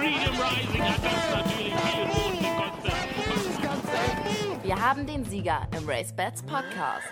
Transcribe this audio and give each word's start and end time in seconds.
Freedom 0.00 0.34
Rising 0.40 0.82
hat 0.82 1.04
das 1.04 1.30
natürlich 1.30 1.74
viel 1.74 2.06
Boden 2.06 2.38
gekostet. 2.38 2.94
Wir 4.62 4.80
haben 4.80 5.06
den 5.06 5.26
Sieger 5.26 5.68
im 5.76 5.86
Race 5.86 6.10
Bats 6.10 6.42
Podcast. 6.42 7.06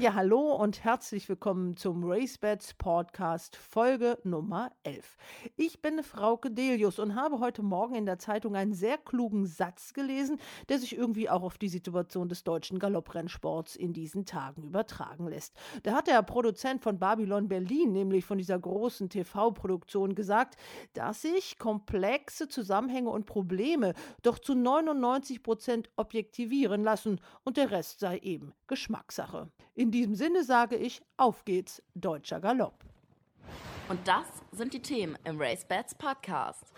Ja, 0.00 0.14
hallo 0.14 0.54
und 0.54 0.82
herzlich 0.82 1.28
willkommen 1.28 1.76
zum 1.76 2.10
RaceBets 2.10 2.72
Podcast 2.72 3.54
Folge 3.54 4.16
Nummer 4.24 4.72
11. 4.82 5.18
Ich 5.56 5.82
bin 5.82 6.02
Frauke 6.02 6.50
Delius 6.50 6.98
und 6.98 7.14
habe 7.14 7.38
heute 7.38 7.62
Morgen 7.62 7.94
in 7.94 8.06
der 8.06 8.18
Zeitung 8.18 8.56
einen 8.56 8.72
sehr 8.72 8.96
klugen 8.96 9.44
Satz 9.44 9.92
gelesen, 9.92 10.40
der 10.70 10.78
sich 10.78 10.96
irgendwie 10.96 11.28
auch 11.28 11.42
auf 11.42 11.58
die 11.58 11.68
Situation 11.68 12.30
des 12.30 12.44
deutschen 12.44 12.78
Galopprennsports 12.78 13.76
in 13.76 13.92
diesen 13.92 14.24
Tagen 14.24 14.62
übertragen 14.62 15.28
lässt. 15.28 15.54
Da 15.82 15.92
hat 15.92 16.06
der 16.06 16.22
Produzent 16.22 16.80
von 16.80 16.98
Babylon 16.98 17.48
Berlin, 17.48 17.92
nämlich 17.92 18.24
von 18.24 18.38
dieser 18.38 18.58
großen 18.58 19.10
TV-Produktion, 19.10 20.14
gesagt, 20.14 20.56
dass 20.94 21.20
sich 21.20 21.58
komplexe 21.58 22.48
Zusammenhänge 22.48 23.10
und 23.10 23.26
Probleme 23.26 23.92
doch 24.22 24.38
zu 24.38 24.54
99 24.54 25.42
Prozent 25.42 25.90
objektivieren 25.96 26.82
lassen 26.82 27.20
und 27.44 27.58
der 27.58 27.70
Rest 27.70 28.00
sei 28.00 28.16
eben 28.16 28.54
Geschmackssache. 28.66 29.50
In 29.80 29.90
diesem 29.90 30.14
Sinne 30.14 30.44
sage 30.44 30.76
ich, 30.76 31.00
auf 31.16 31.46
geht's, 31.46 31.82
deutscher 31.94 32.38
Galopp. 32.38 32.84
Und 33.88 34.06
das 34.06 34.26
sind 34.52 34.74
die 34.74 34.82
Themen 34.82 35.16
im 35.24 35.40
Race 35.40 35.64
Bats 35.64 35.94
Podcast. 35.94 36.74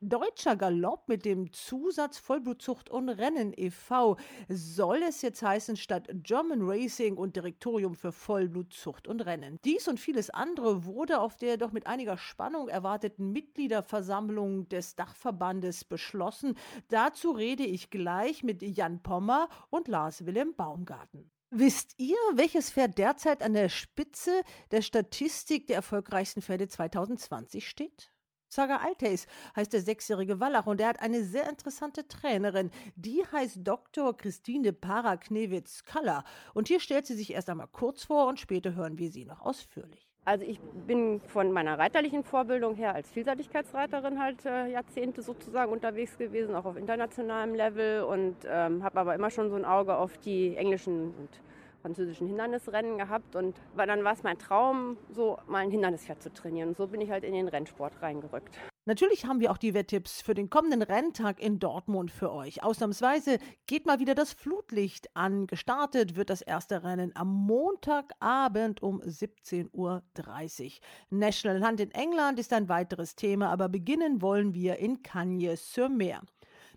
Deutscher 0.00 0.56
Galopp 0.56 1.06
mit 1.06 1.26
dem 1.26 1.52
Zusatz 1.52 2.16
Vollblutzucht 2.16 2.88
und 2.88 3.10
Rennen 3.10 3.52
e.V. 3.54 4.16
soll 4.48 5.02
es 5.06 5.20
jetzt 5.20 5.42
heißen 5.42 5.76
statt 5.76 6.08
German 6.14 6.62
Racing 6.62 7.18
und 7.18 7.36
Direktorium 7.36 7.94
für 7.94 8.10
Vollblutzucht 8.10 9.06
und 9.06 9.20
Rennen. 9.20 9.58
Dies 9.66 9.86
und 9.86 10.00
vieles 10.00 10.30
andere 10.30 10.86
wurde 10.86 11.20
auf 11.20 11.36
der 11.36 11.58
doch 11.58 11.72
mit 11.72 11.86
einiger 11.86 12.16
Spannung 12.16 12.68
erwarteten 12.68 13.32
Mitgliederversammlung 13.32 14.66
des 14.70 14.96
Dachverbandes 14.96 15.84
beschlossen. 15.84 16.56
Dazu 16.88 17.32
rede 17.32 17.64
ich 17.64 17.90
gleich 17.90 18.42
mit 18.42 18.62
Jan 18.62 19.02
Pommer 19.02 19.50
und 19.68 19.88
Lars 19.88 20.24
Wilhelm 20.24 20.54
Baumgarten. 20.54 21.30
Wisst 21.52 21.94
ihr, 21.98 22.16
welches 22.34 22.70
Pferd 22.70 22.96
derzeit 22.96 23.42
an 23.42 23.54
der 23.54 23.68
Spitze 23.68 24.42
der 24.70 24.82
Statistik 24.82 25.66
der 25.66 25.76
erfolgreichsten 25.76 26.42
Pferde 26.42 26.68
2020 26.68 27.68
steht? 27.68 28.12
Saga 28.48 28.76
Alteis 28.76 29.26
heißt 29.56 29.72
der 29.72 29.80
sechsjährige 29.82 30.38
Wallach 30.38 30.66
und 30.66 30.80
er 30.80 30.88
hat 30.88 31.00
eine 31.00 31.24
sehr 31.24 31.48
interessante 31.48 32.06
Trainerin. 32.06 32.70
Die 32.94 33.24
heißt 33.32 33.58
Dr. 33.64 34.16
Christine 34.16 34.72
Para-Knewitz-Kaller. 34.72 36.22
Und 36.54 36.68
hier 36.68 36.78
stellt 36.78 37.06
sie 37.06 37.16
sich 37.16 37.32
erst 37.32 37.50
einmal 37.50 37.66
kurz 37.66 38.04
vor 38.04 38.28
und 38.28 38.38
später 38.38 38.74
hören 38.74 38.98
wir 38.98 39.10
sie 39.10 39.24
noch 39.24 39.40
ausführlich. 39.40 40.09
Also 40.24 40.44
ich 40.44 40.60
bin 40.86 41.20
von 41.28 41.50
meiner 41.50 41.78
reiterlichen 41.78 42.24
Vorbildung 42.24 42.74
her 42.74 42.94
als 42.94 43.10
Vielseitigkeitsreiterin 43.10 44.22
halt 44.22 44.44
äh, 44.44 44.66
Jahrzehnte 44.68 45.22
sozusagen 45.22 45.72
unterwegs 45.72 46.18
gewesen, 46.18 46.54
auch 46.54 46.66
auf 46.66 46.76
internationalem 46.76 47.54
Level 47.54 48.02
und 48.02 48.36
ähm, 48.46 48.84
habe 48.84 49.00
aber 49.00 49.14
immer 49.14 49.30
schon 49.30 49.48
so 49.48 49.56
ein 49.56 49.64
Auge 49.64 49.96
auf 49.96 50.18
die 50.18 50.56
englischen 50.56 51.14
und 51.18 51.28
französischen 51.80 52.26
Hindernisrennen 52.26 52.98
gehabt 52.98 53.34
und 53.34 53.56
dann 53.76 54.04
war 54.04 54.12
es 54.12 54.22
mein 54.22 54.38
Traum, 54.38 54.98
so 55.10 55.38
mal 55.46 55.58
ein 55.58 55.70
Hindernispferd 55.70 56.22
zu 56.22 56.32
trainieren. 56.32 56.70
Und 56.70 56.76
so 56.76 56.86
bin 56.86 57.00
ich 57.00 57.10
halt 57.10 57.24
in 57.24 57.32
den 57.32 57.48
Rennsport 57.48 58.02
reingerückt. 58.02 58.58
Natürlich 58.90 59.24
haben 59.24 59.38
wir 59.38 59.52
auch 59.52 59.56
die 59.56 59.72
Wetttipps 59.72 60.20
für 60.20 60.34
den 60.34 60.50
kommenden 60.50 60.82
Renntag 60.82 61.40
in 61.40 61.60
Dortmund 61.60 62.10
für 62.10 62.32
euch. 62.32 62.64
Ausnahmsweise 62.64 63.38
geht 63.68 63.86
mal 63.86 64.00
wieder 64.00 64.16
das 64.16 64.32
Flutlicht 64.32 65.14
an. 65.14 65.46
Gestartet 65.46 66.16
wird 66.16 66.28
das 66.28 66.42
erste 66.42 66.82
Rennen 66.82 67.14
am 67.14 67.32
Montagabend 67.32 68.82
um 68.82 69.00
17.30 69.00 69.70
Uhr. 69.74 70.02
National 71.10 71.64
Hunt 71.64 71.78
in 71.78 71.92
England 71.92 72.40
ist 72.40 72.52
ein 72.52 72.68
weiteres 72.68 73.14
Thema, 73.14 73.50
aber 73.50 73.68
beginnen 73.68 74.22
wollen 74.22 74.54
wir 74.54 74.78
in 74.78 75.04
Cagnes-sur-Mer. 75.04 76.22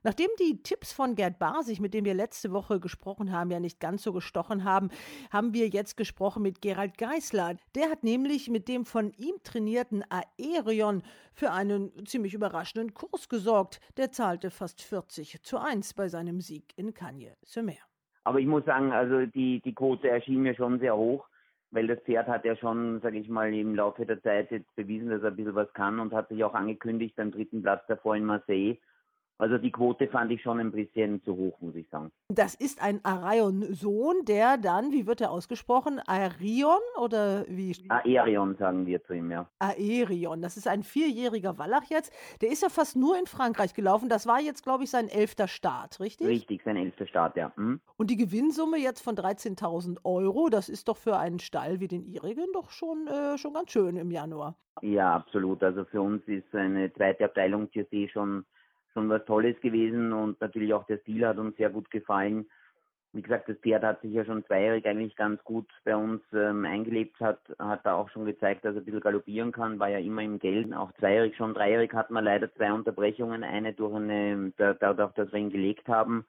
Nachdem 0.06 0.28
die 0.38 0.62
Tipps 0.62 0.91
von 0.91 1.16
Gerd 1.16 1.40
Basig, 1.40 1.80
mit 1.80 1.94
dem 1.94 2.03
wir 2.03 2.14
letzte 2.14 2.52
Woche 2.52 2.81
gesprochen 2.81 3.31
haben, 3.31 3.52
ja 3.52 3.62
nicht 3.62 3.80
ganz 3.80 4.03
so 4.03 4.12
gestochen 4.12 4.66
haben, 4.66 4.90
haben 5.31 5.53
wir 5.53 5.69
jetzt 5.69 5.96
gesprochen 5.96 6.44
mit 6.44 6.62
Gerald 6.62 6.97
Geisler. 6.97 7.56
Der 7.74 7.90
hat 7.90 8.03
nämlich 8.03 8.50
mit 8.50 8.68
dem 8.68 8.84
von 8.84 9.14
ihm 9.18 9.36
trainierten 9.46 10.03
Aerion 10.09 11.03
für 11.34 11.52
einen 11.52 12.06
ziemlich 12.06 12.34
überraschenden 12.34 12.94
Kurs 12.94 13.30
gesorgt. 13.30 13.80
Der 13.96 14.12
zahlte 14.12 14.52
fast 14.52 14.81
40 14.81 15.41
zu 15.41 15.58
1 15.58 15.94
bei 15.94 16.09
seinem 16.09 16.41
Sieg 16.41 16.74
in 16.75 16.94
Cagnes-sur-Mer. 16.94 17.84
Aber 18.25 18.40
ich 18.40 18.47
muss 18.47 18.66
sagen, 18.66 18.91
also 18.91 19.25
die, 19.25 19.62
die 19.62 19.74
Quote 19.74 20.09
erschien 20.09 20.41
mir 20.41 20.56
schon 20.56 20.80
sehr 20.80 20.97
hoch, 20.97 21.25
weil 21.72 21.88
das 21.88 22.00
Pferd 22.02 22.28
hat 22.28 22.44
ja 22.44 22.58
schon, 22.58 23.00
sage 23.00 23.20
ich 23.20 23.30
mal, 23.30 23.53
im 23.53 23.74
Laufe 23.74 24.06
der 24.06 24.22
Zeit 24.22 24.52
jetzt 24.52 24.75
bewiesen, 24.75 25.09
dass 25.09 25.24
er 25.24 25.30
ein 25.30 25.38
bisschen 25.38 25.56
was 25.56 25.72
kann 25.72 26.02
und 26.02 26.14
hat 26.14 26.28
sich 26.28 26.44
auch 26.44 26.53
angekündigt 26.53 27.16
beim 27.16 27.31
dritten 27.31 27.62
Platz 27.62 27.85
davor 27.88 28.18
in 28.18 28.25
Marseille. 28.25 28.78
Also 29.43 29.57
die 29.57 29.73
Quote 29.73 30.07
fand 30.07 30.31
ich 30.31 30.41
schon 30.41 30.61
ein 30.61 30.71
bisschen 30.71 31.21
zu 31.25 31.35
hoch, 31.35 31.59
muss 31.59 31.75
ich 31.75 31.89
sagen. 31.89 32.13
Das 32.29 32.55
ist 32.55 32.81
ein 32.81 33.03
Arion-Sohn, 33.03 34.23
der 34.23 34.57
dann, 34.57 34.93
wie 34.93 35.05
wird 35.05 35.19
er 35.19 35.31
ausgesprochen? 35.31 35.99
Arion 36.07 36.79
oder 36.97 37.43
wie? 37.49 37.75
Aerion 37.89 38.55
sagen 38.55 38.85
wir 38.85 39.03
zu 39.03 39.11
ihm, 39.11 39.31
ja. 39.31 39.49
Aerion, 39.59 40.41
das 40.41 40.55
ist 40.55 40.65
ein 40.65 40.81
vierjähriger 40.81 41.57
Wallach 41.57 41.83
jetzt. 41.89 42.13
Der 42.41 42.51
ist 42.51 42.63
ja 42.63 42.69
fast 42.69 42.95
nur 42.95 43.19
in 43.19 43.25
Frankreich 43.25 43.73
gelaufen. 43.73 44.07
Das 44.07 44.27
war 44.27 44.39
jetzt, 44.39 44.63
glaube 44.63 44.85
ich, 44.85 44.89
sein 44.89 45.09
elfter 45.09 45.49
Start, 45.49 45.99
richtig? 45.99 46.25
Richtig, 46.25 46.63
sein 46.63 46.77
elfter 46.77 47.05
Start, 47.05 47.35
ja. 47.35 47.51
Hm? 47.57 47.81
Und 47.97 48.11
die 48.11 48.15
Gewinnsumme 48.15 48.77
jetzt 48.77 49.01
von 49.01 49.17
13.000 49.17 50.05
Euro, 50.05 50.47
das 50.47 50.69
ist 50.69 50.87
doch 50.87 50.95
für 50.95 51.17
einen 51.17 51.39
Stall 51.39 51.81
wie 51.81 51.89
den 51.89 52.05
ihrigen 52.05 52.47
doch 52.53 52.69
schon, 52.69 53.07
äh, 53.07 53.37
schon 53.37 53.51
ganz 53.51 53.71
schön 53.71 53.97
im 53.97 54.09
Januar. 54.09 54.55
Ja, 54.81 55.15
absolut. 55.15 55.61
Also 55.63 55.83
für 55.83 56.01
uns 56.01 56.23
ist 56.27 56.55
eine 56.55 56.93
zweite 56.93 57.25
Abteilung 57.25 57.69
TC 57.69 58.09
schon 58.09 58.45
schon 58.93 59.09
was 59.09 59.25
Tolles 59.25 59.59
gewesen 59.61 60.13
und 60.13 60.39
natürlich 60.41 60.73
auch 60.73 60.85
der 60.85 60.99
Stil 60.99 61.27
hat 61.27 61.37
uns 61.37 61.57
sehr 61.57 61.69
gut 61.69 61.89
gefallen. 61.91 62.45
Wie 63.11 63.21
gesagt, 63.21 63.47
das 63.47 63.57
Pferd 63.57 63.83
hat 63.83 64.01
sich 64.01 64.11
ja 64.11 64.25
schon 64.25 64.43
zweijährig 64.45 64.85
eigentlich 64.87 65.15
ganz 65.15 65.43
gut 65.43 65.69
bei 65.83 65.95
uns 65.95 66.21
ähm, 66.33 66.65
eingelebt, 66.65 67.19
hat, 67.19 67.39
hat 67.59 67.85
da 67.85 67.93
auch 67.93 68.09
schon 68.09 68.25
gezeigt, 68.25 68.65
dass 68.65 68.75
er 68.75 68.81
ein 68.81 68.85
bisschen 68.85 69.01
galoppieren 69.01 69.51
kann, 69.51 69.77
war 69.77 69.89
ja 69.89 69.99
immer 69.99 70.23
im 70.23 70.39
Geld. 70.39 70.73
Auch 70.73 70.91
zweijährig, 70.93 71.35
schon 71.35 71.53
dreijährig 71.53 71.93
hat 71.93 72.09
man 72.09 72.23
leider 72.23 72.51
zwei 72.55 72.73
Unterbrechungen, 72.73 73.43
eine 73.43 73.73
durch 73.73 73.95
eine, 73.95 74.51
dadurch, 74.57 75.13
dass 75.13 75.31
wir 75.31 75.39
ihn 75.39 75.51
gelegt 75.51 75.87
haben 75.87 76.25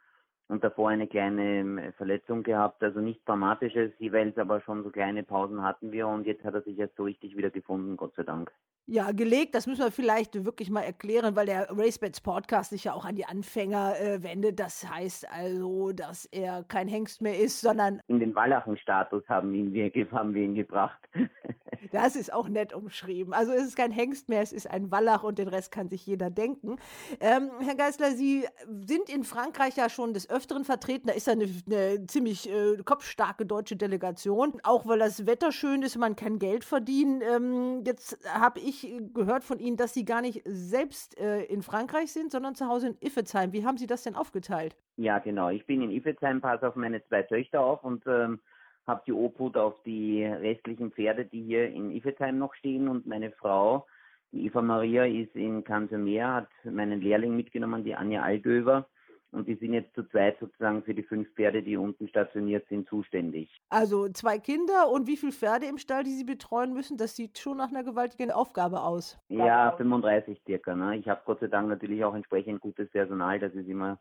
und 0.49 0.63
davor 0.63 0.91
eine 0.91 1.07
kleine 1.07 1.61
ähm, 1.61 1.93
Verletzung 1.97 2.43
gehabt, 2.43 2.83
also 2.83 3.01
nichts 3.01 3.25
Dramatisches 3.25 3.93
jeweils, 3.99 4.37
aber 4.39 4.61
schon 4.61 4.83
so 4.83 4.91
kleine 4.91 5.23
Pausen 5.23 5.63
hatten 5.63 5.93
wir 5.93 6.07
und 6.09 6.27
jetzt 6.27 6.45
hat 6.45 6.55
er 6.55 6.63
sich 6.63 6.77
jetzt 6.77 6.97
so 6.97 7.05
richtig 7.05 7.37
wieder 7.37 7.51
gefunden, 7.51 7.97
Gott 7.97 8.15
sei 8.15 8.23
Dank. 8.23 8.53
Ja, 8.87 9.13
gelegt, 9.13 9.55
das 9.55 9.67
müssen 9.67 9.83
wir 9.83 9.91
vielleicht 9.91 10.45
wirklich 10.45 10.69
mal 10.69 10.83
erklären, 10.83 11.35
weil 11.37 11.47
der 11.47 11.71
RaceBets 11.71 12.21
Podcast 12.21 12.69
sich 12.69 12.85
ja 12.85 12.93
auch 12.93 13.07
an 13.07 13.17
die 13.17 13.25
Anfänger 13.25 13.99
äh, 13.99 14.23
wendet. 14.23 14.61
Das 14.61 14.87
heißt 14.87 15.27
also, 15.31 15.93
dass 15.93 16.27
er 16.27 16.65
kein 16.65 16.87
Hengst 16.87 17.23
mehr 17.23 17.39
ist, 17.39 17.63
sondern. 17.63 18.01
In 18.09 18.21
den 18.21 18.35
Wallachen-Status 18.35 19.27
haben, 19.27 19.73
wir, 19.73 19.91
haben 20.13 20.35
wir 20.35 20.43
ihn 20.43 20.55
gebracht. 20.55 20.99
das 21.93 22.15
ist 22.15 22.31
auch 22.31 22.47
nett 22.47 22.75
umschrieben. 22.75 23.33
Also 23.33 23.53
es 23.53 23.69
ist 23.69 23.77
kein 23.77 23.91
Hengst 23.91 24.29
mehr, 24.29 24.43
es 24.43 24.53
ist 24.53 24.71
ein 24.71 24.91
Wallach 24.91 25.23
und 25.23 25.39
den 25.39 25.49
Rest 25.49 25.73
kann 25.73 25.89
sich 25.89 26.07
jeder 26.07 26.29
denken. 26.29 26.77
Ähm, 27.21 27.51
Herr 27.61 27.77
Geisler, 27.77 28.11
Sie 28.11 28.47
sind 28.87 29.09
in 29.09 29.25
Frankreich 29.25 29.77
ja 29.77 29.89
schon 29.89 30.13
des 30.13 30.27
Öfteren 30.35 30.65
vertreten. 30.65 31.07
Da 31.07 31.15
ist 31.15 31.29
eine, 31.29 31.47
eine 31.67 32.07
ziemlich 32.07 32.51
äh, 32.51 32.77
kopfstarke 32.85 33.47
deutsche 33.47 33.77
Delegation. 33.77 34.55
Auch 34.63 34.87
weil 34.87 34.99
das 34.99 35.27
Wetter 35.27 35.53
schön 35.53 35.83
ist, 35.83 35.97
man 35.97 36.17
kann 36.17 36.39
Geld 36.39 36.65
verdienen. 36.65 37.23
Ähm, 37.23 37.83
jetzt 37.87 38.19
habe 38.29 38.61
ich 38.61 38.93
gehört 39.15 39.45
von 39.45 39.59
Ihnen, 39.59 39.77
dass 39.77 39.95
Sie 39.95 40.05
gar 40.05 40.21
nicht 40.21 40.43
selbst 40.45 41.19
äh, 41.19 41.45
in 41.45 41.63
Frankreich 41.63 42.13
sind, 42.13 42.33
sondern 42.33 42.55
zu 42.55 42.67
Hause 42.67 42.89
in 42.89 42.97
Iffezheim. 43.01 43.53
Wie 43.53 43.65
haben 43.65 43.79
Sie 43.79 43.87
das 43.87 44.03
denn 44.03 44.17
aufgeteilt? 44.17 44.77
Ja, 44.97 45.19
genau. 45.19 45.51
Ich 45.51 45.67
bin 45.67 45.83
in 45.83 45.91
Iffezheim, 45.91 46.41
passe 46.41 46.69
auf 46.69 46.77
meine 46.77 47.05
zwei 47.07 47.23
Töchter 47.23 47.61
auf 47.61 47.85
und 47.85 48.05
ähm, 48.07 48.41
habe 48.87 49.03
die 49.07 49.13
Obhut 49.13 49.57
auf 49.57 49.83
die 49.85 50.25
restlichen 50.25 50.93
Pferde, 50.93 51.25
die 51.25 51.43
hier 51.43 51.69
in 51.69 51.91
Iffezheim 51.91 52.39
noch 52.39 52.55
stehen. 52.55 52.89
Und 52.89 53.07
meine 53.07 53.31
Frau, 53.33 53.87
die 54.33 54.47
Eva 54.47 54.63
Maria, 54.63 55.05
ist 55.05 55.35
in 55.35 55.65
Kansemer, 55.65 56.35
hat 56.35 56.49
meinen 56.65 57.01
Lehrling 57.01 57.37
mitgenommen, 57.37 57.85
die 57.85 57.95
Anja 57.95 58.23
Algöver. 58.23 58.87
Und 59.35 59.49
die 59.49 59.55
sind 59.57 59.73
jetzt 59.73 59.95
zu 59.95 60.05
zweit 60.09 60.39
sozusagen 60.39 60.83
für 60.83 60.95
die 60.95 61.03
fünf 61.03 61.29
Pferde, 61.35 61.63
die 61.63 61.77
unten 61.77 62.09
stationiert 62.09 62.67
sind, 62.69 62.89
zuständig. 62.89 63.51
Also 63.69 64.09
zwei 64.09 64.39
Kinder 64.39 64.91
und 64.91 65.07
wie 65.07 65.17
viele 65.17 65.33
Pferde 65.33 65.67
im 65.67 65.79
Stall, 65.79 66.05
die 66.05 66.15
Sie 66.15 66.25
betreuen 66.25 66.73
müssen? 66.73 66.97
Das 66.97 67.17
sieht 67.17 67.39
schon 67.39 67.59
nach 67.59 67.71
einer 67.71 67.85
gewaltigen 67.85 68.31
Aufgabe 68.31 68.83
aus. 68.83 69.19
Ja, 69.29 69.73
35 69.73 70.41
circa. 70.47 70.75
Ne? 70.75 70.97
Ich 70.97 71.09
habe 71.09 71.23
Gott 71.25 71.41
sei 71.41 71.49
Dank 71.49 71.69
natürlich 71.69 72.05
auch 72.05 72.15
entsprechend 72.15 72.61
gutes 72.61 72.89
Personal. 72.91 73.39
Das 73.39 73.55
ist 73.55 73.69
immer 73.69 73.99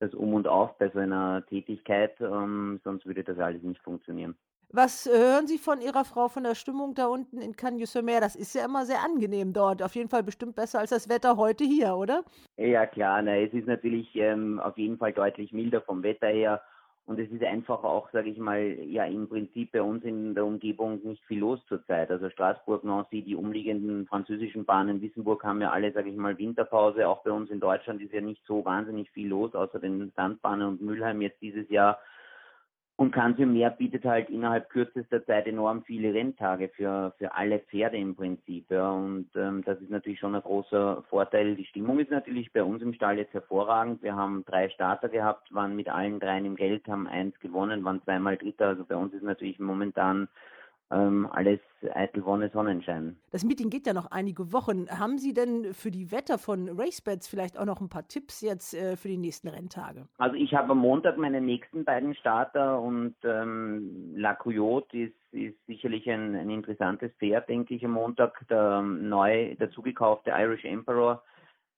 das 0.00 0.14
Um 0.14 0.34
und 0.34 0.48
Auf 0.48 0.76
bei 0.78 0.90
so 0.90 0.98
einer 0.98 1.46
Tätigkeit. 1.46 2.20
Ähm, 2.20 2.80
sonst 2.82 3.06
würde 3.06 3.22
das 3.22 3.38
alles 3.38 3.62
nicht 3.62 3.80
funktionieren. 3.82 4.36
Was 4.74 5.04
hören 5.04 5.46
Sie 5.46 5.58
von 5.58 5.82
Ihrer 5.82 6.02
Frau 6.06 6.28
von 6.28 6.44
der 6.44 6.54
Stimmung 6.54 6.94
da 6.94 7.06
unten 7.06 7.42
in 7.42 7.54
Cagnes-sur-Mer? 7.54 8.22
Das 8.22 8.34
ist 8.34 8.54
ja 8.54 8.64
immer 8.64 8.86
sehr 8.86 9.04
angenehm 9.04 9.52
dort. 9.52 9.82
Auf 9.82 9.94
jeden 9.94 10.08
Fall 10.08 10.22
bestimmt 10.22 10.56
besser 10.56 10.78
als 10.78 10.88
das 10.88 11.10
Wetter 11.10 11.36
heute 11.36 11.62
hier, 11.62 11.94
oder? 11.94 12.24
Ja, 12.56 12.86
klar. 12.86 13.20
Na, 13.20 13.36
es 13.36 13.52
ist 13.52 13.66
natürlich 13.66 14.16
ähm, 14.16 14.58
auf 14.60 14.78
jeden 14.78 14.96
Fall 14.96 15.12
deutlich 15.12 15.52
milder 15.52 15.82
vom 15.82 16.02
Wetter 16.02 16.28
her. 16.28 16.62
Und 17.04 17.20
es 17.20 17.30
ist 17.30 17.42
einfach 17.44 17.84
auch, 17.84 18.10
sage 18.12 18.30
ich 18.30 18.38
mal, 18.38 18.62
ja 18.62 19.04
im 19.04 19.28
Prinzip 19.28 19.72
bei 19.72 19.82
uns 19.82 20.04
in 20.04 20.34
der 20.34 20.46
Umgebung 20.46 21.02
nicht 21.02 21.22
viel 21.26 21.40
los 21.40 21.60
zurzeit. 21.68 22.10
Also 22.10 22.30
Straßburg, 22.30 22.82
Nancy, 22.82 23.20
die 23.20 23.36
umliegenden 23.36 24.06
französischen 24.06 24.64
Bahnen, 24.64 25.02
Wissenburg 25.02 25.44
haben 25.44 25.60
ja 25.60 25.70
alle, 25.70 25.92
sage 25.92 26.08
ich 26.08 26.16
mal, 26.16 26.38
Winterpause. 26.38 27.06
Auch 27.06 27.22
bei 27.24 27.30
uns 27.30 27.50
in 27.50 27.60
Deutschland 27.60 28.00
ist 28.00 28.14
ja 28.14 28.22
nicht 28.22 28.40
so 28.46 28.64
wahnsinnig 28.64 29.10
viel 29.10 29.28
los, 29.28 29.54
außer 29.54 29.80
den 29.80 30.12
Sandbahnen 30.16 30.66
und 30.66 30.80
Mülheim 30.80 31.20
jetzt 31.20 31.42
dieses 31.42 31.68
Jahr. 31.68 31.98
Und 33.02 33.10
Kansium 33.10 33.52
bietet 33.78 34.04
halt 34.04 34.30
innerhalb 34.30 34.70
kürzester 34.70 35.26
Zeit 35.26 35.48
enorm 35.48 35.82
viele 35.82 36.14
Renntage 36.14 36.68
für, 36.68 37.12
für 37.18 37.34
alle 37.34 37.58
Pferde 37.58 37.96
im 37.96 38.14
Prinzip. 38.14 38.70
Ja. 38.70 38.92
Und 38.92 39.28
ähm, 39.34 39.64
das 39.64 39.80
ist 39.80 39.90
natürlich 39.90 40.20
schon 40.20 40.36
ein 40.36 40.40
großer 40.40 41.02
Vorteil. 41.10 41.56
Die 41.56 41.64
Stimmung 41.64 41.98
ist 41.98 42.12
natürlich 42.12 42.52
bei 42.52 42.62
uns 42.62 42.80
im 42.80 42.94
Stall 42.94 43.18
jetzt 43.18 43.34
hervorragend. 43.34 44.04
Wir 44.04 44.14
haben 44.14 44.44
drei 44.44 44.68
Starter 44.68 45.08
gehabt, 45.08 45.52
waren 45.52 45.74
mit 45.74 45.88
allen 45.88 46.20
dreien 46.20 46.44
im 46.44 46.54
Geld, 46.54 46.86
haben 46.86 47.08
eins 47.08 47.36
gewonnen, 47.40 47.82
waren 47.82 48.00
zweimal 48.04 48.36
Dritter. 48.36 48.68
Also 48.68 48.84
bei 48.84 48.94
uns 48.94 49.12
ist 49.14 49.24
natürlich 49.24 49.58
momentan 49.58 50.28
ähm, 50.92 51.28
alles 51.32 51.60
eitel 51.94 52.24
Wonne 52.24 52.50
Sonnenschein. 52.50 53.16
Das 53.30 53.44
Meeting 53.44 53.70
geht 53.70 53.86
ja 53.86 53.92
noch 53.92 54.10
einige 54.10 54.52
Wochen. 54.52 54.88
Haben 54.88 55.18
Sie 55.18 55.34
denn 55.34 55.74
für 55.74 55.90
die 55.90 56.12
Wetter 56.12 56.38
von 56.38 56.68
RaceBets 56.68 57.28
vielleicht 57.28 57.58
auch 57.58 57.64
noch 57.64 57.80
ein 57.80 57.88
paar 57.88 58.06
Tipps 58.06 58.40
jetzt 58.40 58.74
äh, 58.74 58.96
für 58.96 59.08
die 59.08 59.16
nächsten 59.16 59.48
Renntage? 59.48 60.06
Also 60.18 60.36
ich 60.36 60.54
habe 60.54 60.72
am 60.72 60.78
Montag 60.78 61.18
meine 61.18 61.40
nächsten 61.40 61.84
beiden 61.84 62.14
Starter 62.14 62.80
und 62.80 63.14
ähm, 63.24 64.12
La 64.14 64.34
Coyote 64.34 64.96
ist, 64.96 65.14
ist 65.32 65.56
sicherlich 65.66 66.08
ein, 66.10 66.36
ein 66.36 66.50
interessantes 66.50 67.10
Pferd, 67.18 67.48
denke 67.48 67.74
ich, 67.74 67.84
am 67.84 67.92
Montag. 67.92 68.46
Der 68.48 68.80
ähm, 68.80 69.08
neu 69.08 69.54
dazugekaufte 69.56 70.30
Irish 70.30 70.64
Emperor 70.64 71.22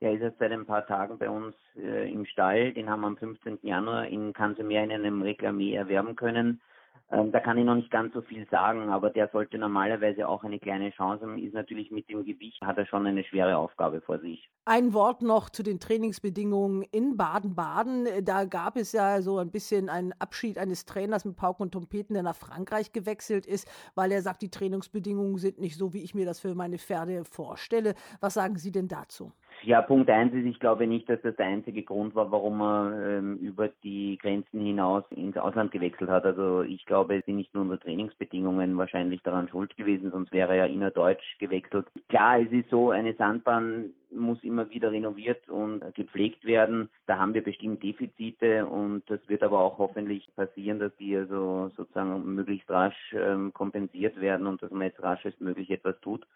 der 0.05 0.13
ist 0.13 0.21
jetzt 0.21 0.39
seit 0.39 0.53
ein 0.53 0.67
paar 0.67 0.87
Tagen 0.87 1.17
bei 1.17 1.31
uns 1.31 1.55
äh, 1.77 2.13
im 2.13 2.27
Stall. 2.27 2.75
Den 2.75 2.91
haben 2.91 3.01
wir 3.01 3.07
am 3.07 3.17
15. 3.17 3.61
Januar 3.63 4.07
in 4.07 4.35
Kansemer 4.35 4.83
in 4.83 4.93
einem 4.93 5.23
Reklamé 5.23 5.75
erwerben 5.75 6.15
können. 6.15 6.61
Ähm, 7.11 7.33
da 7.33 7.41
kann 7.41 7.59
ich 7.59 7.65
noch 7.65 7.75
nicht 7.75 7.91
ganz 7.91 8.15
so 8.15 8.23
viel 8.23 8.47
sagen, 8.51 8.89
aber 8.89 9.11
der 9.11 9.29
sollte 9.29 9.59
normalerweise 9.59 10.27
auch 10.27 10.43
eine 10.43 10.59
kleine 10.59 10.91
Chance 10.91 11.25
haben. 11.25 11.39
Ist 11.39 11.53
natürlich 11.53 11.91
mit 11.91 12.09
dem 12.09 12.25
Gewicht, 12.25 12.61
hat 12.63 12.79
er 12.79 12.87
schon 12.87 13.07
eine 13.07 13.25
schwere 13.25 13.59
Aufgabe 13.59 14.01
vor 14.01 14.19
sich. 14.21 14.49
Ein 14.65 14.95
Wort 14.95 15.21
noch 15.21 15.51
zu 15.51 15.63
den 15.63 15.79
Trainingsbedingungen 15.79 16.83
in 16.91 17.17
Baden-Baden. 17.17 18.25
Da 18.25 18.47
gab 18.47 18.77
es 18.77 18.93
ja 18.93 19.21
so 19.21 19.39
ein 19.39 19.51
bisschen 19.51 19.91
einen 19.91 20.15
Abschied 20.19 20.57
eines 20.57 20.87
Trainers 20.87 21.27
mit 21.27 21.37
Pauken 21.37 21.65
und 21.65 21.73
Trompeten, 21.73 22.15
der 22.15 22.23
nach 22.23 22.37
Frankreich 22.37 22.93
gewechselt 22.93 23.45
ist, 23.45 23.69
weil 23.95 24.11
er 24.11 24.23
sagt, 24.23 24.41
die 24.41 24.51
Trainingsbedingungen 24.51 25.37
sind 25.37 25.59
nicht 25.59 25.77
so, 25.77 25.93
wie 25.93 26.03
ich 26.03 26.15
mir 26.15 26.25
das 26.25 26.41
für 26.41 26.55
meine 26.55 26.79
Pferde 26.79 27.25
vorstelle. 27.25 27.95
Was 28.21 28.35
sagen 28.35 28.57
Sie 28.57 28.73
denn 28.73 28.89
dazu? 28.89 29.33
Ja, 29.67 29.81
Punkt 29.81 30.11
eins 30.11 30.35
ist, 30.35 30.45
ich 30.45 30.61
glaube 30.61 30.87
nicht, 30.87 31.09
dass 31.09 31.23
das 31.23 31.37
der 31.37 31.47
einzige 31.47 31.83
Grund 31.83 32.15
war, 32.15 32.31
warum 32.31 32.61
er 32.61 33.19
ähm, 33.19 33.39
über 33.39 33.71
die 33.83 34.19
Grenzen 34.21 34.61
hinaus 34.61 35.05
ins 35.11 35.39
Ausland 35.39 35.73
gewechselt 35.73 36.11
hat. 36.11 36.27
Also 36.27 36.63
ich 36.63 36.85
glaube, 36.85 37.17
es 37.17 37.25
sind 37.25 37.37
nicht 37.37 37.55
nur 37.55 37.63
unsere 37.63 37.81
Trainingsbedingungen 37.81 38.77
wahrscheinlich 38.77 39.23
daran 39.23 39.49
schuld 39.49 39.75
gewesen, 39.79 40.11
sonst 40.11 40.33
wäre 40.33 40.55
er 40.55 40.67
innerdeutsch 40.67 41.39
gewechselt. 41.39 41.87
Klar, 42.11 42.41
es 42.41 42.53
ist 42.53 42.69
so, 42.69 42.91
eine 42.91 43.15
Sandbahn 43.15 43.95
muss 44.11 44.45
immer 44.45 44.69
wieder 44.69 44.93
renoviert 44.93 45.49
und 45.49 45.83
gepflegt 45.95 46.45
werden. 46.45 46.91
Da 47.07 47.19
haben 47.19 47.33
wir 47.33 47.43
bestimmt 47.43 47.83
Defizite 47.83 48.67
und 48.67 49.03
das 49.09 49.21
wird 49.29 49.43
aber 49.43 49.61
auch 49.61 49.79
hoffentlich 49.79 50.29
passieren, 50.37 50.79
dass 50.79 50.95
die 50.97 51.17
also 51.17 51.71
sozusagen 51.75 52.35
möglichst 52.35 52.71
rasch 52.71 53.17
ähm, 53.19 53.51
kompensiert 53.55 54.21
werden 54.21 54.47
und 54.47 54.63
dass 54.63 54.71
man 54.71 54.89
jetzt 54.89 55.03
raschestmöglich 55.03 55.71
etwas 55.71 55.99
tut. 56.01 56.27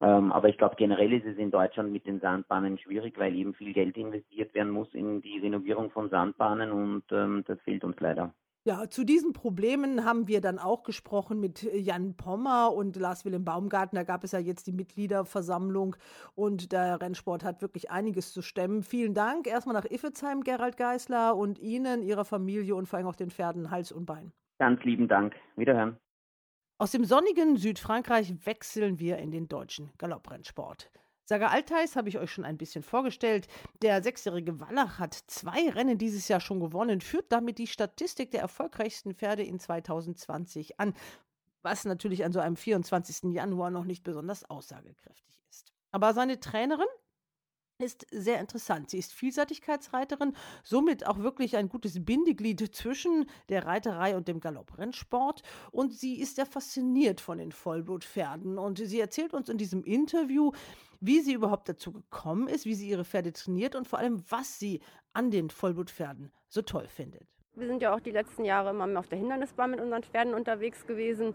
Ähm, 0.00 0.30
aber 0.32 0.48
ich 0.48 0.58
glaube, 0.58 0.76
generell 0.76 1.12
ist 1.12 1.24
es 1.24 1.38
in 1.38 1.50
Deutschland 1.50 1.90
mit 1.90 2.06
den 2.06 2.20
Sandbahnen 2.20 2.78
schwierig, 2.78 3.18
weil 3.18 3.34
eben 3.34 3.54
viel 3.54 3.72
Geld 3.72 3.96
investiert 3.96 4.54
werden 4.54 4.72
muss 4.72 4.92
in 4.92 5.22
die 5.22 5.38
Renovierung 5.38 5.90
von 5.90 6.10
Sandbahnen 6.10 6.70
und 6.70 7.04
ähm, 7.12 7.44
das 7.46 7.58
fehlt 7.62 7.82
uns 7.82 7.98
leider. 8.00 8.34
Ja, 8.66 8.90
zu 8.90 9.04
diesen 9.04 9.32
Problemen 9.32 10.04
haben 10.04 10.26
wir 10.26 10.40
dann 10.40 10.58
auch 10.58 10.82
gesprochen 10.82 11.38
mit 11.38 11.62
Jan 11.72 12.16
Pommer 12.16 12.72
und 12.72 12.96
Lars 12.96 13.24
Willem 13.24 13.44
Baumgarten. 13.44 13.94
Da 13.94 14.02
gab 14.02 14.24
es 14.24 14.32
ja 14.32 14.40
jetzt 14.40 14.66
die 14.66 14.72
Mitgliederversammlung 14.72 15.94
und 16.34 16.72
der 16.72 17.00
Rennsport 17.00 17.44
hat 17.44 17.62
wirklich 17.62 17.92
einiges 17.92 18.32
zu 18.32 18.42
stemmen. 18.42 18.82
Vielen 18.82 19.14
Dank 19.14 19.46
erstmal 19.46 19.76
nach 19.76 19.84
Iffezheim, 19.84 20.42
Gerald 20.42 20.76
Geisler 20.76 21.36
und 21.36 21.60
Ihnen, 21.60 22.02
Ihrer 22.02 22.24
Familie 22.24 22.74
und 22.74 22.86
vor 22.86 22.98
allem 22.98 23.06
auch 23.06 23.14
den 23.14 23.30
Pferden 23.30 23.70
Hals 23.70 23.92
und 23.92 24.04
Bein. 24.04 24.32
Ganz 24.58 24.82
lieben 24.82 25.06
Dank. 25.06 25.36
Wiederhören. 25.54 25.96
Aus 26.78 26.90
dem 26.90 27.06
sonnigen 27.06 27.56
Südfrankreich 27.56 28.34
wechseln 28.44 28.98
wir 28.98 29.16
in 29.16 29.30
den 29.30 29.48
deutschen 29.48 29.92
Galopprennsport. 29.96 30.90
Saga 31.24 31.48
Altheis 31.48 31.96
habe 31.96 32.10
ich 32.10 32.18
euch 32.18 32.30
schon 32.30 32.44
ein 32.44 32.58
bisschen 32.58 32.82
vorgestellt. 32.82 33.48
Der 33.80 34.02
sechsjährige 34.02 34.60
Wallach 34.60 34.98
hat 34.98 35.14
zwei 35.14 35.70
Rennen 35.70 35.96
dieses 35.96 36.28
Jahr 36.28 36.38
schon 36.38 36.60
gewonnen, 36.60 37.00
führt 37.00 37.32
damit 37.32 37.56
die 37.56 37.66
Statistik 37.66 38.30
der 38.30 38.42
erfolgreichsten 38.42 39.14
Pferde 39.14 39.42
in 39.42 39.58
2020 39.58 40.78
an, 40.78 40.92
was 41.62 41.86
natürlich 41.86 42.26
an 42.26 42.32
so 42.32 42.40
einem 42.40 42.56
24. 42.56 43.32
Januar 43.32 43.70
noch 43.70 43.84
nicht 43.84 44.04
besonders 44.04 44.44
aussagekräftig 44.44 45.40
ist. 45.48 45.72
Aber 45.92 46.12
seine 46.12 46.40
Trainerin 46.40 46.86
ist 47.78 48.06
sehr 48.10 48.40
interessant. 48.40 48.90
Sie 48.90 48.98
ist 48.98 49.12
Vielseitigkeitsreiterin, 49.12 50.34
somit 50.62 51.06
auch 51.06 51.18
wirklich 51.18 51.56
ein 51.56 51.68
gutes 51.68 52.04
Bindeglied 52.04 52.74
zwischen 52.74 53.26
der 53.48 53.66
Reiterei 53.66 54.16
und 54.16 54.28
dem 54.28 54.40
Galopprennsport. 54.40 55.42
Und 55.70 55.92
sie 55.92 56.20
ist 56.20 56.36
sehr 56.36 56.46
fasziniert 56.46 57.20
von 57.20 57.38
den 57.38 57.52
Vollblutpferden. 57.52 58.58
Und 58.58 58.78
sie 58.78 59.00
erzählt 59.00 59.34
uns 59.34 59.48
in 59.48 59.58
diesem 59.58 59.82
Interview, 59.84 60.52
wie 61.00 61.20
sie 61.20 61.34
überhaupt 61.34 61.68
dazu 61.68 61.92
gekommen 61.92 62.48
ist, 62.48 62.64
wie 62.64 62.74
sie 62.74 62.88
ihre 62.88 63.04
Pferde 63.04 63.32
trainiert 63.32 63.74
und 63.74 63.86
vor 63.86 63.98
allem, 63.98 64.22
was 64.30 64.58
sie 64.58 64.80
an 65.12 65.30
den 65.30 65.50
Vollblutpferden 65.50 66.32
so 66.48 66.62
toll 66.62 66.88
findet. 66.88 67.26
Wir 67.54 67.66
sind 67.66 67.80
ja 67.80 67.94
auch 67.94 68.00
die 68.00 68.10
letzten 68.10 68.44
Jahre 68.44 68.70
immer 68.70 68.98
auf 68.98 69.08
der 69.08 69.18
Hindernisbahn 69.18 69.70
mit 69.70 69.80
unseren 69.80 70.02
Pferden 70.02 70.34
unterwegs 70.34 70.86
gewesen 70.86 71.34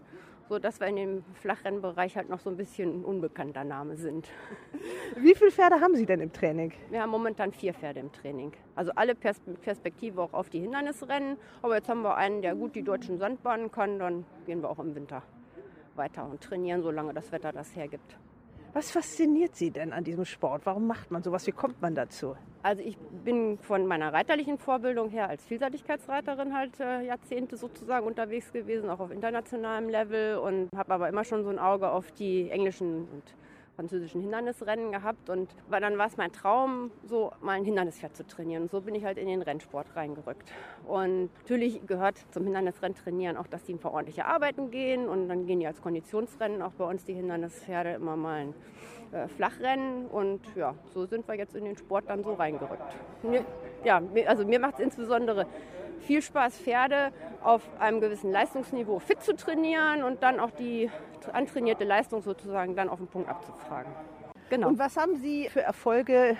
so 0.52 0.58
dass 0.58 0.80
wir 0.80 0.86
in 0.86 0.96
dem 0.96 1.24
Flachrennbereich 1.40 2.14
halt 2.14 2.28
noch 2.28 2.38
so 2.38 2.50
ein 2.50 2.58
bisschen 2.58 3.00
ein 3.00 3.04
unbekannter 3.06 3.64
Name 3.64 3.96
sind. 3.96 4.28
Wie 5.16 5.34
viele 5.34 5.50
Pferde 5.50 5.80
haben 5.80 5.96
Sie 5.96 6.04
denn 6.04 6.20
im 6.20 6.30
Training? 6.30 6.74
Wir 6.90 7.00
haben 7.00 7.08
momentan 7.08 7.52
vier 7.52 7.72
Pferde 7.72 8.00
im 8.00 8.12
Training. 8.12 8.52
Also 8.74 8.92
alle 8.94 9.14
Pers 9.14 9.40
Perspektive 9.62 10.20
auch 10.20 10.34
auf 10.34 10.50
die 10.50 10.60
Hindernisrennen. 10.60 11.38
Aber 11.62 11.76
jetzt 11.76 11.88
haben 11.88 12.02
wir 12.02 12.18
einen, 12.18 12.42
der 12.42 12.54
gut 12.54 12.74
die 12.74 12.82
deutschen 12.82 13.16
Sandbahnen 13.16 13.72
kann. 13.72 13.98
Dann 13.98 14.26
gehen 14.44 14.60
wir 14.60 14.68
auch 14.68 14.78
im 14.78 14.94
Winter 14.94 15.22
weiter 15.94 16.28
und 16.28 16.42
trainieren, 16.42 16.82
solange 16.82 17.14
das 17.14 17.32
Wetter 17.32 17.50
das 17.52 17.74
hergibt. 17.74 18.18
Was 18.74 18.90
fasziniert 18.90 19.56
Sie 19.56 19.70
denn 19.70 19.90
an 19.94 20.04
diesem 20.04 20.26
Sport? 20.26 20.66
Warum 20.66 20.86
macht 20.86 21.10
man 21.10 21.22
sowas? 21.22 21.46
Wie 21.46 21.52
kommt 21.52 21.80
man 21.80 21.94
dazu? 21.94 22.36
Also 22.62 22.80
ich 22.82 22.96
bin 23.24 23.58
von 23.58 23.86
meiner 23.86 24.12
reiterlichen 24.12 24.56
Vorbildung 24.56 25.10
her 25.10 25.28
als 25.28 25.44
Vielseitigkeitsreiterin 25.46 26.54
halt 26.56 26.78
äh, 26.78 27.02
Jahrzehnte 27.02 27.56
sozusagen 27.56 28.06
unterwegs 28.06 28.52
gewesen, 28.52 28.88
auch 28.88 29.00
auf 29.00 29.10
internationalem 29.10 29.88
Level 29.88 30.38
und 30.38 30.68
habe 30.76 30.94
aber 30.94 31.08
immer 31.08 31.24
schon 31.24 31.42
so 31.42 31.50
ein 31.50 31.58
Auge 31.58 31.90
auf 31.90 32.12
die 32.12 32.50
englischen 32.50 33.08
und 33.08 33.22
französischen 33.76 34.20
Hindernisrennen 34.20 34.92
gehabt 34.92 35.30
und 35.30 35.54
dann 35.70 35.98
war 35.98 36.06
es 36.06 36.16
mein 36.16 36.32
Traum, 36.32 36.90
so 37.04 37.32
mal 37.40 37.52
ein 37.52 37.64
Hindernispferd 37.64 38.16
zu 38.16 38.26
trainieren. 38.26 38.64
Und 38.64 38.70
so 38.70 38.80
bin 38.80 38.94
ich 38.94 39.04
halt 39.04 39.18
in 39.18 39.26
den 39.26 39.42
Rennsport 39.42 39.86
reingerückt. 39.96 40.52
Und 40.86 41.30
natürlich 41.40 41.86
gehört 41.86 42.18
zum 42.30 42.44
Hindernisrennen 42.44 42.96
trainieren 42.96 43.36
auch, 43.36 43.46
dass 43.46 43.64
die 43.64 43.74
ein 43.74 43.78
paar 43.78 43.92
ordentliche 43.92 44.26
Arbeiten 44.26 44.70
gehen 44.70 45.08
und 45.08 45.28
dann 45.28 45.46
gehen 45.46 45.60
die 45.60 45.66
als 45.66 45.80
Konditionsrennen 45.80 46.62
auch 46.62 46.72
bei 46.72 46.84
uns 46.84 47.04
die 47.04 47.14
Hindernispferde 47.14 47.92
immer 47.94 48.16
mal 48.16 48.40
ein 48.40 48.54
äh, 49.12 49.28
Flachrennen 49.28 50.06
und 50.06 50.40
ja, 50.54 50.74
so 50.94 51.04
sind 51.06 51.28
wir 51.28 51.34
jetzt 51.34 51.54
in 51.54 51.64
den 51.64 51.76
Sport 51.76 52.04
dann 52.08 52.24
so 52.24 52.34
reingerückt. 52.34 52.96
Mir, 53.22 53.44
ja, 53.84 54.02
also 54.26 54.46
mir 54.46 54.58
macht 54.58 54.74
es 54.74 54.80
insbesondere 54.80 55.46
viel 56.00 56.22
Spaß, 56.22 56.58
Pferde 56.58 57.12
auf 57.42 57.62
einem 57.78 58.00
gewissen 58.00 58.32
Leistungsniveau 58.32 58.98
fit 58.98 59.22
zu 59.22 59.36
trainieren 59.36 60.02
und 60.02 60.22
dann 60.22 60.40
auch 60.40 60.50
die 60.50 60.90
antrainierte 61.28 61.84
Leistung 61.84 62.22
sozusagen 62.22 62.74
dann 62.76 62.88
auf 62.88 62.98
den 62.98 63.08
Punkt 63.08 63.28
abzufragen. 63.28 63.92
Genau. 64.50 64.68
Und 64.68 64.78
was 64.78 64.96
haben 64.96 65.16
Sie 65.16 65.48
für 65.48 65.62
Erfolge 65.62 66.36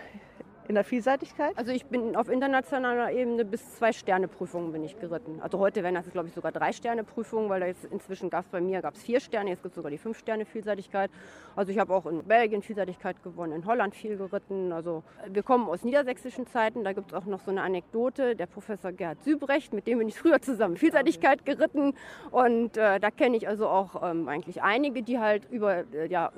in 0.73 0.77
der 0.77 0.85
Vielseitigkeit? 0.85 1.53
Also 1.59 1.71
ich 1.71 1.85
bin 1.85 2.17
auf 2.17 2.31
internationaler 2.31 3.13
Ebene 3.13 3.45
bis 3.45 3.77
zwei 3.77 3.93
Sterne 3.93 4.27
Prüfungen 4.27 4.73
bin 4.73 4.83
ich 4.83 4.99
geritten. 4.99 5.39
Also 5.43 5.59
heute 5.59 5.83
wären 5.83 5.95
das 5.95 6.11
glaube 6.11 6.29
ich 6.29 6.35
sogar 6.35 6.51
drei 6.51 6.73
Sterne 6.73 7.05
Prüfungen, 7.05 7.51
weil 7.51 7.61
da 7.61 7.67
jetzt 7.67 7.85
inzwischen 7.85 8.31
gab 8.31 8.47
es 8.47 8.51
bei 8.51 8.63
mir 8.63 8.81
gab 8.81 8.97
vier 8.97 9.21
Sterne, 9.21 9.51
jetzt 9.51 9.63
gibt 9.63 9.73
es 9.73 9.77
sogar 9.77 9.91
die 9.91 9.99
fünf 9.99 10.19
Sterne 10.19 10.47
Vielseitigkeit. 10.47 11.11
Also 11.55 11.73
ich 11.73 11.79
habe 11.79 11.95
auch 11.95 12.07
in 12.07 12.25
Belgien 12.25 12.63
Vielseitigkeit 12.63 13.23
gewonnen, 13.23 13.53
in 13.53 13.67
Holland 13.67 13.95
viel 13.95 14.17
geritten. 14.17 14.73
Also 14.73 15.03
wir 15.29 15.43
kommen 15.43 15.69
aus 15.69 15.85
niedersächsischen 15.85 16.47
Zeiten, 16.47 16.85
da 16.85 16.95
gibt 16.95 17.13
es 17.13 17.19
auch 17.19 17.27
noch 17.27 17.41
so 17.41 17.51
eine 17.51 17.61
Anekdote, 17.61 18.35
der 18.35 18.47
Professor 18.47 18.93
Gerhard 18.93 19.23
Sübrecht, 19.25 19.75
mit 19.75 19.87
dem 19.87 19.99
bin 19.99 20.09
ich 20.09 20.19
früher 20.19 20.41
zusammen 20.41 20.79
Vielseitigkeit 20.79 21.45
geritten 21.45 21.93
und 22.31 22.79
äh, 22.79 22.99
da 22.99 23.11
kenne 23.11 23.37
ich 23.37 23.47
also 23.47 23.69
auch 23.69 24.03
ähm, 24.11 24.27
eigentlich 24.27 24.63
einige, 24.63 25.03
die 25.03 25.19
halt 25.19 25.51
über 25.51 25.85
äh, 25.93 26.07
ja 26.09 26.33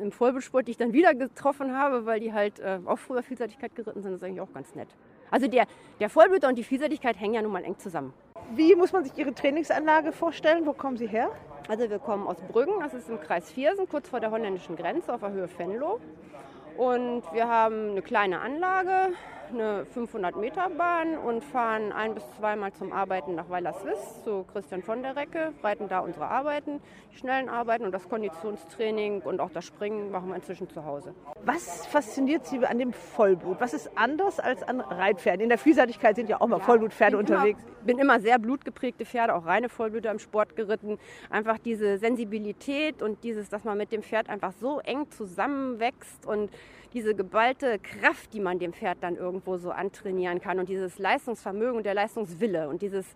im 0.00 0.10
Vollbesport, 0.10 0.66
die 0.66 0.72
ich 0.72 0.76
dann 0.76 0.92
wieder 0.92 1.14
getroffen 1.14 1.76
habe, 1.76 2.06
weil 2.06 2.18
die 2.18 2.32
halt 2.32 2.58
äh, 2.58 2.80
auch 2.84 2.98
früher 2.98 3.22
Vielseitigkeit 3.22 3.67
Vielseitigkeit 3.68 3.74
geritten 3.74 4.02
sind, 4.02 4.14
ist 4.14 4.22
eigentlich 4.22 4.40
auch 4.40 4.52
ganz 4.52 4.74
nett. 4.74 4.88
Also 5.30 5.46
der, 5.46 5.66
der 6.00 6.08
Vollblüter 6.08 6.48
und 6.48 6.56
die 6.56 6.64
Vielseitigkeit 6.64 7.18
hängen 7.20 7.34
ja 7.34 7.42
nun 7.42 7.52
mal 7.52 7.64
eng 7.64 7.78
zusammen. 7.78 8.12
Wie 8.54 8.74
muss 8.74 8.92
man 8.92 9.04
sich 9.04 9.16
Ihre 9.16 9.34
Trainingsanlage 9.34 10.12
vorstellen? 10.12 10.64
Wo 10.64 10.72
kommen 10.72 10.96
Sie 10.96 11.06
her? 11.06 11.30
Also 11.68 11.90
wir 11.90 11.98
kommen 11.98 12.26
aus 12.26 12.38
Brüggen, 12.50 12.80
das 12.80 12.94
ist 12.94 13.10
im 13.10 13.20
Kreis 13.20 13.50
Viersen, 13.50 13.86
kurz 13.88 14.08
vor 14.08 14.20
der 14.20 14.30
holländischen 14.30 14.74
Grenze 14.76 15.12
auf 15.12 15.20
der 15.20 15.32
Höhe 15.32 15.48
Venlo. 15.58 16.00
Und 16.78 17.24
wir 17.32 17.48
haben 17.48 17.90
eine 17.90 18.02
kleine 18.02 18.40
Anlage, 18.40 19.12
eine 19.50 19.86
500-Meter-Bahn 19.94 21.18
und 21.18 21.42
fahren 21.44 21.92
ein 21.92 22.14
bis 22.14 22.24
zweimal 22.38 22.72
zum 22.72 22.92
Arbeiten 22.92 23.34
nach 23.34 23.48
Weiler 23.50 23.72
Swiss 23.72 24.22
zu 24.24 24.44
Christian 24.52 24.82
von 24.82 25.02
der 25.02 25.16
Recke, 25.16 25.52
reiten 25.62 25.88
da 25.88 26.00
unsere 26.00 26.26
Arbeiten, 26.26 26.80
die 27.12 27.18
schnellen 27.18 27.48
Arbeiten 27.48 27.84
und 27.84 27.92
das 27.92 28.08
Konditionstraining 28.08 29.22
und 29.22 29.40
auch 29.40 29.50
das 29.50 29.64
Springen 29.64 30.10
machen 30.10 30.28
wir 30.28 30.36
inzwischen 30.36 30.68
zu 30.68 30.84
Hause. 30.84 31.14
Was 31.44 31.86
fasziniert 31.86 32.46
Sie 32.46 32.64
an 32.64 32.78
dem 32.78 32.92
Vollblut? 32.92 33.60
Was 33.60 33.74
ist 33.74 33.90
anders 33.96 34.40
als 34.40 34.62
an 34.62 34.80
Reitpferden? 34.80 35.42
In 35.42 35.48
der 35.48 35.58
Vielseitigkeit 35.58 36.16
sind 36.16 36.28
ja 36.28 36.40
auch 36.40 36.46
mal 36.46 36.60
Vollblutpferde 36.60 37.16
bin 37.16 37.26
unterwegs. 37.26 37.60
Immer, 37.62 37.84
bin 37.84 37.98
immer 37.98 38.20
sehr 38.20 38.38
blutgeprägte 38.38 39.04
Pferde, 39.04 39.34
auch 39.34 39.46
reine 39.46 39.68
Vollblüter 39.68 40.10
im 40.10 40.18
Sport 40.18 40.56
geritten. 40.56 40.98
Einfach 41.30 41.58
diese 41.58 41.98
Sensibilität 41.98 43.02
und 43.02 43.24
dieses, 43.24 43.48
dass 43.48 43.64
man 43.64 43.78
mit 43.78 43.92
dem 43.92 44.02
Pferd 44.02 44.28
einfach 44.28 44.52
so 44.52 44.80
eng 44.80 45.10
zusammenwächst 45.10 46.26
und 46.26 46.50
diese 46.92 47.14
geballte 47.14 47.78
Kraft, 47.78 48.32
die 48.32 48.40
man 48.40 48.58
dem 48.58 48.72
Pferd 48.72 48.98
dann 49.00 49.16
irgendwo 49.16 49.56
so 49.56 49.70
antrainieren 49.70 50.40
kann 50.40 50.58
und 50.58 50.68
dieses 50.68 50.98
Leistungsvermögen 50.98 51.76
und 51.76 51.86
der 51.86 51.94
Leistungswille 51.94 52.68
und 52.68 52.82
dieses 52.82 53.06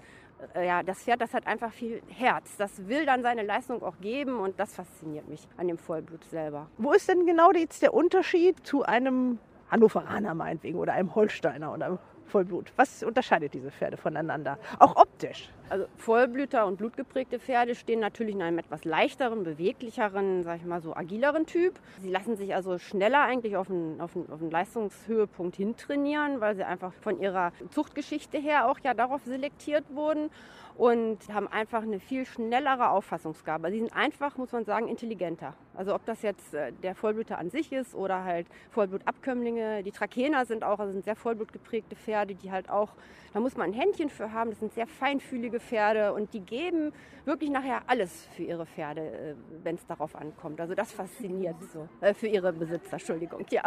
äh, 0.54 0.66
ja, 0.66 0.82
das 0.82 1.02
Pferd, 1.02 1.20
das 1.20 1.34
hat 1.34 1.46
einfach 1.46 1.72
viel 1.72 2.02
Herz. 2.08 2.56
Das 2.56 2.88
will 2.88 3.06
dann 3.06 3.22
seine 3.22 3.42
Leistung 3.42 3.82
auch 3.82 3.98
geben 4.00 4.38
und 4.38 4.58
das 4.58 4.74
fasziniert 4.74 5.28
mich 5.28 5.46
an 5.56 5.68
dem 5.68 5.78
Vollblut 5.78 6.24
selber. 6.24 6.68
Wo 6.78 6.92
ist 6.92 7.08
denn 7.08 7.26
genau 7.26 7.52
jetzt 7.52 7.82
der 7.82 7.94
Unterschied 7.94 8.66
zu 8.66 8.82
einem 8.82 9.38
Hannoveraner 9.70 10.34
meinetwegen 10.34 10.78
oder 10.78 10.92
einem 10.92 11.14
Holsteiner 11.14 11.72
oder 11.72 11.86
einem 11.86 11.98
Vollblut? 12.32 12.72
Was 12.76 13.02
unterscheidet 13.02 13.52
diese 13.52 13.70
Pferde 13.70 13.98
voneinander? 13.98 14.58
Auch 14.78 14.96
optisch. 14.96 15.50
Also 15.68 15.84
Vollblüter 15.98 16.66
und 16.66 16.78
blutgeprägte 16.78 17.38
Pferde 17.38 17.74
stehen 17.74 18.00
natürlich 18.00 18.34
in 18.34 18.40
einem 18.40 18.58
etwas 18.58 18.86
leichteren, 18.86 19.44
beweglicheren, 19.44 20.42
sag 20.42 20.56
ich 20.56 20.64
mal 20.64 20.80
so 20.80 20.96
agileren 20.96 21.44
Typ. 21.44 21.78
Sie 22.00 22.08
lassen 22.08 22.36
sich 22.36 22.54
also 22.54 22.78
schneller 22.78 23.20
eigentlich 23.20 23.56
auf 23.56 23.68
einen, 23.68 24.00
auf 24.00 24.16
einen, 24.16 24.32
auf 24.32 24.40
einen 24.40 24.50
Leistungshöhepunkt 24.50 25.56
hintrainieren, 25.56 26.40
weil 26.40 26.56
sie 26.56 26.64
einfach 26.64 26.94
von 27.02 27.20
ihrer 27.20 27.52
Zuchtgeschichte 27.70 28.38
her 28.38 28.66
auch 28.66 28.78
ja 28.82 28.94
darauf 28.94 29.20
selektiert 29.24 29.84
wurden 29.90 30.30
und 30.76 31.18
haben 31.32 31.48
einfach 31.48 31.82
eine 31.82 32.00
viel 32.00 32.24
schnellere 32.24 32.90
Auffassungsgabe. 32.90 33.70
Sie 33.70 33.78
sind 33.78 33.94
einfach, 33.94 34.36
muss 34.36 34.52
man 34.52 34.64
sagen, 34.64 34.88
intelligenter. 34.88 35.54
Also 35.74 35.94
ob 35.94 36.04
das 36.06 36.22
jetzt 36.22 36.54
äh, 36.54 36.72
der 36.82 36.94
Vollblüter 36.94 37.38
an 37.38 37.50
sich 37.50 37.72
ist 37.72 37.94
oder 37.94 38.24
halt 38.24 38.46
Vollblutabkömmlinge. 38.70 39.82
Die 39.82 39.92
Trakener 39.92 40.46
sind 40.46 40.64
auch, 40.64 40.78
also 40.78 40.92
sind 40.92 41.04
sehr 41.04 41.16
vollblutgeprägte 41.16 41.96
Pferde, 41.96 42.34
die 42.34 42.50
halt 42.50 42.70
auch, 42.70 42.90
da 43.32 43.40
muss 43.40 43.56
man 43.56 43.70
ein 43.70 43.72
Händchen 43.74 44.08
für 44.08 44.32
haben. 44.32 44.50
Das 44.50 44.60
sind 44.60 44.72
sehr 44.72 44.86
feinfühlige 44.86 45.60
Pferde 45.60 46.12
und 46.12 46.32
die 46.32 46.40
geben 46.40 46.92
wirklich 47.24 47.50
nachher 47.50 47.82
alles 47.86 48.26
für 48.34 48.42
ihre 48.42 48.66
Pferde, 48.66 49.00
äh, 49.00 49.34
wenn 49.62 49.76
es 49.76 49.86
darauf 49.86 50.16
ankommt. 50.16 50.60
Also 50.60 50.74
das 50.74 50.92
fasziniert 50.92 51.56
so. 51.72 51.88
Äh, 52.00 52.14
für 52.14 52.28
ihre 52.28 52.52
Besitzer, 52.52 52.94
Entschuldigung, 52.94 53.44
ja. 53.50 53.62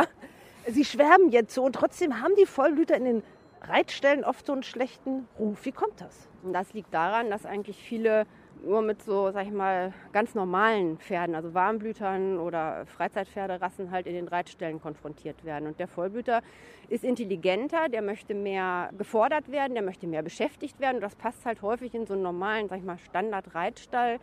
Sie 0.67 0.83
schwärmen 0.83 1.29
jetzt 1.29 1.53
so 1.53 1.63
und 1.63 1.74
trotzdem 1.74 2.21
haben 2.21 2.33
die 2.35 2.47
Vollblüter 2.47 2.95
in 2.95 3.05
den 3.05 3.24
Reitstellen 3.62 4.24
oft 4.24 4.47
so 4.47 4.53
einen 4.53 4.63
schlechten 4.63 5.27
Ruf. 5.38 5.65
Wie 5.65 5.71
kommt 5.71 6.01
das? 6.01 6.27
Und 6.45 6.53
das 6.53 6.73
liegt 6.73 6.93
daran, 6.93 7.31
dass 7.31 7.45
eigentlich 7.45 7.77
viele 7.77 8.27
nur 8.63 8.81
mit 8.81 9.01
so, 9.01 9.31
sag 9.31 9.47
ich 9.47 9.51
mal, 9.51 9.93
ganz 10.11 10.35
normalen 10.35 10.97
Pferden, 10.97 11.35
also 11.35 11.53
Warmblütern 11.53 12.37
oder 12.37 12.85
Freizeitpferderassen 12.85 13.91
halt 13.91 14.05
in 14.05 14.13
den 14.13 14.27
Reitstellen 14.27 14.79
konfrontiert 14.79 15.43
werden. 15.43 15.67
Und 15.67 15.79
der 15.79 15.87
Vollblüter 15.87 16.41
ist 16.87 17.03
intelligenter, 17.03 17.89
der 17.89 18.01
möchte 18.01 18.35
mehr 18.35 18.91
gefordert 18.97 19.51
werden, 19.51 19.73
der 19.73 19.83
möchte 19.83 20.07
mehr 20.07 20.21
beschäftigt 20.21 20.79
werden. 20.79 20.97
Und 20.97 21.01
das 21.01 21.15
passt 21.15 21.45
halt 21.45 21.61
häufig 21.63 21.93
in 21.95 22.05
so 22.05 22.13
einen 22.13 22.23
normalen, 22.23 22.69
sag 22.69 22.77
ich 22.77 22.85
mal, 22.85 22.97
Standard-Reitstall 22.97 24.19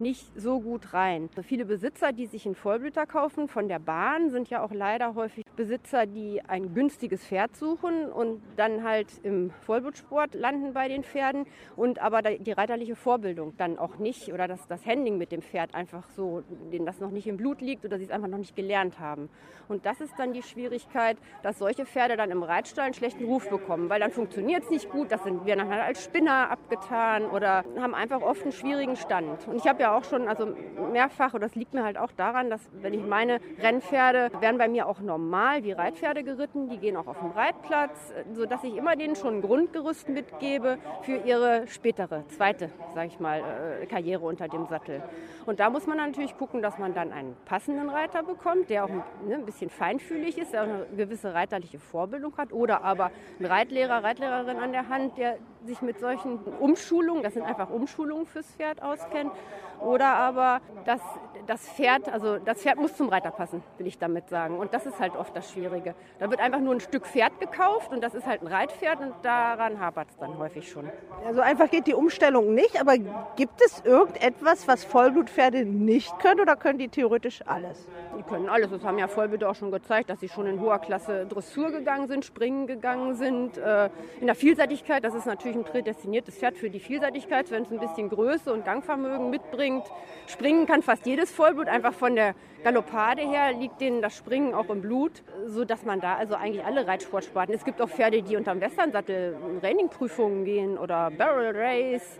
nicht 0.00 0.26
so 0.34 0.60
gut 0.60 0.92
rein. 0.94 1.28
Also 1.30 1.42
viele 1.42 1.64
Besitzer, 1.64 2.12
die 2.12 2.26
sich 2.26 2.46
einen 2.46 2.54
Vollblüter 2.54 3.06
kaufen 3.06 3.48
von 3.48 3.68
der 3.68 3.78
Bahn, 3.78 4.30
sind 4.30 4.50
ja 4.50 4.62
auch 4.62 4.72
leider 4.72 5.14
häufig 5.14 5.44
Besitzer, 5.56 6.06
die 6.06 6.40
ein 6.46 6.74
günstiges 6.74 7.24
Pferd 7.24 7.54
suchen 7.56 8.10
und 8.10 8.42
dann 8.56 8.82
halt 8.82 9.08
im 9.22 9.50
Vollblutsport 9.66 10.34
landen 10.34 10.72
bei 10.72 10.88
den 10.88 11.04
Pferden 11.04 11.46
und 11.76 11.98
aber 12.00 12.22
die 12.22 12.52
reiterliche 12.52 12.96
Vorbildung 12.96 13.54
dann 13.56 13.78
auch 13.78 13.98
nicht 13.98 14.32
oder 14.32 14.48
das, 14.48 14.66
das 14.66 14.86
Handling 14.86 15.18
mit 15.18 15.32
dem 15.32 15.42
Pferd 15.42 15.74
einfach 15.74 16.08
so, 16.10 16.42
denen 16.72 16.86
das 16.86 17.00
noch 17.00 17.10
nicht 17.10 17.26
im 17.26 17.36
Blut 17.36 17.60
liegt 17.60 17.84
oder 17.84 17.98
sie 17.98 18.04
es 18.04 18.10
einfach 18.10 18.28
noch 18.28 18.38
nicht 18.38 18.56
gelernt 18.56 18.98
haben. 18.98 19.28
Und 19.68 19.86
das 19.86 20.00
ist 20.00 20.14
dann 20.18 20.32
die 20.32 20.42
Schwierigkeit, 20.42 21.16
dass 21.42 21.58
solche 21.58 21.86
Pferde 21.86 22.16
dann 22.16 22.30
im 22.30 22.42
Reitstall 22.42 22.86
einen 22.86 22.94
schlechten 22.94 23.24
Ruf 23.24 23.48
bekommen, 23.48 23.88
weil 23.88 24.00
dann 24.00 24.10
funktioniert 24.10 24.64
es 24.64 24.70
nicht 24.70 24.90
gut, 24.90 25.12
das 25.12 25.22
sind 25.22 25.46
wir 25.46 25.56
dann 25.56 25.68
halt 25.68 25.82
als 25.82 26.04
Spinner 26.04 26.50
abgetan 26.50 27.26
oder 27.26 27.64
haben 27.78 27.94
einfach 27.94 28.20
oft 28.22 28.42
einen 28.42 28.52
schwierigen 28.52 28.96
Stand. 28.96 29.46
Und 29.46 29.56
ich 29.56 29.66
habe 29.68 29.82
ja 29.82 29.89
auch 29.96 30.04
schon 30.04 30.28
also 30.28 30.54
mehrfach, 30.92 31.34
und 31.34 31.40
das 31.40 31.54
liegt 31.54 31.74
mir 31.74 31.84
halt 31.84 31.98
auch 31.98 32.12
daran, 32.12 32.50
dass 32.50 32.60
wenn 32.72 32.94
ich 32.94 33.04
meine 33.04 33.40
Rennpferde 33.60 34.30
werden 34.40 34.58
bei 34.58 34.68
mir 34.68 34.86
auch 34.86 35.00
normal 35.00 35.64
wie 35.64 35.72
Reitpferde 35.72 36.22
geritten, 36.22 36.68
die 36.68 36.78
gehen 36.78 36.96
auch 36.96 37.06
auf 37.06 37.18
den 37.20 37.30
Reitplatz, 37.30 38.12
sodass 38.32 38.64
ich 38.64 38.76
immer 38.76 38.96
denen 38.96 39.16
schon 39.16 39.38
ein 39.38 39.42
Grundgerüst 39.42 40.08
mitgebe 40.08 40.78
für 41.02 41.16
ihre 41.16 41.66
spätere, 41.66 42.24
zweite, 42.28 42.70
sage 42.94 43.08
ich 43.08 43.20
mal, 43.20 43.40
äh, 43.82 43.86
Karriere 43.86 44.24
unter 44.24 44.48
dem 44.48 44.66
Sattel. 44.66 45.02
Und 45.46 45.60
da 45.60 45.70
muss 45.70 45.86
man 45.86 45.96
natürlich 45.96 46.36
gucken, 46.36 46.62
dass 46.62 46.78
man 46.78 46.94
dann 46.94 47.12
einen 47.12 47.36
passenden 47.44 47.88
Reiter 47.88 48.22
bekommt, 48.22 48.70
der 48.70 48.84
auch 48.84 48.88
ne, 48.88 49.34
ein 49.34 49.46
bisschen 49.46 49.70
feinfühlig 49.70 50.38
ist, 50.38 50.52
der 50.52 50.62
auch 50.62 50.68
eine 50.68 50.86
gewisse 50.96 51.34
reiterliche 51.34 51.78
Vorbildung 51.78 52.36
hat 52.36 52.52
oder 52.52 52.84
aber 52.84 53.10
ein 53.38 53.46
Reitlehrer, 53.46 54.04
Reitlehrerin 54.04 54.58
an 54.58 54.72
der 54.72 54.88
Hand, 54.88 55.18
der 55.18 55.38
sich 55.66 55.82
mit 55.82 55.98
solchen 56.00 56.38
Umschulungen, 56.58 57.22
das 57.22 57.34
sind 57.34 57.42
einfach 57.42 57.70
Umschulungen 57.70 58.26
fürs 58.26 58.46
Pferd 58.56 58.82
auskennt 58.82 59.32
oder 59.80 60.14
aber 60.14 60.60
das, 60.84 61.00
das 61.46 61.68
Pferd, 61.68 62.08
also 62.12 62.38
das 62.38 62.62
Pferd 62.62 62.78
muss 62.78 62.96
zum 62.96 63.08
Reiter 63.08 63.30
passen, 63.30 63.62
will 63.78 63.86
ich 63.86 63.98
damit 63.98 64.28
sagen. 64.28 64.58
Und 64.58 64.74
das 64.74 64.86
ist 64.86 64.98
halt 64.98 65.16
oft 65.16 65.34
das 65.36 65.50
Schwierige. 65.50 65.94
Da 66.18 66.30
wird 66.30 66.40
einfach 66.40 66.60
nur 66.60 66.74
ein 66.74 66.80
Stück 66.80 67.06
Pferd 67.06 67.38
gekauft 67.40 67.92
und 67.92 68.02
das 68.02 68.14
ist 68.14 68.26
halt 68.26 68.42
ein 68.42 68.46
Reitpferd 68.46 69.00
und 69.00 69.14
daran 69.22 69.80
hapert 69.80 70.08
es 70.10 70.16
dann 70.18 70.38
häufig 70.38 70.70
schon. 70.70 70.90
Also 71.26 71.40
einfach 71.40 71.70
geht 71.70 71.86
die 71.86 71.94
Umstellung 71.94 72.54
nicht, 72.54 72.80
aber 72.80 72.96
gibt 73.36 73.60
es 73.64 73.80
irgendetwas, 73.84 74.68
was 74.68 74.84
Vollblutpferde 74.84 75.64
nicht 75.64 76.18
können 76.18 76.40
oder 76.40 76.56
können 76.56 76.78
die 76.78 76.88
theoretisch 76.88 77.40
alles? 77.46 77.86
Die 78.18 78.22
können 78.22 78.48
alles. 78.48 78.70
Das 78.70 78.84
haben 78.84 78.98
ja 78.98 79.08
Vollblüter 79.08 79.50
auch 79.50 79.54
schon 79.54 79.70
gezeigt, 79.70 80.10
dass 80.10 80.20
sie 80.20 80.28
schon 80.28 80.46
in 80.46 80.60
hoher 80.60 80.78
Klasse 80.78 81.26
Dressur 81.26 81.70
gegangen 81.70 82.08
sind, 82.08 82.24
Springen 82.24 82.66
gegangen 82.66 83.14
sind. 83.14 83.58
Äh, 83.58 83.90
in 84.20 84.26
der 84.26 84.34
Vielseitigkeit, 84.34 85.04
das 85.04 85.14
ist 85.14 85.26
natürlich 85.26 85.56
ein 85.56 85.64
prädestiniertes 85.64 86.36
Pferd 86.36 86.56
für 86.56 86.70
die 86.70 86.80
Vielseitigkeit, 86.80 87.50
wenn 87.50 87.62
es 87.62 87.70
ein 87.70 87.78
bisschen 87.78 88.08
Größe 88.08 88.52
und 88.52 88.64
Gangvermögen 88.64 89.30
mitbringt. 89.30 89.84
Springen 90.26 90.66
kann 90.66 90.82
fast 90.82 91.06
jedes 91.06 91.30
Vollblut, 91.40 91.68
einfach 91.68 91.94
von 91.94 92.16
der 92.16 92.34
Galoppade 92.64 93.22
her 93.22 93.54
liegt 93.54 93.80
denen 93.80 94.02
das 94.02 94.14
Springen 94.14 94.52
auch 94.52 94.68
im 94.68 94.82
Blut, 94.82 95.22
sodass 95.46 95.86
man 95.86 95.98
da 95.98 96.16
also 96.16 96.34
eigentlich 96.34 96.62
alle 96.62 96.86
Reitsportsparten. 96.86 97.54
Es 97.54 97.64
gibt 97.64 97.80
auch 97.80 97.88
Pferde, 97.88 98.22
die 98.22 98.36
unterm 98.36 98.60
Westernsattel 98.60 99.34
Trainingprüfungen 99.62 100.44
gehen 100.44 100.76
oder 100.76 101.10
Barrel 101.10 101.56
Race. 101.56 102.18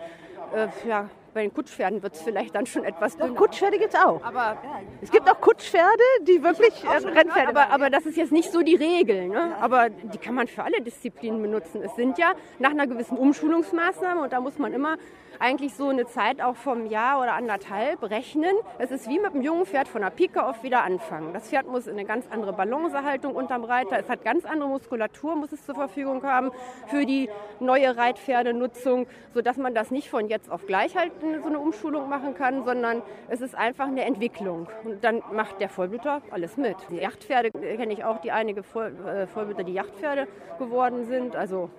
Äh, 0.54 0.68
ja, 0.88 1.10
bei 1.34 1.42
den 1.42 1.52
Kutschpferden 1.52 2.02
wird 2.02 2.14
es 2.14 2.22
vielleicht 2.22 2.54
dann 2.54 2.64
schon 2.64 2.82
etwas 2.82 3.18
dünner. 3.18 3.34
Kutschpferde 3.34 3.78
gibt 3.78 3.92
es 3.92 4.00
auch. 4.00 4.24
Aber 4.24 4.56
Es 5.02 5.10
gibt 5.10 5.30
auch 5.30 5.38
Kutschpferde, 5.38 6.02
die 6.22 6.42
wirklich 6.42 6.82
äh, 6.82 7.06
Rennpferde 7.06 7.48
aber, 7.48 7.70
aber 7.70 7.90
das 7.90 8.06
ist 8.06 8.16
jetzt 8.16 8.32
nicht 8.32 8.50
so 8.50 8.62
die 8.62 8.76
Regel. 8.76 9.28
Ne? 9.28 9.54
Aber 9.60 9.90
die 9.90 10.16
kann 10.16 10.34
man 10.34 10.48
für 10.48 10.64
alle 10.64 10.80
Disziplinen 10.80 11.42
benutzen. 11.42 11.82
Es 11.82 11.94
sind 11.94 12.16
ja 12.16 12.32
nach 12.58 12.70
einer 12.70 12.86
gewissen 12.86 13.18
Umschulungsmaßnahme 13.18 14.22
und 14.22 14.32
da 14.32 14.40
muss 14.40 14.58
man 14.58 14.72
immer 14.72 14.96
eigentlich 15.40 15.74
so 15.74 15.88
eine 15.88 16.06
Zeit 16.06 16.40
auch 16.42 16.54
vom 16.54 16.86
Jahr 16.86 17.20
oder 17.20 17.32
anderthalb 17.32 18.02
rechnen. 18.02 18.54
Es 18.78 18.90
ist 18.90 19.08
wie 19.08 19.18
mit 19.18 19.32
einem 19.32 19.42
jungen 19.42 19.64
Pferd 19.64 19.88
von 19.88 20.02
der 20.02 20.10
Pike 20.10 20.44
auf 20.44 20.62
wieder 20.62 20.84
anfangen. 20.84 21.32
Das 21.32 21.48
Pferd 21.48 21.66
muss 21.66 21.86
in 21.86 21.94
eine 21.94 22.04
ganz 22.04 22.26
andere 22.30 22.52
Balancehaltung 22.52 23.34
unterm 23.34 23.64
Reiter. 23.64 23.98
Es 23.98 24.08
hat 24.08 24.22
ganz 24.22 24.44
andere 24.44 24.68
Muskulatur, 24.68 25.36
muss 25.36 25.50
es 25.52 25.64
zur 25.64 25.74
Verfügung 25.74 26.22
haben 26.22 26.50
für 26.88 27.06
die 27.06 27.30
neue 27.58 27.96
Reitpferdenutzung, 27.96 29.06
sodass 29.32 29.56
man 29.56 29.74
das 29.74 29.90
nicht 29.90 30.10
von 30.10 30.28
jetzt 30.28 30.50
auf 30.50 30.66
gleich 30.66 30.94
halt 30.96 31.12
so 31.42 31.48
eine 31.48 31.58
Umschulung 31.58 32.08
machen 32.08 32.34
kann, 32.34 32.64
sondern 32.64 33.02
es 33.28 33.40
ist 33.40 33.54
einfach 33.54 33.86
eine 33.86 34.04
Entwicklung. 34.04 34.68
Und 34.84 35.02
dann 35.02 35.22
macht 35.32 35.60
der 35.60 35.70
Vollblüter 35.70 36.20
alles 36.30 36.58
mit. 36.58 36.76
Die 36.90 36.96
Yachtpferde 36.96 37.50
kenne 37.50 37.92
ich 37.94 38.04
auch, 38.04 38.20
die 38.20 38.30
einige 38.30 38.62
Voll, 38.62 38.94
äh, 39.06 39.26
Vollblüter, 39.26 39.64
die 39.64 39.72
Yachtpferde 39.72 40.28
geworden 40.58 41.06
sind. 41.06 41.34
Also 41.34 41.70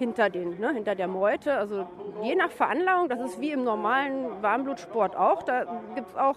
hinter, 0.00 0.30
den, 0.30 0.58
ne, 0.58 0.72
hinter 0.72 0.94
der 0.94 1.06
Meute. 1.06 1.54
Also 1.54 1.86
je 2.22 2.34
nach 2.34 2.50
Veranlagung, 2.50 3.08
das 3.08 3.20
ist 3.20 3.40
wie 3.40 3.52
im 3.52 3.62
normalen 3.62 4.42
Warmblutsport 4.42 5.14
auch. 5.14 5.42
Da 5.42 5.66
gibt 5.94 6.08
es 6.08 6.16
auch 6.16 6.36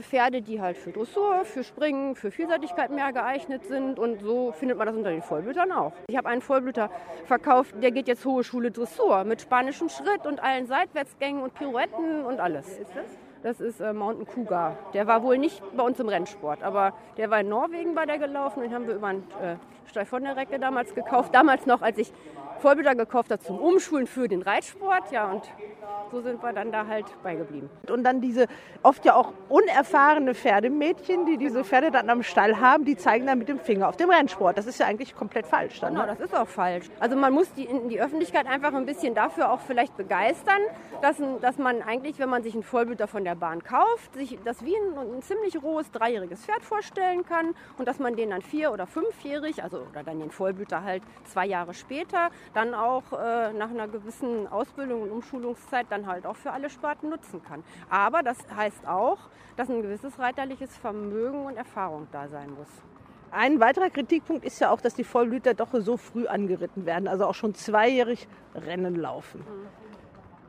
Pferde, 0.00 0.42
die 0.42 0.60
halt 0.60 0.76
für 0.76 0.92
Dressur, 0.92 1.44
für 1.44 1.64
Springen, 1.64 2.14
für 2.14 2.30
Vielseitigkeit 2.30 2.90
mehr 2.90 3.10
geeignet 3.12 3.64
sind. 3.64 3.98
Und 3.98 4.20
so 4.20 4.52
findet 4.52 4.76
man 4.76 4.86
das 4.86 4.94
unter 4.96 5.10
den 5.10 5.22
Vollblütern 5.22 5.72
auch. 5.72 5.92
Ich 6.08 6.16
habe 6.16 6.28
einen 6.28 6.42
Vollblüter 6.42 6.90
verkauft, 7.24 7.74
der 7.82 7.90
geht 7.90 8.06
jetzt 8.06 8.24
hohe 8.26 8.44
Schule 8.44 8.70
Dressur 8.70 9.24
mit 9.24 9.40
spanischem 9.40 9.88
Schritt 9.88 10.26
und 10.26 10.42
allen 10.42 10.66
Seitwärtsgängen 10.66 11.42
und 11.42 11.54
Pirouetten 11.54 12.24
und 12.24 12.38
alles. 12.38 12.78
Ist 12.78 12.94
das? 12.94 13.06
Das 13.42 13.60
ist 13.60 13.80
äh, 13.80 13.92
Mountain 13.94 14.26
Cougar. 14.26 14.76
Der 14.92 15.06
war 15.06 15.22
wohl 15.22 15.38
nicht 15.38 15.62
bei 15.74 15.82
uns 15.82 15.98
im 16.00 16.08
Rennsport, 16.08 16.62
aber 16.62 16.92
der 17.16 17.30
war 17.30 17.40
in 17.40 17.48
Norwegen 17.48 17.94
bei 17.94 18.04
der 18.04 18.18
gelaufen 18.18 18.58
und 18.58 18.64
den 18.64 18.74
haben 18.74 18.86
wir 18.86 18.96
über 18.96 19.06
einen 19.06 19.24
äh, 19.40 19.56
Stall 19.88 20.06
von 20.06 20.22
der 20.24 20.36
Recke 20.36 20.58
damals 20.58 20.94
gekauft. 20.94 21.34
Damals 21.34 21.66
noch, 21.66 21.82
als 21.82 21.98
ich 21.98 22.12
Vollblüter 22.60 22.94
gekauft 22.94 23.30
habe 23.30 23.42
zum 23.42 23.58
Umschulen 23.58 24.06
für 24.06 24.26
den 24.28 24.42
Reitsport. 24.42 25.12
Ja, 25.12 25.30
und 25.30 25.42
so 26.10 26.20
sind 26.20 26.42
wir 26.42 26.52
dann 26.52 26.72
da 26.72 26.86
halt 26.86 27.06
beigeblieben. 27.22 27.70
Und 27.88 28.02
dann 28.02 28.20
diese 28.20 28.46
oft 28.82 29.04
ja 29.04 29.14
auch 29.14 29.32
unerfahrene 29.48 30.34
Pferdemädchen, 30.34 31.26
die 31.26 31.36
diese 31.36 31.64
Pferde 31.64 31.90
dann 31.90 32.10
am 32.10 32.22
Stall 32.22 32.60
haben, 32.60 32.84
die 32.84 32.96
zeigen 32.96 33.26
dann 33.26 33.38
mit 33.38 33.48
dem 33.48 33.60
Finger 33.60 33.88
auf 33.88 33.96
dem 33.96 34.10
Rennsport. 34.10 34.58
Das 34.58 34.66
ist 34.66 34.80
ja 34.80 34.86
eigentlich 34.86 35.14
komplett 35.14 35.46
falsch. 35.46 35.80
Dann, 35.80 35.94
Genau, 35.94 36.06
ne? 36.06 36.16
das 36.18 36.20
ist 36.20 36.36
auch 36.36 36.48
falsch. 36.48 36.86
Also 36.98 37.16
man 37.16 37.32
muss 37.32 37.52
die, 37.54 37.68
die 37.88 38.00
Öffentlichkeit 38.00 38.46
einfach 38.46 38.74
ein 38.74 38.86
bisschen 38.86 39.14
dafür 39.14 39.52
auch 39.52 39.60
vielleicht 39.60 39.96
begeistern, 39.96 40.60
dass, 41.02 41.16
dass 41.40 41.58
man 41.58 41.82
eigentlich, 41.82 42.18
wenn 42.18 42.28
man 42.28 42.42
sich 42.42 42.54
einen 42.54 42.62
Vollblüter 42.64 43.06
von 43.06 43.24
der 43.24 43.34
Bahn 43.36 43.62
kauft, 43.62 44.14
sich 44.14 44.38
das 44.44 44.64
wie 44.64 44.74
ein, 44.74 44.98
ein 45.16 45.22
ziemlich 45.22 45.62
rohes 45.62 45.90
dreijähriges 45.92 46.44
Pferd 46.44 46.64
vorstellen 46.64 47.24
kann 47.24 47.54
und 47.78 47.86
dass 47.86 47.98
man 47.98 48.16
den 48.16 48.30
dann 48.30 48.42
vier- 48.42 48.72
oder 48.72 48.86
fünfjährig, 48.86 49.62
also 49.62 49.77
oder 49.90 50.02
dann 50.02 50.20
den 50.20 50.30
Vollblüter 50.30 50.82
halt 50.82 51.02
zwei 51.24 51.46
Jahre 51.46 51.74
später, 51.74 52.30
dann 52.54 52.74
auch 52.74 53.12
äh, 53.12 53.52
nach 53.52 53.70
einer 53.70 53.88
gewissen 53.88 54.46
Ausbildung 54.48 55.02
und 55.02 55.10
Umschulungszeit 55.10 55.86
dann 55.90 56.06
halt 56.06 56.26
auch 56.26 56.36
für 56.36 56.52
alle 56.52 56.70
Sparten 56.70 57.10
nutzen 57.10 57.42
kann. 57.42 57.62
Aber 57.90 58.22
das 58.22 58.38
heißt 58.54 58.86
auch, 58.86 59.18
dass 59.56 59.68
ein 59.68 59.82
gewisses 59.82 60.18
reiterliches 60.18 60.76
Vermögen 60.76 61.46
und 61.46 61.56
Erfahrung 61.56 62.06
da 62.12 62.28
sein 62.28 62.50
muss. 62.50 62.68
Ein 63.30 63.60
weiterer 63.60 63.90
Kritikpunkt 63.90 64.44
ist 64.44 64.58
ja 64.58 64.70
auch, 64.70 64.80
dass 64.80 64.94
die 64.94 65.04
Vollblüter 65.04 65.52
doch 65.52 65.68
so 65.74 65.98
früh 65.98 66.26
angeritten 66.26 66.86
werden, 66.86 67.08
also 67.08 67.26
auch 67.26 67.34
schon 67.34 67.54
zweijährig 67.54 68.26
Rennen 68.54 68.96
laufen. 68.96 69.44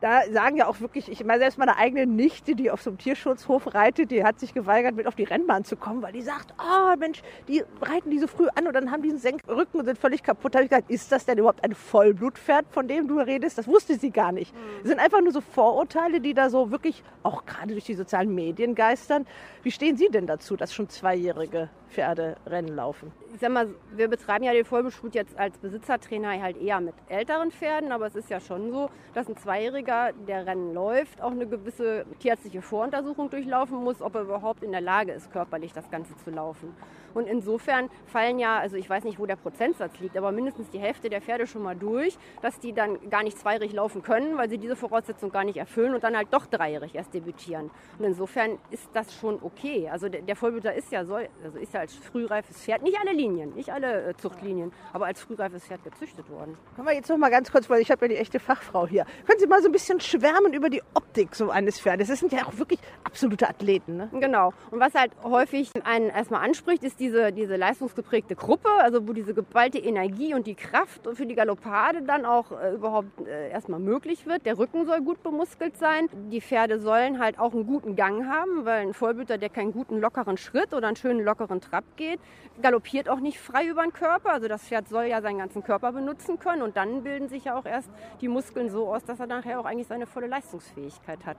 Da 0.01 0.21
sagen 0.31 0.55
ja 0.55 0.67
auch 0.67 0.79
wirklich, 0.79 1.11
ich 1.11 1.23
meine, 1.25 1.39
selbst 1.39 1.57
meine 1.57 1.75
eigene 1.75 2.07
Nichte, 2.07 2.55
die 2.55 2.71
auf 2.71 2.81
so 2.81 2.89
einem 2.89 2.97
Tierschutzhof 2.99 3.73
reitet, 3.73 4.11
die 4.11 4.23
hat 4.23 4.39
sich 4.39 4.53
geweigert, 4.53 4.95
mit 4.95 5.07
auf 5.07 5.15
die 5.15 5.25
Rennbahn 5.25 5.65
zu 5.65 5.75
kommen, 5.75 6.01
weil 6.01 6.13
die 6.13 6.21
sagt, 6.21 6.53
oh 6.57 6.95
Mensch, 6.97 7.21
die 7.49 7.63
reiten 7.81 8.09
die 8.09 8.19
so 8.19 8.27
früh 8.27 8.47
an 8.55 8.67
und 8.67 8.73
dann 8.73 8.91
haben 8.91 9.01
die 9.01 9.09
einen 9.09 9.19
Senkrücken 9.19 9.79
und 9.79 9.85
sind 9.85 9.97
völlig 9.97 10.23
kaputt. 10.23 10.55
Da 10.55 10.59
habe 10.59 10.65
ich 10.65 10.69
gesagt, 10.69 10.89
ist 10.89 11.11
das 11.11 11.25
denn 11.25 11.37
überhaupt 11.37 11.63
ein 11.65 11.75
Vollblutpferd, 11.75 12.67
von 12.69 12.87
dem 12.87 13.07
du 13.07 13.19
redest? 13.19 13.57
Das 13.57 13.67
wusste 13.67 13.95
sie 13.95 14.11
gar 14.11 14.31
nicht. 14.31 14.53
Das 14.81 14.89
sind 14.89 14.99
einfach 14.99 15.21
nur 15.21 15.33
so 15.33 15.41
Vorurteile, 15.41 16.21
die 16.21 16.33
da 16.33 16.49
so 16.49 16.71
wirklich 16.71 17.03
auch 17.23 17.45
gerade 17.45 17.73
durch 17.73 17.85
die 17.85 17.95
sozialen 17.95 18.33
Medien 18.33 18.75
geistern. 18.75 19.27
Wie 19.63 19.71
stehen 19.71 19.97
Sie 19.97 20.07
denn 20.09 20.27
dazu, 20.27 20.55
dass 20.55 20.73
schon 20.73 20.87
zweijährige 20.87 21.69
Pferde 21.89 22.35
Rennen 22.45 22.75
laufen? 22.75 23.11
ich 23.33 23.39
sag 23.39 23.51
mal, 23.51 23.67
wir 23.95 24.07
betreiben 24.07 24.43
ja 24.43 24.51
den 24.51 24.65
Vollbeschut 24.65 25.15
jetzt 25.15 25.37
als 25.37 25.57
Besitzertrainer 25.59 26.41
halt 26.41 26.57
eher 26.57 26.81
mit 26.81 26.95
älteren 27.07 27.51
Pferden, 27.51 27.91
aber 27.91 28.07
es 28.07 28.15
ist 28.15 28.29
ja 28.29 28.39
schon 28.39 28.71
so, 28.71 28.89
dass 29.13 29.29
ein 29.29 29.37
Zweijähriger, 29.37 30.11
der 30.27 30.45
Rennen 30.45 30.73
läuft, 30.73 31.21
auch 31.21 31.31
eine 31.31 31.47
gewisse 31.47 32.05
tierärztliche 32.19 32.61
Voruntersuchung 32.61 33.29
durchlaufen 33.29 33.83
muss, 33.83 34.01
ob 34.01 34.15
er 34.15 34.21
überhaupt 34.21 34.63
in 34.63 34.71
der 34.71 34.81
Lage 34.81 35.11
ist, 35.13 35.31
körperlich 35.31 35.73
das 35.73 35.89
Ganze 35.89 36.15
zu 36.17 36.31
laufen. 36.31 36.75
Und 37.13 37.27
insofern 37.27 37.89
fallen 38.07 38.39
ja, 38.39 38.57
also 38.59 38.75
ich 38.75 38.89
weiß 38.89 39.03
nicht, 39.03 39.19
wo 39.19 39.25
der 39.25 39.35
Prozentsatz 39.35 39.99
liegt, 39.99 40.17
aber 40.17 40.31
mindestens 40.31 40.69
die 40.69 40.79
Hälfte 40.79 41.09
der 41.09 41.21
Pferde 41.21 41.47
schon 41.47 41.63
mal 41.63 41.75
durch, 41.75 42.17
dass 42.41 42.59
die 42.59 42.73
dann 42.73 43.09
gar 43.09 43.23
nicht 43.23 43.37
zweijährig 43.37 43.73
laufen 43.73 44.01
können, 44.01 44.37
weil 44.37 44.49
sie 44.49 44.57
diese 44.57 44.75
Voraussetzung 44.75 45.31
gar 45.31 45.43
nicht 45.43 45.57
erfüllen 45.57 45.93
und 45.93 46.03
dann 46.03 46.15
halt 46.15 46.29
doch 46.31 46.45
dreijährig 46.45 46.95
erst 46.95 47.13
debütieren. 47.13 47.71
Und 47.97 48.05
insofern 48.05 48.57
ist 48.71 48.89
das 48.93 49.13
schon 49.15 49.39
okay. 49.41 49.89
Also 49.89 50.09
der, 50.09 50.21
der 50.21 50.35
Vollblüter 50.35 50.73
ist 50.73 50.91
ja, 50.91 51.05
soll, 51.05 51.29
also 51.43 51.57
ist 51.57 51.73
ja 51.73 51.81
als 51.81 51.95
frühreifes 51.95 52.57
Pferd, 52.61 52.81
nicht 52.83 52.99
alle 52.99 53.13
Linien, 53.13 53.53
nicht 53.55 53.71
alle 53.71 54.09
äh, 54.09 54.17
Zuchtlinien, 54.17 54.71
aber 54.93 55.05
als 55.05 55.21
frühreifes 55.21 55.65
Pferd 55.65 55.83
gezüchtet 55.83 56.29
worden. 56.29 56.57
Können 56.75 56.87
wir 56.87 56.95
jetzt 56.95 57.09
noch 57.09 57.17
mal 57.17 57.29
ganz 57.29 57.51
kurz, 57.51 57.69
weil 57.69 57.81
ich 57.81 57.91
habe 57.91 58.05
ja 58.05 58.09
die 58.09 58.17
echte 58.17 58.39
Fachfrau 58.39 58.87
hier. 58.87 59.05
Können 59.25 59.39
Sie 59.39 59.47
mal 59.47 59.61
so 59.61 59.67
ein 59.67 59.71
bisschen 59.71 59.99
schwärmen 59.99 60.53
über 60.53 60.69
die 60.69 60.81
Optik 60.93 61.35
so 61.35 61.49
eines 61.49 61.79
Pferdes? 61.79 62.07
Das 62.07 62.19
sind 62.19 62.31
ja 62.31 62.45
auch 62.45 62.57
wirklich 62.57 62.79
absolute 63.03 63.47
Athleten, 63.47 63.97
ne? 63.97 64.09
Genau. 64.13 64.53
Und 64.71 64.79
was 64.79 64.93
halt 64.93 65.11
häufig 65.23 65.71
einen 65.83 66.09
erstmal 66.09 66.43
anspricht, 66.43 66.83
ist 66.83 66.98
diese, 66.99 67.31
diese 67.31 67.55
leistungsgeprägte 67.55 68.35
Gruppe, 68.35 68.69
also 68.79 69.07
wo 69.07 69.13
diese 69.13 69.33
geballte 69.33 69.77
Energie 69.77 70.33
und 70.33 70.47
die 70.47 70.55
Kraft 70.55 71.07
für 71.13 71.25
die 71.25 71.35
Galoppade 71.35 72.01
dann 72.01 72.25
auch 72.25 72.51
äh, 72.51 72.73
überhaupt 72.73 73.27
äh, 73.27 73.49
erstmal 73.49 73.79
möglich 73.79 74.25
wird. 74.25 74.45
Der 74.45 74.57
Rücken 74.57 74.85
soll 74.85 75.01
gut 75.01 75.23
bemuskelt 75.23 75.77
sein. 75.77 76.09
Die 76.31 76.41
Pferde 76.41 76.79
sollen 76.79 77.19
halt 77.19 77.39
auch 77.39 77.53
einen 77.53 77.65
guten 77.65 77.95
Gang 77.95 78.25
haben, 78.25 78.65
weil 78.65 78.81
ein 78.81 78.93
Vollblüter, 78.93 79.37
der 79.37 79.49
keinen 79.49 79.71
guten 79.71 79.99
lockeren 79.99 80.37
Schritt 80.37 80.73
oder 80.73 80.87
einen 80.87 80.95
schönen 80.95 81.23
lockeren 81.23 81.61
Trab 81.61 81.83
geht, 81.95 82.19
galoppiert 82.61 83.09
auch 83.09 83.19
nicht 83.19 83.39
frei 83.39 83.67
über 83.67 83.83
den 83.83 83.93
Körper. 83.93 84.33
Also 84.33 84.47
das 84.47 84.63
Pferd 84.63 84.89
soll 84.89 85.05
ja 85.05 85.21
seinen 85.21 85.39
ganzen 85.39 85.63
Körper 85.63 85.91
benutzen 85.91 86.39
können 86.39 86.61
und 86.61 86.77
dann 86.77 87.03
bilden 87.03 87.29
sich 87.29 87.45
ja 87.45 87.57
auch 87.57 87.65
erst 87.65 87.89
die 88.21 88.27
Muskeln 88.27 88.69
so 88.69 88.93
aus, 88.93 89.03
dass 89.03 89.19
er 89.19 89.27
nachher 89.27 89.59
auch 89.59 89.65
eigentlich 89.65 89.87
seine 89.87 90.05
volle 90.05 90.27
Leistungsfähigkeit 90.27 91.25
hat. 91.25 91.37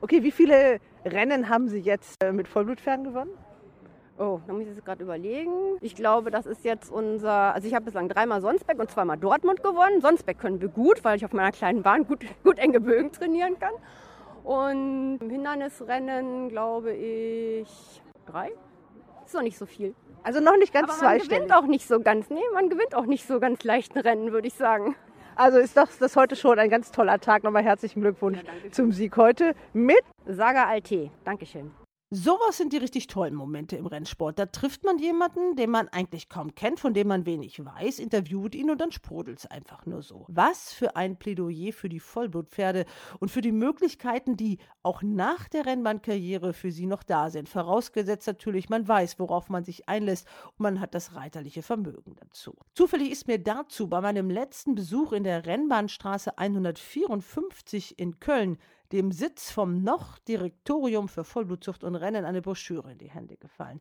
Okay, 0.00 0.22
wie 0.22 0.30
viele 0.30 0.80
Rennen 1.04 1.48
haben 1.48 1.68
Sie 1.68 1.80
jetzt 1.80 2.22
äh, 2.22 2.32
mit 2.32 2.46
Vollblutpferden 2.46 3.04
gewonnen? 3.04 3.30
Oh, 4.18 4.40
da 4.46 4.52
muss 4.52 4.62
ich 4.62 4.68
jetzt 4.68 4.84
gerade 4.84 5.02
überlegen. 5.02 5.78
Ich 5.80 5.94
glaube, 5.94 6.30
das 6.30 6.46
ist 6.46 6.64
jetzt 6.64 6.90
unser. 6.90 7.54
Also, 7.54 7.68
ich 7.68 7.74
habe 7.74 7.84
bislang 7.84 8.08
dreimal 8.08 8.40
Sonsbeck 8.40 8.78
und 8.78 8.90
zweimal 8.90 9.16
Dortmund 9.16 9.62
gewonnen. 9.62 10.00
Sonsbeck 10.00 10.38
können 10.38 10.60
wir 10.60 10.68
gut, 10.68 11.04
weil 11.04 11.16
ich 11.16 11.24
auf 11.24 11.32
meiner 11.32 11.52
kleinen 11.52 11.82
Bahn 11.82 12.06
gut, 12.06 12.24
gut 12.44 12.58
enge 12.58 12.80
Bögen 12.80 13.12
trainieren 13.12 13.58
kann. 13.58 13.72
Und 14.42 15.18
im 15.20 15.30
Hindernisrennen 15.30 16.48
glaube 16.48 16.92
ich 16.94 18.02
drei. 18.26 18.50
Ist 19.24 19.34
noch 19.34 19.42
nicht 19.42 19.58
so 19.58 19.66
viel. 19.66 19.94
Also 20.22 20.40
noch 20.40 20.56
nicht 20.56 20.72
ganz 20.72 20.90
Aber 20.90 21.02
man 21.02 21.18
gewinnt 21.18 21.52
auch 21.52 21.66
nicht 21.66 21.86
so 21.86 22.00
ganz. 22.00 22.28
Nee, 22.30 22.40
man 22.54 22.68
gewinnt 22.70 22.94
auch 22.94 23.06
nicht 23.06 23.26
so 23.26 23.38
ganz 23.38 23.62
leichten 23.62 23.98
Rennen, 23.98 24.32
würde 24.32 24.48
ich 24.48 24.54
sagen. 24.54 24.96
Also 25.36 25.58
ist 25.58 25.76
doch 25.76 25.88
das 26.00 26.16
heute 26.16 26.34
schon 26.34 26.58
ein 26.58 26.70
ganz 26.70 26.90
toller 26.90 27.20
Tag. 27.20 27.44
Nochmal 27.44 27.62
herzlichen 27.62 28.00
Glückwunsch 28.00 28.40
zum 28.72 28.90
Sieg 28.90 29.16
heute 29.16 29.54
mit 29.72 30.02
Saga 30.26 30.64
Alte. 30.64 31.10
Dankeschön. 31.24 31.70
Sowas 32.10 32.56
sind 32.56 32.72
die 32.72 32.78
richtig 32.78 33.06
tollen 33.06 33.34
Momente 33.34 33.76
im 33.76 33.84
Rennsport. 33.84 34.38
Da 34.38 34.46
trifft 34.46 34.82
man 34.82 34.98
jemanden, 34.98 35.56
den 35.56 35.68
man 35.68 35.88
eigentlich 35.88 36.30
kaum 36.30 36.54
kennt, 36.54 36.80
von 36.80 36.94
dem 36.94 37.06
man 37.08 37.26
wenig 37.26 37.62
weiß, 37.62 37.98
interviewt 37.98 38.54
ihn 38.54 38.70
und 38.70 38.80
dann 38.80 38.92
sprudelt's 38.92 39.44
einfach 39.44 39.84
nur 39.84 40.00
so. 40.00 40.24
Was 40.28 40.72
für 40.72 40.96
ein 40.96 41.18
Plädoyer 41.18 41.70
für 41.74 41.90
die 41.90 42.00
Vollblutpferde 42.00 42.86
und 43.20 43.30
für 43.30 43.42
die 43.42 43.52
Möglichkeiten, 43.52 44.38
die 44.38 44.56
auch 44.82 45.02
nach 45.02 45.50
der 45.50 45.66
Rennbahnkarriere 45.66 46.54
für 46.54 46.72
sie 46.72 46.86
noch 46.86 47.02
da 47.02 47.28
sind. 47.28 47.46
Vorausgesetzt 47.46 48.26
natürlich, 48.26 48.70
man 48.70 48.88
weiß, 48.88 49.18
worauf 49.18 49.50
man 49.50 49.64
sich 49.64 49.86
einlässt 49.86 50.26
und 50.56 50.60
man 50.60 50.80
hat 50.80 50.94
das 50.94 51.14
reiterliche 51.14 51.60
Vermögen 51.60 52.16
dazu. 52.16 52.56
Zufällig 52.74 53.10
ist 53.10 53.26
mir 53.26 53.38
dazu 53.38 53.86
bei 53.86 54.00
meinem 54.00 54.30
letzten 54.30 54.74
Besuch 54.74 55.12
in 55.12 55.24
der 55.24 55.44
Rennbahnstraße 55.44 56.38
154 56.38 57.98
in 57.98 58.18
Köln 58.18 58.56
dem 58.92 59.12
Sitz 59.12 59.50
vom 59.50 59.82
noch 59.82 60.18
Direktorium 60.18 61.08
für 61.08 61.24
Vollblutzucht 61.24 61.84
und 61.84 61.94
Rennen 61.94 62.24
eine 62.24 62.42
Broschüre 62.42 62.92
in 62.92 62.98
die 62.98 63.10
Hände 63.10 63.36
gefallen. 63.36 63.80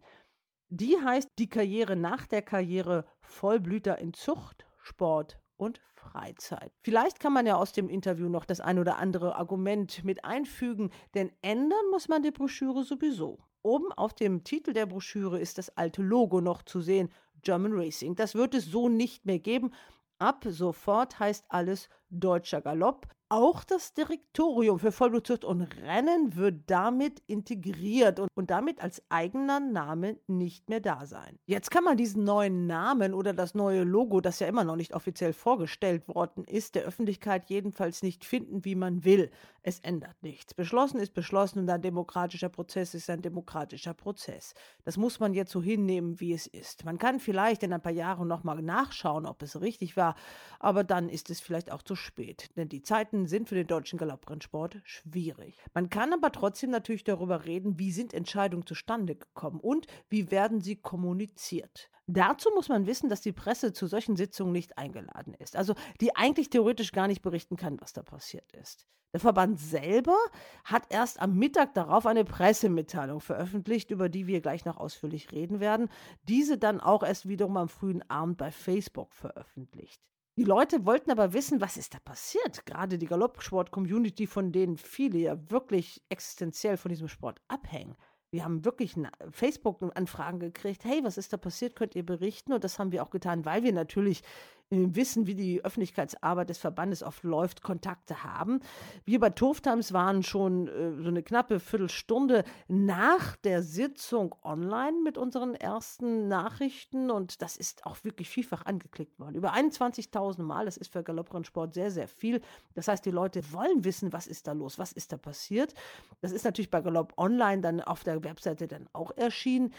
Die 0.70 0.98
heißt 1.02 1.30
Die 1.39 1.50
Karriere 1.50 1.96
nach 1.96 2.28
der 2.28 2.41
Karriere 2.41 3.06
Vollblüter 3.22 4.00
in 4.00 4.13
Zucht, 4.13 4.65
Sport 4.82 5.39
und 5.56 5.80
Freizeit. 5.96 6.72
Vielleicht 6.82 7.20
kann 7.20 7.34
man 7.34 7.46
ja 7.46 7.56
aus 7.56 7.72
dem 7.72 7.89
Interview 7.89 8.30
noch 8.30 8.46
das 8.46 8.60
ein 8.60 8.80
oder 8.80 8.98
andere 8.98 9.36
Argument 9.36 10.04
mit 10.04 10.26
einfügen, 10.26 10.91
denn 11.13 11.32
ändern 11.41 11.89
muss 11.91 12.08
man 12.08 12.22
die 12.22 12.32
Broschüre 12.32 12.84
sowieso. 12.84 13.39
Oben 13.62 13.91
auf 13.93 14.13
dem 14.13 14.43
Titel 14.43 14.74
der 14.74 14.86
Broschüre 14.86 15.39
ist 15.39 15.58
das 15.58 15.70
alte 15.78 16.02
Logo 16.02 16.41
noch 16.41 16.63
zu 16.63 16.82
sehen, 16.82 17.10
German 17.41 17.74
Racing. 17.74 18.15
Das 18.15 18.36
wird 18.36 18.54
es 18.54 18.65
so 18.65 18.89
nicht 18.89 19.26
mehr 19.26 19.39
geben. 19.39 19.72
Ab 20.20 20.46
sofort 20.48 21.20
heißt 21.20 21.46
alles 21.50 21.89
Deutscher 22.10 22.62
Galopp. 22.62 23.08
Auch 23.30 23.65
das 23.65 23.93
Direktorium 23.93 24.80
für 24.80 24.93
Vollblutzucht 24.93 25.43
und 25.43 25.63
Rennen 25.84 26.38
wird 26.38 26.62
damit 26.67 27.22
integriert 27.28 28.22
und, 28.22 28.30
und 28.36 28.50
damit 28.50 28.82
als 28.82 29.04
eigener 29.10 29.60
Name 29.60 30.17
nicht 30.28 30.70
mehr 30.70 30.80
da 30.80 31.06
sein. 31.06 31.38
Jetzt 31.46 31.70
kann 31.70 31.84
man 31.84 31.98
diesen 31.98 32.24
neuen 32.24 32.67
Namen 32.67 33.13
oder 33.13 33.34
das 33.34 33.54
neue 33.54 33.84
Logo, 33.84 34.22
das 34.22 34.39
ja 34.39 34.48
immer 34.48 34.63
noch 34.63 34.78
nicht 34.78 34.93
offiziell 34.93 35.34
vorgestellt 35.34 36.08
worden 36.08 36.46
ist, 36.46 36.76
der 36.76 36.84
Öffentlichkeit 36.84 37.50
jedenfalls 37.50 38.02
nicht 38.02 38.24
finden, 38.24 38.63
wie 38.63 38.76
man 38.76 39.04
will. 39.04 39.30
Es 39.62 39.80
ändert 39.80 40.15
nichts. 40.24 40.54
Beschlossen 40.54 41.02
ist 41.02 41.13
beschlossen 41.13 41.60
und 41.60 41.70
ein 41.70 41.82
demokratischer 41.82 42.48
Prozess 42.48 42.93
ist 42.93 43.10
ein 43.10 43.22
demokratischer 43.22 43.93
Prozess. 43.93 44.54
Das 44.86 44.96
muss 44.96 45.20
man 45.20 45.34
jetzt 45.34 45.52
so 45.52 45.62
hinnehmen, 45.62 46.22
wie 46.22 46.32
es 46.32 46.48
ist. 46.48 46.86
Man 46.86 46.98
kann 46.98 47.20
vielleicht 47.20 47.62
in 47.63 47.74
ein 47.74 47.82
paar 47.82 47.91
Jahren 47.91 48.30
nochmal 48.30 48.62
nachschauen, 48.62 49.26
ob 49.26 49.41
es 49.41 49.60
richtig 49.60 49.98
war, 49.98 50.15
aber 50.62 50.86
dann 50.86 51.10
ist 51.10 51.30
es 51.30 51.41
vielleicht 51.41 51.74
auch 51.74 51.82
zu 51.82 51.97
spät, 51.98 52.50
denn 52.56 52.70
die 52.70 52.82
Zeiten 52.82 53.28
sind 53.28 53.50
für 53.50 53.56
den 53.56 53.68
deutschen 53.68 54.00
Galopprennsport 54.00 54.80
schwierig. 54.84 55.58
Man 55.74 55.90
kann 55.90 56.14
aber 56.14 56.32
trotzdem 56.32 56.70
natürlich 56.70 57.04
darüber 57.04 57.46
reden, 57.46 57.78
wie 57.80 57.92
sind 57.92 58.14
Entscheidungen 58.14 58.66
zustande 58.66 59.16
gekommen 59.16 59.60
und 59.60 59.88
wie 60.10 60.32
werden 60.32 60.62
sie 60.62 60.78
kommuniziert. 60.78 61.90
Dazu 62.08 62.50
muss 62.56 62.70
man 62.70 62.88
wissen, 62.88 63.10
dass 63.10 63.20
die 63.20 63.34
Presse 63.34 63.74
zu 63.74 63.86
solchen 63.88 64.16
Sitzungen 64.16 64.54
nicht 64.54 64.78
eingeladen 64.78 65.34
ist, 65.34 65.58
also 65.58 65.76
die 66.00 66.16
eigentlich 66.16 66.50
theoretisch 66.50 66.94
gar 66.94 67.08
nicht 67.08 67.22
berichten 67.22 67.58
kann, 67.58 67.82
was 67.82 67.92
da 67.92 68.02
passiert 68.02 68.50
ist. 68.54 68.88
Der 69.14 69.22
Verband 69.22 69.60
selber 69.60 70.18
hat 70.64 70.84
erst 70.90 71.22
am 71.22 71.38
Mittag 71.38 71.74
darauf 71.74 72.06
eine 72.06 72.26
Pressemitteilung 72.26 73.20
veröffentlicht, 73.20 73.90
über 73.90 74.10
die 74.10 74.28
wir 74.28 74.42
gleich 74.42 74.66
noch 74.66 74.78
ausführlich 74.78 75.32
reden 75.32 75.60
werden, 75.60 75.90
diese 76.24 76.58
dann 76.58 76.80
auch 76.80 77.04
erst 77.04 77.28
wiederum 77.28 77.58
am 77.58 77.70
frühen 77.70 78.08
Abend 78.10 78.38
bei 78.38 78.52
Facebook 78.52 79.14
veröffentlicht. 79.14 80.02
Die 80.38 80.43
Leute 80.43 80.86
wollten 80.86 81.10
aber 81.10 81.34
wissen, 81.34 81.62
was 81.62 81.78
ist 81.78 81.95
da 81.95 82.00
passiert? 82.00 82.63
Gerade 82.67 83.00
die 83.00 83.08
Galoppsport-Community, 83.08 84.28
von 84.28 84.52
denen 84.52 84.78
viele 84.78 85.17
ja 85.17 85.50
wirklich 85.50 86.04
existenziell 86.10 86.78
von 86.78 86.89
diesem 86.89 87.08
Sport 87.08 87.41
abhängen. 87.47 87.95
Wir 88.30 88.43
haben 88.43 88.63
wirklich 88.63 88.93
Facebook-Anfragen 89.32 90.39
gekriegt. 90.39 90.86
Hey, 90.86 91.04
was 91.04 91.17
ist 91.17 91.34
da 91.34 91.38
passiert? 91.38 91.76
Könnt 91.76 91.95
ihr 91.95 92.06
berichten? 92.06 92.54
Und 92.54 92.63
das 92.63 92.78
haben 92.78 92.91
wir 92.91 93.02
auch 93.02 93.10
getan, 93.10 93.45
weil 93.45 93.63
wir 93.63 93.73
natürlich 93.73 94.21
wissen, 94.70 95.28
wie 95.28 95.36
die 95.36 95.64
Öffentlichkeitsarbeit 95.64 96.50
des 96.50 96.58
Verbandes 96.58 97.04
oft 97.04 97.24
läuft, 97.24 97.62
Kontakte 97.62 98.24
haben. 98.24 98.60
Wir 99.06 99.20
bei 99.20 99.30
TOF 99.30 99.62
Times 99.62 99.94
waren 99.94 100.24
schon 100.24 100.68
äh, 100.68 101.02
so 101.02 101.08
eine 101.08 101.24
knappe 101.24 101.60
Viertelstunde 101.60 102.44
nach 102.68 103.38
der 103.38 103.64
Sitzung 103.64 104.36
online 104.44 104.98
mit 105.04 105.18
unseren 105.18 105.56
ersten 105.56 106.28
Nachrichten 106.28 107.10
und 107.10 107.42
das 107.42 107.56
ist 107.56 107.86
auch 107.86 108.04
wirklich 108.04 108.30
vielfach 108.30 108.66
angeklickt 108.66 109.20
worden. 109.20 109.36
Über 109.36 109.54
21.000 109.54 110.42
Mal, 110.42 110.66
das 110.66 110.78
ist 110.78 110.92
für 110.92 111.04
Galopprennsport 111.04 111.74
sehr, 111.74 111.92
sehr 111.92 112.08
viel. 112.08 112.42
Das 112.74 112.88
heißt, 112.88 113.06
die 113.06 113.12
Leute 113.12 113.54
wollen 113.54 113.86
wissen, 113.86 114.12
was 114.12 114.28
ist 114.28 114.48
da 114.48 114.52
los, 114.52 114.78
was 114.78 114.92
ist 114.92 115.14
da 115.14 115.18
passiert. 115.18 115.74
Das 116.22 116.32
ist 116.32 116.44
natürlich 116.44 116.70
bei 116.70 116.82
Galopp 116.82 117.14
Online 117.18 117.62
dann 117.62 117.82
auf 117.82 118.04
der 118.04 118.24
Webseite 118.24 118.68
dann 118.68 118.90
auch 118.94 119.12
erschienen. 119.16 119.74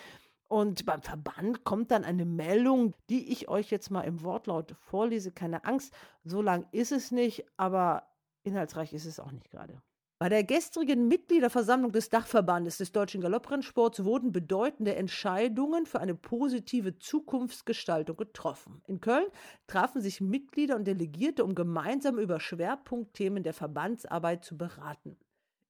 Und 0.48 0.87
beim 0.87 1.02
Verband 1.02 1.64
kommt 1.64 1.90
dann 1.90 2.04
eine 2.04 2.24
Meldung, 2.24 2.94
die 3.11 3.30
ich 3.30 3.48
euch 3.48 3.70
jetzt 3.70 3.90
mal 3.90 4.02
im 4.02 4.22
Wortlaut 4.22 4.74
vorlese. 4.80 5.30
Keine 5.30 5.64
Angst, 5.64 5.94
so 6.24 6.40
lang 6.40 6.66
ist 6.72 6.90
es 6.90 7.11
nicht, 7.11 7.44
aber 7.58 8.08
inhaltsreich 8.44 8.94
ist 8.94 9.04
es 9.04 9.20
auch 9.20 9.30
nicht 9.30 9.50
gerade. 9.50 9.82
Bei 10.20 10.28
der 10.28 10.42
gestrigen 10.42 11.06
Mitgliederversammlung 11.06 11.92
des 11.92 12.08
Dachverbandes 12.08 12.78
des 12.78 12.90
deutschen 12.90 13.20
Galopprennsports 13.20 14.02
wurden 14.02 14.32
bedeutende 14.32 14.96
Entscheidungen 14.96 15.87
für 15.87 16.00
eine 16.00 16.16
positive 16.16 16.98
Zukunftsgestaltung 16.98 18.16
getroffen. 18.16 18.82
In 18.88 19.00
Köln 19.00 19.28
trafen 19.68 20.00
sich 20.00 20.20
Mitglieder 20.20 20.74
und 20.74 20.88
Delegierte, 20.88 21.44
um 21.44 21.54
gemeinsam 21.54 22.18
über 22.18 22.40
Schwerpunktthemen 22.40 23.44
der 23.44 23.54
Verbandsarbeit 23.54 24.44
zu 24.44 24.58
beraten. 24.58 25.16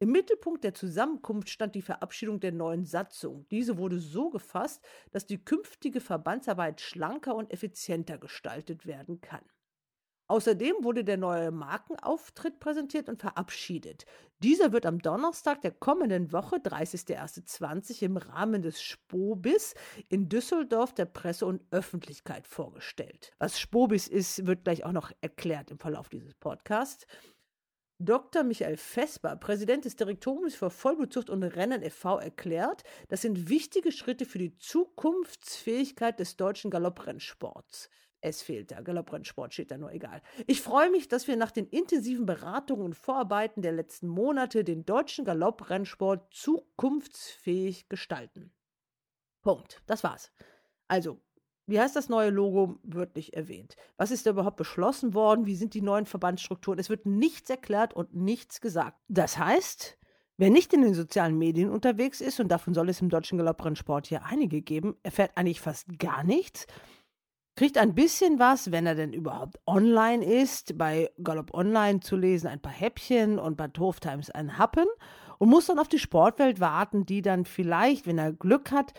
Im 0.00 0.12
Mittelpunkt 0.12 0.62
der 0.62 0.74
Zusammenkunft 0.74 1.50
stand 1.50 1.74
die 1.74 1.82
Verabschiedung 1.82 2.38
der 2.38 2.52
neuen 2.52 2.84
Satzung. 2.84 3.46
Diese 3.50 3.78
wurde 3.78 3.98
so 3.98 4.30
gefasst, 4.30 4.80
dass 5.10 5.26
die 5.26 5.44
künftige 5.44 6.00
Verbandsarbeit 6.00 6.80
schlanker 6.80 7.34
und 7.34 7.52
effizienter 7.52 8.16
gestaltet 8.16 8.86
werden 8.86 9.20
kann. 9.20 9.42
Außerdem 10.28 10.76
wurde 10.82 11.04
der 11.04 11.16
neue 11.16 11.50
Markenauftritt 11.50 12.60
präsentiert 12.60 13.08
und 13.08 13.18
verabschiedet. 13.18 14.04
Dieser 14.40 14.72
wird 14.72 14.84
am 14.84 15.00
Donnerstag 15.00 15.62
der 15.62 15.72
kommenden 15.72 16.32
Woche, 16.32 16.56
30.01.20, 16.56 18.02
im 18.02 18.18
Rahmen 18.18 18.60
des 18.60 18.80
Spobis 18.82 19.74
in 20.10 20.28
Düsseldorf 20.28 20.92
der 20.92 21.06
Presse 21.06 21.46
und 21.46 21.62
Öffentlichkeit 21.70 22.46
vorgestellt. 22.46 23.32
Was 23.38 23.58
Spobis 23.58 24.06
ist, 24.06 24.46
wird 24.46 24.64
gleich 24.64 24.84
auch 24.84 24.92
noch 24.92 25.10
erklärt 25.22 25.70
im 25.70 25.78
Verlauf 25.78 26.10
dieses 26.10 26.34
Podcasts. 26.34 27.06
Dr. 28.00 28.44
Michael 28.44 28.76
Vesper, 28.76 29.34
Präsident 29.36 29.84
des 29.84 29.96
Direktoriums 29.96 30.54
für 30.54 30.70
Vollblutzucht 30.70 31.30
und 31.30 31.42
Rennen 31.42 31.82
e.V., 31.82 32.18
erklärt, 32.18 32.84
das 33.08 33.22
sind 33.22 33.48
wichtige 33.48 33.90
Schritte 33.90 34.24
für 34.24 34.38
die 34.38 34.56
Zukunftsfähigkeit 34.56 36.20
des 36.20 36.36
deutschen 36.36 36.70
Galopprennsports. 36.70 37.90
Es 38.20 38.42
fehlt 38.42 38.70
da, 38.70 38.80
Galopprennsport 38.80 39.52
steht 39.52 39.70
da 39.70 39.78
nur 39.78 39.92
egal. 39.92 40.22
Ich 40.46 40.62
freue 40.62 40.90
mich, 40.90 41.08
dass 41.08 41.26
wir 41.26 41.36
nach 41.36 41.50
den 41.50 41.66
intensiven 41.66 42.26
Beratungen 42.26 42.84
und 42.84 42.94
Vorarbeiten 42.94 43.62
der 43.62 43.72
letzten 43.72 44.08
Monate 44.08 44.62
den 44.62 44.84
deutschen 44.84 45.24
Galopprennsport 45.24 46.32
zukunftsfähig 46.32 47.88
gestalten. 47.88 48.52
Punkt. 49.42 49.82
Das 49.86 50.04
war's. 50.04 50.32
Also, 50.88 51.20
wie 51.68 51.78
heißt 51.78 51.94
das 51.94 52.08
neue 52.08 52.30
Logo? 52.30 52.78
Wird 52.82 53.14
nicht 53.14 53.34
erwähnt. 53.34 53.76
Was 53.98 54.10
ist 54.10 54.24
da 54.24 54.30
überhaupt 54.30 54.56
beschlossen 54.56 55.12
worden? 55.12 55.44
Wie 55.44 55.54
sind 55.54 55.74
die 55.74 55.82
neuen 55.82 56.06
Verbandsstrukturen? 56.06 56.78
Es 56.78 56.88
wird 56.88 57.04
nichts 57.04 57.50
erklärt 57.50 57.92
und 57.92 58.14
nichts 58.14 58.62
gesagt. 58.62 58.98
Das 59.08 59.36
heißt, 59.36 59.98
wer 60.38 60.48
nicht 60.48 60.72
in 60.72 60.80
den 60.80 60.94
sozialen 60.94 61.36
Medien 61.36 61.68
unterwegs 61.68 62.22
ist, 62.22 62.40
und 62.40 62.48
davon 62.48 62.72
soll 62.72 62.88
es 62.88 63.02
im 63.02 63.10
deutschen 63.10 63.36
Galopprennsport 63.36 64.06
hier 64.06 64.24
einige 64.24 64.62
geben, 64.62 64.96
erfährt 65.02 65.32
eigentlich 65.34 65.60
fast 65.60 65.98
gar 65.98 66.24
nichts. 66.24 66.66
Kriegt 67.54 67.76
ein 67.76 67.94
bisschen 67.94 68.38
was, 68.38 68.70
wenn 68.72 68.86
er 68.86 68.94
denn 68.94 69.12
überhaupt 69.12 69.58
online 69.66 70.24
ist, 70.24 70.78
bei 70.78 71.10
Galopp 71.22 71.52
Online 71.52 72.00
zu 72.00 72.16
lesen, 72.16 72.46
ein 72.46 72.62
paar 72.62 72.72
Häppchen 72.72 73.38
und 73.38 73.58
bei 73.58 73.68
Tove 73.68 74.00
Times 74.00 74.30
ein 74.30 74.56
Happen 74.56 74.86
und 75.38 75.50
muss 75.50 75.66
dann 75.66 75.78
auf 75.78 75.88
die 75.88 75.98
Sportwelt 75.98 76.60
warten, 76.60 77.04
die 77.04 77.20
dann 77.20 77.44
vielleicht, 77.44 78.06
wenn 78.06 78.16
er 78.16 78.32
Glück 78.32 78.70
hat, 78.70 78.94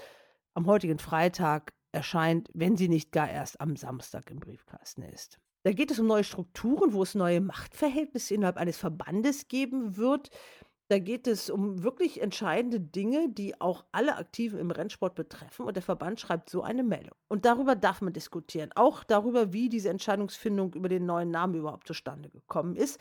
am 0.54 0.68
heutigen 0.68 1.00
Freitag 1.00 1.74
erscheint, 1.92 2.50
wenn 2.54 2.78
sie 2.78 2.90
nicht 2.90 3.12
gar 3.12 3.30
erst 3.30 3.60
am 3.62 3.76
Samstag 3.76 4.30
im 4.32 4.40
Briefkasten 4.40 5.04
ist. 5.04 5.40
Da 5.64 5.74
geht 5.74 5.92
es 5.92 6.00
um 6.00 6.08
neue 6.08 6.24
Strukturen, 6.24 6.94
wo 6.94 7.04
es 7.04 7.16
neue 7.16 7.42
Machtverhältnisse 7.42 8.34
innerhalb 8.34 8.58
eines 8.58 8.78
Verbandes 8.78 9.48
geben 9.48 9.98
wird. 9.98 10.30
Da 10.88 10.98
geht 10.98 11.28
es 11.28 11.52
um 11.52 11.84
wirklich 11.84 12.20
entscheidende 12.20 12.80
Dinge, 12.80 13.30
die 13.30 13.60
auch 13.62 13.86
alle 13.92 14.16
Aktiven 14.16 14.58
im 14.58 14.72
Rennsport 14.72 15.14
betreffen. 15.14 15.66
Und 15.66 15.76
der 15.76 15.84
Verband 15.84 16.20
schreibt 16.20 16.50
so 16.50 16.64
eine 16.64 16.82
Meldung. 16.82 17.14
Und 17.28 17.46
darüber 17.46 17.76
darf 17.76 18.02
man 18.02 18.14
diskutieren. 18.14 18.72
Auch 18.74 19.04
darüber, 19.04 19.54
wie 19.54 19.70
diese 19.70 19.90
Entscheidungsfindung 19.90 20.74
über 20.74 20.90
den 20.90 21.06
neuen 21.06 21.30
Namen 21.30 21.54
überhaupt 21.54 21.86
zustande 21.86 22.30
gekommen 22.30 22.76
ist. 22.76 23.00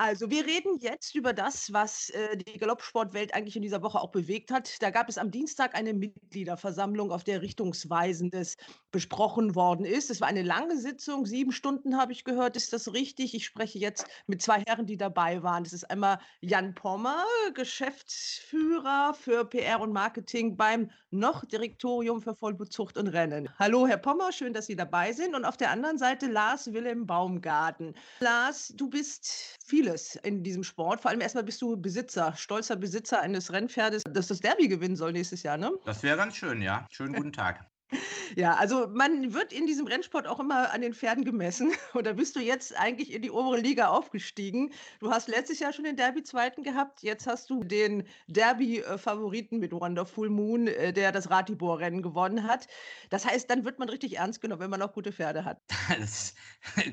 Also, 0.00 0.30
wir 0.30 0.46
reden 0.46 0.78
jetzt 0.78 1.14
über 1.14 1.34
das, 1.34 1.74
was 1.74 2.08
äh, 2.08 2.34
die 2.34 2.56
Galoppsportwelt 2.56 3.34
eigentlich 3.34 3.56
in 3.56 3.60
dieser 3.60 3.82
Woche 3.82 4.00
auch 4.00 4.12
bewegt 4.12 4.50
hat. 4.50 4.80
Da 4.80 4.88
gab 4.88 5.10
es 5.10 5.18
am 5.18 5.30
Dienstag 5.30 5.74
eine 5.74 5.92
Mitgliederversammlung, 5.92 7.12
auf 7.12 7.22
der 7.22 7.42
Richtungsweisendes 7.42 8.56
besprochen 8.92 9.54
worden 9.54 9.84
ist. 9.84 10.08
Es 10.08 10.22
war 10.22 10.28
eine 10.28 10.40
lange 10.40 10.78
Sitzung, 10.78 11.26
sieben 11.26 11.52
Stunden 11.52 11.98
habe 11.98 12.12
ich 12.12 12.24
gehört. 12.24 12.56
Ist 12.56 12.72
das 12.72 12.94
richtig? 12.94 13.34
Ich 13.34 13.44
spreche 13.44 13.78
jetzt 13.78 14.06
mit 14.26 14.40
zwei 14.40 14.62
Herren, 14.66 14.86
die 14.86 14.96
dabei 14.96 15.42
waren. 15.42 15.64
Das 15.64 15.74
ist 15.74 15.90
einmal 15.90 16.18
Jan 16.40 16.74
Pommer, 16.74 17.22
Geschäftsführer 17.52 19.12
für 19.12 19.44
PR 19.44 19.82
und 19.82 19.92
Marketing 19.92 20.56
beim 20.56 20.90
noch 21.10 21.44
Direktorium 21.44 22.22
für 22.22 22.34
Vollbezucht 22.34 22.96
und 22.96 23.08
Rennen. 23.08 23.50
Hallo, 23.58 23.86
Herr 23.86 23.98
Pommer, 23.98 24.32
schön, 24.32 24.54
dass 24.54 24.66
Sie 24.66 24.76
dabei 24.76 25.12
sind. 25.12 25.34
Und 25.34 25.44
auf 25.44 25.58
der 25.58 25.70
anderen 25.70 25.98
Seite 25.98 26.26
Lars 26.26 26.72
Wilhelm 26.72 27.06
Baumgarten. 27.06 27.94
Lars, 28.20 28.72
du 28.76 28.88
bist 28.88 29.58
viele 29.64 29.89
vieles 29.90 30.16
in 30.16 30.42
diesem 30.42 30.64
Sport. 30.64 31.00
Vor 31.00 31.10
allem 31.10 31.20
erstmal 31.20 31.44
bist 31.44 31.60
du 31.62 31.76
Besitzer, 31.76 32.34
stolzer 32.36 32.76
Besitzer 32.76 33.20
eines 33.20 33.52
Rennpferdes, 33.52 34.02
das 34.04 34.28
das 34.28 34.40
Derby 34.40 34.68
gewinnen 34.68 34.96
soll 34.96 35.12
nächstes 35.12 35.42
Jahr, 35.42 35.56
ne? 35.56 35.72
Das 35.84 36.02
wäre 36.02 36.16
ganz 36.16 36.36
schön, 36.36 36.62
ja. 36.62 36.86
Schönen 36.90 37.14
guten 37.14 37.32
Tag. 37.32 37.66
Ja, 38.36 38.54
also 38.54 38.86
man 38.86 39.34
wird 39.34 39.52
in 39.52 39.66
diesem 39.66 39.88
Rennsport 39.88 40.28
auch 40.28 40.38
immer 40.38 40.72
an 40.72 40.82
den 40.82 40.94
Pferden 40.94 41.24
gemessen. 41.24 41.72
Und 41.94 42.06
da 42.06 42.12
bist 42.12 42.36
du 42.36 42.40
jetzt 42.40 42.78
eigentlich 42.78 43.12
in 43.12 43.22
die 43.22 43.30
obere 43.32 43.58
Liga 43.58 43.88
aufgestiegen. 43.88 44.70
Du 45.00 45.10
hast 45.10 45.26
letztes 45.26 45.58
Jahr 45.58 45.72
schon 45.72 45.82
den 45.82 45.96
Derby-Zweiten 45.96 46.62
gehabt. 46.62 47.02
Jetzt 47.02 47.26
hast 47.26 47.50
du 47.50 47.64
den 47.64 48.04
Derby-Favoriten 48.28 49.58
mit 49.58 49.72
Wonderful 49.72 50.30
Moon, 50.30 50.68
äh, 50.68 50.92
der 50.92 51.10
das 51.10 51.28
Ratibor-Rennen 51.28 52.02
gewonnen 52.02 52.44
hat. 52.44 52.68
Das 53.08 53.26
heißt, 53.26 53.50
dann 53.50 53.64
wird 53.64 53.80
man 53.80 53.88
richtig 53.88 54.18
ernst 54.18 54.40
genommen, 54.40 54.60
wenn 54.60 54.70
man 54.70 54.82
auch 54.82 54.92
gute 54.92 55.10
Pferde 55.12 55.44
hat. 55.44 55.60
Das, 55.98 56.36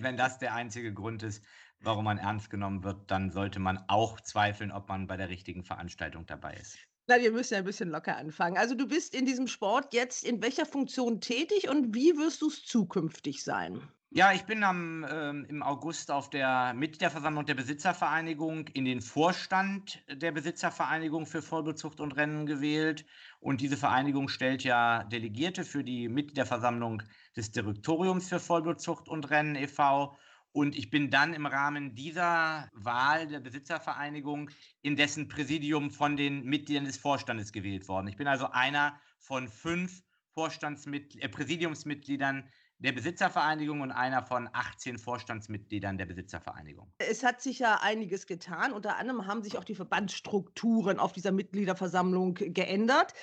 wenn 0.02 0.18
das 0.18 0.40
der 0.40 0.56
einzige 0.56 0.92
Grund 0.92 1.22
ist, 1.22 1.44
warum 1.80 2.06
man 2.06 2.18
ernst 2.18 2.50
genommen 2.50 2.84
wird, 2.84 3.12
dann 3.12 3.32
sollte 3.32 3.60
man 3.60 3.84
auch 3.88 4.22
zweifeln, 4.22 4.72
ob 4.72 4.90
man 4.90 5.08
bei 5.08 5.18
der 5.18 5.30
richtigen 5.30 5.64
Veranstaltung 5.64 6.26
dabei 6.26 6.54
ist. 6.56 6.78
Na, 7.08 7.22
wir 7.22 7.32
müssen 7.32 7.54
ja 7.54 7.60
ein 7.60 7.66
bisschen 7.66 7.90
locker 7.90 8.18
anfangen. 8.18 8.58
Also 8.58 8.76
du 8.76 8.88
bist 8.88 9.16
in 9.16 9.26
diesem 9.26 9.48
Sport 9.48 9.94
jetzt 9.94 10.26
in 10.26 10.42
welcher 10.42 10.66
Funktion 10.66 11.22
tätig 11.22 11.70
und 11.70 11.96
wie 11.96 12.18
wirst 12.18 12.42
du 12.42 12.48
es 12.48 12.66
zukünftig 12.66 13.44
sein? 13.44 13.82
Ja, 14.10 14.32
ich 14.32 14.44
bin 14.46 14.64
am, 14.64 15.06
ähm, 15.10 15.46
im 15.50 15.62
August 15.62 16.12
auf 16.12 16.30
der 16.30 16.74
Mitgliederversammlung 16.74 17.46
der 17.46 17.56
Besitzervereinigung 17.56 18.68
in 18.70 18.86
den 18.86 19.02
Vorstand 19.02 20.02
der 20.10 20.32
Besitzervereinigung 20.32 21.26
für 21.26 21.42
Vollbezucht 21.42 22.00
und 22.00 22.14
Rennen 22.14 22.46
gewählt. 22.46 23.06
Und 23.40 23.60
diese 23.60 23.76
Vereinigung 23.76 24.30
stellt 24.30 24.64
ja 24.64 25.04
Delegierte 25.04 25.66
für 25.66 25.84
die 25.84 26.08
Mitgliederversammlung 26.08 27.04
des 27.36 27.52
Direktoriums 27.52 28.30
für 28.30 28.40
Vollbezucht 28.40 29.10
und 29.10 29.30
Rennen 29.30 29.56
e.V. 29.56 30.18
Und 30.58 30.76
ich 30.76 30.90
bin 30.90 31.12
dann 31.12 31.36
im 31.36 31.46
Rahmen 31.46 31.94
dieser 31.94 32.68
Wahl 32.74 33.28
der 33.28 33.40
Besitzervereinigung 33.40 34.50
in 34.82 34.96
dessen 34.96 35.28
Präsidium 35.28 35.92
von 35.92 36.18
den 36.18 36.46
Mitgliedern 36.46 36.86
des 36.86 36.98
Vorstandes 36.98 37.52
gewählt 37.52 37.88
worden. 37.88 38.08
Ich 38.08 38.18
bin 38.18 38.28
also 38.28 38.50
einer 38.50 39.00
von 39.20 39.50
fünf 39.50 40.02
Vorstandsmitgliedern, 40.34 41.30
äh, 41.30 41.32
Präsidiumsmitgliedern 41.32 42.50
der 42.80 42.92
Besitzervereinigung 42.92 43.82
und 43.82 43.92
einer 43.92 44.24
von 44.24 44.50
18 44.54 45.00
Vorstandsmitgliedern 45.00 45.98
der 45.98 46.06
Besitzervereinigung. 46.06 46.92
Es 47.00 47.24
hat 47.24 47.42
sich 47.42 47.60
ja 47.60 47.80
einiges 47.82 48.28
getan. 48.28 48.72
Unter 48.72 48.98
anderem 48.98 49.26
haben 49.26 49.42
sich 49.42 49.58
auch 49.58 49.64
die 49.64 49.76
Verbandsstrukturen 49.76 51.00
auf 51.00 51.12
dieser 51.12 51.32
Mitgliederversammlung 51.32 52.36
geändert. 52.36 53.14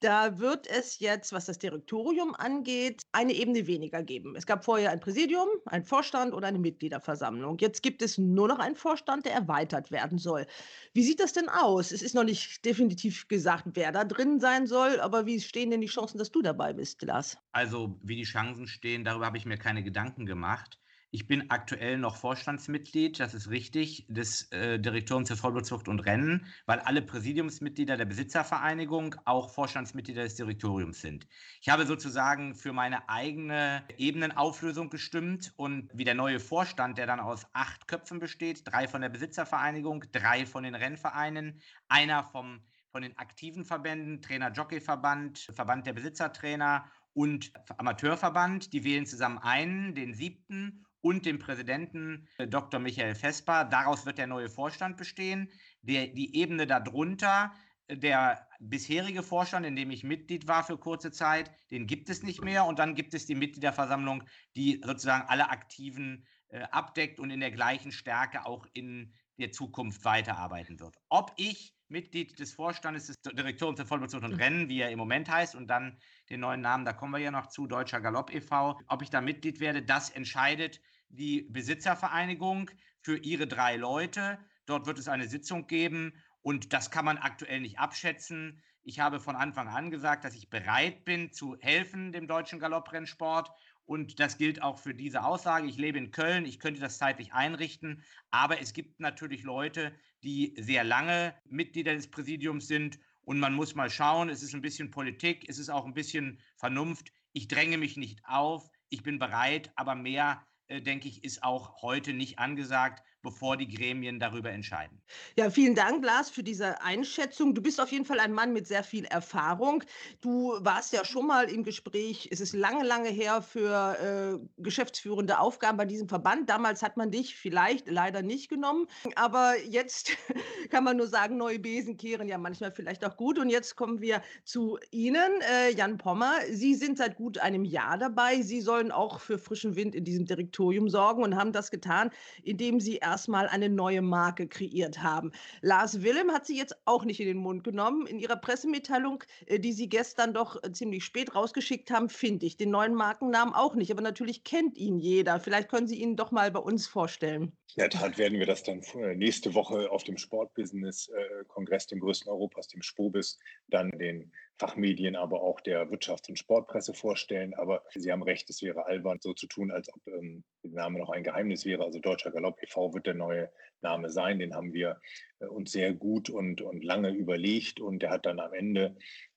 Da 0.00 0.38
wird 0.38 0.66
es 0.66 0.98
jetzt, 0.98 1.32
was 1.32 1.44
das 1.44 1.58
Direktorium 1.58 2.34
angeht, 2.34 3.02
eine 3.12 3.34
Ebene 3.34 3.66
weniger 3.66 4.02
geben. 4.02 4.34
Es 4.34 4.46
gab 4.46 4.64
vorher 4.64 4.90
ein 4.90 5.00
Präsidium, 5.00 5.48
ein 5.66 5.84
Vorstand 5.84 6.32
oder 6.32 6.48
eine 6.48 6.58
Mitgliederversammlung. 6.58 7.58
Jetzt 7.58 7.82
gibt 7.82 8.00
es 8.00 8.16
nur 8.16 8.48
noch 8.48 8.60
einen 8.60 8.76
Vorstand, 8.76 9.26
der 9.26 9.34
erweitert 9.34 9.90
werden 9.90 10.16
soll. 10.16 10.46
Wie 10.94 11.02
sieht 11.02 11.20
das 11.20 11.34
denn 11.34 11.50
aus? 11.50 11.92
Es 11.92 12.00
ist 12.00 12.14
noch 12.14 12.24
nicht 12.24 12.64
definitiv 12.64 13.28
gesagt, 13.28 13.64
wer 13.74 13.92
da 13.92 14.04
drin 14.04 14.40
sein 14.40 14.66
soll, 14.66 15.00
aber 15.00 15.26
wie 15.26 15.38
stehen 15.38 15.70
denn 15.70 15.82
die 15.82 15.86
Chancen, 15.86 16.16
dass 16.16 16.30
du 16.30 16.40
dabei 16.40 16.72
bist, 16.72 17.02
Lars? 17.02 17.36
Also, 17.52 17.98
wie 18.02 18.16
die 18.16 18.22
Chancen 18.22 18.66
stehen, 18.66 18.99
darüber 19.04 19.26
habe 19.26 19.38
ich 19.38 19.46
mir 19.46 19.58
keine 19.58 19.82
Gedanken 19.82 20.26
gemacht. 20.26 20.80
Ich 21.12 21.26
bin 21.26 21.50
aktuell 21.50 21.98
noch 21.98 22.16
Vorstandsmitglied, 22.16 23.18
das 23.18 23.34
ist 23.34 23.50
richtig, 23.50 24.06
des 24.08 24.52
äh, 24.52 24.78
Direktoriums 24.78 25.28
für 25.28 25.36
Vollblutzucht 25.36 25.88
und 25.88 25.98
Rennen, 26.00 26.46
weil 26.66 26.78
alle 26.78 27.02
Präsidiumsmitglieder 27.02 27.96
der 27.96 28.04
Besitzervereinigung 28.04 29.16
auch 29.24 29.50
Vorstandsmitglieder 29.50 30.22
des 30.22 30.36
Direktoriums 30.36 31.00
sind. 31.00 31.26
Ich 31.60 31.68
habe 31.68 31.84
sozusagen 31.84 32.54
für 32.54 32.72
meine 32.72 33.08
eigene 33.08 33.82
Ebenenauflösung 33.98 34.88
gestimmt 34.88 35.52
und 35.56 35.90
wie 35.92 36.04
der 36.04 36.14
neue 36.14 36.38
Vorstand, 36.38 36.96
der 36.96 37.08
dann 37.08 37.18
aus 37.18 37.44
acht 37.54 37.88
Köpfen 37.88 38.20
besteht, 38.20 38.62
drei 38.64 38.86
von 38.86 39.00
der 39.00 39.08
Besitzervereinigung, 39.08 40.04
drei 40.12 40.46
von 40.46 40.62
den 40.62 40.76
Rennvereinen, 40.76 41.60
einer 41.88 42.22
vom, 42.22 42.60
von 42.92 43.02
den 43.02 43.18
aktiven 43.18 43.64
Verbänden, 43.64 44.22
Trainer-Jockey-Verband, 44.22 45.40
Verband 45.52 45.88
der 45.88 45.92
Besitzertrainer 45.92 46.84
und 47.14 47.52
Amateurverband. 47.78 48.72
Die 48.72 48.84
wählen 48.84 49.06
zusammen 49.06 49.38
einen, 49.38 49.94
den 49.94 50.14
siebten 50.14 50.84
und 51.00 51.26
dem 51.26 51.38
Präsidenten 51.38 52.28
äh, 52.38 52.46
Dr. 52.46 52.80
Michael 52.80 53.14
Vesper. 53.14 53.64
Daraus 53.64 54.06
wird 54.06 54.18
der 54.18 54.26
neue 54.26 54.48
Vorstand 54.48 54.96
bestehen. 54.96 55.50
Der, 55.82 56.08
die 56.08 56.36
Ebene 56.36 56.66
darunter, 56.66 57.52
äh, 57.86 57.96
der 57.96 58.46
bisherige 58.60 59.22
Vorstand, 59.22 59.66
in 59.66 59.76
dem 59.76 59.90
ich 59.90 60.04
Mitglied 60.04 60.46
war 60.46 60.64
für 60.64 60.78
kurze 60.78 61.10
Zeit, 61.10 61.50
den 61.70 61.86
gibt 61.86 62.10
es 62.10 62.22
nicht 62.22 62.42
mehr. 62.42 62.64
Und 62.66 62.78
dann 62.78 62.94
gibt 62.94 63.14
es 63.14 63.26
die 63.26 63.34
Mitgliederversammlung, 63.34 64.24
die 64.56 64.80
sozusagen 64.84 65.28
alle 65.28 65.48
Aktiven 65.50 66.26
äh, 66.48 66.62
abdeckt 66.70 67.18
und 67.18 67.30
in 67.30 67.40
der 67.40 67.50
gleichen 67.50 67.92
Stärke 67.92 68.44
auch 68.44 68.66
in 68.72 69.12
der 69.38 69.52
Zukunft 69.52 70.04
weiterarbeiten 70.04 70.80
wird. 70.80 70.96
Ob 71.08 71.32
ich 71.36 71.74
Mitglied 71.90 72.38
des 72.38 72.52
Vorstandes 72.52 73.06
des 73.06 73.20
Direktoriums 73.20 73.80
für 73.80 73.86
Vollbezucht 73.86 74.24
und 74.24 74.34
Rennen, 74.34 74.68
wie 74.68 74.80
er 74.80 74.90
im 74.90 74.98
Moment 74.98 75.28
heißt, 75.28 75.54
und 75.54 75.68
dann 75.68 75.98
den 76.30 76.40
neuen 76.40 76.60
Namen, 76.60 76.84
da 76.84 76.92
kommen 76.92 77.12
wir 77.12 77.20
ja 77.20 77.30
noch 77.30 77.48
zu, 77.48 77.66
Deutscher 77.66 78.00
Galopp 78.00 78.32
e.V., 78.32 78.80
ob 78.86 79.02
ich 79.02 79.10
da 79.10 79.20
Mitglied 79.20 79.60
werde, 79.60 79.82
das 79.82 80.10
entscheidet 80.10 80.80
die 81.08 81.42
Besitzervereinigung 81.50 82.70
für 83.00 83.16
ihre 83.18 83.46
drei 83.46 83.76
Leute. 83.76 84.38
Dort 84.66 84.86
wird 84.86 84.98
es 84.98 85.08
eine 85.08 85.28
Sitzung 85.28 85.66
geben 85.66 86.12
und 86.42 86.72
das 86.72 86.90
kann 86.90 87.04
man 87.04 87.18
aktuell 87.18 87.60
nicht 87.60 87.78
abschätzen. 87.78 88.62
Ich 88.82 89.00
habe 89.00 89.20
von 89.20 89.36
Anfang 89.36 89.68
an 89.68 89.90
gesagt, 89.90 90.24
dass 90.24 90.34
ich 90.34 90.48
bereit 90.48 91.04
bin 91.04 91.32
zu 91.32 91.56
helfen 91.60 92.12
dem 92.12 92.26
deutschen 92.26 92.58
Galopprennsport. 92.58 93.50
Und 93.84 94.20
das 94.20 94.38
gilt 94.38 94.62
auch 94.62 94.78
für 94.78 94.94
diese 94.94 95.24
Aussage. 95.24 95.66
Ich 95.66 95.76
lebe 95.76 95.98
in 95.98 96.12
Köln, 96.12 96.46
ich 96.46 96.60
könnte 96.60 96.80
das 96.80 96.98
zeitlich 96.98 97.32
einrichten. 97.32 98.04
Aber 98.30 98.60
es 98.60 98.72
gibt 98.72 99.00
natürlich 99.00 99.42
Leute, 99.42 99.92
die 100.22 100.54
sehr 100.58 100.84
lange 100.84 101.34
Mitglieder 101.48 101.94
des 101.94 102.10
Präsidiums 102.10 102.66
sind. 102.66 102.98
Und 103.22 103.38
man 103.38 103.54
muss 103.54 103.74
mal 103.74 103.90
schauen, 103.90 104.28
es 104.28 104.42
ist 104.42 104.54
ein 104.54 104.62
bisschen 104.62 104.90
Politik, 104.90 105.48
es 105.48 105.58
ist 105.58 105.68
auch 105.68 105.86
ein 105.86 105.94
bisschen 105.94 106.40
Vernunft. 106.56 107.12
Ich 107.32 107.48
dränge 107.48 107.78
mich 107.78 107.96
nicht 107.96 108.20
auf, 108.24 108.68
ich 108.88 109.02
bin 109.02 109.18
bereit, 109.18 109.70
aber 109.76 109.94
mehr 109.94 110.44
äh, 110.66 110.80
denke 110.80 111.08
ich, 111.08 111.22
ist 111.24 111.42
auch 111.42 111.82
heute 111.82 112.12
nicht 112.12 112.38
angesagt, 112.38 113.04
bevor 113.22 113.56
die 113.56 113.68
Gremien 113.68 114.18
darüber 114.18 114.50
entscheiden. 114.50 115.00
Ja, 115.36 115.50
vielen 115.50 115.74
Dank, 115.74 116.04
Lars, 116.04 116.30
für 116.30 116.42
diese 116.42 116.80
Einschätzung. 116.82 117.54
Du 117.54 117.62
bist 117.62 117.80
auf 117.80 117.92
jeden 117.92 118.04
Fall 118.04 118.20
ein 118.20 118.32
Mann 118.32 118.52
mit 118.52 118.66
sehr 118.66 118.84
viel 118.84 119.04
Erfahrung. 119.04 119.84
Du 120.20 120.54
warst 120.60 120.92
ja 120.92 121.04
schon 121.04 121.26
mal 121.26 121.50
im 121.50 121.64
Gespräch, 121.64 122.28
es 122.30 122.40
ist 122.40 122.54
lange, 122.54 122.84
lange 122.84 123.08
her 123.08 123.42
für 123.42 124.40
äh, 124.40 124.62
geschäftsführende 124.62 125.38
Aufgaben 125.38 125.76
bei 125.76 125.84
diesem 125.84 126.08
Verband. 126.08 126.48
Damals 126.48 126.82
hat 126.82 126.96
man 126.96 127.10
dich 127.10 127.36
vielleicht 127.36 127.88
leider 127.88 128.22
nicht 128.22 128.48
genommen, 128.48 128.86
aber 129.16 129.54
jetzt 129.64 130.12
kann 130.70 130.84
man 130.84 130.96
nur 130.96 131.08
sagen, 131.08 131.36
neue 131.36 131.58
Besen 131.58 131.96
kehren 131.96 132.28
ja 132.28 132.38
manchmal 132.38 132.72
vielleicht 132.72 133.04
auch 133.04 133.16
gut. 133.16 133.38
Und 133.38 133.50
jetzt 133.50 133.76
kommen 133.76 134.00
wir 134.00 134.22
zu 134.44 134.78
Ihnen, 134.90 135.40
äh, 135.42 135.70
Jan 135.74 135.98
Pommer. 135.98 136.32
Sie 136.50 136.74
sind 136.74 136.98
seit 136.98 137.16
gut 137.16 137.38
einem 137.38 137.64
Jahr 137.64 137.98
dabei. 137.98 138.42
Sie 138.42 138.60
sollen 138.60 138.90
auch 138.90 139.20
für 139.20 139.38
frischen 139.38 139.76
Wind 139.76 139.94
in 139.94 140.04
diesem 140.04 140.24
Direktorium 140.24 140.88
sorgen 140.88 141.22
und 141.22 141.36
haben 141.36 141.52
das 141.52 141.70
getan, 141.70 142.10
indem 142.42 142.80
Sie 142.80 143.02
erstmal 143.10 143.48
eine 143.48 143.68
neue 143.68 144.02
Marke 144.02 144.48
kreiert 144.48 145.02
haben. 145.02 145.32
Lars 145.60 146.02
Willem 146.02 146.30
hat 146.30 146.46
sie 146.46 146.56
jetzt 146.56 146.76
auch 146.84 147.04
nicht 147.04 147.20
in 147.20 147.26
den 147.26 147.38
Mund 147.38 147.64
genommen. 147.64 148.06
In 148.06 148.18
ihrer 148.18 148.36
Pressemitteilung, 148.36 149.24
äh, 149.46 149.58
die 149.58 149.72
sie 149.72 149.88
gestern 149.88 150.32
doch 150.34 150.62
äh, 150.62 150.72
ziemlich 150.72 151.04
spät 151.04 151.34
rausgeschickt 151.34 151.90
haben, 151.90 152.08
finde 152.08 152.46
ich 152.46 152.56
den 152.56 152.70
neuen 152.70 152.94
Markennamen 152.94 153.54
auch 153.54 153.74
nicht. 153.74 153.90
Aber 153.90 154.02
natürlich 154.02 154.44
kennt 154.44 154.78
ihn 154.78 154.98
jeder. 154.98 155.40
Vielleicht 155.40 155.68
können 155.68 155.86
Sie 155.86 156.00
ihn 156.00 156.16
doch 156.16 156.30
mal 156.30 156.50
bei 156.50 156.60
uns 156.60 156.86
vorstellen. 156.86 157.52
In 157.76 157.82
der 157.82 157.90
Tat 157.90 158.18
werden 158.18 158.38
wir 158.38 158.46
das 158.46 158.62
dann 158.62 158.82
äh, 158.94 159.14
nächste 159.14 159.54
Woche 159.54 159.90
auf 159.90 160.04
dem 160.04 160.16
Sportbusiness-Kongress, 160.16 161.86
dem 161.86 162.00
größten 162.00 162.30
Europas, 162.30 162.68
dem 162.68 162.82
Spobis, 162.82 163.38
dann 163.68 163.90
den 163.92 164.32
Fachmedien, 164.60 165.16
aber 165.16 165.42
auch 165.42 165.60
der 165.60 165.88
Wirtschafts- 165.88 166.28
und 166.28 166.38
Sportpresse 166.38 166.92
vorstellen. 166.92 167.54
Aber 167.54 167.82
Sie 167.94 168.12
haben 168.12 168.22
recht, 168.22 168.50
es 168.50 168.60
wäre 168.60 168.84
albern, 168.84 169.18
so 169.20 169.32
zu 169.32 169.46
tun, 169.46 169.70
als 169.70 169.92
ob 169.92 170.06
ähm, 170.06 170.44
der 170.62 170.72
Name 170.72 170.98
noch 170.98 171.08
ein 171.08 171.24
Geheimnis 171.24 171.64
wäre. 171.64 171.82
Also 171.82 171.98
Deutscher 171.98 172.30
Galopp 172.30 172.62
e.V. 172.62 172.92
wird 172.92 173.06
der 173.06 173.14
neue 173.14 173.50
Name 173.80 174.10
sein. 174.10 174.38
Den 174.38 174.54
haben 174.54 174.74
wir 174.74 175.00
äh, 175.38 175.46
uns 175.46 175.72
sehr 175.72 175.94
gut 175.94 176.28
und, 176.28 176.60
und 176.60 176.84
lange 176.84 177.08
überlegt 177.10 177.80
und 177.80 178.02
der 178.02 178.10
hat 178.10 178.26
dann 178.26 178.38
am 178.38 178.52
Ende 178.52 178.96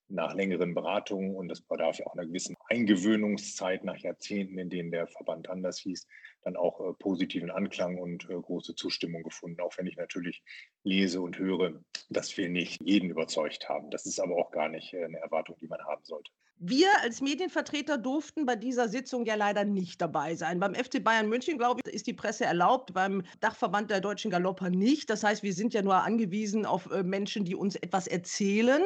nach 0.09 0.35
längeren 0.35 0.73
Beratungen 0.73 1.33
und 1.33 1.47
das 1.47 1.61
bedarf 1.61 1.97
ja 1.99 2.05
auch 2.05 2.13
einer 2.13 2.27
gewissen 2.27 2.57
Eingewöhnungszeit 2.67 3.85
nach 3.85 3.97
Jahrzehnten, 3.97 4.59
in 4.59 4.69
denen 4.69 4.91
der 4.91 5.07
Verband 5.07 5.49
anders 5.49 5.79
hieß, 5.79 6.05
dann 6.43 6.55
auch 6.55 6.79
äh, 6.79 6.93
positiven 6.93 7.51
Anklang 7.51 7.97
und 7.97 8.29
äh, 8.29 8.33
große 8.33 8.75
Zustimmung 8.75 9.23
gefunden, 9.23 9.61
auch 9.61 9.77
wenn 9.77 9.87
ich 9.87 9.97
natürlich 9.97 10.43
lese 10.83 11.21
und 11.21 11.37
höre, 11.37 11.81
dass 12.09 12.35
wir 12.37 12.49
nicht 12.49 12.81
jeden 12.83 13.09
überzeugt 13.09 13.69
haben. 13.69 13.89
Das 13.91 14.05
ist 14.05 14.19
aber 14.19 14.35
auch 14.37 14.51
gar 14.51 14.69
nicht 14.69 14.93
äh, 14.93 15.03
eine 15.03 15.19
Erwartung, 15.19 15.57
die 15.59 15.67
man 15.67 15.83
haben 15.85 16.03
sollte. 16.03 16.31
Wir 16.65 16.87
als 17.01 17.19
Medienvertreter 17.19 17.97
durften 17.97 18.45
bei 18.45 18.55
dieser 18.55 18.87
Sitzung 18.87 19.25
ja 19.25 19.35
leider 19.35 19.65
nicht 19.65 20.01
dabei 20.01 20.35
sein. 20.35 20.61
Beim 20.61 20.73
FC 20.75 21.03
Bayern 21.03 21.27
München, 21.27 21.57
glaube 21.57 21.81
ich, 21.83 21.93
ist 21.93 22.07
die 22.07 22.13
Presse 22.13 22.45
erlaubt, 22.45 22.93
beim 22.93 23.23
Dachverband 23.41 23.91
der 23.91 23.99
deutschen 23.99 24.31
Galopper 24.31 24.69
nicht. 24.69 25.09
Das 25.09 25.25
heißt, 25.25 25.43
wir 25.43 25.51
sind 25.51 25.73
ja 25.73 25.81
nur 25.81 25.95
angewiesen 25.95 26.65
auf 26.65 26.89
äh, 26.89 27.03
Menschen, 27.03 27.43
die 27.43 27.53
uns 27.53 27.75
etwas 27.75 28.07
erzählen. 28.07 28.81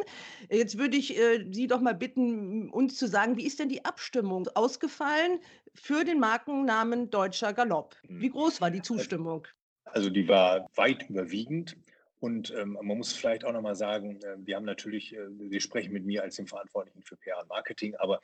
Jetzt 0.50 0.80
würde 0.80 0.98
ich 0.98 1.20
äh, 1.20 1.46
Sie 1.52 1.68
doch 1.68 1.80
mal 1.80 1.94
bitten, 1.94 2.72
uns 2.72 2.98
zu 2.98 3.08
sagen, 3.08 3.38
wie 3.38 3.46
ist 3.46 3.60
denn 3.60 3.70
die 3.70 3.86
Abstimmung 3.86 4.48
ausgefallen 4.56 5.38
für 5.76 6.04
den 6.04 6.20
Markennamen 6.20 7.12
Deutscher 7.12 7.54
Galopp? 7.54 7.96
Wie 8.08 8.30
groß 8.30 8.60
war 8.60 8.72
die 8.72 8.82
Zustimmung? 8.82 9.48
Also 9.86 10.10
die 10.10 10.28
war 10.28 10.68
weit 10.74 11.08
überwiegend. 11.10 11.78
Und 12.20 12.54
ähm, 12.58 12.78
man 12.82 12.98
muss 12.98 13.14
vielleicht 13.14 13.46
auch 13.46 13.54
nochmal 13.54 13.76
sagen, 13.76 14.20
äh, 14.22 14.36
wir 14.40 14.56
haben 14.56 14.66
natürlich, 14.66 15.14
äh, 15.16 15.28
Sie 15.50 15.62
sprechen 15.62 15.94
mit 15.94 16.06
mir 16.06 16.24
als 16.24 16.36
dem 16.36 16.48
Verantwortlichen 16.48 17.04
für 17.04 17.16
PR 17.18 17.40
und 17.42 17.50
Marketing, 17.50 17.96
aber 17.96 18.20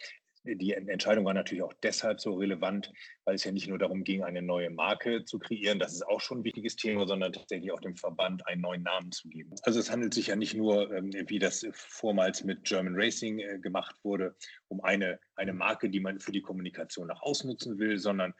die 0.46 0.74
Entscheidung 0.74 1.24
war 1.26 1.34
natürlich 1.34 1.64
auch 1.64 1.74
deshalb 1.84 2.20
so 2.20 2.34
relevant, 2.34 2.92
weil 3.24 3.36
es 3.36 3.44
ja 3.44 3.52
nicht 3.52 3.68
nur 3.68 3.78
darum 3.78 4.04
ging, 4.04 4.24
eine 4.24 4.42
neue 4.42 4.70
Marke 4.70 5.24
zu 5.24 5.40
kreieren, 5.40 5.80
das 5.80 5.94
ist 5.94 6.06
auch 6.06 6.20
schon 6.20 6.40
ein 6.40 6.44
wichtiges 6.44 6.76
Thema, 6.76 7.08
sondern 7.08 7.32
tatsächlich 7.32 7.72
auch 7.72 7.80
dem 7.80 7.96
Verband 7.96 8.46
einen 8.48 8.62
neuen 8.62 8.84
Namen 8.84 9.12
zu 9.12 9.30
geben. 9.30 9.52
Also 9.64 9.80
es 9.80 9.90
handelt 9.90 10.14
sich 10.14 10.28
ja 10.28 10.36
nicht 10.36 10.54
nur, 10.54 10.92
ähm, 10.94 11.12
wie 11.28 11.40
das 11.40 11.66
vormals 11.72 12.44
mit 12.44 12.66
German 12.66 12.96
Racing 12.96 13.40
äh, 13.40 13.60
gemacht 13.60 13.96
wurde, 14.04 14.36
um 14.74 14.84
eine, 14.84 15.20
eine 15.36 15.54
Marke, 15.54 15.90
die 15.90 16.00
man 16.00 16.20
für 16.20 16.32
die 16.32 16.42
Kommunikation 16.42 17.08
nach 17.08 17.22
außen 17.22 17.50
nutzen 17.50 17.80
will, 17.80 17.98
sondern 17.98 18.34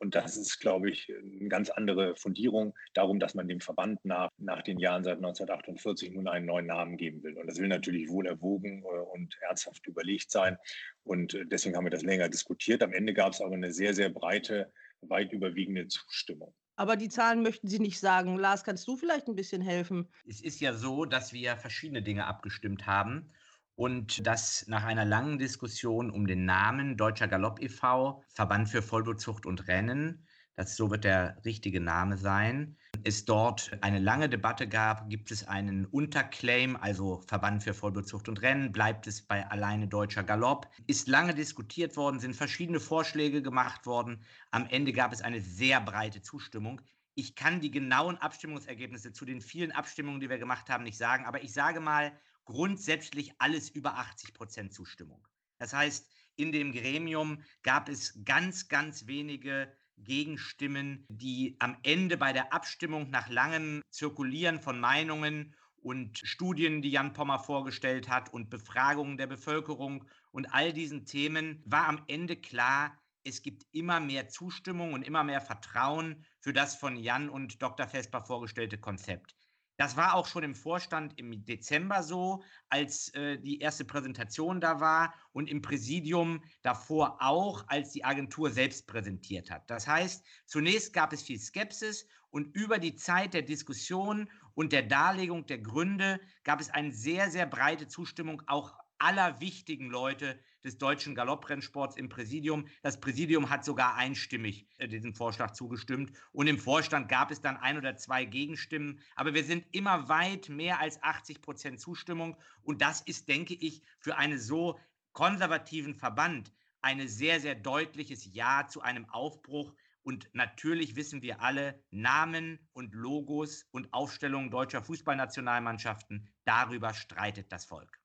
und 0.00 0.14
das 0.14 0.36
ist, 0.36 0.60
glaube 0.60 0.90
ich, 0.90 1.12
eine 1.12 1.48
ganz 1.48 1.70
andere 1.70 2.16
Fundierung 2.16 2.74
darum, 2.94 3.20
dass 3.20 3.34
man 3.34 3.48
dem 3.48 3.60
Verband 3.60 4.04
nach, 4.04 4.30
nach 4.38 4.62
den 4.62 4.78
Jahren 4.78 5.04
seit 5.04 5.16
1948 5.16 6.12
nun 6.12 6.28
einen 6.28 6.46
neuen 6.46 6.66
Namen 6.66 6.96
geben 6.96 7.22
will. 7.22 7.36
Und 7.38 7.46
das 7.46 7.58
will 7.58 7.68
natürlich 7.68 8.08
wohl 8.08 8.26
erwogen 8.26 8.82
äh, 8.82 8.86
und 8.86 9.36
ernsthaft 9.42 9.86
überlegt 9.86 10.30
sein. 10.30 10.56
Und 11.02 11.34
äh, 11.34 11.46
deswegen 11.46 11.76
haben 11.76 11.84
wir 11.84 11.90
das 11.90 12.02
länger 12.02 12.28
diskutiert. 12.28 12.82
Am 12.82 12.92
Ende 12.92 13.14
gab 13.14 13.32
es 13.32 13.40
aber 13.40 13.54
eine 13.54 13.72
sehr, 13.72 13.94
sehr 13.94 14.08
breite, 14.08 14.72
weit 15.02 15.32
überwiegende 15.32 15.86
Zustimmung. 15.88 16.54
Aber 16.76 16.96
die 16.96 17.08
Zahlen 17.08 17.42
möchten 17.42 17.68
Sie 17.68 17.78
nicht 17.78 18.00
sagen. 18.00 18.36
Lars, 18.36 18.64
kannst 18.64 18.88
du 18.88 18.96
vielleicht 18.96 19.28
ein 19.28 19.36
bisschen 19.36 19.62
helfen? 19.62 20.08
Es 20.26 20.40
ist 20.40 20.60
ja 20.60 20.72
so, 20.72 21.04
dass 21.04 21.32
wir 21.32 21.56
verschiedene 21.56 22.02
Dinge 22.02 22.26
abgestimmt 22.26 22.86
haben 22.86 23.30
und 23.76 24.26
dass 24.26 24.66
nach 24.68 24.84
einer 24.84 25.04
langen 25.04 25.38
Diskussion 25.38 26.10
um 26.10 26.26
den 26.26 26.44
Namen 26.44 26.96
Deutscher 26.96 27.28
Galopp 27.28 27.60
e.V., 27.60 28.22
Verband 28.28 28.68
für 28.68 28.82
Vollblutzucht 28.82 29.46
und 29.46 29.66
Rennen, 29.66 30.26
das 30.56 30.76
so 30.76 30.90
wird 30.90 31.02
der 31.02 31.36
richtige 31.44 31.80
Name 31.80 32.16
sein, 32.16 32.76
es 33.02 33.24
dort 33.24 33.76
eine 33.80 33.98
lange 33.98 34.28
Debatte 34.28 34.68
gab, 34.68 35.10
gibt 35.10 35.32
es 35.32 35.48
einen 35.48 35.84
Unterclaim, 35.86 36.76
also 36.76 37.22
Verband 37.26 37.64
für 37.64 37.74
Vollblutzucht 37.74 38.28
und 38.28 38.40
Rennen, 38.40 38.70
bleibt 38.70 39.08
es 39.08 39.22
bei 39.22 39.46
alleine 39.48 39.88
Deutscher 39.88 40.22
Galopp, 40.22 40.70
ist 40.86 41.08
lange 41.08 41.34
diskutiert 41.34 41.96
worden, 41.96 42.20
sind 42.20 42.36
verschiedene 42.36 42.78
Vorschläge 42.78 43.42
gemacht 43.42 43.84
worden, 43.86 44.22
am 44.52 44.66
Ende 44.66 44.92
gab 44.92 45.12
es 45.12 45.22
eine 45.22 45.40
sehr 45.40 45.80
breite 45.80 46.22
Zustimmung. 46.22 46.80
Ich 47.16 47.34
kann 47.34 47.60
die 47.60 47.70
genauen 47.70 48.16
Abstimmungsergebnisse 48.18 49.12
zu 49.12 49.24
den 49.24 49.40
vielen 49.40 49.72
Abstimmungen, 49.72 50.20
die 50.20 50.30
wir 50.30 50.38
gemacht 50.38 50.68
haben, 50.68 50.84
nicht 50.84 50.98
sagen, 50.98 51.26
aber 51.26 51.42
ich 51.42 51.52
sage 51.52 51.80
mal, 51.80 52.12
grundsätzlich 52.44 53.32
alles 53.38 53.70
über 53.70 53.96
80 53.96 54.34
Prozent 54.34 54.72
Zustimmung. 54.72 55.26
Das 55.58 55.72
heißt, 55.72 56.08
in 56.36 56.52
dem 56.52 56.72
Gremium 56.72 57.42
gab 57.62 57.88
es 57.88 58.24
ganz, 58.24 58.68
ganz 58.68 59.06
wenige 59.06 59.72
Gegenstimmen, 59.96 61.06
die 61.08 61.56
am 61.60 61.76
Ende 61.82 62.16
bei 62.16 62.32
der 62.32 62.52
Abstimmung 62.52 63.10
nach 63.10 63.28
langem 63.28 63.82
Zirkulieren 63.90 64.60
von 64.60 64.80
Meinungen 64.80 65.54
und 65.76 66.18
Studien, 66.18 66.82
die 66.82 66.90
Jan 66.90 67.12
Pommer 67.12 67.38
vorgestellt 67.38 68.08
hat 68.08 68.32
und 68.32 68.50
Befragungen 68.50 69.16
der 69.16 69.26
Bevölkerung 69.26 70.08
und 70.32 70.46
all 70.52 70.72
diesen 70.72 71.06
Themen 71.06 71.62
war 71.66 71.86
am 71.86 72.02
Ende 72.08 72.36
klar, 72.36 72.98
es 73.22 73.42
gibt 73.42 73.64
immer 73.72 74.00
mehr 74.00 74.28
Zustimmung 74.28 74.92
und 74.92 75.02
immer 75.02 75.24
mehr 75.24 75.40
Vertrauen 75.40 76.24
für 76.40 76.52
das 76.52 76.74
von 76.76 76.96
Jan 76.96 77.30
und 77.30 77.62
Dr. 77.62 77.86
Vesper 77.86 78.20
vorgestellte 78.20 78.78
Konzept. 78.78 79.34
Das 79.76 79.96
war 79.96 80.14
auch 80.14 80.26
schon 80.26 80.44
im 80.44 80.54
Vorstand 80.54 81.18
im 81.18 81.44
Dezember 81.44 82.02
so, 82.02 82.42
als 82.68 83.08
äh, 83.14 83.38
die 83.38 83.58
erste 83.58 83.84
Präsentation 83.84 84.60
da 84.60 84.80
war 84.80 85.14
und 85.32 85.48
im 85.48 85.62
Präsidium 85.62 86.42
davor 86.62 87.16
auch, 87.20 87.64
als 87.68 87.90
die 87.90 88.04
Agentur 88.04 88.50
selbst 88.50 88.86
präsentiert 88.86 89.50
hat. 89.50 89.68
Das 89.68 89.86
heißt, 89.86 90.24
zunächst 90.46 90.92
gab 90.92 91.12
es 91.12 91.22
viel 91.22 91.40
Skepsis 91.40 92.06
und 92.30 92.54
über 92.54 92.78
die 92.78 92.94
Zeit 92.94 93.34
der 93.34 93.42
Diskussion 93.42 94.30
und 94.54 94.72
der 94.72 94.82
Darlegung 94.82 95.46
der 95.46 95.58
Gründe 95.58 96.20
gab 96.44 96.60
es 96.60 96.70
eine 96.70 96.92
sehr, 96.92 97.30
sehr 97.30 97.46
breite 97.46 97.88
Zustimmung 97.88 98.42
auch 98.46 98.83
aller 98.98 99.40
wichtigen 99.40 99.90
Leute 99.90 100.38
des 100.64 100.78
deutschen 100.78 101.14
Galopprennsports 101.14 101.96
im 101.96 102.08
Präsidium. 102.08 102.66
Das 102.82 103.00
Präsidium 103.00 103.50
hat 103.50 103.64
sogar 103.64 103.96
einstimmig 103.96 104.66
äh, 104.78 104.88
diesem 104.88 105.14
Vorschlag 105.14 105.52
zugestimmt. 105.52 106.12
Und 106.32 106.46
im 106.46 106.58
Vorstand 106.58 107.08
gab 107.08 107.30
es 107.30 107.40
dann 107.40 107.56
ein 107.56 107.76
oder 107.76 107.96
zwei 107.96 108.24
Gegenstimmen. 108.24 109.00
Aber 109.14 109.34
wir 109.34 109.44
sind 109.44 109.66
immer 109.72 110.08
weit 110.08 110.48
mehr 110.48 110.80
als 110.80 111.02
80 111.02 111.42
Prozent 111.42 111.80
Zustimmung. 111.80 112.36
Und 112.62 112.80
das 112.80 113.02
ist, 113.02 113.28
denke 113.28 113.54
ich, 113.54 113.82
für 113.98 114.16
einen 114.16 114.38
so 114.38 114.78
konservativen 115.12 115.94
Verband 115.94 116.52
ein 116.80 117.06
sehr, 117.08 117.40
sehr 117.40 117.54
deutliches 117.54 118.32
Ja 118.32 118.66
zu 118.66 118.80
einem 118.80 119.08
Aufbruch. 119.10 119.74
Und 120.02 120.28
natürlich 120.34 120.96
wissen 120.96 121.22
wir 121.22 121.40
alle, 121.40 121.82
Namen 121.90 122.58
und 122.74 122.94
Logos 122.94 123.66
und 123.70 123.92
Aufstellungen 123.94 124.50
deutscher 124.50 124.82
Fußballnationalmannschaften, 124.82 126.28
darüber 126.44 126.92
streitet 126.92 127.50
das 127.52 127.64
Volk. 127.64 128.03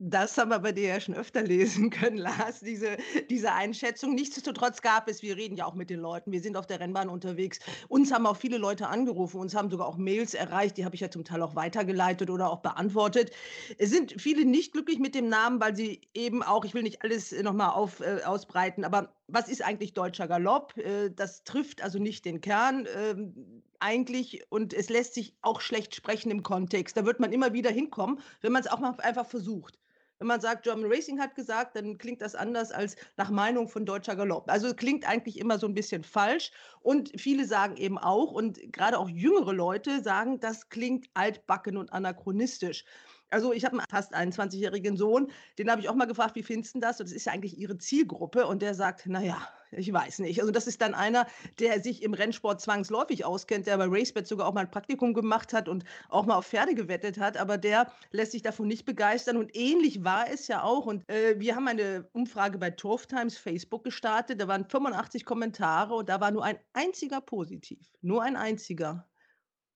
Das 0.00 0.38
haben 0.38 0.50
wir 0.50 0.60
bei 0.60 0.70
dir 0.70 0.88
ja 0.90 1.00
schon 1.00 1.16
öfter 1.16 1.42
lesen 1.42 1.90
können, 1.90 2.18
Lars, 2.18 2.60
diese, 2.60 2.96
diese 3.30 3.52
Einschätzung. 3.52 4.14
Nichtsdestotrotz 4.14 4.80
gab 4.80 5.08
es, 5.08 5.22
wir 5.22 5.36
reden 5.36 5.56
ja 5.56 5.66
auch 5.66 5.74
mit 5.74 5.90
den 5.90 5.98
Leuten, 5.98 6.30
wir 6.30 6.40
sind 6.40 6.56
auf 6.56 6.68
der 6.68 6.78
Rennbahn 6.78 7.08
unterwegs. 7.08 7.58
Uns 7.88 8.12
haben 8.12 8.24
auch 8.24 8.36
viele 8.36 8.58
Leute 8.58 8.86
angerufen, 8.86 9.40
uns 9.40 9.56
haben 9.56 9.70
sogar 9.70 9.88
auch 9.88 9.96
Mails 9.96 10.34
erreicht, 10.34 10.76
die 10.76 10.84
habe 10.84 10.94
ich 10.94 11.00
ja 11.00 11.10
zum 11.10 11.24
Teil 11.24 11.42
auch 11.42 11.56
weitergeleitet 11.56 12.30
oder 12.30 12.48
auch 12.48 12.60
beantwortet. 12.60 13.32
Es 13.76 13.90
sind 13.90 14.20
viele 14.20 14.44
nicht 14.44 14.72
glücklich 14.72 15.00
mit 15.00 15.16
dem 15.16 15.28
Namen, 15.28 15.60
weil 15.60 15.74
sie 15.74 16.00
eben 16.14 16.44
auch, 16.44 16.64
ich 16.64 16.74
will 16.74 16.84
nicht 16.84 17.02
alles 17.02 17.32
nochmal 17.42 17.70
auf, 17.70 17.98
äh, 17.98 18.22
ausbreiten, 18.24 18.84
aber 18.84 19.12
was 19.26 19.48
ist 19.48 19.64
eigentlich 19.64 19.94
deutscher 19.94 20.28
Galopp? 20.28 20.76
Äh, 20.78 21.10
das 21.10 21.42
trifft 21.42 21.82
also 21.82 21.98
nicht 21.98 22.24
den 22.24 22.40
Kern. 22.40 22.86
Ähm, 22.96 23.62
eigentlich 23.80 24.42
und 24.50 24.74
es 24.74 24.88
lässt 24.88 25.14
sich 25.14 25.34
auch 25.42 25.60
schlecht 25.60 25.94
sprechen 25.94 26.30
im 26.30 26.42
Kontext. 26.42 26.96
Da 26.96 27.04
wird 27.04 27.20
man 27.20 27.32
immer 27.32 27.52
wieder 27.52 27.70
hinkommen, 27.70 28.20
wenn 28.40 28.52
man 28.52 28.62
es 28.62 28.68
auch 28.68 28.78
mal 28.80 28.94
einfach 28.98 29.26
versucht. 29.26 29.78
Wenn 30.18 30.26
man 30.26 30.40
sagt, 30.40 30.64
German 30.64 30.90
Racing 30.90 31.20
hat 31.20 31.34
gesagt, 31.36 31.76
dann 31.76 31.96
klingt 31.96 32.20
das 32.22 32.34
anders 32.34 32.72
als 32.72 32.96
nach 33.16 33.30
Meinung 33.30 33.68
von 33.68 33.86
Deutscher 33.86 34.16
Galopp. 34.16 34.50
Also 34.50 34.74
klingt 34.74 35.08
eigentlich 35.08 35.38
immer 35.38 35.58
so 35.58 35.66
ein 35.66 35.74
bisschen 35.74 36.02
falsch. 36.02 36.50
Und 36.80 37.12
viele 37.20 37.46
sagen 37.46 37.76
eben 37.76 37.98
auch, 37.98 38.32
und 38.32 38.60
gerade 38.72 38.98
auch 38.98 39.08
jüngere 39.08 39.52
Leute 39.52 40.02
sagen, 40.02 40.40
das 40.40 40.68
klingt 40.70 41.06
altbacken 41.14 41.76
und 41.76 41.92
anachronistisch. 41.92 42.84
Also 43.30 43.52
ich 43.52 43.64
habe 43.64 43.78
einen 43.78 43.86
fast 43.90 44.14
21-jährigen 44.14 44.96
Sohn, 44.96 45.30
den 45.58 45.70
habe 45.70 45.80
ich 45.80 45.88
auch 45.88 45.94
mal 45.94 46.06
gefragt, 46.06 46.34
wie 46.36 46.42
findest 46.42 46.74
du 46.74 46.80
das? 46.80 47.00
Und 47.00 47.08
das 47.08 47.14
ist 47.14 47.26
ja 47.26 47.32
eigentlich 47.32 47.58
ihre 47.58 47.78
Zielgruppe. 47.78 48.46
Und 48.46 48.62
der 48.62 48.74
sagt, 48.74 49.06
naja, 49.06 49.36
ich 49.70 49.92
weiß 49.92 50.20
nicht. 50.20 50.40
Also 50.40 50.50
das 50.50 50.66
ist 50.66 50.80
dann 50.80 50.94
einer, 50.94 51.26
der 51.58 51.80
sich 51.80 52.02
im 52.02 52.14
Rennsport 52.14 52.60
zwangsläufig 52.60 53.24
auskennt, 53.24 53.66
der 53.66 53.76
bei 53.76 53.84
RaceBet 53.86 54.26
sogar 54.26 54.48
auch 54.48 54.54
mal 54.54 54.62
ein 54.62 54.70
Praktikum 54.70 55.12
gemacht 55.12 55.52
hat 55.52 55.68
und 55.68 55.84
auch 56.08 56.26
mal 56.26 56.36
auf 56.36 56.46
Pferde 56.46 56.74
gewettet 56.74 57.18
hat, 57.18 57.36
aber 57.36 57.58
der 57.58 57.92
lässt 58.10 58.32
sich 58.32 58.42
davon 58.42 58.66
nicht 58.66 58.86
begeistern. 58.86 59.36
Und 59.36 59.54
ähnlich 59.54 60.04
war 60.04 60.30
es 60.30 60.48
ja 60.48 60.62
auch. 60.62 60.86
Und 60.86 61.08
äh, 61.10 61.38
wir 61.38 61.54
haben 61.54 61.68
eine 61.68 62.08
Umfrage 62.12 62.58
bei 62.58 62.70
Turf 62.70 63.06
Times 63.06 63.36
Facebook 63.36 63.84
gestartet. 63.84 64.40
Da 64.40 64.48
waren 64.48 64.64
85 64.64 65.24
Kommentare 65.24 65.94
und 65.94 66.08
da 66.08 66.20
war 66.20 66.30
nur 66.30 66.44
ein 66.44 66.58
einziger 66.72 67.20
positiv. 67.20 67.90
Nur 68.00 68.22
ein 68.22 68.36
einziger. 68.36 69.06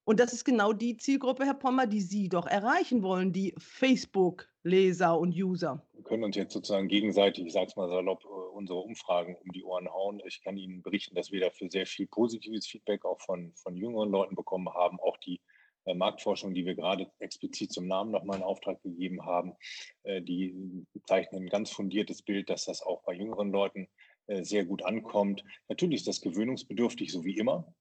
Und 0.05 0.19
das 0.19 0.33
ist 0.33 0.45
genau 0.45 0.73
die 0.73 0.97
Zielgruppe, 0.97 1.45
Herr 1.45 1.55
Pommer, 1.55 1.87
die 1.87 2.01
Sie 2.01 2.29
doch 2.29 2.47
erreichen 2.47 3.03
wollen, 3.03 3.33
die 3.33 3.55
Facebook-Leser 3.57 5.17
und 5.17 5.33
User. 5.33 5.87
Wir 5.93 6.03
können 6.03 6.25
uns 6.25 6.35
jetzt 6.35 6.55
sozusagen 6.55 6.88
gegenseitig, 6.88 7.47
ich 7.47 7.53
sage 7.53 7.67
es 7.67 7.77
mal 7.77 7.88
salopp, 7.88 8.25
äh, 8.25 8.27
unsere 8.27 8.81
Umfragen 8.81 9.37
um 9.37 9.53
die 9.53 9.62
Ohren 9.62 9.88
hauen. 9.88 10.21
Ich 10.27 10.43
kann 10.43 10.57
Ihnen 10.57 10.83
berichten, 10.83 11.15
dass 11.15 11.31
wir 11.31 11.41
dafür 11.41 11.71
sehr 11.71 11.87
viel 11.87 12.09
positives 12.09 12.67
Feedback 12.67 13.05
auch 13.05 13.21
von, 13.21 13.53
von 13.55 13.77
jüngeren 13.77 14.11
Leuten 14.11 14.35
bekommen 14.35 14.69
haben. 14.75 14.99
Auch 14.99 15.17
die 15.19 15.41
äh, 15.85 15.95
Marktforschung, 15.95 16.53
die 16.53 16.67
wir 16.67 16.75
gerade 16.75 17.11
explizit 17.21 17.73
zum 17.73 17.87
Namen 17.87 18.11
nochmal 18.11 18.38
in 18.38 18.43
Auftrag 18.43 18.83
gegeben 18.83 19.25
haben, 19.25 19.55
äh, 20.03 20.21
die 20.21 20.85
zeichnen 21.07 21.45
ein 21.45 21.49
ganz 21.49 21.71
fundiertes 21.71 22.23
Bild, 22.23 22.51
dass 22.51 22.65
das 22.65 22.83
auch 22.83 23.05
bei 23.05 23.15
jüngeren 23.15 23.53
Leuten 23.53 23.88
äh, 24.27 24.43
sehr 24.43 24.65
gut 24.65 24.85
ankommt. 24.85 25.45
Natürlich 25.69 26.01
ist 26.01 26.09
das 26.09 26.21
gewöhnungsbedürftig, 26.21 27.12
so 27.12 27.25
wie 27.25 27.37
immer. 27.37 27.73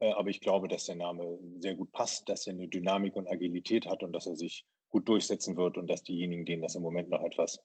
Äh, 0.00 0.12
aber 0.12 0.30
ich 0.30 0.40
glaube, 0.40 0.68
dass 0.68 0.86
der 0.86 0.96
Name 0.96 1.38
sehr 1.58 1.74
gut 1.74 1.92
passt, 1.92 2.28
dass 2.28 2.46
er 2.46 2.54
eine 2.54 2.68
Dynamik 2.68 3.16
und 3.16 3.28
Agilität 3.28 3.86
hat 3.86 4.02
und 4.02 4.12
dass 4.12 4.26
er 4.26 4.36
sich 4.36 4.64
gut 4.88 5.08
durchsetzen 5.08 5.56
wird 5.56 5.78
und 5.78 5.86
dass 5.86 6.02
diejenigen, 6.02 6.44
denen 6.44 6.62
das 6.62 6.74
im 6.74 6.82
Moment 6.82 7.08
noch 7.10 7.22
etwas 7.22 7.60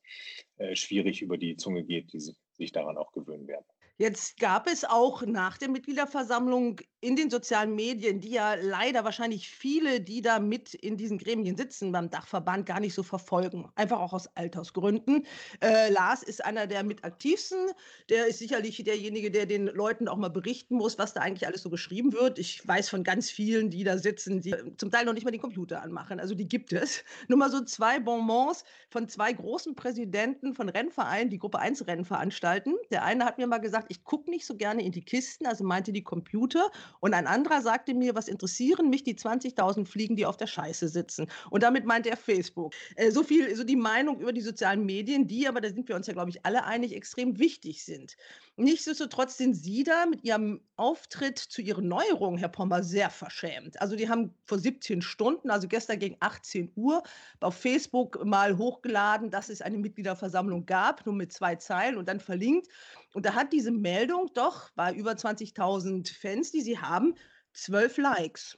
äh, 0.57 0.75
schwierig 0.75 1.21
über 1.21 1.37
die 1.37 1.57
Zunge 1.57 1.83
geht, 1.83 2.13
die 2.13 2.19
sich 2.19 2.71
daran 2.71 2.97
auch 2.97 3.11
gewöhnen 3.11 3.47
werden. 3.47 3.65
Jetzt 3.97 4.37
gab 4.39 4.67
es 4.67 4.83
auch 4.83 5.25
nach 5.25 5.57
der 5.57 5.69
Mitgliederversammlung 5.69 6.81
in 6.99 7.15
den 7.15 7.29
sozialen 7.29 7.75
Medien, 7.75 8.19
die 8.19 8.31
ja 8.31 8.55
leider 8.55 9.05
wahrscheinlich 9.05 9.47
viele, 9.47 10.01
die 10.01 10.21
da 10.21 10.39
mit 10.39 10.73
in 10.73 10.97
diesen 10.97 11.17
Gremien 11.17 11.55
sitzen 11.55 11.91
beim 11.91 12.09
Dachverband, 12.09 12.65
gar 12.65 12.79
nicht 12.79 12.95
so 12.95 13.03
verfolgen. 13.03 13.69
Einfach 13.75 13.99
auch 13.99 14.11
aus 14.11 14.27
Altersgründen. 14.35 15.25
Äh, 15.61 15.91
Lars 15.91 16.23
ist 16.23 16.43
einer 16.43 16.67
der 16.67 16.83
mit 16.83 17.05
aktivsten. 17.05 17.69
Der 18.09 18.25
ist 18.25 18.39
sicherlich 18.39 18.83
derjenige, 18.83 19.29
der 19.29 19.45
den 19.45 19.67
Leuten 19.67 20.07
auch 20.07 20.17
mal 20.17 20.29
berichten 20.29 20.75
muss, 20.75 20.97
was 20.97 21.13
da 21.13 21.21
eigentlich 21.21 21.47
alles 21.47 21.61
so 21.61 21.69
geschrieben 21.69 22.11
wird. 22.11 22.39
Ich 22.39 22.67
weiß 22.67 22.89
von 22.89 23.03
ganz 23.03 23.29
vielen, 23.29 23.69
die 23.69 23.83
da 23.83 23.97
sitzen, 23.97 24.41
die 24.41 24.55
zum 24.77 24.89
Teil 24.91 25.05
noch 25.05 25.13
nicht 25.13 25.25
mal 25.25 25.31
den 25.31 25.41
Computer 25.41 25.81
anmachen. 25.81 26.19
Also 26.19 26.33
die 26.33 26.47
gibt 26.47 26.73
es. 26.73 27.03
Nur 27.29 27.37
mal 27.37 27.51
so 27.51 27.63
zwei 27.63 27.99
Bonbons 27.99 28.63
von 28.89 29.07
zwei 29.07 29.31
großen 29.31 29.75
Präsidenten 29.75 30.53
von 30.53 30.69
Rennvereinen, 30.69 31.29
die 31.29 31.37
Gruppe 31.37 31.59
1 31.59 31.85
Rennen 31.87 32.03
veranstalten. 32.03 32.73
Der 32.91 33.03
eine 33.03 33.25
hat 33.25 33.37
mir 33.37 33.45
mal 33.47 33.59
gesagt, 33.59 33.84
gesagt, 33.85 33.91
ich 33.91 34.03
gucke 34.03 34.29
nicht 34.29 34.45
so 34.45 34.55
gerne 34.55 34.83
in 34.83 34.91
die 34.91 35.01
Kisten, 35.01 35.45
also 35.45 35.63
meinte 35.63 35.91
die 35.91 36.03
Computer. 36.03 36.71
Und 36.99 37.13
ein 37.13 37.27
anderer 37.27 37.61
sagte 37.61 37.93
mir, 37.93 38.15
was 38.15 38.27
interessieren 38.27 38.89
mich 38.89 39.03
die 39.03 39.15
20.000 39.15 39.85
Fliegen, 39.85 40.15
die 40.15 40.25
auf 40.25 40.37
der 40.37 40.47
Scheiße 40.47 40.87
sitzen. 40.87 41.27
Und 41.49 41.63
damit 41.63 41.85
meinte 41.85 42.09
er 42.09 42.17
Facebook. 42.17 42.73
Äh, 42.95 43.11
so 43.11 43.23
viel, 43.23 43.55
so 43.55 43.63
die 43.63 43.75
Meinung 43.75 44.19
über 44.19 44.33
die 44.33 44.41
sozialen 44.41 44.85
Medien, 44.85 45.27
die 45.27 45.47
aber, 45.47 45.61
da 45.61 45.69
sind 45.69 45.87
wir 45.87 45.95
uns 45.95 46.07
ja, 46.07 46.13
glaube 46.13 46.29
ich, 46.29 46.45
alle 46.45 46.63
einig, 46.65 46.95
extrem 46.95 47.39
wichtig 47.39 47.83
sind. 47.83 48.17
Nichtsdestotrotz 48.57 49.37
sind 49.37 49.53
Sie 49.53 49.83
da 49.83 50.05
mit 50.05 50.23
Ihrem 50.23 50.61
Auftritt 50.77 51.37
zu 51.37 51.61
Ihren 51.61 51.89
Neuerungen, 51.89 52.37
Herr 52.37 52.47
Pommer, 52.47 52.83
sehr 52.83 53.09
verschämt. 53.09 53.81
Also 53.81 53.97
die 53.97 54.07
haben 54.07 54.33
vor 54.45 54.57
17 54.59 55.01
Stunden, 55.01 55.49
also 55.49 55.67
gestern 55.67 55.99
gegen 55.99 56.15
18 56.21 56.71
Uhr, 56.75 57.03
auf 57.41 57.55
Facebook 57.55 58.23
mal 58.23 58.57
hochgeladen, 58.57 59.29
dass 59.29 59.49
es 59.49 59.61
eine 59.61 59.77
Mitgliederversammlung 59.77 60.65
gab, 60.65 61.05
nur 61.05 61.15
mit 61.15 61.33
zwei 61.33 61.57
Zeilen 61.57 61.97
und 61.97 62.07
dann 62.07 62.21
verlinkt. 62.21 62.69
Und 63.13 63.25
da 63.25 63.33
hat 63.33 63.51
diese 63.51 63.71
Meldung 63.71 64.31
doch 64.33 64.69
bei 64.71 64.93
über 64.93 65.11
20.000 65.11 66.17
Fans, 66.17 66.51
die 66.51 66.61
sie 66.61 66.79
haben, 66.79 67.15
zwölf 67.51 67.97
Likes. 67.97 68.57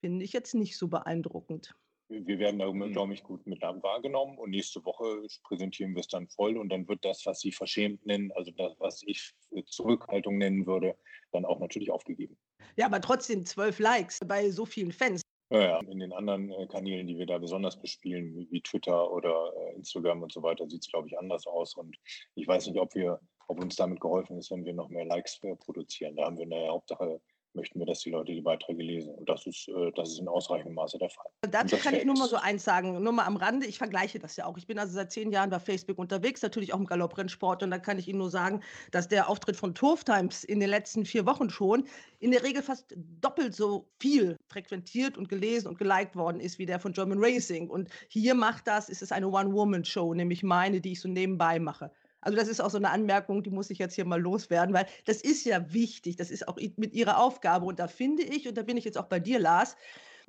Finde 0.00 0.22
ich 0.22 0.34
jetzt 0.34 0.54
nicht 0.54 0.76
so 0.76 0.88
beeindruckend 0.88 1.74
wir 2.08 2.38
werden 2.38 2.58
da, 2.58 2.70
mhm. 2.70 2.92
glaube 2.92 3.14
ich, 3.14 3.22
gut 3.22 3.46
mit 3.46 3.62
wahrgenommen 3.62 4.38
und 4.38 4.50
nächste 4.50 4.84
Woche 4.84 5.26
präsentieren 5.44 5.94
wir 5.94 6.00
es 6.00 6.08
dann 6.08 6.28
voll 6.28 6.56
und 6.56 6.68
dann 6.68 6.86
wird 6.88 7.04
das, 7.04 7.24
was 7.26 7.40
Sie 7.40 7.52
verschämt 7.52 8.04
nennen, 8.06 8.32
also 8.32 8.50
das, 8.52 8.74
was 8.78 9.02
ich 9.06 9.32
Zurückhaltung 9.66 10.38
nennen 10.38 10.66
würde, 10.66 10.96
dann 11.32 11.44
auch 11.44 11.58
natürlich 11.58 11.90
aufgegeben. 11.90 12.36
Ja, 12.76 12.86
aber 12.86 13.00
trotzdem 13.00 13.44
zwölf 13.44 13.78
Likes 13.78 14.20
bei 14.26 14.50
so 14.50 14.64
vielen 14.66 14.92
Fans. 14.92 15.22
Ja, 15.50 15.80
in 15.80 16.00
den 16.00 16.14
anderen 16.14 16.50
äh, 16.50 16.66
Kanälen, 16.66 17.06
die 17.06 17.18
wir 17.18 17.26
da 17.26 17.36
besonders 17.36 17.78
bespielen, 17.78 18.48
wie 18.50 18.62
Twitter 18.62 19.12
oder 19.12 19.52
äh, 19.54 19.74
Instagram 19.74 20.22
und 20.22 20.32
so 20.32 20.42
weiter, 20.42 20.66
sieht 20.66 20.80
es, 20.80 20.90
glaube 20.90 21.08
ich, 21.08 21.18
anders 21.18 21.46
aus. 21.46 21.76
Und 21.76 21.94
ich 22.34 22.48
weiß 22.48 22.68
nicht, 22.68 22.80
ob 22.80 22.94
wir, 22.94 23.20
ob 23.48 23.60
uns 23.60 23.76
damit 23.76 24.00
geholfen 24.00 24.38
ist, 24.38 24.50
wenn 24.50 24.64
wir 24.64 24.72
noch 24.72 24.88
mehr 24.88 25.04
Likes 25.04 25.38
äh, 25.42 25.54
produzieren. 25.56 26.16
Da 26.16 26.24
haben 26.24 26.38
wir 26.38 26.44
in 26.44 26.50
der 26.50 26.68
Hauptsache 26.68 27.20
möchten 27.54 27.78
wir, 27.78 27.86
dass 27.86 28.00
die 28.00 28.10
Leute 28.10 28.32
die 28.32 28.40
Beiträge 28.40 28.82
lesen. 28.82 29.14
Und 29.14 29.28
das 29.28 29.46
ist, 29.46 29.68
äh, 29.68 29.90
das 29.94 30.10
ist 30.10 30.18
in 30.18 30.28
ausreichendem 30.28 30.74
Maße 30.74 30.98
der 30.98 31.10
Fall. 31.10 31.26
Dazu 31.50 31.76
kann 31.76 31.94
ich 31.94 32.04
nur 32.04 32.16
mal 32.16 32.28
so 32.28 32.36
eins 32.36 32.64
sagen, 32.64 33.02
nur 33.02 33.12
mal 33.12 33.24
am 33.24 33.36
Rande, 33.36 33.66
ich 33.66 33.78
vergleiche 33.78 34.18
das 34.18 34.36
ja 34.36 34.46
auch. 34.46 34.56
Ich 34.56 34.66
bin 34.66 34.78
also 34.78 34.92
seit 34.92 35.12
zehn 35.12 35.30
Jahren 35.30 35.50
bei 35.50 35.58
Facebook 35.58 35.98
unterwegs, 35.98 36.42
natürlich 36.42 36.72
auch 36.72 36.78
im 36.78 36.86
Galopprennsport. 36.86 37.62
Und 37.62 37.70
da 37.70 37.78
kann 37.78 37.98
ich 37.98 38.08
Ihnen 38.08 38.18
nur 38.18 38.30
sagen, 38.30 38.60
dass 38.90 39.08
der 39.08 39.28
Auftritt 39.28 39.56
von 39.56 39.74
Turf 39.74 40.04
Times 40.04 40.44
in 40.44 40.60
den 40.60 40.70
letzten 40.70 41.04
vier 41.04 41.26
Wochen 41.26 41.50
schon 41.50 41.84
in 42.18 42.30
der 42.30 42.42
Regel 42.42 42.62
fast 42.62 42.94
doppelt 43.20 43.54
so 43.54 43.88
viel 43.98 44.36
frequentiert 44.48 45.18
und 45.18 45.28
gelesen 45.28 45.68
und 45.68 45.78
geliked 45.78 46.16
worden 46.16 46.40
ist 46.40 46.58
wie 46.58 46.66
der 46.66 46.78
von 46.78 46.92
German 46.92 47.18
Racing. 47.20 47.68
Und 47.68 47.88
hier 48.08 48.34
macht 48.34 48.66
das, 48.66 48.88
ist 48.88 49.02
es 49.02 49.12
eine 49.12 49.28
One-Woman-Show, 49.28 50.14
nämlich 50.14 50.42
meine, 50.42 50.80
die 50.80 50.92
ich 50.92 51.00
so 51.00 51.08
nebenbei 51.08 51.58
mache. 51.58 51.90
Also 52.22 52.36
das 52.38 52.48
ist 52.48 52.60
auch 52.60 52.70
so 52.70 52.78
eine 52.78 52.90
Anmerkung, 52.90 53.42
die 53.42 53.50
muss 53.50 53.70
ich 53.70 53.78
jetzt 53.78 53.94
hier 53.94 54.06
mal 54.06 54.20
loswerden, 54.20 54.74
weil 54.74 54.86
das 55.04 55.20
ist 55.22 55.44
ja 55.44 55.72
wichtig, 55.72 56.16
das 56.16 56.30
ist 56.30 56.48
auch 56.48 56.56
mit 56.76 56.94
ihrer 56.94 57.18
Aufgabe. 57.18 57.66
Und 57.66 57.78
da 57.78 57.88
finde 57.88 58.22
ich, 58.22 58.48
und 58.48 58.56
da 58.56 58.62
bin 58.62 58.76
ich 58.78 58.84
jetzt 58.84 58.98
auch 58.98 59.06
bei 59.08 59.20
dir, 59.20 59.38
Lars, 59.40 59.76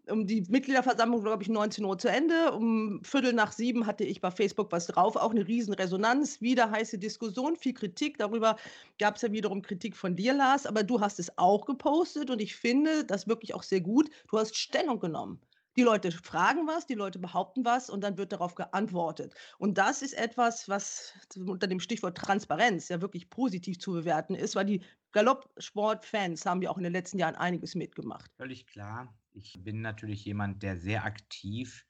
Um 0.10 0.28
die 0.28 0.42
Mitgliederversammlung, 0.50 1.24
glaube 1.24 1.44
ich, 1.44 1.50
19 1.50 1.86
Uhr 1.86 1.98
zu 1.98 2.10
Ende. 2.10 2.52
Um 2.54 3.02
Viertel 3.04 3.34
nach 3.34 3.52
sieben 3.54 3.86
hatte 3.88 4.04
ich 4.04 4.22
bei 4.22 4.32
Facebook 4.32 4.72
was 4.72 4.88
drauf. 4.88 5.16
Auch 5.16 5.32
eine 5.32 5.48
Riesenresonanz. 5.48 6.42
Wieder 6.42 6.72
heiße 6.72 6.98
Diskussion, 7.00 7.56
viel 7.56 7.74
Kritik. 7.74 8.18
Darüber 8.18 8.58
gab 9.00 9.16
es 9.16 9.22
ja 9.22 9.32
wiederum 9.32 9.62
Kritik 9.62 9.96
von 9.96 10.16
dir, 10.16 10.34
Lars. 10.34 10.66
Aber 10.66 10.84
du 10.84 11.00
hast 11.02 11.20
es 11.20 11.38
auch 11.38 11.66
gepostet 11.66 12.30
und 12.30 12.42
ich 12.42 12.56
finde 12.56 13.06
das 13.06 13.28
wirklich 13.28 13.54
auch 13.54 13.64
sehr 13.64 13.82
gut. 13.82 14.10
Du 14.30 14.38
hast 14.40 14.56
Stellung 14.58 15.00
genommen. 15.00 15.40
Die 15.76 15.82
Leute 15.82 16.12
fragen 16.12 16.68
was, 16.68 16.86
die 16.86 16.94
Leute 16.94 17.18
behaupten 17.18 17.66
was 17.66 17.90
und 17.90 18.02
dann 18.02 18.18
wird 18.18 18.32
darauf 18.32 18.54
geantwortet. 18.54 19.34
Und 19.58 19.78
das 19.80 20.04
ist 20.04 20.14
etwas, 20.14 20.70
was 20.70 21.14
unter 21.36 21.68
dem 21.68 21.80
Stichwort 21.80 22.18
Transparenz 22.18 22.90
ja 22.90 23.02
wirklich 23.02 23.30
positiv 23.30 23.80
zu 23.80 23.94
bewerten 23.94 24.36
ist, 24.36 24.56
weil 24.56 24.66
die 24.66 24.84
Galoppsport-Fans 25.14 26.46
haben 26.46 26.62
ja 26.62 26.70
auch 26.70 26.78
in 26.78 26.84
den 26.84 26.94
letzten 26.94 27.18
Jahren 27.18 27.36
einiges 27.36 27.74
mitgemacht. 27.74 28.32
Völlig 28.38 28.68
klar. 28.68 29.16
Ich 29.32 29.56
bin 29.64 29.82
natürlich 29.82 30.26
jemand, 30.26 30.62
der 30.62 30.78
sehr 30.78 31.06
aktiv 31.06 31.88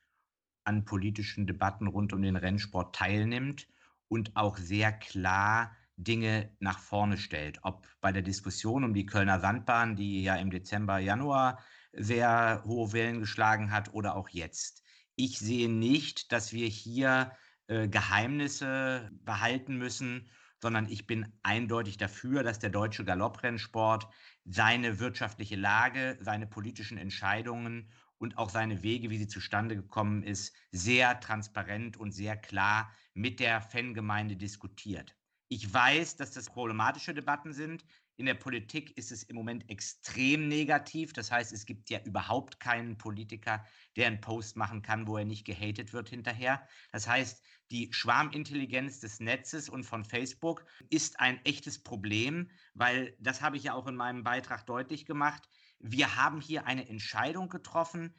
an 0.63 0.85
politischen 0.85 1.45
Debatten 1.45 1.87
rund 1.87 2.13
um 2.13 2.21
den 2.21 2.37
Rennsport 2.37 2.95
teilnimmt 2.95 3.67
und 4.07 4.35
auch 4.35 4.57
sehr 4.57 4.93
klar 4.93 5.75
Dinge 5.97 6.55
nach 6.59 6.79
vorne 6.79 7.17
stellt. 7.17 7.59
Ob 7.63 7.85
bei 7.99 8.11
der 8.13 8.21
Diskussion 8.21 8.83
um 8.83 8.93
die 8.93 9.05
Kölner 9.05 9.39
Sandbahn, 9.39 9.95
die 9.97 10.23
ja 10.23 10.35
im 10.37 10.51
Dezember, 10.51 10.99
Januar 10.99 11.59
sehr 11.93 12.63
hohe 12.65 12.91
Wellen 12.93 13.19
geschlagen 13.19 13.71
hat 13.71 13.93
oder 13.93 14.15
auch 14.15 14.29
jetzt. 14.29 14.83
Ich 15.15 15.39
sehe 15.39 15.69
nicht, 15.69 16.31
dass 16.31 16.53
wir 16.53 16.67
hier 16.67 17.31
äh, 17.67 17.87
Geheimnisse 17.87 19.09
behalten 19.23 19.77
müssen, 19.77 20.29
sondern 20.61 20.87
ich 20.89 21.05
bin 21.07 21.31
eindeutig 21.43 21.97
dafür, 21.97 22.41
dass 22.41 22.57
der 22.57 22.69
deutsche 22.69 23.03
Galopprennsport 23.03 24.07
seine 24.45 24.99
wirtschaftliche 24.99 25.55
Lage, 25.55 26.17
seine 26.21 26.47
politischen 26.47 26.97
Entscheidungen 26.97 27.91
und 28.17 28.37
auch 28.37 28.49
seine 28.49 28.81
Wege, 28.81 29.09
wie 29.09 29.17
sie 29.17 29.27
zustande 29.27 29.75
gekommen 29.75 30.23
ist, 30.23 30.55
sehr 30.71 31.19
transparent 31.19 31.97
und 31.97 32.11
sehr 32.11 32.37
klar 32.37 32.93
mit 33.13 33.39
der 33.41 33.61
Fangemeinde 33.61 34.37
diskutiert. 34.37 35.15
Ich 35.49 35.71
weiß, 35.71 36.15
dass 36.15 36.31
das 36.31 36.49
problematische 36.49 37.13
Debatten 37.13 37.53
sind. 37.53 37.83
In 38.15 38.27
der 38.27 38.35
Politik 38.35 38.95
ist 38.97 39.11
es 39.11 39.23
im 39.23 39.35
Moment 39.35 39.67
extrem 39.69 40.47
negativ. 40.47 41.13
Das 41.13 41.31
heißt, 41.31 41.51
es 41.51 41.65
gibt 41.65 41.89
ja 41.89 41.99
überhaupt 42.03 42.59
keinen 42.59 42.97
Politiker, 42.97 43.65
der 43.95 44.07
einen 44.07 44.21
Post 44.21 44.55
machen 44.55 44.83
kann, 44.83 45.07
wo 45.07 45.17
er 45.17 45.25
nicht 45.25 45.45
gehatet 45.45 45.93
wird 45.93 46.09
hinterher. 46.09 46.67
Das 46.91 47.07
heißt, 47.07 47.43
die 47.71 47.91
Schwarmintelligenz 47.91 48.99
des 48.99 49.19
Netzes 49.19 49.67
und 49.67 49.83
von 49.83 50.03
Facebook 50.03 50.63
ist 50.89 51.19
ein 51.19 51.43
echtes 51.43 51.81
Problem, 51.81 52.51
weil 52.75 53.15
das 53.19 53.41
habe 53.41 53.57
ich 53.57 53.63
ja 53.63 53.73
auch 53.73 53.87
in 53.87 53.95
meinem 53.95 54.23
Beitrag 54.23 54.65
deutlich 54.67 55.05
gemacht. 55.07 55.49
Wir 55.79 56.15
haben 56.15 56.39
hier 56.39 56.67
eine 56.67 56.87
Entscheidung 56.87 57.49
getroffen, 57.49 58.13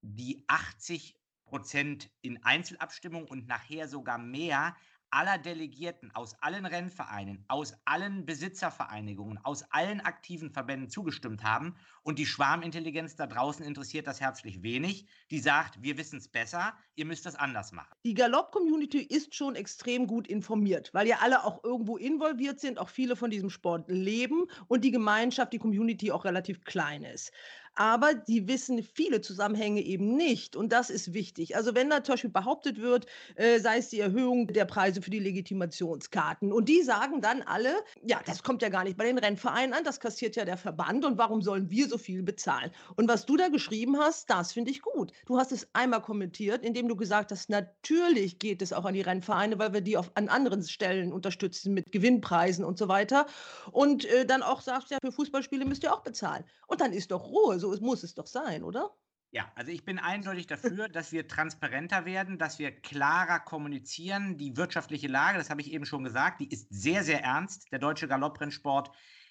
die 0.00 0.44
80 0.46 1.16
Prozent 1.44 2.08
in 2.22 2.42
Einzelabstimmung 2.44 3.26
und 3.26 3.48
nachher 3.48 3.88
sogar 3.88 4.18
mehr 4.18 4.76
aller 5.10 5.38
Delegierten 5.38 6.10
aus 6.14 6.34
allen 6.40 6.66
Rennvereinen, 6.66 7.44
aus 7.48 7.74
allen 7.84 8.24
Besitzervereinigungen, 8.26 9.38
aus 9.44 9.64
allen 9.70 10.00
aktiven 10.00 10.50
Verbänden 10.50 10.88
zugestimmt 10.88 11.42
haben. 11.42 11.76
Und 12.02 12.18
die 12.18 12.26
Schwarmintelligenz 12.26 13.16
da 13.16 13.26
draußen 13.26 13.64
interessiert 13.64 14.06
das 14.06 14.20
herzlich 14.20 14.62
wenig. 14.62 15.06
Die 15.30 15.40
sagt, 15.40 15.82
wir 15.82 15.98
wissen 15.98 16.18
es 16.18 16.28
besser, 16.28 16.74
ihr 16.94 17.04
müsst 17.04 17.26
das 17.26 17.34
anders 17.34 17.72
machen. 17.72 17.94
Die 18.04 18.14
Galopp-Community 18.14 19.00
ist 19.00 19.34
schon 19.34 19.54
extrem 19.54 20.06
gut 20.06 20.28
informiert, 20.28 20.90
weil 20.92 21.06
ja 21.06 21.18
alle 21.20 21.44
auch 21.44 21.62
irgendwo 21.64 21.96
involviert 21.96 22.60
sind, 22.60 22.78
auch 22.78 22.88
viele 22.88 23.16
von 23.16 23.30
diesem 23.30 23.50
Sport 23.50 23.88
leben 23.88 24.46
und 24.68 24.84
die 24.84 24.90
Gemeinschaft, 24.90 25.52
die 25.52 25.58
Community 25.58 26.12
auch 26.12 26.24
relativ 26.24 26.64
klein 26.64 27.02
ist 27.02 27.32
aber 27.74 28.14
die 28.14 28.48
wissen 28.48 28.82
viele 28.82 29.20
Zusammenhänge 29.20 29.82
eben 29.82 30.16
nicht. 30.16 30.56
Und 30.56 30.72
das 30.72 30.90
ist 30.90 31.14
wichtig. 31.14 31.56
Also 31.56 31.74
wenn 31.74 31.90
da 31.90 32.02
zum 32.02 32.14
Beispiel 32.14 32.30
behauptet 32.30 32.80
wird, 32.80 33.06
äh, 33.36 33.58
sei 33.60 33.78
es 33.78 33.88
die 33.88 34.00
Erhöhung 34.00 34.48
der 34.48 34.64
Preise 34.64 35.02
für 35.02 35.10
die 35.10 35.18
Legitimationskarten. 35.18 36.52
Und 36.52 36.68
die 36.68 36.82
sagen 36.82 37.20
dann 37.20 37.42
alle, 37.42 37.72
ja, 38.02 38.20
das 38.26 38.42
kommt 38.42 38.62
ja 38.62 38.68
gar 38.68 38.84
nicht 38.84 38.96
bei 38.96 39.04
den 39.04 39.18
Rennvereinen 39.18 39.74
an, 39.74 39.84
das 39.84 40.00
kassiert 40.00 40.36
ja 40.36 40.44
der 40.44 40.56
Verband 40.56 41.04
und 41.04 41.18
warum 41.18 41.42
sollen 41.42 41.70
wir 41.70 41.88
so 41.88 41.98
viel 41.98 42.22
bezahlen? 42.22 42.70
Und 42.96 43.08
was 43.08 43.26
du 43.26 43.36
da 43.36 43.48
geschrieben 43.48 43.98
hast, 43.98 44.28
das 44.30 44.52
finde 44.52 44.70
ich 44.70 44.82
gut. 44.82 45.12
Du 45.26 45.38
hast 45.38 45.52
es 45.52 45.68
einmal 45.72 46.02
kommentiert, 46.02 46.64
indem 46.64 46.88
du 46.88 46.96
gesagt 46.96 47.30
hast, 47.30 47.50
natürlich 47.50 48.38
geht 48.38 48.62
es 48.62 48.72
auch 48.72 48.84
an 48.84 48.94
die 48.94 49.00
Rennvereine, 49.00 49.58
weil 49.58 49.72
wir 49.72 49.80
die 49.80 49.96
auf, 49.96 50.10
an 50.14 50.28
anderen 50.28 50.62
Stellen 50.64 51.12
unterstützen 51.12 51.74
mit 51.74 51.92
Gewinnpreisen 51.92 52.64
und 52.64 52.78
so 52.78 52.88
weiter. 52.88 53.26
Und 53.70 54.04
äh, 54.06 54.26
dann 54.26 54.42
auch 54.42 54.60
sagst, 54.60 54.90
ja, 54.90 54.98
für 55.02 55.12
Fußballspiele 55.12 55.64
müsst 55.64 55.82
ihr 55.82 55.94
auch 55.94 56.02
bezahlen. 56.02 56.44
Und 56.66 56.80
dann 56.80 56.92
ist 56.92 57.10
doch 57.10 57.26
Ruhe 57.28 57.59
so 57.60 57.76
muss 57.80 58.02
es 58.02 58.14
doch 58.14 58.26
sein, 58.26 58.64
oder? 58.64 58.90
Ja, 59.32 59.52
also 59.54 59.70
ich 59.70 59.84
bin 59.84 60.00
eindeutig 60.00 60.48
dafür, 60.48 60.88
dass 60.88 61.12
wir 61.12 61.28
transparenter 61.28 62.04
werden, 62.04 62.36
dass 62.36 62.58
wir 62.58 62.72
klarer 62.72 63.38
kommunizieren. 63.38 64.38
Die 64.38 64.56
wirtschaftliche 64.56 65.06
Lage, 65.06 65.38
das 65.38 65.50
habe 65.50 65.60
ich 65.60 65.72
eben 65.72 65.86
schon 65.86 66.02
gesagt, 66.02 66.40
die 66.40 66.50
ist 66.50 66.66
sehr, 66.70 67.04
sehr 67.04 67.22
ernst. 67.22 67.70
Der 67.70 67.78
deutsche 67.78 68.08
Galopprennsport 68.08 68.90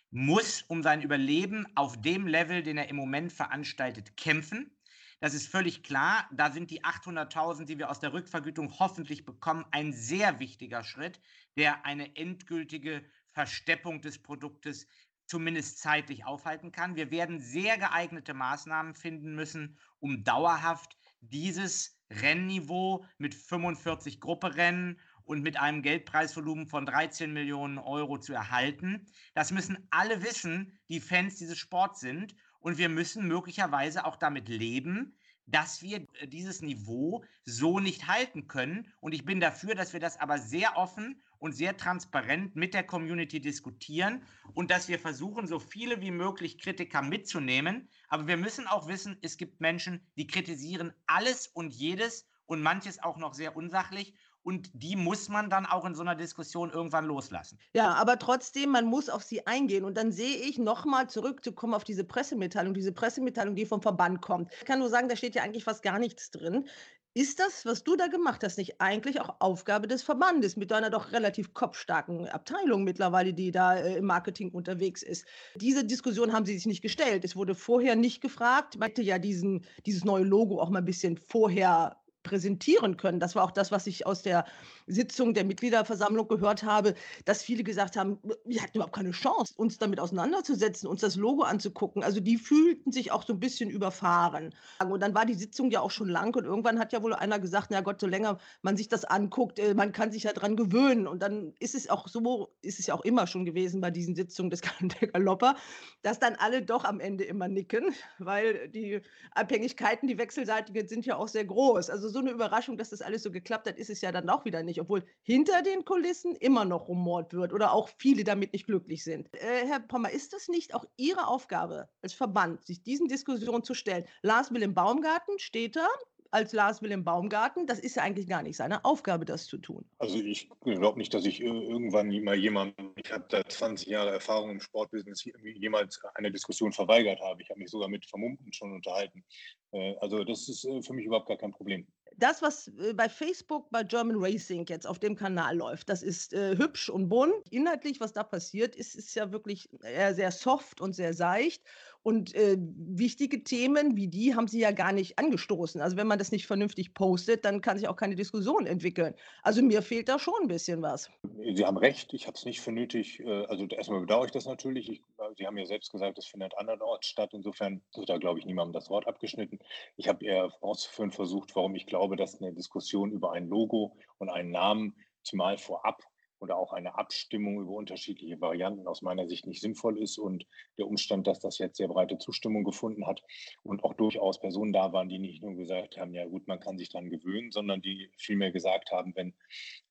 muss 0.10 0.62
um 0.64 0.84
sein 0.84 1.02
Überleben 1.02 1.68
auf 1.76 2.00
dem 2.00 2.28
Level, 2.28 2.64
den 2.64 2.78
er 2.78 2.88
im 2.88 2.96
Moment 2.96 3.34
veranstaltet, 3.34 4.16
kämpfen. 4.16 4.72
Das 5.20 5.34
ist 5.34 5.48
völlig 5.48 5.84
klar. 5.84 6.30
Da 6.32 6.50
sind 6.52 6.72
die 6.72 6.86
800.000, 6.86 7.66
die 7.66 7.78
wir 7.78 7.90
aus 7.90 8.00
der 8.00 8.14
Rückvergütung 8.14 8.80
hoffentlich 8.80 9.26
bekommen, 9.26 9.66
ein 9.72 9.92
sehr 9.92 10.40
wichtiger 10.40 10.84
Schritt, 10.86 11.20
der 11.58 11.86
eine 11.86 12.16
endgültige 12.16 13.04
Versteppung 13.32 14.02
des 14.02 14.22
Produktes 14.22 14.88
zumindest 15.30 15.80
zeitlich 15.80 16.26
aufhalten 16.26 16.72
kann. 16.72 16.96
Wir 16.96 17.12
werden 17.12 17.40
sehr 17.40 17.78
geeignete 17.78 18.34
Maßnahmen 18.34 18.96
finden 18.96 19.36
müssen, 19.36 19.78
um 20.00 20.24
dauerhaft 20.24 20.98
dieses 21.22 22.00
Rennniveau 22.10 23.06
mit 23.18 23.36
45 23.36 24.20
Grupperennen 24.20 25.00
und 25.24 25.44
mit 25.44 25.60
einem 25.60 25.84
Geldpreisvolumen 25.84 26.66
von 26.66 26.88
13 26.88 27.32
Millionen 27.32 27.78
Euro 27.78 28.18
zu 28.18 28.34
erhalten. 28.34 29.06
Das 29.36 29.52
müssen 29.52 29.88
alle 29.92 30.24
wissen, 30.24 30.80
die 30.90 31.00
Fans 31.00 31.36
dieses 31.36 31.60
Sports 31.60 32.00
sind. 32.00 32.36
Und 32.60 32.78
wir 32.80 32.90
müssen 32.90 33.28
möglicherweise 33.28 34.06
auch 34.06 34.16
damit 34.16 34.50
leben, 34.50 35.16
dass 35.46 35.82
wir 35.82 36.08
äh, 36.20 36.28
dieses 36.28 36.62
Niveau 36.62 37.24
so 37.46 37.80
nicht 37.80 38.08
halten 38.08 38.48
können. 38.48 38.92
Und 39.00 39.14
ich 39.14 39.26
bin 39.26 39.40
dafür, 39.40 39.76
dass 39.76 39.94
wir 39.94 40.00
das 40.00 40.20
aber 40.20 40.40
sehr 40.40 40.78
offen 40.78 41.22
und 41.40 41.54
sehr 41.54 41.78
transparent 41.78 42.56
mit 42.56 42.74
der 42.74 42.84
Community 42.84 43.40
diskutieren 43.40 44.24
und 44.54 44.72
dass 44.72 44.88
wir 44.88 45.00
versuchen, 45.00 45.48
so 45.48 45.60
viele 45.60 46.02
wie 46.02 46.12
möglich 46.12 46.60
Kritiker 46.60 47.02
mitzunehmen. 47.02 47.90
Aber 48.08 48.28
wir 48.28 48.38
müssen 48.38 48.68
auch 48.68 48.88
wissen, 48.88 49.18
es 49.22 49.38
gibt 49.38 49.62
Menschen, 49.62 50.06
die 50.18 50.28
kritisieren 50.28 50.94
alles 51.08 51.48
und 51.48 51.74
jedes 51.74 52.28
und 52.46 52.62
manches 52.62 53.02
auch 53.02 53.18
noch 53.18 53.34
sehr 53.34 53.56
unsachlich 53.56 54.14
und 54.42 54.72
die 54.74 54.96
muss 54.96 55.30
man 55.30 55.50
dann 55.50 55.66
auch 55.66 55.86
in 55.86 55.94
so 55.94 56.02
einer 56.02 56.16
Diskussion 56.16 56.72
irgendwann 56.72 57.06
loslassen. 57.06 57.60
Ja, 57.74 57.94
aber 57.94 58.18
trotzdem, 58.18 58.72
man 58.72 58.86
muss 58.86 59.10
auf 59.10 59.24
sie 59.24 59.46
eingehen. 59.46 59.84
Und 59.84 59.96
dann 59.96 60.12
sehe 60.12 60.38
ich 60.38 60.58
nochmal 60.58 61.10
zurückzukommen 61.10 61.74
auf 61.74 61.84
diese 61.84 62.04
Pressemitteilung, 62.04 62.74
diese 62.74 62.94
Pressemitteilung, 62.94 63.56
die 63.56 63.66
vom 63.66 63.82
Verband 63.82 64.22
kommt. 64.22 64.52
Ich 64.54 64.66
kann 64.66 64.80
nur 64.80 64.90
sagen, 64.90 65.10
da 65.10 65.16
steht 65.16 65.36
ja 65.36 65.44
eigentlich 65.44 65.66
fast 65.66 65.84
gar 65.84 66.00
nichts 66.00 66.32
drin. 66.32 66.68
Ist 67.16 67.39
das, 67.39 67.66
was 67.66 67.84
du 67.84 67.95
da 67.95 68.05
gemacht 68.07 68.43
hast, 68.43 68.57
nicht 68.60 68.80
eigentlich 68.80 69.20
auch 69.20 69.38
Aufgabe 69.39 69.88
des 69.88 70.03
Verbandes 70.03 70.55
mit 70.55 70.70
deiner 70.70 70.91
doch 70.91 71.12
relativ 71.12 71.53
kopfstarken 71.55 72.28
Abteilung 72.28 72.84
mittlerweile, 72.84 73.34
die 73.34 73.51
da 73.51 73.78
äh, 73.78 73.97
im 73.97 74.05
Marketing 74.05 74.51
unterwegs 74.51 75.01
ist? 75.01 75.26
Diese 75.55 75.84
Diskussion 75.84 76.34
haben 76.34 76.45
sie 76.45 76.53
sich 76.53 76.68
nicht 76.68 76.84
gestellt. 76.84 77.26
Es 77.26 77.36
wurde 77.36 77.55
vorher 77.55 77.95
nicht 77.95 78.22
gefragt. 78.22 78.78
Man 78.78 78.89
hätte 78.89 79.01
ja 79.01 79.18
diesen, 79.18 79.66
dieses 79.88 80.05
neue 80.05 80.24
Logo 80.24 80.62
auch 80.62 80.70
mal 80.70 80.80
ein 80.80 80.86
bisschen 80.86 81.18
vorher 81.18 81.99
präsentieren 82.24 82.98
können. 82.98 83.20
Das 83.20 83.36
war 83.36 83.44
auch 83.44 83.52
das, 83.52 83.72
was 83.72 83.88
ich 83.88 84.06
aus 84.06 84.22
der 84.22 84.46
Sitzung 84.88 85.34
der 85.34 85.46
Mitgliederversammlung 85.46 86.28
gehört 86.28 86.64
habe, 86.64 86.96
dass 87.26 87.44
viele 87.44 87.64
gesagt 87.64 87.96
haben, 87.96 88.20
wir 88.46 88.62
hatten 88.62 88.78
überhaupt 88.78 88.96
keine 88.96 89.12
Chance, 89.12 89.54
uns 89.56 89.78
damit 89.78 90.00
auseinanderzusetzen, 90.00 90.88
uns 90.88 91.02
das 91.02 91.16
Logo 91.16 91.44
anzugucken. 91.44 92.04
Also 92.04 92.20
die 92.20 92.38
fühlten 92.38 92.92
sich 92.92 93.12
auch 93.12 93.26
so 93.26 93.34
ein 93.34 93.40
bisschen 93.40 93.70
überfahren. 93.70 94.54
Und 94.86 95.02
dann 95.02 95.16
war 95.16 95.26
die 95.26 95.34
Sitzung 95.34 95.72
ja 95.72 95.82
auch 95.82 95.92
schon 95.92 96.10
lang 96.10 96.36
und 96.36 96.46
irgendwann 96.46 96.80
hat 96.80 96.94
ja 96.94 97.02
wohl 97.02 97.14
einer 97.14 97.40
gesagt, 97.40 97.70
na 97.72 97.82
Gott, 97.82 98.02
so 98.02 98.08
länger 98.08 98.38
man 98.62 98.76
sich 98.76 98.90
das 98.90 99.06
anguckt, 99.06 99.60
äh, 99.60 99.74
man 99.74 99.92
kann 99.92 100.12
sich 100.12 100.24
ja 100.24 100.34
dran 100.34 100.56
gewöhnen. 100.56 101.08
Und 101.08 101.22
dann 101.22 101.54
ist 101.60 101.76
es 101.76 101.90
auch 101.90 102.08
so, 102.08 102.50
ist 102.62 102.80
es 102.80 102.88
ja 102.88 102.96
auch 102.96 103.06
immer 103.06 103.28
schon 103.28 103.46
gewesen 103.46 103.82
bei 103.82 103.92
diesen 103.92 104.16
Sitzungen 104.16 104.50
des 104.50 104.62
Galopper, 105.14 105.56
dass 106.02 106.20
dann 106.20 106.36
alle 106.36 106.62
doch 106.62 106.84
am 106.84 107.00
Ende 107.00 107.24
immer 107.24 107.48
nicken, 107.48 107.94
weil 108.18 108.68
die 108.70 109.02
Abhängigkeiten, 109.32 110.08
die 110.08 110.18
wechselseitigen, 110.18 110.88
sind 110.88 111.06
ja 111.06 111.16
auch 111.16 111.28
sehr 111.28 111.46
groß. 111.46 111.90
Also 111.90 112.09
so 112.10 112.20
eine 112.20 112.32
Überraschung, 112.32 112.78
dass 112.78 112.89
das 112.89 113.01
alles 113.01 113.24
so 113.24 113.32
geklappt 113.32 113.68
hat, 113.68 113.78
ist 113.78 113.89
es 113.89 114.01
ja 114.01 114.12
dann 114.12 114.30
auch 114.30 114.45
wieder 114.45 114.64
nicht 114.64 114.80
obwohl 114.82 115.03
hinter 115.24 115.62
den 115.62 115.86
Kulissen 115.86 116.36
immer 116.36 116.66
noch 116.66 116.88
rumort 116.88 117.34
wird 117.34 117.53
oder 117.53 117.74
auch 117.74 117.89
viele 117.97 118.24
damit 118.24 118.53
nicht 118.53 118.66
glücklich 118.66 119.03
sind. 119.03 119.30
Äh, 119.36 119.66
Herr 119.68 119.80
Pommer, 119.80 120.12
ist 120.12 120.34
das 120.34 120.47
nicht 120.47 120.74
auch 120.74 120.86
Ihre 120.97 121.28
Aufgabe 121.28 121.89
als 122.01 122.14
Verband, 122.14 122.66
sich 122.66 122.84
diesen 122.84 123.07
Diskussionen 123.07 123.64
zu 123.64 123.74
stellen? 123.74 124.05
Lars 124.22 124.53
Willem 124.53 124.74
Baumgarten 124.74 125.39
steht 125.39 125.76
da 125.76 125.88
als 126.32 126.53
Lars 126.53 126.82
Wilhelm 126.82 127.03
Baumgarten. 127.03 127.68
Das 127.68 127.80
ist 127.80 127.95
ja 127.95 128.03
eigentlich 128.03 128.28
gar 128.28 128.43
nicht 128.43 128.57
seine 128.57 128.84
Aufgabe, 128.86 129.26
das 129.26 129.45
zu 129.45 129.57
tun. 129.57 129.86
Also 129.97 130.18
ich 130.20 130.49
glaube 130.62 130.99
nicht, 130.99 131.14
dass 131.14 131.26
ich 131.26 131.41
irgendwann 131.41 132.10
mal 132.24 132.36
jemandem, 132.36 132.93
ich 132.95 133.12
habe 133.12 133.26
da 133.30 133.43
20 133.43 133.88
Jahre 133.88 134.12
Erfahrung 134.12 134.51
im 134.51 134.60
Sportbusiness, 134.60 135.26
jemals 135.55 135.99
eine 136.16 136.32
Diskussion 136.32 136.72
verweigert 136.72 137.20
habe. 137.22 137.41
Ich 137.41 137.49
habe 137.49 137.60
mich 137.60 137.70
sogar 137.70 137.88
mit 137.88 138.05
Vermummten 138.05 138.53
schon 138.53 138.74
unterhalten. 138.74 139.24
Äh, 139.72 139.95
also 139.99 140.24
das 140.24 140.47
ist 140.49 140.66
äh, 140.66 140.82
für 140.82 140.93
mich 140.93 141.05
überhaupt 141.05 141.28
gar 141.28 141.38
kein 141.38 141.51
Problem 141.51 141.88
das, 142.18 142.41
was 142.41 142.68
äh, 142.68 142.93
bei 142.93 143.10
Facebook 143.10 143.70
bei 143.72 143.84
German 143.84 144.18
Racing 144.18 144.66
jetzt 144.68 144.88
auf 144.88 144.99
dem 144.99 145.16
Kanal 145.16 145.57
läuft, 145.57 145.89
das 145.89 146.03
ist 146.03 146.34
äh, 146.34 146.57
hübsch 146.57 146.89
und 146.89 147.10
bunt. 147.10 147.34
Inhaltlich, 147.49 147.99
was 147.99 148.14
da 148.14 148.24
passiert, 148.24 148.76
ist, 148.76 148.95
ist 148.95 149.16
ja 149.16 149.32
wirklich 149.32 149.70
eher 149.84 150.14
sehr 150.14 150.32
soft 150.32 150.82
und 150.82 150.93
sehr 150.93 151.14
seicht. 151.14 151.64
Und 152.01 152.34
äh, 152.34 152.57
wichtige 152.57 153.43
Themen 153.43 153.97
wie 153.97 154.07
die 154.07 154.34
haben 154.34 154.47
sie 154.47 154.60
ja 154.60 154.72
gar 154.72 154.93
nicht 154.93 155.20
angestoßen. 155.20 155.82
Also 155.82 155.97
wenn 155.97 156.07
man 156.07 156.18
das 156.18 156.32
nicht 156.32 156.47
vernünftig 156.47 156.93
postet, 156.93 157.43
dann 157.43 157.62
kann 157.62 157.78
sich 157.78 157.89
auch 157.89 157.97
keine 157.97 158.16
Diskussion 158.16 158.66
entwickeln. 158.66 159.14
Also 159.43 159.62
mir 159.62 159.82
fehlt 159.82 160.07
da 160.07 160.18
schon 160.18 160.34
ein 160.41 160.47
bisschen 160.47 160.82
was. 160.82 161.10
Sie 161.53 161.66
haben 161.66 161.78
recht, 161.78 162.14
ich 162.14 162.26
habe 162.26 162.38
es 162.38 162.45
nicht 162.45 162.62
für 162.62 162.72
nötig. 162.72 163.20
Äh, 163.20 163.45
also 163.45 163.66
erstmal 163.66 163.99
bedauere 163.99 164.26
ich 164.26 164.32
das 164.32 164.45
natürlich. 164.45 164.89
Ich, 164.89 164.99
äh, 165.18 165.36
sie 165.38 165.45
haben 165.45 165.57
ja 165.57 165.66
selbst 165.66 165.91
gesagt, 165.91 166.18
es 166.18 166.26
findet 166.26 166.57
andernorts 166.57 167.07
statt. 167.07 167.32
Insofern 167.34 167.82
wird 167.93 168.10
da, 168.10 168.18
glaube 168.18 168.39
ich, 168.39 168.45
niemandem 168.45 168.74
das 168.74 168.89
Wort 168.89 169.05
abgeschnitten. 169.05 169.60
Ich 169.97 170.07
habe 170.07 170.24
eher 170.26 170.53
auszuführen 170.62 171.12
versucht, 171.12 171.55
warum 171.55 171.76
ich 171.76 171.86
glaube, 171.86 171.99
dass 172.16 172.41
eine 172.41 172.54
Diskussion 172.54 173.12
über 173.12 173.34
ein 173.34 173.47
Logo 173.47 173.95
und 174.18 174.30
einen 174.30 174.52
Namen 174.52 174.95
zumal 175.24 175.58
vorab 175.58 176.04
oder 176.39 176.58
auch 176.58 176.74
eine 176.74 176.97
Abstimmung 176.97 177.60
über 177.60 177.72
unterschiedliche 177.72 178.39
Varianten 178.39 178.88
aus 178.88 179.02
meiner 179.02 179.28
Sicht 179.28 179.45
nicht 179.45 179.62
sinnvoll 179.62 180.02
ist. 180.02 180.18
Und 180.18 180.45
der 180.78 180.88
Umstand, 180.88 181.28
dass 181.28 181.39
das 181.39 181.58
jetzt 181.58 181.78
sehr 181.78 181.88
breite 181.88 182.18
Zustimmung 182.18 182.64
gefunden 182.64 183.06
hat 183.06 183.22
und 183.64 183.84
auch 183.84 183.93
durchaus 183.93 184.39
Personen 184.39 184.74
da 184.74 184.93
waren, 184.93 185.10
die 185.10 185.20
nicht 185.20 185.43
nur 185.43 185.56
gesagt 185.56 185.97
haben, 185.97 186.14
ja 186.14 186.26
gut, 186.26 186.47
man 186.47 186.60
kann 186.60 186.78
sich 186.78 186.89
daran 186.89 187.10
gewöhnen, 187.10 187.52
sondern 187.52 187.82
die 187.82 188.10
vielmehr 188.18 188.52
gesagt 188.52 188.91
haben, 188.91 189.14
wenn 189.16 189.36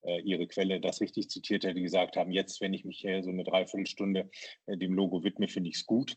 äh, 0.02 0.20
ihre 0.22 0.46
Quelle 0.46 0.80
das 0.80 1.00
richtig 1.00 1.28
zitiert 1.28 1.64
hätte, 1.64 1.80
gesagt 1.80 2.16
haben, 2.16 2.30
jetzt, 2.30 2.61
wenn 2.61 2.74
ich 2.74 2.84
mich 2.84 3.00
hier 3.00 3.22
so 3.22 3.30
eine 3.30 3.44
Dreiviertelstunde 3.44 4.30
äh, 4.66 4.76
dem 4.76 4.94
Logo 4.94 5.22
widme, 5.22 5.48
finde 5.48 5.70
ich 5.70 5.76
es 5.76 5.86
gut. 5.86 6.16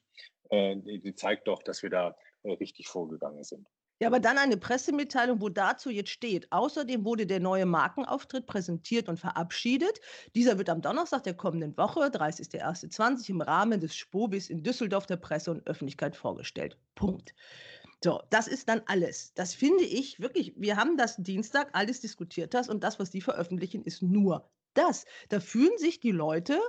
Äh, 0.49 0.77
die 0.77 1.15
zeigt 1.15 1.47
doch, 1.47 1.61
dass 1.63 1.83
wir 1.83 1.89
da 1.89 2.15
äh, 2.43 2.53
richtig 2.53 2.87
vorgegangen 2.87 3.43
sind. 3.43 3.67
Ja, 4.01 4.07
aber 4.07 4.19
dann 4.19 4.39
eine 4.39 4.57
Pressemitteilung, 4.57 5.41
wo 5.41 5.49
dazu 5.49 5.91
jetzt 5.91 6.09
steht. 6.09 6.51
Außerdem 6.51 7.05
wurde 7.05 7.27
der 7.27 7.39
neue 7.39 7.67
Markenauftritt 7.67 8.47
präsentiert 8.47 9.07
und 9.07 9.19
verabschiedet. 9.19 10.01
Dieser 10.33 10.57
wird 10.57 10.71
am 10.71 10.81
Donnerstag 10.81 11.21
der 11.21 11.35
kommenden 11.35 11.77
Woche, 11.77 12.07
30.01.20, 12.07 13.29
im 13.29 13.41
Rahmen 13.41 13.79
des 13.79 13.95
Spobis 13.95 14.49
in 14.49 14.63
Düsseldorf 14.63 15.05
der 15.05 15.17
Presse 15.17 15.51
und 15.51 15.67
Öffentlichkeit 15.67 16.15
vorgestellt. 16.15 16.79
Punkt. 16.95 17.35
So, 18.03 18.23
das 18.31 18.47
ist 18.47 18.69
dann 18.69 18.81
alles. 18.87 19.35
Das 19.35 19.53
finde 19.53 19.83
ich 19.83 20.19
wirklich, 20.19 20.55
wir 20.57 20.77
haben 20.77 20.97
das 20.97 21.17
Dienstag 21.17 21.69
alles 21.73 21.99
diskutiert 21.99 22.55
das 22.55 22.69
und 22.69 22.83
das, 22.83 22.97
was 22.97 23.11
die 23.11 23.21
veröffentlichen, 23.21 23.83
ist 23.83 24.01
nur 24.01 24.49
das. 24.73 25.05
Da 25.29 25.39
fühlen 25.39 25.77
sich 25.77 25.99
die 25.99 26.09
Leute, 26.09 26.59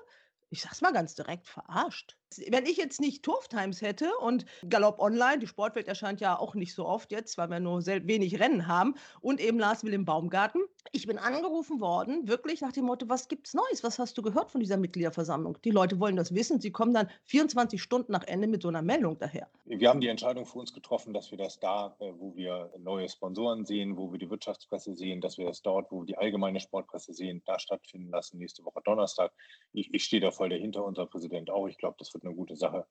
ich 0.51 0.61
sag's 0.61 0.83
mal 0.83 0.93
ganz 0.93 1.15
direkt, 1.15 1.49
verarscht. 1.49 2.19
Wenn 2.49 2.67
ich 2.67 2.77
jetzt 2.77 3.01
nicht 3.01 3.23
Turf 3.23 3.49
Times 3.49 3.83
hätte 3.83 4.11
und 4.21 4.45
Galopp 4.69 4.99
Online, 4.99 5.39
die 5.39 5.47
Sportwelt 5.47 5.89
erscheint 5.89 6.21
ja 6.21 6.39
auch 6.39 6.55
nicht 6.55 6.75
so 6.75 6.87
oft 6.87 7.11
jetzt, 7.13 7.39
weil 7.39 7.49
wir 7.49 7.61
nur 7.61 7.83
sehr 7.83 8.07
wenig 8.07 8.39
Rennen 8.41 8.67
haben, 8.67 8.95
und 9.21 9.41
eben 9.41 9.59
Lars 9.59 9.85
Wilhelm 9.85 10.05
Baumgarten. 10.05 10.63
Ich 10.91 11.07
bin 11.07 11.19
angerufen 11.19 11.81
worden, 11.81 12.29
wirklich 12.29 12.61
nach 12.61 12.73
dem 12.73 12.85
Motto, 12.85 13.09
was 13.09 13.29
gibt's 13.29 13.55
Neues? 13.55 13.83
Was 13.83 13.99
hast 13.99 14.17
du 14.19 14.23
gehört 14.23 14.51
von 14.51 14.61
dieser 14.61 14.77
Mitgliederversammlung? 14.77 15.59
Die 15.65 15.71
Leute 15.71 16.01
wollen 16.01 16.17
das 16.17 16.35
wissen. 16.35 16.61
Sie 16.61 16.71
kommen 16.71 16.93
dann 16.93 17.09
24 17.25 17.81
Stunden 17.81 18.13
nach 18.13 18.25
Ende 18.25 18.47
mit 18.47 18.63
so 18.63 18.69
einer 18.69 18.83
Meldung 18.83 19.19
daher. 19.19 19.49
Wir 19.65 19.89
haben 19.89 20.01
die 20.01 20.09
Entscheidung 20.09 20.45
für 20.45 20.59
uns 20.59 20.73
getroffen, 20.73 21.15
dass 21.15 21.31
wir 21.31 21.39
das 21.39 21.59
da, 21.61 21.97
äh, 22.01 22.13
wo 22.19 22.35
wir 22.35 22.71
neue 22.79 23.09
Sponsoren 23.09 23.65
sehen, 23.65 23.97
wo 23.97 24.13
wir 24.13 24.19
die 24.19 24.29
Wirtschaftspresse 24.29 24.95
sehen, 24.95 25.21
dass 25.21 25.39
wir 25.39 25.47
das 25.47 25.63
dort, 25.63 25.91
wo 25.91 26.01
wir 26.01 26.07
die 26.07 26.19
allgemeine 26.19 26.61
Sportpresse 26.61 27.15
sehen, 27.15 27.43
da 27.47 27.59
stattfinden 27.59 28.11
lassen, 28.11 28.39
nächste 28.39 28.65
Woche 28.65 28.81
Donnerstag. 28.85 29.33
Ich, 29.73 29.93
ich 29.95 30.05
stehe 30.05 30.21
da 30.21 30.31
voll 30.31 30.49
dahinter, 30.49 30.85
unser 30.85 31.07
Präsident 31.07 31.51
auch. 31.51 31.69
Ich 31.69 31.79
glaube, 31.79 31.97
das 31.99 32.13
wird 32.13 32.22
eine 32.25 32.35
gute 32.35 32.57
Sache. 32.57 32.87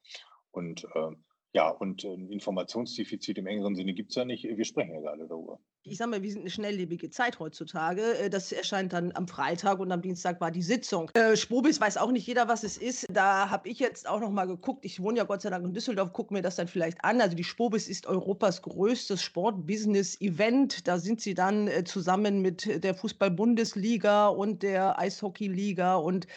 Und 0.51 0.85
äh, 0.95 1.11
ja, 1.53 1.69
und 1.69 2.03
ein 2.03 2.29
äh, 2.29 2.33
Informationsdefizit 2.33 3.37
im 3.37 3.47
engeren 3.47 3.75
Sinne 3.75 3.93
gibt 3.93 4.11
es 4.11 4.15
ja 4.15 4.25
nicht. 4.25 4.43
Wir 4.43 4.65
sprechen 4.65 4.93
ja 4.93 5.01
gerade 5.01 5.27
darüber. 5.27 5.59
Ich 5.83 5.97
sage 5.97 6.11
mal, 6.11 6.21
wir 6.21 6.29
sind 6.29 6.41
eine 6.41 6.51
schnelllebige 6.51 7.09
Zeit 7.09 7.39
heutzutage. 7.39 8.15
Äh, 8.19 8.29
das 8.29 8.51
erscheint 8.51 8.93
dann 8.93 9.11
am 9.15 9.27
Freitag 9.27 9.79
und 9.79 9.91
am 9.91 10.03
Dienstag 10.03 10.39
war 10.39 10.51
die 10.51 10.61
Sitzung. 10.61 11.09
Äh, 11.15 11.35
Spobis 11.35 11.81
weiß 11.81 11.97
auch 11.97 12.11
nicht 12.11 12.27
jeder, 12.27 12.47
was 12.47 12.63
es 12.63 12.77
ist. 12.77 13.07
Da 13.09 13.49
habe 13.49 13.67
ich 13.67 13.79
jetzt 13.79 14.07
auch 14.07 14.19
noch 14.19 14.29
mal 14.29 14.45
geguckt. 14.45 14.85
Ich 14.85 15.01
wohne 15.01 15.17
ja 15.17 15.23
Gott 15.23 15.41
sei 15.41 15.49
Dank 15.49 15.65
in 15.65 15.73
Düsseldorf, 15.73 16.13
gucke 16.13 16.35
mir 16.35 16.43
das 16.43 16.55
dann 16.55 16.67
vielleicht 16.67 17.03
an. 17.03 17.19
Also 17.19 17.35
die 17.35 17.43
Spobis 17.43 17.87
ist 17.87 18.05
Europas 18.05 18.61
größtes 18.61 19.23
Sport-Business-Event. 19.23 20.87
Da 20.87 20.99
sind 20.99 21.19
sie 21.19 21.33
dann 21.33 21.67
äh, 21.67 21.83
zusammen 21.83 22.43
mit 22.43 22.83
der 22.83 22.93
Fußball-Bundesliga 22.93 24.27
und 24.27 24.61
der 24.61 24.99
Eishockey-Liga 24.99 25.95
und 25.95 26.27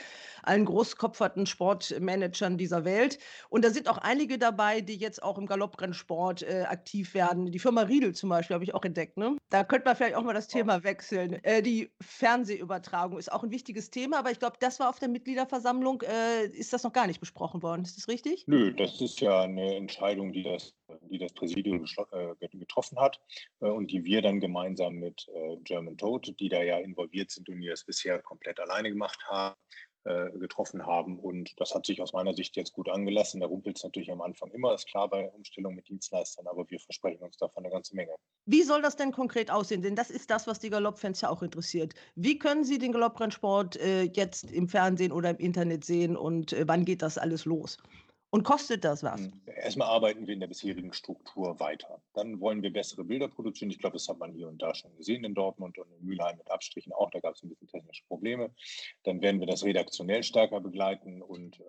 allen 0.43 0.65
großkopferten 0.65 1.47
Sportmanagern 1.47 2.59
dieser 2.59 2.85
Welt. 2.85 3.19
Und 3.49 3.65
da 3.65 3.71
sind 3.71 3.89
auch 3.89 3.99
einige 3.99 4.39
dabei, 4.39 4.81
die 4.81 4.97
jetzt 4.97 5.23
auch 5.23 5.39
im 5.39 5.47
Galopprennsport 5.47 6.43
äh, 6.43 6.65
aktiv 6.69 7.15
werden. 7.15 7.51
Die 7.51 7.59
Firma 7.59 7.83
Riedel 7.83 8.15
zum 8.15 8.31
Beispiel 8.31 8.55
habe 8.55 8.65
ich 8.65 8.75
auch 8.75 8.85
entdeckt. 8.85 9.17
Ne? 9.17 9.34
Da 9.51 9.65
könnte 9.65 9.87
man 9.87 9.97
vielleicht 9.97 10.17
auch 10.17 10.23
mal 10.23 10.35
das 10.35 10.49
Thema 10.49 10.83
wechseln. 10.85 11.35
Äh, 11.45 11.63
die 11.63 11.91
Fernsehübertragung 12.01 13.19
ist 13.19 13.31
auch 13.31 13.43
ein 13.43 13.51
wichtiges 13.51 13.91
Thema, 13.91 14.19
aber 14.19 14.31
ich 14.31 14.39
glaube, 14.39 14.57
das 14.61 14.81
war 14.81 14.89
auf 14.89 14.99
der 14.99 15.09
Mitgliederversammlung, 15.09 16.03
äh, 16.03 16.47
ist 16.47 16.73
das 16.73 16.83
noch 16.83 16.93
gar 16.93 17.07
nicht 17.07 17.21
besprochen 17.21 17.63
worden. 17.63 17.83
Ist 17.83 17.97
das 17.97 18.09
richtig? 18.09 18.45
Nö, 18.47 18.73
das 18.73 19.01
ist 19.01 19.21
ja 19.21 19.43
eine 19.43 19.77
Entscheidung, 19.77 20.33
die 20.33 20.43
das, 20.43 20.75
die 21.11 21.19
das 21.19 21.33
Präsidium 21.33 21.85
äh, 22.13 22.49
getroffen 22.59 22.99
hat 22.99 23.21
äh, 23.61 23.67
und 23.67 23.91
die 23.91 24.05
wir 24.05 24.23
dann 24.23 24.41
gemeinsam 24.41 24.95
mit 24.95 25.27
äh, 25.35 25.57
German 25.63 25.97
Toad, 25.97 26.35
die 26.39 26.49
da 26.49 26.63
ja 26.63 26.79
involviert 26.79 27.31
sind 27.31 27.49
und 27.49 27.61
die 27.61 27.69
das 27.69 27.85
bisher 27.85 28.21
komplett 28.21 28.61
alleine 28.61 28.91
gemacht 28.91 29.21
haben, 29.29 29.57
äh, 30.05 30.31
getroffen 30.39 30.87
haben. 30.87 31.19
Und 31.19 31.59
das 31.59 31.75
hat 31.75 31.87
sich 31.87 32.01
aus 32.03 32.13
meiner 32.13 32.35
Sicht 32.35 32.57
jetzt 32.57 32.73
gut 32.73 32.89
angelassen. 32.89 33.41
Da 33.41 33.47
rumpelt 33.47 33.79
es 33.79 33.85
natürlich 33.85 34.11
am 34.11 34.21
Anfang 34.21 34.51
immer, 34.51 34.75
ist 34.75 34.87
klar 34.87 35.09
bei 35.09 35.31
Umstellung 35.31 35.75
mit 35.75 35.89
Dienstleistern, 35.89 36.47
aber 36.47 36.69
wir 36.71 36.79
versprechen 36.79 37.23
uns 37.23 37.37
davon 37.37 37.65
eine 37.65 37.73
ganze 37.73 37.95
Menge. 37.97 38.13
Wie 38.47 38.63
soll 38.63 38.83
das 38.83 38.97
denn 38.97 39.13
konkret 39.13 39.51
aussehen? 39.51 39.81
Denn 39.81 39.97
das 39.97 40.11
ist 40.11 40.31
das, 40.31 40.47
was 40.47 40.59
die 40.59 40.71
Galoppfans 40.71 41.23
ja 41.23 41.31
auch 41.31 41.43
interessiert. 41.43 41.95
Wie 42.15 42.39
können 42.39 42.65
Sie 42.65 42.79
den 42.79 42.93
Galopprennsport 42.93 43.77
äh, 43.77 44.03
jetzt 44.03 44.53
im 44.53 44.69
Fernsehen 44.69 45.13
oder 45.13 45.31
im 45.31 45.39
Internet 45.39 45.85
sehen 45.85 46.17
und 46.17 46.53
äh, 46.53 46.65
wann 46.67 46.85
geht 46.85 47.01
das 47.01 47.17
alles 47.17 47.47
los? 47.47 47.79
Und 48.35 48.43
kostet 48.43 48.85
das 48.85 49.05
was? 49.05 49.21
Hm, 49.21 49.33
erstmal 49.47 49.87
arbeiten 49.87 50.27
wir 50.27 50.35
in 50.35 50.41
der 50.41 50.49
bisherigen 50.49 50.93
Struktur 50.93 51.61
weiter. 51.61 52.03
Dann 52.15 52.41
wollen 52.41 52.65
wir 52.65 52.73
bessere 52.73 53.05
Bilder 53.05 53.29
produzieren. 53.29 53.71
Ich 53.71 53.79
glaube, 53.79 53.95
das 53.95 54.09
hat 54.09 54.19
man 54.19 54.33
hier 54.33 54.49
und 54.49 54.61
da 54.61 54.75
schon 54.75 54.93
gesehen 54.97 55.23
in 55.23 55.35
Dortmund 55.35 55.79
und 55.79 55.87
in 55.93 56.05
Mülheim 56.05 56.37
mit 56.37 56.51
Abstrichen 56.51 56.93
auch. 56.93 57.11
Da 57.11 57.21
gab 57.21 57.37
es 57.37 57.45
ein 57.45 57.49
bisschen 57.49 57.69
technische 57.69 58.03
Probleme. 58.09 58.51
Dann 59.05 59.23
werden 59.23 59.39
wir 59.39 59.47
das 59.47 59.63
redaktionell 59.63 60.25
stärker 60.25 60.59
begleiten 60.59 61.23
und 61.23 61.61
äh, 61.61 61.63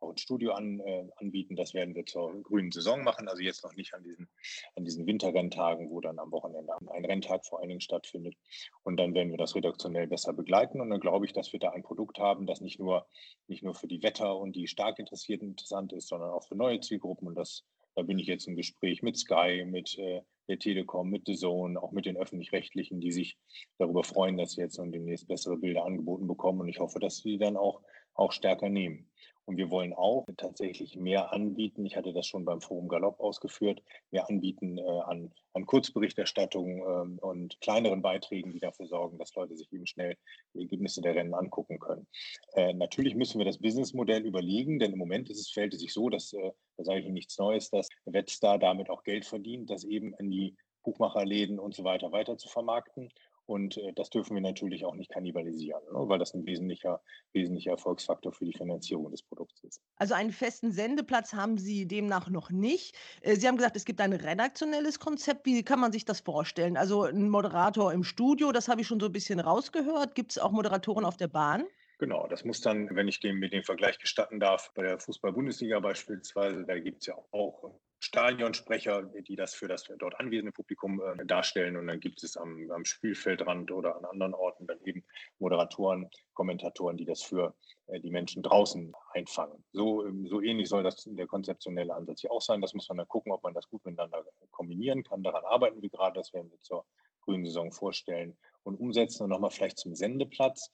auch 0.00 0.10
ein 0.10 0.18
Studio 0.18 0.52
an, 0.52 0.80
äh, 0.80 1.08
anbieten. 1.16 1.56
Das 1.56 1.74
werden 1.74 1.94
wir 1.94 2.06
zur 2.06 2.42
grünen 2.42 2.70
Saison 2.70 3.02
machen, 3.02 3.28
also 3.28 3.42
jetzt 3.42 3.64
noch 3.64 3.74
nicht 3.74 3.94
an 3.94 4.02
diesen, 4.02 4.28
an 4.76 4.84
diesen 4.84 5.06
Winterrenntagen, 5.06 5.90
wo 5.90 6.00
dann 6.00 6.18
am 6.18 6.30
Wochenende 6.32 6.72
ein 6.90 7.04
Renntag 7.04 7.46
vor 7.46 7.60
allen 7.60 7.68
Dingen 7.68 7.80
stattfindet. 7.80 8.34
Und 8.82 8.96
dann 8.98 9.14
werden 9.14 9.30
wir 9.30 9.38
das 9.38 9.54
redaktionell 9.54 10.06
besser 10.06 10.32
begleiten. 10.32 10.80
Und 10.80 10.90
dann 10.90 11.00
glaube 11.00 11.26
ich, 11.26 11.32
dass 11.32 11.52
wir 11.52 11.60
da 11.60 11.70
ein 11.70 11.82
Produkt 11.82 12.18
haben, 12.18 12.46
das 12.46 12.60
nicht 12.60 12.78
nur, 12.78 13.06
nicht 13.46 13.62
nur 13.62 13.74
für 13.74 13.88
die 13.88 14.02
Wetter 14.02 14.36
und 14.36 14.56
die 14.56 14.66
stark 14.68 14.98
Interessierten 14.98 15.48
interessant 15.48 15.92
ist, 15.92 16.08
sondern 16.08 16.30
auch 16.30 16.44
für 16.44 16.56
neue 16.56 16.80
Zielgruppen. 16.80 17.28
Und 17.28 17.34
das, 17.34 17.64
da 17.94 18.02
bin 18.02 18.18
ich 18.18 18.26
jetzt 18.26 18.46
im 18.46 18.56
Gespräch 18.56 19.02
mit 19.02 19.16
Sky, 19.16 19.64
mit 19.66 19.98
äh, 19.98 20.22
der 20.48 20.58
Telekom, 20.58 21.10
mit 21.10 21.26
The 21.26 21.36
Zone, 21.36 21.80
auch 21.80 21.92
mit 21.92 22.06
den 22.06 22.16
Öffentlich-Rechtlichen, 22.16 23.00
die 23.00 23.12
sich 23.12 23.38
darüber 23.78 24.02
freuen, 24.02 24.38
dass 24.38 24.52
sie 24.52 24.62
jetzt 24.62 24.78
und 24.78 24.92
demnächst 24.92 25.28
bessere 25.28 25.58
Bilder 25.58 25.84
angeboten 25.84 26.26
bekommen. 26.26 26.60
Und 26.60 26.68
ich 26.68 26.80
hoffe, 26.80 26.98
dass 26.98 27.18
sie 27.18 27.38
dann 27.38 27.56
auch, 27.56 27.82
auch 28.14 28.32
stärker 28.32 28.68
nehmen. 28.68 29.10
Und 29.48 29.56
wir 29.56 29.70
wollen 29.70 29.94
auch 29.94 30.26
tatsächlich 30.36 30.94
mehr 30.94 31.32
anbieten. 31.32 31.86
Ich 31.86 31.96
hatte 31.96 32.12
das 32.12 32.26
schon 32.26 32.44
beim 32.44 32.60
Forum 32.60 32.86
Galopp 32.86 33.18
ausgeführt. 33.18 33.82
Mehr 34.10 34.28
anbieten 34.28 34.76
äh, 34.76 34.82
an, 34.82 35.32
an 35.54 35.64
Kurzberichterstattung 35.64 36.82
ähm, 36.86 37.18
und 37.22 37.58
kleineren 37.62 38.02
Beiträgen, 38.02 38.52
die 38.52 38.60
dafür 38.60 38.86
sorgen, 38.86 39.16
dass 39.16 39.34
Leute 39.34 39.56
sich 39.56 39.72
eben 39.72 39.86
schnell 39.86 40.18
die 40.52 40.60
Ergebnisse 40.60 41.00
der 41.00 41.14
Rennen 41.14 41.32
angucken 41.32 41.78
können. 41.78 42.06
Äh, 42.52 42.74
natürlich 42.74 43.14
müssen 43.14 43.38
wir 43.38 43.46
das 43.46 43.56
Businessmodell 43.56 44.26
überlegen, 44.26 44.78
denn 44.80 44.92
im 44.92 44.98
Moment 44.98 45.30
ist 45.30 45.40
es, 45.40 45.50
fällt 45.50 45.72
es 45.72 45.80
sich 45.80 45.94
so, 45.94 46.10
dass, 46.10 46.34
äh, 46.34 46.52
da 46.76 46.84
sage 46.84 47.00
ich 47.00 47.06
Ihnen 47.06 47.14
nichts 47.14 47.38
Neues, 47.38 47.70
dass 47.70 47.88
Wetstar 48.04 48.58
damit 48.58 48.90
auch 48.90 49.02
Geld 49.02 49.24
verdient, 49.24 49.70
das 49.70 49.84
eben 49.84 50.12
in 50.18 50.30
die 50.30 50.56
Buchmacherläden 50.82 51.58
und 51.58 51.74
so 51.74 51.84
weiter 51.84 52.12
weiter 52.12 52.36
zu 52.36 52.48
vermarkten. 52.48 53.08
Und 53.48 53.78
äh, 53.78 53.94
das 53.94 54.10
dürfen 54.10 54.34
wir 54.34 54.42
natürlich 54.42 54.84
auch 54.84 54.94
nicht 54.94 55.10
kannibalisieren, 55.10 55.82
ne, 55.90 56.06
weil 56.06 56.18
das 56.18 56.34
ein 56.34 56.44
wesentlicher, 56.44 57.00
wesentlicher 57.32 57.70
Erfolgsfaktor 57.70 58.30
für 58.30 58.44
die 58.44 58.52
Finanzierung 58.52 59.10
des 59.10 59.22
Produkts 59.22 59.64
ist. 59.64 59.80
Also 59.96 60.12
einen 60.12 60.32
festen 60.32 60.70
Sendeplatz 60.70 61.32
haben 61.32 61.56
Sie 61.56 61.88
demnach 61.88 62.28
noch 62.28 62.50
nicht. 62.50 62.94
Äh, 63.22 63.36
Sie 63.36 63.48
haben 63.48 63.56
gesagt, 63.56 63.74
es 63.76 63.86
gibt 63.86 64.02
ein 64.02 64.12
redaktionelles 64.12 65.00
Konzept. 65.00 65.46
Wie 65.46 65.62
kann 65.62 65.80
man 65.80 65.92
sich 65.92 66.04
das 66.04 66.20
vorstellen? 66.20 66.76
Also 66.76 67.04
ein 67.04 67.30
Moderator 67.30 67.90
im 67.90 68.04
Studio, 68.04 68.52
das 68.52 68.68
habe 68.68 68.82
ich 68.82 68.86
schon 68.86 69.00
so 69.00 69.06
ein 69.06 69.12
bisschen 69.12 69.40
rausgehört. 69.40 70.14
Gibt 70.14 70.32
es 70.32 70.38
auch 70.38 70.52
Moderatoren 70.52 71.06
auf 71.06 71.16
der 71.16 71.28
Bahn? 71.28 71.64
Genau, 71.98 72.26
das 72.28 72.44
muss 72.44 72.60
dann, 72.60 72.94
wenn 72.94 73.08
ich 73.08 73.18
den, 73.18 73.36
mir 73.36 73.48
den 73.48 73.64
Vergleich 73.64 73.98
gestatten 73.98 74.40
darf, 74.40 74.72
bei 74.74 74.82
der 74.82 75.00
Fußball-Bundesliga 75.00 75.80
beispielsweise, 75.80 76.66
da 76.66 76.78
gibt 76.78 77.00
es 77.00 77.06
ja 77.06 77.14
auch 77.30 77.78
Stadionsprecher, 78.00 79.02
die 79.02 79.34
das 79.34 79.54
für 79.54 79.66
das 79.66 79.84
dort 79.98 80.18
anwesende 80.20 80.52
Publikum 80.52 81.00
äh, 81.00 81.26
darstellen. 81.26 81.76
Und 81.76 81.88
dann 81.88 82.00
gibt 82.00 82.22
es 82.22 82.36
am, 82.36 82.70
am, 82.70 82.84
Spielfeldrand 82.84 83.72
oder 83.72 83.96
an 83.96 84.04
anderen 84.04 84.34
Orten 84.34 84.66
dann 84.66 84.80
eben 84.84 85.04
Moderatoren, 85.38 86.08
Kommentatoren, 86.34 86.96
die 86.96 87.04
das 87.04 87.22
für 87.22 87.54
äh, 87.88 88.00
die 88.00 88.10
Menschen 88.10 88.42
draußen 88.42 88.92
einfangen. 89.14 89.64
So, 89.72 90.06
ähm, 90.06 90.26
so 90.28 90.40
ähnlich 90.40 90.68
soll 90.68 90.84
das 90.84 91.04
der 91.06 91.26
konzeptionelle 91.26 91.94
Ansatz 91.94 92.20
hier 92.20 92.30
auch 92.30 92.42
sein. 92.42 92.60
Das 92.60 92.74
muss 92.74 92.88
man 92.88 92.98
dann 92.98 93.08
gucken, 93.08 93.32
ob 93.32 93.42
man 93.42 93.54
das 93.54 93.68
gut 93.68 93.84
miteinander 93.84 94.24
kombinieren 94.50 95.02
kann. 95.02 95.22
Daran 95.22 95.44
arbeiten 95.44 95.82
wir 95.82 95.90
gerade. 95.90 96.14
Das 96.14 96.32
werden 96.32 96.50
wir 96.50 96.60
zur 96.60 96.86
grünen 97.22 97.44
Saison 97.44 97.72
vorstellen 97.72 98.38
und 98.62 98.76
umsetzen. 98.76 99.24
Und 99.24 99.30
nochmal 99.30 99.50
vielleicht 99.50 99.78
zum 99.78 99.94
Sendeplatz. 99.94 100.70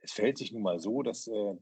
Es 0.00 0.12
fällt 0.12 0.38
sich 0.38 0.52
nun 0.52 0.62
mal 0.62 0.80
so, 0.80 1.02
dass 1.02 1.28
äh, 1.28 1.54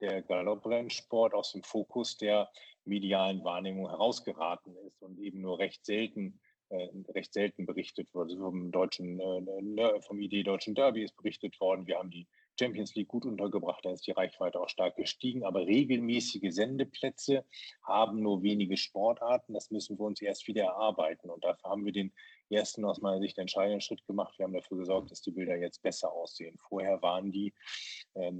der 0.00 0.22
Galopprennsport 0.22 1.34
aus 1.34 1.52
dem 1.52 1.62
Fokus 1.62 2.16
der 2.16 2.48
medialen 2.84 3.44
Wahrnehmung 3.44 3.88
herausgeraten 3.88 4.76
ist 4.86 5.02
und 5.02 5.18
eben 5.18 5.40
nur 5.40 5.58
recht 5.58 5.84
selten 5.84 6.40
äh, 6.72 6.88
recht 7.14 7.34
selten 7.34 7.66
berichtet 7.66 8.08
wurde. 8.14 8.32
Also 8.32 8.44
vom 8.44 8.70
deutschen, 8.72 9.20
äh, 9.20 10.00
vom 10.00 10.20
Idee 10.20 10.42
Deutschen 10.42 10.74
Derby 10.74 11.02
ist 11.02 11.14
berichtet 11.16 11.60
worden. 11.60 11.86
Wir 11.86 11.98
haben 11.98 12.10
die 12.10 12.26
Champions 12.58 12.94
League 12.94 13.08
gut 13.08 13.26
untergebracht, 13.26 13.84
da 13.84 13.92
ist 13.92 14.06
die 14.06 14.12
Reichweite 14.12 14.58
auch 14.58 14.70
stark 14.70 14.96
gestiegen. 14.96 15.44
Aber 15.44 15.66
regelmäßige 15.66 16.50
Sendeplätze 16.50 17.44
haben 17.82 18.20
nur 18.22 18.42
wenige 18.42 18.78
Sportarten. 18.78 19.52
Das 19.52 19.70
müssen 19.70 19.98
wir 19.98 20.06
uns 20.06 20.22
erst 20.22 20.46
wieder 20.48 20.64
erarbeiten. 20.64 21.28
Und 21.28 21.44
dafür 21.44 21.70
haben 21.70 21.84
wir 21.84 21.92
den 21.92 22.12
ersten 22.52 22.84
aus 22.84 23.00
meiner 23.00 23.20
Sicht 23.20 23.38
entscheidenden 23.38 23.80
Schritt 23.80 24.06
gemacht. 24.06 24.38
Wir 24.38 24.44
haben 24.44 24.52
dafür 24.52 24.78
gesorgt, 24.78 25.10
dass 25.10 25.22
die 25.22 25.30
Bilder 25.30 25.56
jetzt 25.56 25.82
besser 25.82 26.12
aussehen. 26.12 26.58
Vorher 26.68 27.00
waren 27.02 27.32
die 27.32 27.54
äh, 28.14 28.32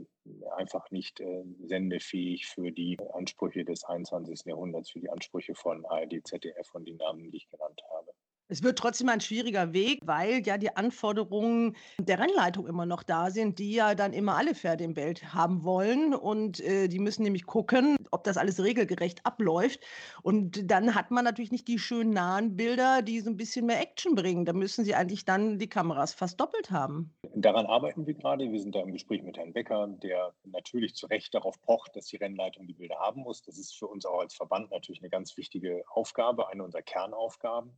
einfach 0.56 0.90
nicht 0.90 1.20
äh, 1.20 1.44
sendefähig 1.64 2.46
für 2.46 2.70
die 2.70 2.98
Ansprüche 3.12 3.64
des 3.64 3.84
21. 3.84 4.44
Jahrhunderts, 4.46 4.90
für 4.90 5.00
die 5.00 5.10
Ansprüche 5.10 5.54
von 5.54 5.84
ARD, 5.86 6.20
ZDF 6.24 6.74
und 6.74 6.84
die 6.84 6.94
Namen, 6.94 7.30
die 7.30 7.38
ich 7.38 7.48
genannt 7.48 7.80
habe. 7.90 8.12
Es 8.49 8.62
wird 8.62 8.78
trotzdem 8.78 9.09
ein 9.09 9.20
schwieriger 9.20 9.72
Weg, 9.72 10.01
weil 10.05 10.47
ja 10.47 10.59
die 10.59 10.76
Anforderungen 10.76 11.74
der 11.99 12.18
Rennleitung 12.18 12.66
immer 12.66 12.84
noch 12.84 13.03
da 13.03 13.30
sind, 13.30 13.59
die 13.59 13.72
ja 13.72 13.95
dann 13.95 14.12
immer 14.12 14.36
alle 14.36 14.55
Pferde 14.55 14.84
im 14.84 14.95
Bild 14.95 15.32
haben 15.32 15.64
wollen. 15.64 16.14
Und 16.14 16.61
äh, 16.61 16.88
die 16.88 16.99
müssen 16.99 17.22
nämlich 17.22 17.47
gucken, 17.47 17.97
ob 18.11 18.24
das 18.24 18.36
alles 18.36 18.62
regelgerecht 18.62 19.24
abläuft. 19.24 19.80
Und 20.22 20.70
dann 20.70 20.95
hat 20.95 21.11
man 21.11 21.24
natürlich 21.24 21.51
nicht 21.51 21.66
die 21.66 21.78
schönen 21.78 22.11
nahen 22.11 22.57
Bilder, 22.57 23.01
die 23.01 23.20
so 23.20 23.30
ein 23.30 23.36
bisschen 23.36 23.66
mehr 23.66 23.80
Action 23.80 24.14
bringen. 24.14 24.45
Da 24.45 24.53
müssen 24.53 24.84
sie 24.84 24.95
eigentlich 24.95 25.24
dann 25.24 25.59
die 25.59 25.68
Kameras 25.68 26.12
fast 26.12 26.40
doppelt 26.40 26.70
haben. 26.70 27.14
Daran 27.34 27.66
arbeiten 27.66 28.07
wir 28.07 28.14
gerade. 28.14 28.53
Wir 28.53 28.61
sind 28.61 28.74
da 28.74 28.80
im 28.80 28.93
Gespräch 28.93 29.22
mit 29.22 29.38
Herrn 29.38 29.53
Becker, 29.53 29.86
der 29.88 30.34
natürlich 30.45 30.95
zu 30.95 31.07
Recht 31.07 31.34
darauf 31.34 31.61
pocht, 31.62 31.97
dass 31.97 32.07
die 32.07 32.16
Rennleitung 32.16 32.66
die 32.66 32.74
Bilder 32.74 32.97
haben 32.97 33.22
muss. 33.22 33.43
Das 33.43 33.57
ist 33.57 33.74
für 33.74 33.86
uns 33.86 34.05
auch 34.05 34.20
als 34.20 34.34
Verband 34.34 34.70
natürlich 34.70 35.01
eine 35.01 35.11
ganz 35.11 35.36
wichtige 35.36 35.84
Aufgabe, 35.88 36.49
eine 36.49 36.62
unserer 36.64 36.82
Kernaufgaben. 36.82 37.72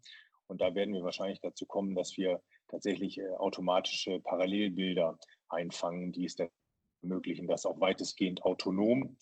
Und 0.46 0.60
da 0.60 0.74
werden 0.74 0.94
wir 0.94 1.02
wahrscheinlich 1.02 1.40
dazu 1.40 1.66
kommen, 1.66 1.94
dass 1.94 2.16
wir 2.16 2.42
tatsächlich 2.68 3.18
äh, 3.18 3.28
automatische 3.36 4.20
Parallelbilder 4.20 5.18
einfangen, 5.48 6.12
die 6.12 6.26
es 6.26 6.36
ermöglichen, 7.02 7.46
das 7.46 7.66
auch 7.66 7.80
weitestgehend 7.80 8.42
autonom 8.42 9.16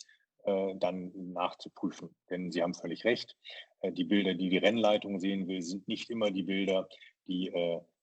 äh, 0.44 0.74
dann 0.76 1.12
nachzuprüfen. 1.32 2.14
Denn 2.30 2.50
Sie 2.50 2.62
haben 2.62 2.74
völlig 2.74 3.04
recht, 3.04 3.36
äh, 3.80 3.92
die 3.92 4.04
Bilder, 4.04 4.34
die 4.34 4.48
die 4.48 4.58
Rennleitung 4.58 5.20
sehen 5.20 5.48
will, 5.48 5.62
sind 5.62 5.86
nicht 5.88 6.10
immer 6.10 6.30
die 6.30 6.44
Bilder, 6.44 6.88
die 7.28 7.52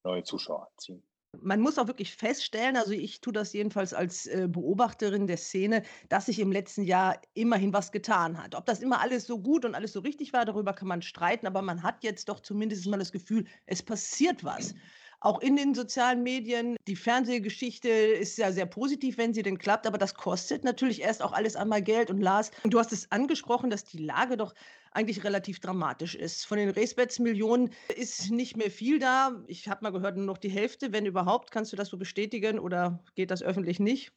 neue 0.06 0.24
Zuschauer 0.24 0.70
anziehen. 0.72 1.04
Man 1.42 1.62
muss 1.62 1.78
auch 1.78 1.88
wirklich 1.88 2.16
feststellen, 2.16 2.76
also 2.76 2.92
ich 2.92 3.22
tue 3.22 3.32
das 3.32 3.54
jedenfalls 3.54 3.94
als 3.94 4.26
äh, 4.26 4.48
Beobachterin 4.50 5.28
der 5.28 5.38
Szene, 5.38 5.84
dass 6.10 6.26
sich 6.26 6.40
im 6.40 6.52
letzten 6.52 6.84
Jahr 6.84 7.22
immerhin 7.34 7.72
was 7.72 7.92
getan 7.92 8.42
hat. 8.42 8.56
Ob 8.56 8.66
das 8.66 8.82
immer 8.82 9.00
alles 9.00 9.28
so 9.28 9.40
gut 9.40 9.64
und 9.64 9.76
alles 9.76 9.94
so 9.94 10.00
richtig 10.00 10.34
war, 10.34 10.46
darüber 10.46 10.74
kann 10.74 10.88
man 10.88 11.02
streiten, 11.02 11.46
aber 11.46 11.62
man 11.62 11.84
hat 11.84 12.04
jetzt 12.04 12.30
doch 12.30 12.40
zumindest 12.40 12.88
mal 12.88 12.98
das 12.98 13.12
Gefühl, 13.12 13.46
es 13.68 13.84
passiert 13.84 14.44
was 14.44 14.74
auch 15.22 15.42
in 15.42 15.56
den 15.56 15.76
sozialen 15.76 16.24
Medien. 16.24 16.78
Die 16.88 16.96
Fernsehgeschichte 16.96 17.90
ist 17.90 18.38
ja 18.38 18.52
sehr 18.52 18.66
positiv, 18.66 19.18
wenn 19.18 19.34
sie 19.34 19.44
denn 19.44 19.58
klappt, 19.58 19.86
aber 19.86 19.98
das 19.98 20.14
kostet 20.14 20.64
natürlich 20.64 21.02
erst 21.02 21.22
auch 21.22 21.34
alles 21.34 21.56
einmal 21.56 21.82
Geld. 21.82 22.10
Und 22.10 22.22
Lars, 22.22 22.52
du 22.64 22.80
hast 22.80 22.94
es 22.94 23.12
angesprochen, 23.12 23.70
dass 23.70 23.84
die 23.84 23.98
Lage 23.98 24.38
doch 24.38 24.54
eigentlich 24.92 25.24
relativ 25.24 25.60
dramatisch 25.60 26.16
ist. 26.16 26.46
Von 26.46 26.58
den 26.58 26.70
Racebets-Millionen 26.70 27.72
ist 27.96 28.32
nicht 28.32 28.58
mehr 28.58 28.72
viel 28.72 29.00
da. 29.00 29.44
Ich 29.48 29.68
habe 29.68 29.84
mal 29.84 29.92
gehört, 29.92 30.18
nur 30.18 30.26
noch 30.26 30.38
die 30.38 30.50
Hälfte, 30.50 30.92
wenn 30.92 31.06
überhaupt. 31.06 31.52
Kannst 31.52 31.72
du 31.72 31.78
das 31.78 31.90
so 31.90 31.98
bestätigen 31.98 32.60
oder 32.60 33.04
geht 33.16 33.32
das 33.32 33.44
öffentlich 33.44 33.80
nicht? 33.80 34.14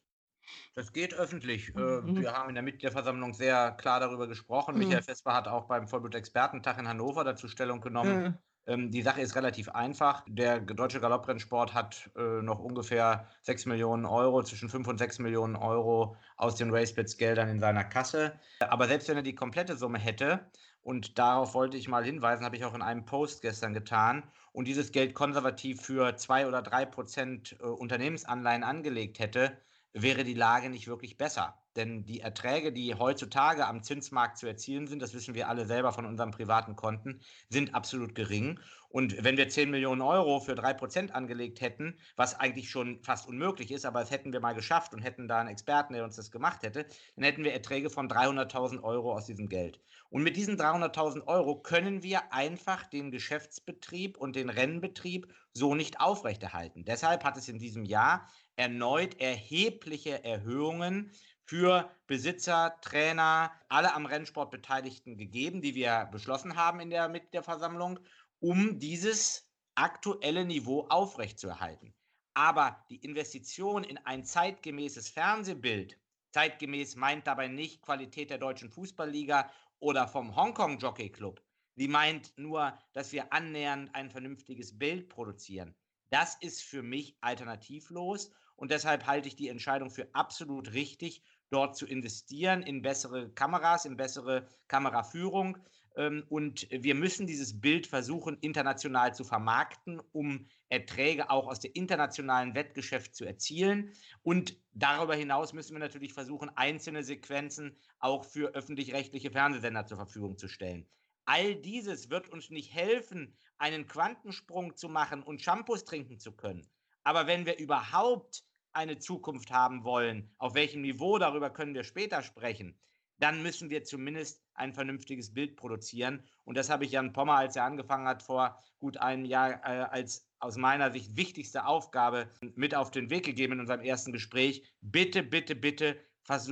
Das 0.75 0.91
geht 0.91 1.13
öffentlich. 1.13 1.69
Äh, 1.75 1.79
mhm. 1.79 2.21
Wir 2.21 2.33
haben 2.33 2.49
in 2.49 2.55
der 2.55 2.63
Mitgliederversammlung 2.63 3.33
sehr 3.33 3.71
klar 3.71 3.99
darüber 3.99 4.27
gesprochen. 4.27 4.75
Mhm. 4.75 4.79
Michael 4.79 5.03
Vesper 5.03 5.33
hat 5.33 5.47
auch 5.47 5.67
beim 5.67 5.87
Vollblut-Expertentag 5.87 6.77
in 6.79 6.87
Hannover 6.87 7.23
dazu 7.23 7.47
Stellung 7.47 7.81
genommen. 7.81 8.23
Mhm. 8.23 8.37
Ähm, 8.65 8.91
die 8.91 9.01
Sache 9.01 9.21
ist 9.21 9.35
relativ 9.35 9.69
einfach. 9.69 10.23
Der 10.27 10.59
deutsche 10.59 10.99
Galopprennsport 10.99 11.73
hat 11.73 12.09
äh, 12.15 12.41
noch 12.41 12.59
ungefähr 12.59 13.27
6 13.41 13.65
Millionen 13.65 14.05
Euro, 14.05 14.43
zwischen 14.43 14.69
5 14.69 14.87
und 14.87 14.97
6 14.97 15.19
Millionen 15.19 15.55
Euro 15.55 16.15
aus 16.37 16.55
den 16.55 16.73
Racebits-Geldern 16.73 17.49
in 17.49 17.59
seiner 17.59 17.83
Kasse. 17.83 18.39
Aber 18.59 18.87
selbst 18.87 19.09
wenn 19.09 19.17
er 19.17 19.23
die 19.23 19.35
komplette 19.35 19.75
Summe 19.75 19.99
hätte, 19.99 20.49
und 20.81 21.17
darauf 21.17 21.53
wollte 21.53 21.77
ich 21.77 21.87
mal 21.87 22.03
hinweisen, 22.03 22.45
habe 22.45 22.57
ich 22.57 22.65
auch 22.65 22.73
in 22.73 22.81
einem 22.81 23.05
Post 23.05 23.41
gestern 23.41 23.73
getan, 23.73 24.23
und 24.51 24.67
dieses 24.67 24.91
Geld 24.91 25.13
konservativ 25.13 25.81
für 25.81 26.15
2 26.15 26.47
oder 26.47 26.61
3 26.61 26.85
Prozent 26.85 27.57
äh, 27.59 27.65
Unternehmensanleihen 27.65 28.63
angelegt 28.63 29.19
hätte, 29.19 29.57
wäre 29.93 30.23
die 30.23 30.33
Lage 30.33 30.69
nicht 30.69 30.87
wirklich 30.87 31.17
besser. 31.17 31.57
Denn 31.75 32.05
die 32.05 32.19
Erträge, 32.19 32.71
die 32.71 32.93
heutzutage 32.93 33.65
am 33.65 33.81
Zinsmarkt 33.81 34.37
zu 34.37 34.45
erzielen 34.45 34.85
sind, 34.85 35.01
das 35.01 35.13
wissen 35.13 35.33
wir 35.33 35.49
alle 35.49 35.65
selber 35.65 35.91
von 35.91 36.05
unseren 36.05 36.31
privaten 36.31 36.75
Konten, 36.75 37.21
sind 37.49 37.73
absolut 37.73 38.13
gering. 38.13 38.59
Und 38.89 39.23
wenn 39.23 39.37
wir 39.37 39.49
10 39.49 39.71
Millionen 39.71 40.01
Euro 40.01 40.39
für 40.39 40.53
3% 40.53 41.09
angelegt 41.09 41.61
hätten, 41.61 41.97
was 42.15 42.39
eigentlich 42.39 42.69
schon 42.69 43.01
fast 43.01 43.27
unmöglich 43.27 43.71
ist, 43.71 43.85
aber 43.85 44.01
das 44.01 44.11
hätten 44.11 44.33
wir 44.33 44.39
mal 44.39 44.53
geschafft 44.53 44.93
und 44.93 45.01
hätten 45.01 45.27
da 45.27 45.39
einen 45.39 45.49
Experten, 45.49 45.93
der 45.93 46.03
uns 46.03 46.15
das 46.15 46.29
gemacht 46.29 46.61
hätte, 46.61 46.85
dann 47.15 47.25
hätten 47.25 47.43
wir 47.43 47.53
Erträge 47.53 47.89
von 47.89 48.07
300.000 48.07 48.83
Euro 48.83 49.13
aus 49.13 49.25
diesem 49.25 49.49
Geld. 49.49 49.79
Und 50.11 50.21
mit 50.21 50.35
diesen 50.35 50.59
300.000 50.59 51.25
Euro 51.25 51.59
können 51.59 52.03
wir 52.03 52.31
einfach 52.31 52.85
den 52.85 53.09
Geschäftsbetrieb 53.09 54.15
und 54.15 54.35
den 54.35 54.51
Rennbetrieb 54.51 55.33
so 55.53 55.73
nicht 55.73 55.99
aufrechterhalten. 55.99 56.85
Deshalb 56.85 57.23
hat 57.23 57.35
es 57.35 57.47
in 57.47 57.57
diesem 57.57 57.85
Jahr 57.85 58.27
erneut 58.55 59.19
erhebliche 59.19 60.23
Erhöhungen 60.23 61.11
für 61.43 61.91
Besitzer, 62.07 62.77
Trainer, 62.81 63.51
alle 63.67 63.93
am 63.93 64.05
Rennsport 64.05 64.51
Beteiligten 64.51 65.17
gegeben, 65.17 65.61
die 65.61 65.75
wir 65.75 66.07
beschlossen 66.11 66.55
haben 66.55 66.79
in 66.79 66.89
der 66.89 67.09
Mitgliederversammlung, 67.09 67.99
um 68.39 68.79
dieses 68.79 69.49
aktuelle 69.75 70.45
Niveau 70.45 70.87
aufrechtzuerhalten. 70.89 71.93
Aber 72.33 72.83
die 72.89 72.97
Investition 72.97 73.83
in 73.83 73.97
ein 73.99 74.23
zeitgemäßes 74.23 75.09
Fernsehbild, 75.09 75.99
zeitgemäß 76.31 76.95
meint 76.95 77.27
dabei 77.27 77.47
nicht 77.47 77.81
Qualität 77.81 78.29
der 78.29 78.37
deutschen 78.37 78.69
Fußballliga 78.69 79.51
oder 79.79 80.07
vom 80.07 80.35
Hongkong 80.35 80.79
Jockey 80.79 81.09
Club. 81.11 81.43
Die 81.75 81.87
meint 81.87 82.37
nur, 82.37 82.77
dass 82.93 83.11
wir 83.11 83.33
annähernd 83.33 83.93
ein 83.93 84.09
vernünftiges 84.09 84.77
Bild 84.77 85.09
produzieren. 85.09 85.75
Das 86.09 86.35
ist 86.35 86.63
für 86.63 86.83
mich 86.83 87.17
alternativlos 87.21 88.31
und 88.63 88.71
deshalb 88.71 89.07
halte 89.07 89.27
ich 89.27 89.35
die 89.35 89.49
Entscheidung 89.49 89.89
für 89.89 90.07
absolut 90.15 90.71
richtig, 90.71 91.21
dort 91.49 91.75
zu 91.75 91.85
investieren 91.85 92.61
in 92.61 92.81
bessere 92.81 93.29
Kameras, 93.33 93.83
in 93.83 93.97
bessere 93.97 94.47
Kameraführung. 94.69 95.57
Ähm, 95.97 96.23
und 96.29 96.65
wir 96.71 96.95
müssen 96.95 97.27
dieses 97.27 97.59
Bild 97.59 97.87
versuchen, 97.87 98.37
international 98.39 99.13
zu 99.13 99.25
vermarkten, 99.25 100.01
um 100.13 100.47
Erträge 100.69 101.29
auch 101.29 101.47
aus 101.47 101.59
dem 101.59 101.73
internationalen 101.73 102.55
Wettgeschäft 102.55 103.17
zu 103.17 103.25
erzielen. 103.25 103.91
Und 104.21 104.57
darüber 104.71 105.15
hinaus 105.15 105.51
müssen 105.51 105.73
wir 105.73 105.81
natürlich 105.81 106.13
versuchen, 106.13 106.49
einzelne 106.55 107.03
Sequenzen 107.03 107.75
auch 107.99 108.23
für 108.23 108.55
öffentlich-rechtliche 108.55 109.29
Fernsehsender 109.29 109.85
zur 109.87 109.97
Verfügung 109.97 110.37
zu 110.37 110.47
stellen. 110.47 110.87
All 111.25 111.53
dieses 111.55 112.09
wird 112.09 112.29
uns 112.29 112.49
nicht 112.49 112.73
helfen, 112.73 113.35
einen 113.57 113.89
Quantensprung 113.89 114.77
zu 114.77 114.87
machen 114.87 115.21
und 115.21 115.41
Shampoos 115.41 115.83
trinken 115.83 116.17
zu 116.17 116.31
können. 116.31 116.65
Aber 117.03 117.27
wenn 117.27 117.45
wir 117.45 117.57
überhaupt 117.57 118.43
eine 118.73 118.97
Zukunft 118.97 119.51
haben 119.51 119.83
wollen, 119.83 120.31
auf 120.37 120.55
welchem 120.55 120.81
Niveau, 120.81 121.17
darüber 121.17 121.49
können 121.49 121.73
wir 121.73 121.83
später 121.83 122.21
sprechen, 122.21 122.77
dann 123.19 123.41
müssen 123.41 123.69
wir 123.69 123.83
zumindest 123.83 124.43
ein 124.53 124.73
vernünftiges 124.73 125.33
Bild 125.33 125.55
produzieren. 125.55 126.23
Und 126.43 126.57
das 126.57 126.69
habe 126.69 126.85
ich 126.85 126.91
Jan 126.91 127.13
Pommer, 127.13 127.35
als 127.35 127.55
er 127.55 127.63
angefangen 127.63 128.07
hat, 128.07 128.23
vor 128.23 128.59
gut 128.79 128.97
einem 128.97 129.23
Jahr 129.23 129.51
äh, 129.63 129.83
als 129.83 130.27
aus 130.39 130.57
meiner 130.57 130.91
Sicht 130.91 131.15
wichtigste 131.15 131.65
Aufgabe 131.65 132.29
mit 132.55 132.75
auf 132.75 132.91
den 132.91 133.09
Weg 133.09 133.25
gegeben 133.25 133.53
in 133.53 133.59
unserem 133.61 133.81
ersten 133.81 134.11
Gespräch. 134.11 134.67
Bitte, 134.81 135.23
bitte, 135.23 135.55
bitte 135.55 135.97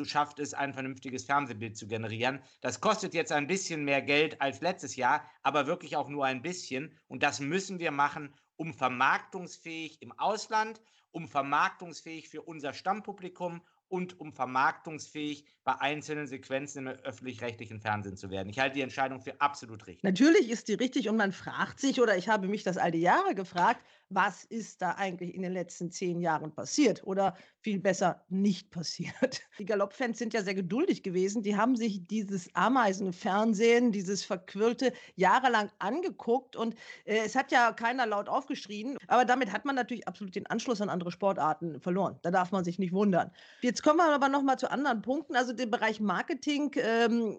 schafft 0.06 0.40
es, 0.40 0.54
ein 0.54 0.74
vernünftiges 0.74 1.26
Fernsehbild 1.26 1.78
zu 1.78 1.88
generieren. 1.88 2.42
Das 2.62 2.82
kostet 2.82 3.14
jetzt 3.14 3.32
ein 3.32 3.48
bisschen 3.48 3.84
mehr 3.84 4.02
Geld 4.02 4.42
als 4.42 4.62
letztes 4.62 4.96
Jahr, 4.96 5.26
aber 5.44 5.66
wirklich 5.68 5.96
auch 5.96 6.10
nur 6.10 6.26
ein 6.26 6.42
bisschen. 6.42 6.98
Und 7.08 7.24
das 7.24 7.40
müssen 7.40 7.80
wir 7.80 7.92
machen, 7.92 8.34
um 8.56 8.74
vermarktungsfähig 8.74 10.02
im 10.02 10.12
Ausland 10.20 10.82
um 11.12 11.28
vermarktungsfähig 11.28 12.30
für 12.30 12.42
unser 12.42 12.74
Stammpublikum 12.74 13.62
und 13.88 14.20
um 14.20 14.32
vermarktungsfähig 14.32 15.46
bei 15.64 15.76
einzelnen 15.80 16.26
Sequenzen 16.26 16.88
im 16.88 16.94
öffentlich-rechtlichen 16.94 17.82
Fernsehen 17.82 18.16
zu 18.16 18.30
werden. 18.30 18.50
Ich 18.50 18.60
halte 18.60 18.76
die 18.76 18.82
Entscheidung 18.82 19.20
für 19.20 19.40
absolut 19.42 19.86
richtig. 19.86 20.04
Natürlich 20.04 20.50
ist 20.50 20.70
die 20.70 20.76
richtig 20.76 21.10
und 21.10 21.18
man 21.18 21.34
fragt 21.34 21.80
sich, 21.80 22.00
oder 22.02 22.18
ich 22.18 22.30
habe 22.30 22.48
mich 22.48 22.64
das 22.64 22.78
all 22.78 22.92
die 22.92 23.02
Jahre 23.02 23.36
gefragt, 23.36 23.86
was 24.14 24.44
ist 24.46 24.82
da 24.82 24.92
eigentlich 24.92 25.34
in 25.34 25.42
den 25.42 25.54
letzten 25.54 25.92
zehn 25.92 26.20
Jahren 26.20 26.54
passiert 26.54 27.06
oder 27.06 27.36
viel 27.62 27.80
besser 27.80 28.24
nicht 28.30 28.72
passiert. 28.72 29.42
Die 29.60 29.66
Galoppfans 29.66 30.20
sind 30.20 30.34
ja 30.34 30.44
sehr 30.44 30.56
geduldig 30.56 31.04
gewesen. 31.04 31.44
Die 31.44 31.56
haben 31.56 31.76
sich 31.76 32.06
dieses 32.08 32.54
Ameisenfernsehen, 32.56 33.92
dieses 33.92 34.24
verquirlte, 34.24 34.94
jahrelang 35.16 35.72
angeguckt 35.80 36.56
und 36.56 36.76
äh, 37.06 37.20
es 37.26 37.36
hat 37.36 37.52
ja 37.52 37.72
keiner 37.72 38.06
laut 38.06 38.30
aufgeschrien. 38.30 38.98
Aber 39.08 39.26
damit 39.26 39.52
hat 39.52 39.66
man 39.66 39.76
natürlich 39.76 40.08
absolut 40.08 40.36
den 40.36 40.48
Anschluss 40.48 40.82
an 40.82 40.90
andere 40.90 41.12
Sportarten 41.12 41.80
verloren. 41.80 42.20
Da 42.22 42.32
darf 42.32 42.52
man 42.52 42.64
sich 42.64 42.80
nicht 42.80 42.94
wundern. 42.94 43.32
Jetzt 43.62 43.84
kommen 43.84 43.98
wir 43.98 44.14
aber 44.14 44.30
noch 44.30 44.44
mal 44.44 44.58
zu 44.58 44.70
anderen 44.70 45.02
Punkten. 45.02 45.36
Also 45.36 45.54
den 45.54 45.72
Bereich 45.72 46.00
Marketing. 46.00 46.72
Ähm, 46.76 47.38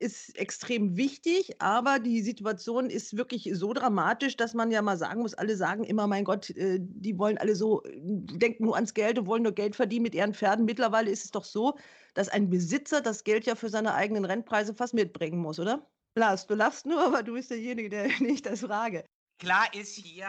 ist 0.00 0.36
extrem 0.38 0.96
wichtig, 0.96 1.60
aber 1.60 1.98
die 1.98 2.22
Situation 2.22 2.88
ist 2.88 3.16
wirklich 3.16 3.50
so 3.52 3.72
dramatisch, 3.72 4.36
dass 4.36 4.54
man 4.54 4.70
ja 4.70 4.80
mal 4.80 4.96
sagen 4.96 5.22
muss, 5.22 5.34
alle 5.34 5.56
sagen 5.56 5.84
immer, 5.84 6.06
mein 6.06 6.24
Gott, 6.24 6.50
äh, 6.50 6.78
die 6.80 7.18
wollen 7.18 7.38
alle 7.38 7.56
so, 7.56 7.82
äh, 7.84 7.96
denken 7.96 8.64
nur 8.64 8.76
ans 8.76 8.94
Geld 8.94 9.18
und 9.18 9.26
wollen 9.26 9.42
nur 9.42 9.52
Geld 9.52 9.74
verdienen 9.76 10.04
mit 10.04 10.14
ihren 10.14 10.34
Pferden. 10.34 10.64
Mittlerweile 10.64 11.10
ist 11.10 11.24
es 11.24 11.30
doch 11.32 11.44
so, 11.44 11.78
dass 12.14 12.28
ein 12.28 12.48
Besitzer 12.48 13.00
das 13.00 13.24
Geld 13.24 13.46
ja 13.46 13.54
für 13.54 13.68
seine 13.68 13.94
eigenen 13.94 14.24
Rennpreise 14.24 14.74
fast 14.74 14.94
mitbringen 14.94 15.38
muss, 15.38 15.58
oder? 15.58 15.90
Lars, 16.14 16.46
du 16.46 16.54
lachst 16.54 16.86
nur, 16.86 17.00
aber 17.06 17.22
du 17.22 17.34
bist 17.34 17.50
derjenige, 17.50 17.88
der 17.88 18.08
nicht 18.20 18.46
das 18.46 18.60
frage. 18.60 19.04
Klar 19.40 19.72
ist 19.74 19.94
hier, 19.96 20.28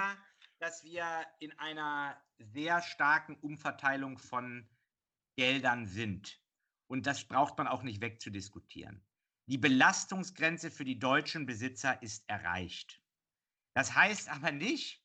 dass 0.60 0.84
wir 0.84 1.06
in 1.40 1.52
einer 1.60 2.20
sehr 2.40 2.82
starken 2.82 3.36
Umverteilung 3.36 4.18
von 4.18 4.68
Geldern 5.38 5.86
sind. 5.86 6.42
Und 6.88 7.06
das 7.06 7.24
braucht 7.24 7.58
man 7.58 7.68
auch 7.68 7.84
nicht 7.84 8.02
wegzudiskutieren. 8.02 9.06
Die 9.50 9.58
Belastungsgrenze 9.58 10.70
für 10.70 10.86
die 10.86 11.00
deutschen 11.00 11.48
Besitzer 11.48 12.04
ist 12.04 12.24
erreicht. 12.30 13.02
Das 13.74 13.96
heißt 13.96 14.30
aber 14.30 14.52
nicht, 14.52 15.04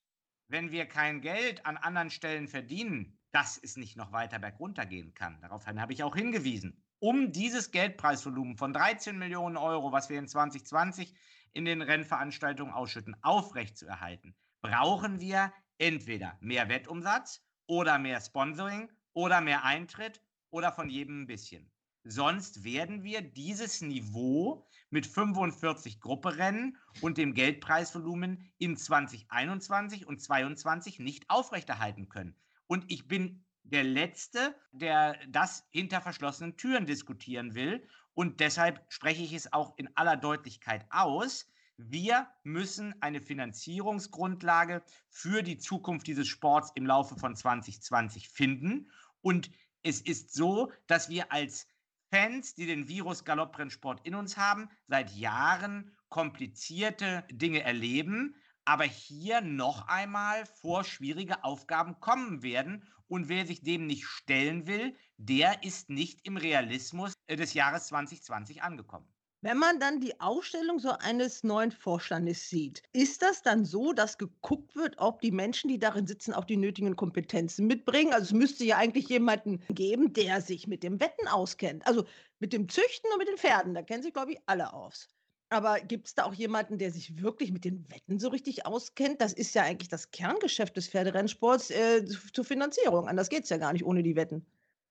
wenn 0.48 0.70
wir 0.70 0.84
kein 0.84 1.22
Geld 1.22 1.64
an 1.64 1.78
anderen 1.78 2.10
Stellen 2.10 2.46
verdienen, 2.46 3.18
dass 3.30 3.56
es 3.56 3.78
nicht 3.78 3.96
noch 3.96 4.12
weiter 4.12 4.38
bergunter 4.38 4.84
gehen 4.84 5.14
kann. 5.14 5.40
Daraufhin 5.40 5.80
habe 5.80 5.94
ich 5.94 6.02
auch 6.02 6.14
hingewiesen. 6.14 6.84
Um 6.98 7.32
dieses 7.32 7.70
Geldpreisvolumen 7.70 8.58
von 8.58 8.74
13 8.74 9.18
Millionen 9.18 9.56
Euro, 9.56 9.92
was 9.92 10.10
wir 10.10 10.18
in 10.18 10.28
2020 10.28 11.14
in 11.54 11.64
den 11.64 11.80
Rennveranstaltungen 11.80 12.74
ausschütten, 12.74 13.16
aufrechtzuerhalten, 13.22 14.36
brauchen 14.60 15.20
wir 15.20 15.54
entweder 15.78 16.36
mehr 16.42 16.68
Wettumsatz 16.68 17.42
oder 17.66 17.98
mehr 17.98 18.20
Sponsoring 18.20 18.92
oder 19.14 19.40
mehr 19.40 19.64
Eintritt 19.64 20.20
oder 20.50 20.70
von 20.70 20.90
jedem 20.90 21.22
ein 21.22 21.26
bisschen. 21.26 21.73
Sonst 22.06 22.64
werden 22.64 23.02
wir 23.02 23.22
dieses 23.22 23.80
Niveau 23.80 24.66
mit 24.90 25.06
45 25.06 26.00
Grupperennen 26.00 26.76
und 27.00 27.16
dem 27.16 27.32
Geldpreisvolumen 27.32 28.52
in 28.58 28.76
2021 28.76 30.06
und 30.06 30.20
2022 30.20 30.98
nicht 30.98 31.30
aufrechterhalten 31.30 32.10
können. 32.10 32.36
Und 32.66 32.84
ich 32.88 33.08
bin 33.08 33.44
der 33.62 33.84
Letzte, 33.84 34.54
der 34.72 35.18
das 35.28 35.66
hinter 35.70 36.02
verschlossenen 36.02 36.58
Türen 36.58 36.84
diskutieren 36.84 37.54
will. 37.54 37.88
Und 38.12 38.38
deshalb 38.40 38.84
spreche 38.90 39.22
ich 39.22 39.32
es 39.32 39.52
auch 39.54 39.72
in 39.78 39.88
aller 39.96 40.18
Deutlichkeit 40.18 40.86
aus. 40.90 41.50
Wir 41.78 42.28
müssen 42.42 42.94
eine 43.00 43.22
Finanzierungsgrundlage 43.22 44.82
für 45.08 45.42
die 45.42 45.56
Zukunft 45.56 46.06
dieses 46.06 46.28
Sports 46.28 46.70
im 46.74 46.86
Laufe 46.86 47.16
von 47.16 47.34
2020 47.34 48.28
finden. 48.28 48.90
Und 49.22 49.50
es 49.82 50.02
ist 50.02 50.34
so, 50.34 50.70
dass 50.86 51.08
wir 51.08 51.32
als 51.32 51.66
Fans, 52.14 52.54
die 52.54 52.66
den 52.66 52.86
Virus 52.86 53.24
Galopprennsport 53.24 54.06
in 54.06 54.14
uns 54.14 54.36
haben, 54.36 54.68
seit 54.86 55.10
Jahren 55.16 55.90
komplizierte 56.10 57.24
Dinge 57.28 57.64
erleben, 57.64 58.36
aber 58.64 58.84
hier 58.84 59.40
noch 59.40 59.88
einmal 59.88 60.46
vor 60.46 60.84
schwierige 60.84 61.42
Aufgaben 61.42 61.98
kommen 61.98 62.44
werden. 62.44 62.84
Und 63.08 63.28
wer 63.28 63.44
sich 63.46 63.62
dem 63.62 63.88
nicht 63.88 64.04
stellen 64.04 64.68
will, 64.68 64.96
der 65.16 65.64
ist 65.64 65.90
nicht 65.90 66.24
im 66.24 66.36
Realismus 66.36 67.14
äh, 67.26 67.34
des 67.34 67.52
Jahres 67.52 67.88
2020 67.88 68.62
angekommen. 68.62 69.12
Wenn 69.44 69.58
man 69.58 69.78
dann 69.78 70.00
die 70.00 70.18
Aufstellung 70.22 70.78
so 70.78 70.92
eines 71.00 71.44
neuen 71.44 71.70
Vorstandes 71.70 72.48
sieht, 72.48 72.82
ist 72.94 73.20
das 73.20 73.42
dann 73.42 73.66
so, 73.66 73.92
dass 73.92 74.16
geguckt 74.16 74.74
wird, 74.74 74.94
ob 74.96 75.20
die 75.20 75.32
Menschen, 75.32 75.68
die 75.68 75.78
darin 75.78 76.06
sitzen, 76.06 76.32
auch 76.32 76.46
die 76.46 76.56
nötigen 76.56 76.96
Kompetenzen 76.96 77.66
mitbringen? 77.66 78.14
Also 78.14 78.24
es 78.24 78.32
müsste 78.32 78.64
ja 78.64 78.78
eigentlich 78.78 79.06
jemanden 79.10 79.60
geben, 79.68 80.14
der 80.14 80.40
sich 80.40 80.66
mit 80.66 80.82
dem 80.82 80.98
Wetten 80.98 81.28
auskennt. 81.28 81.86
Also 81.86 82.06
mit 82.38 82.54
dem 82.54 82.70
Züchten 82.70 83.10
und 83.12 83.18
mit 83.18 83.28
den 83.28 83.36
Pferden, 83.36 83.74
da 83.74 83.82
kennen 83.82 84.02
sich, 84.02 84.14
glaube 84.14 84.32
ich, 84.32 84.38
alle 84.46 84.72
aus. 84.72 85.08
Aber 85.50 85.78
gibt 85.80 86.06
es 86.06 86.14
da 86.14 86.24
auch 86.24 86.32
jemanden, 86.32 86.78
der 86.78 86.90
sich 86.90 87.20
wirklich 87.20 87.52
mit 87.52 87.66
den 87.66 87.84
Wetten 87.90 88.18
so 88.18 88.28
richtig 88.28 88.64
auskennt? 88.64 89.20
Das 89.20 89.34
ist 89.34 89.54
ja 89.54 89.64
eigentlich 89.64 89.90
das 89.90 90.10
Kerngeschäft 90.10 90.74
des 90.74 90.88
Pferderennsports 90.88 91.70
äh, 91.70 92.02
zur 92.32 92.46
Finanzierung. 92.46 93.08
Anders 93.08 93.28
geht 93.28 93.44
es 93.44 93.50
ja 93.50 93.58
gar 93.58 93.74
nicht 93.74 93.84
ohne 93.84 94.02
die 94.02 94.16
Wetten. 94.16 94.46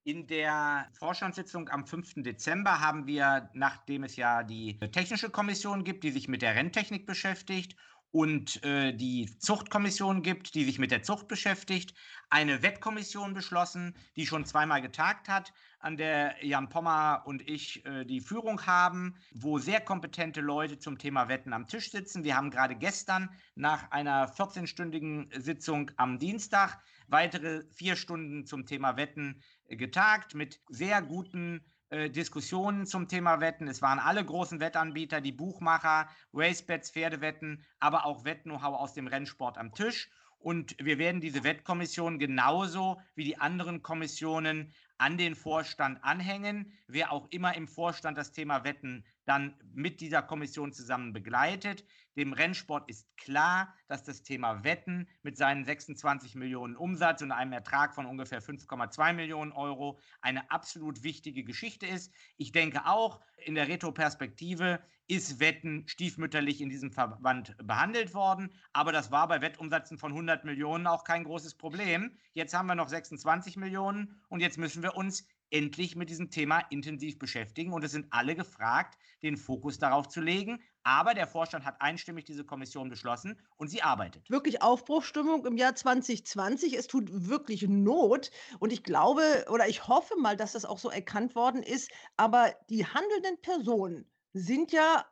In 0.05 0.27
der 0.27 0.89
Vorstandssitzung 0.99 1.69
am 1.69 1.85
5. 1.87 2.15
Dezember 2.23 2.81
haben 2.81 3.07
wir, 3.07 3.49
nachdem 3.53 4.03
es 4.03 4.17
ja 4.17 4.43
die 4.43 4.77
technische 4.91 5.29
Kommission 5.29 5.85
gibt, 5.85 6.03
die 6.03 6.11
sich 6.11 6.27
mit 6.27 6.41
der 6.41 6.55
Renntechnik 6.55 7.05
beschäftigt 7.05 7.77
und 8.11 8.61
äh, 8.65 8.93
die 8.93 9.33
Zuchtkommission 9.39 10.21
gibt, 10.21 10.55
die 10.55 10.65
sich 10.65 10.77
mit 10.77 10.91
der 10.91 11.03
Zucht 11.03 11.29
beschäftigt, 11.29 11.95
eine 12.29 12.61
Wettkommission 12.61 13.33
beschlossen, 13.33 13.95
die 14.17 14.27
schon 14.27 14.45
zweimal 14.45 14.81
getagt 14.81 15.29
hat, 15.29 15.53
an 15.79 15.95
der 15.95 16.35
Jan 16.45 16.67
Pommer 16.67 17.23
und 17.25 17.47
ich 17.49 17.85
äh, 17.85 18.03
die 18.03 18.19
Führung 18.19 18.65
haben, 18.65 19.15
wo 19.31 19.57
sehr 19.57 19.79
kompetente 19.79 20.41
Leute 20.41 20.79
zum 20.79 20.97
Thema 20.97 21.29
Wetten 21.29 21.53
am 21.53 21.65
Tisch 21.65 21.91
sitzen. 21.91 22.25
Wir 22.25 22.35
haben 22.35 22.51
gerade 22.51 22.75
gestern 22.75 23.29
nach 23.55 23.89
einer 23.91 24.29
14-stündigen 24.33 25.29
Sitzung 25.39 25.91
am 25.95 26.19
Dienstag 26.19 26.83
weitere 27.07 27.63
vier 27.71 27.95
Stunden 27.95 28.45
zum 28.45 28.65
Thema 28.65 28.97
Wetten 28.97 29.41
äh, 29.65 29.75
getagt 29.75 30.35
mit 30.35 30.61
sehr 30.69 31.01
guten 31.01 31.63
äh, 31.89 32.09
Diskussionen 32.09 32.85
zum 32.85 33.07
Thema 33.07 33.39
Wetten. 33.39 33.67
Es 33.67 33.81
waren 33.81 33.99
alle 33.99 34.25
großen 34.25 34.59
Wettanbieter, 34.59 35.21
die 35.21 35.31
Buchmacher, 35.31 36.09
Racebets, 36.33 36.89
Pferdewetten, 36.91 37.63
aber 37.79 38.05
auch 38.05 38.25
Wett-Know-how 38.25 38.79
aus 38.79 38.93
dem 38.93 39.07
Rennsport 39.07 39.57
am 39.57 39.73
Tisch. 39.73 40.09
Und 40.39 40.75
wir 40.83 40.97
werden 40.97 41.21
diese 41.21 41.43
Wettkommission 41.43 42.19
genauso 42.19 42.99
wie 43.15 43.23
die 43.23 43.37
anderen 43.37 43.81
Kommissionen 43.81 44.73
an 45.03 45.17
den 45.17 45.35
Vorstand 45.35 46.01
anhängen. 46.01 46.71
Wer 46.87 47.11
auch 47.11 47.27
immer 47.29 47.57
im 47.57 47.67
Vorstand 47.67 48.17
das 48.17 48.31
Thema 48.31 48.63
Wetten 48.63 49.03
dann 49.25 49.53
mit 49.73 49.99
dieser 49.99 50.21
Kommission 50.21 50.71
zusammen 50.71 51.11
begleitet. 51.11 51.83
Dem 52.15 52.31
Rennsport 52.31 52.89
ist 52.89 53.05
klar, 53.17 53.73
dass 53.89 54.03
das 54.03 54.23
Thema 54.23 54.63
Wetten 54.63 55.09
mit 55.21 55.35
seinen 55.35 55.65
26 55.65 56.35
Millionen 56.35 56.77
Umsatz 56.77 57.21
und 57.21 57.33
einem 57.33 57.51
Ertrag 57.51 57.93
von 57.93 58.05
ungefähr 58.05 58.41
5,2 58.41 59.11
Millionen 59.11 59.51
Euro 59.51 59.99
eine 60.21 60.49
absolut 60.51 61.03
wichtige 61.03 61.43
Geschichte 61.43 61.85
ist. 61.85 62.13
Ich 62.37 62.53
denke 62.53 62.85
auch, 62.85 63.19
in 63.45 63.55
der 63.55 63.67
Retroperspektive 63.67 64.79
ist 65.07 65.39
Wetten 65.39 65.85
stiefmütterlich 65.87 66.61
in 66.61 66.69
diesem 66.69 66.91
Verband 66.91 67.55
behandelt 67.57 68.13
worden. 68.13 68.53
Aber 68.71 68.91
das 68.91 69.11
war 69.11 69.27
bei 69.27 69.41
Wettumsätzen 69.41 69.97
von 69.97 70.11
100 70.11 70.45
Millionen 70.45 70.87
auch 70.87 71.03
kein 71.03 71.23
großes 71.23 71.55
Problem. 71.55 72.17
Jetzt 72.33 72.53
haben 72.53 72.67
wir 72.67 72.75
noch 72.75 72.87
26 72.87 73.57
Millionen 73.57 74.21
und 74.29 74.39
jetzt 74.39 74.57
müssen 74.57 74.81
wir 74.81 74.92
uns 74.95 75.25
endlich 75.53 75.95
mit 75.95 76.09
diesem 76.09 76.31
Thema 76.31 76.59
intensiv 76.71 77.19
beschäftigen. 77.19 77.73
Und 77.73 77.83
es 77.83 77.91
sind 77.91 78.07
alle 78.09 78.35
gefragt, 78.35 78.97
den 79.21 79.37
Fokus 79.37 79.77
darauf 79.77 80.07
zu 80.07 80.19
legen. 80.19 80.61
Aber 80.83 81.13
der 81.13 81.27
Vorstand 81.27 81.63
hat 81.63 81.79
einstimmig 81.79 82.25
diese 82.25 82.43
Kommission 82.43 82.89
beschlossen 82.89 83.39
und 83.57 83.69
sie 83.69 83.83
arbeitet. 83.83 84.29
Wirklich 84.29 84.61
Aufbruchstimmung 84.61 85.45
im 85.45 85.55
Jahr 85.55 85.75
2020. 85.75 86.73
Es 86.73 86.87
tut 86.87 87.07
wirklich 87.29 87.67
Not. 87.67 88.31
Und 88.59 88.73
ich 88.73 88.83
glaube 88.83 89.45
oder 89.49 89.67
ich 89.69 89.87
hoffe 89.87 90.15
mal, 90.19 90.35
dass 90.35 90.53
das 90.53 90.65
auch 90.65 90.79
so 90.79 90.89
erkannt 90.89 91.35
worden 91.35 91.63
ist. 91.63 91.89
Aber 92.17 92.53
die 92.69 92.85
handelnden 92.85 93.39
Personen 93.41 94.09
sind 94.33 94.71
ja 94.71 95.05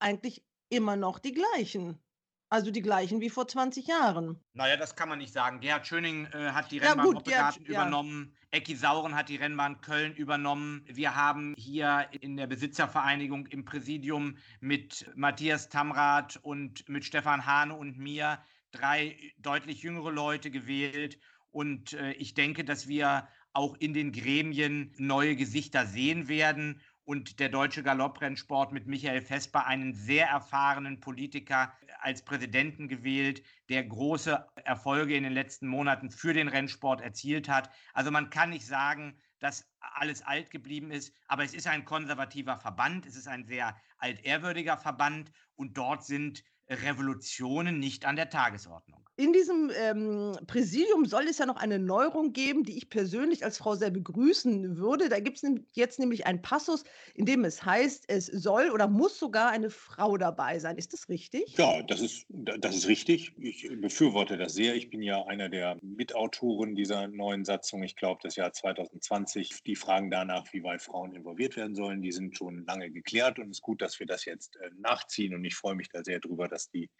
eigentlich 0.00 0.44
immer 0.68 0.96
noch 0.96 1.20
die 1.20 1.32
gleichen. 1.32 2.03
Also 2.54 2.70
die 2.70 2.82
gleichen 2.82 3.20
wie 3.20 3.30
vor 3.30 3.48
20 3.48 3.88
Jahren. 3.88 4.38
Naja, 4.52 4.76
das 4.76 4.94
kann 4.94 5.08
man 5.08 5.18
nicht 5.18 5.32
sagen. 5.32 5.58
Gerhard 5.58 5.88
Schöning 5.88 6.26
äh, 6.26 6.52
hat 6.52 6.70
die 6.70 6.78
Rennbahn 6.78 6.98
ja, 7.08 7.14
Hoppegarten 7.14 7.64
übernommen. 7.64 8.30
Ja. 8.30 8.58
Ecki 8.58 8.76
Sauren 8.76 9.16
hat 9.16 9.28
die 9.28 9.34
Rennbahn 9.34 9.80
Köln 9.80 10.14
übernommen. 10.14 10.84
Wir 10.86 11.16
haben 11.16 11.54
hier 11.58 12.06
in 12.20 12.36
der 12.36 12.46
Besitzervereinigung 12.46 13.48
im 13.48 13.64
Präsidium 13.64 14.36
mit 14.60 15.04
Matthias 15.16 15.68
Tamrath 15.68 16.38
und 16.42 16.88
mit 16.88 17.04
Stefan 17.04 17.44
Hahne 17.44 17.74
und 17.74 17.98
mir 17.98 18.38
drei 18.70 19.18
deutlich 19.38 19.82
jüngere 19.82 20.12
Leute 20.12 20.52
gewählt. 20.52 21.18
Und 21.50 21.94
äh, 21.94 22.12
ich 22.12 22.34
denke, 22.34 22.64
dass 22.64 22.86
wir 22.86 23.26
auch 23.52 23.74
in 23.80 23.94
den 23.94 24.12
Gremien 24.12 24.94
neue 24.96 25.34
Gesichter 25.34 25.86
sehen 25.86 26.28
werden 26.28 26.80
und 27.04 27.38
der 27.38 27.48
deutsche 27.48 27.82
Galopprennsport 27.82 28.72
mit 28.72 28.86
Michael 28.86 29.20
Vesper 29.20 29.66
einen 29.66 29.92
sehr 29.92 30.28
erfahrenen 30.28 31.00
Politiker 31.00 31.72
als 32.04 32.22
Präsidenten 32.22 32.86
gewählt, 32.88 33.42
der 33.70 33.82
große 33.82 34.46
Erfolge 34.56 35.16
in 35.16 35.24
den 35.24 35.32
letzten 35.32 35.66
Monaten 35.66 36.10
für 36.10 36.34
den 36.34 36.48
Rennsport 36.48 37.00
erzielt 37.00 37.48
hat. 37.48 37.70
Also 37.94 38.10
man 38.10 38.28
kann 38.28 38.50
nicht 38.50 38.66
sagen, 38.66 39.18
dass 39.38 39.66
alles 39.80 40.22
alt 40.22 40.50
geblieben 40.50 40.90
ist, 40.90 41.14
aber 41.26 41.44
es 41.44 41.54
ist 41.54 41.66
ein 41.66 41.84
konservativer 41.84 42.58
Verband, 42.58 43.06
es 43.06 43.16
ist 43.16 43.26
ein 43.26 43.46
sehr 43.46 43.76
altehrwürdiger 43.98 44.76
Verband 44.76 45.32
und 45.54 45.78
dort 45.78 46.04
sind 46.04 46.44
Revolutionen 46.68 47.78
nicht 47.78 48.04
an 48.04 48.16
der 48.16 48.28
Tagesordnung. 48.28 49.03
In 49.16 49.32
diesem 49.32 49.70
ähm, 49.76 50.36
Präsidium 50.48 51.04
soll 51.04 51.28
es 51.28 51.38
ja 51.38 51.46
noch 51.46 51.56
eine 51.56 51.78
Neuerung 51.78 52.32
geben, 52.32 52.64
die 52.64 52.76
ich 52.76 52.90
persönlich 52.90 53.44
als 53.44 53.58
Frau 53.58 53.76
sehr 53.76 53.90
begrüßen 53.90 54.76
würde. 54.76 55.08
Da 55.08 55.20
gibt 55.20 55.40
es 55.40 55.48
jetzt 55.72 56.00
nämlich 56.00 56.26
einen 56.26 56.42
Passus, 56.42 56.82
in 57.14 57.24
dem 57.24 57.44
es 57.44 57.64
heißt, 57.64 58.06
es 58.08 58.26
soll 58.26 58.70
oder 58.70 58.88
muss 58.88 59.16
sogar 59.16 59.50
eine 59.50 59.70
Frau 59.70 60.16
dabei 60.16 60.58
sein. 60.58 60.76
Ist 60.78 60.92
das 60.92 61.08
richtig? 61.08 61.56
Ja, 61.56 61.80
das 61.82 62.00
ist, 62.00 62.26
das 62.28 62.74
ist 62.74 62.88
richtig. 62.88 63.32
Ich 63.38 63.68
befürworte 63.80 64.36
das 64.36 64.54
sehr. 64.54 64.74
Ich 64.74 64.90
bin 64.90 65.00
ja 65.00 65.24
einer 65.26 65.48
der 65.48 65.78
Mitautoren 65.80 66.74
dieser 66.74 67.06
neuen 67.06 67.44
Satzung. 67.44 67.84
Ich 67.84 67.94
glaube, 67.94 68.18
das 68.24 68.34
Jahr 68.34 68.52
2020. 68.52 69.62
Die 69.62 69.76
Fragen 69.76 70.10
danach, 70.10 70.52
wie 70.52 70.64
weit 70.64 70.82
Frauen 70.82 71.14
involviert 71.14 71.56
werden 71.56 71.76
sollen, 71.76 72.02
die 72.02 72.10
sind 72.10 72.36
schon 72.36 72.64
lange 72.66 72.90
geklärt. 72.90 73.38
Und 73.38 73.50
es 73.50 73.58
ist 73.58 73.62
gut, 73.62 73.80
dass 73.80 74.00
wir 74.00 74.08
das 74.08 74.24
jetzt 74.24 74.56
äh, 74.56 74.70
nachziehen. 74.76 75.36
Und 75.36 75.44
ich 75.44 75.54
freue 75.54 75.76
mich 75.76 75.88
da 75.88 76.02
sehr 76.02 76.18
drüber, 76.18 76.48
dass 76.48 76.68
die 76.68 76.90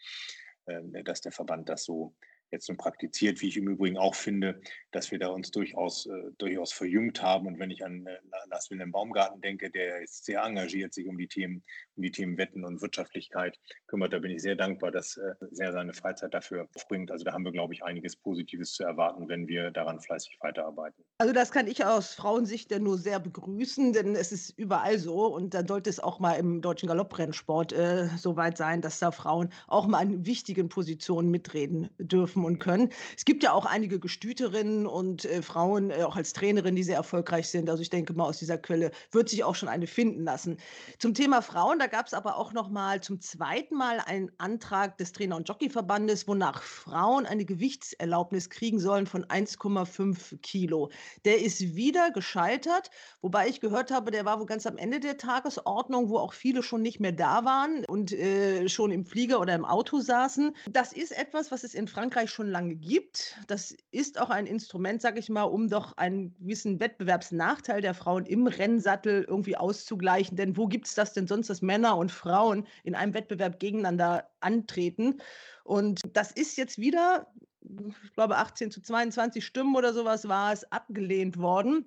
dass 1.05 1.21
der 1.21 1.33
Verband 1.33 1.69
das 1.69 1.85
so 1.85 2.15
jetzt 2.55 2.69
nun 2.69 2.79
praktiziert, 2.79 3.41
wie 3.43 3.49
ich 3.49 3.57
im 3.57 3.69
Übrigen 3.69 3.99
auch 3.99 4.15
finde, 4.15 4.61
dass 4.93 5.11
wir 5.11 5.19
da 5.19 5.29
uns 5.29 5.51
durchaus, 5.51 6.07
äh, 6.07 6.31
durchaus 6.39 6.73
verjüngt 6.73 7.21
haben. 7.23 7.47
Und 7.47 7.59
wenn 7.59 7.71
ich 7.71 7.85
an 7.85 8.07
äh, 8.07 8.19
Lars 8.49 8.71
Wilhelm 8.71 8.93
Baumgarten 8.93 9.41
denke, 9.41 9.71
der 9.71 10.03
ist 10.03 10.25
sehr 10.25 10.43
engagiert, 10.43 10.95
sich 10.95 11.07
um 11.07 11.19
die 11.19 11.29
Themen, 11.29 11.63
um 11.97 12.03
die 12.03 12.11
Themen 12.11 12.39
Wetten 12.39 12.65
und 12.65 12.81
Wirtschaftlichkeit 12.81 13.59
kümmert, 13.87 14.13
da 14.13 14.19
bin 14.19 14.31
ich 14.31 14.43
sehr 14.43 14.55
dankbar, 14.55 14.91
dass 14.91 15.17
äh, 15.17 15.35
er 15.59 15.73
seine 15.73 15.93
Freizeit 15.93 16.33
dafür 16.33 16.69
aufbringt. 16.75 17.11
Also 17.11 17.25
da 17.25 17.33
haben 17.33 17.45
wir, 17.45 17.53
glaube 17.53 17.75
ich, 17.75 17.85
einiges 17.85 18.17
Positives 18.17 18.73
zu 18.73 18.85
erwarten, 18.85 19.29
wenn 19.29 19.49
wir 19.49 19.71
daran 19.71 20.01
fleißig 20.01 20.39
weiterarbeiten. 20.41 21.05
Also 21.19 21.33
das 21.33 21.51
kann 21.51 21.67
ich 21.67 21.85
aus 21.85 22.15
Frauensicht 22.15 22.71
ja 22.71 22.79
nur 22.79 22.99
sehr 22.99 23.19
begrüßen, 23.19 23.93
denn 23.93 24.15
es 24.15 24.33
ist 24.33 24.51
überall 24.51 24.99
so 24.99 25.27
und 25.27 25.55
dann 25.55 25.67
sollte 25.67 25.91
es 25.91 26.01
auch 26.01 26.21
mal 26.21 26.35
im 26.35 26.61
deutschen 26.61 26.89
Galopprennsport 26.89 27.73
äh, 27.73 28.09
so 28.17 28.37
weit 28.37 28.57
sein, 28.57 28.81
dass 28.81 28.99
da 29.01 29.11
Frauen 29.11 29.51
auch 29.67 29.87
mal 29.87 30.03
in 30.03 30.25
wichtigen 30.27 30.69
Positionen 30.69 31.31
mitreden 31.31 31.91
dürfen 31.99 32.44
und 32.45 32.59
können. 32.59 32.91
Es 33.17 33.25
gibt 33.25 33.43
ja 33.43 33.53
auch 33.53 33.67
einige 33.67 33.99
Gestüterinnen 33.99 34.87
und 34.87 35.25
äh, 35.25 35.43
Frauen, 35.43 35.91
äh, 35.91 36.03
auch 36.03 36.17
als 36.17 36.33
Trainerin, 36.33 36.77
die 36.77 36.83
sehr 36.83 36.97
erfolgreich 36.97 37.49
sind. 37.49 37.71
Also 37.71 37.83
ich 37.83 37.91
denke 37.91 38.13
mal, 38.13 38.25
aus 38.25 38.39
dieser 38.39 38.59
Quelle 38.59 38.91
wird 39.11 39.29
sich 39.29 39.45
auch 39.45 39.55
schon 39.55 39.69
eine 39.69 39.87
finden 39.87 40.25
lassen. 40.25 40.59
Zum 40.99 41.15
Thema 41.15 41.43
Frauen, 41.43 41.79
da 41.79 41.87
gab 41.87 42.07
es 42.07 42.15
aber 42.15 42.37
auch 42.37 42.53
noch 42.53 42.69
mal 42.69 43.01
zum 43.01 43.21
zweiten 43.21 43.77
Mal 43.77 44.01
einen 44.01 44.31
Antrag 44.39 44.99
des 44.99 45.13
Trainer- 45.13 45.37
und 45.37 45.49
Jockeyverbandes, 45.49 46.29
wonach 46.29 46.63
Frauen 46.63 47.27
eine 47.27 47.45
Gewichtserlaubnis 47.45 48.51
kriegen 48.51 48.79
sollen 48.79 49.07
von 49.07 49.25
1,5 49.25 50.39
Kilo. 50.43 50.91
Der 51.25 51.41
ist 51.41 51.75
wieder 51.75 52.11
gescheitert, 52.11 52.91
wobei 53.21 53.49
ich 53.49 53.61
gehört 53.61 53.91
habe, 53.91 54.11
der 54.11 54.25
war 54.25 54.39
wohl 54.39 54.47
ganz 54.47 54.67
am 54.67 54.77
Ende 54.77 55.01
der 55.01 55.17
Tagesordnung, 55.17 56.09
wo 56.09 56.19
auch 56.19 56.33
viele 56.33 56.63
schon 56.63 56.83
nicht 56.83 57.01
mehr 57.01 57.13
da 57.13 57.45
waren 57.45 57.85
und 57.87 58.13
äh, 58.13 58.69
schon 58.69 58.91
im 58.91 59.05
Flieger 59.05 59.41
oder 59.41 59.55
im 59.55 59.65
Auto 59.65 60.01
saßen. 60.01 60.55
Das 60.71 60.93
ist 60.93 61.17
etwas, 61.17 61.51
was 61.51 61.65
es 61.65 61.75
in 61.75 61.89
Frankreich 61.89 62.31
schon 62.35 62.51
lange 62.51 62.75
gibt. 62.75 63.39
Das 63.47 63.75
ist 63.91 64.21
auch 64.21 64.31
ein 64.31 64.47
Instrument, 64.47 65.01
sage 65.01 65.21
ich 65.21 65.29
mal, 65.29 65.45
um 65.45 65.69
doch 65.69 65.97
einen 65.97 66.35
gewissen 66.39 66.81
Wettbewerbsnachteil 66.81 67.81
der 67.81 67.95
Frauen 67.95 68.27
im 68.27 68.47
Rennsattel 68.47 69.25
irgendwie 69.25 69.57
auszugleichen. 69.57 70.37
Denn 70.37 70.57
wo 70.57 70.67
gibt 70.67 70.87
es 70.87 70.95
das 70.95 71.13
denn 71.13 71.27
sonst, 71.27 71.49
dass 71.49 71.63
Männer 71.63 71.97
und 71.97 72.13
Frauen 72.13 72.67
in 72.83 72.95
einem 72.95 73.15
Wettbewerb 73.15 73.61
gegeneinander 73.61 74.29
antreten? 74.41 75.21
Und 75.63 76.01
das 76.13 76.33
ist 76.33 76.57
jetzt 76.57 76.79
wieder, 76.79 77.33
ich 77.63 78.13
glaube, 78.13 78.37
18 78.37 78.71
zu 78.71 78.83
22 78.83 79.45
Stimmen 79.45 79.77
oder 79.77 79.95
sowas 79.95 80.29
war 80.29 80.53
es 80.53 80.71
abgelehnt 80.71 81.39
worden. 81.39 81.87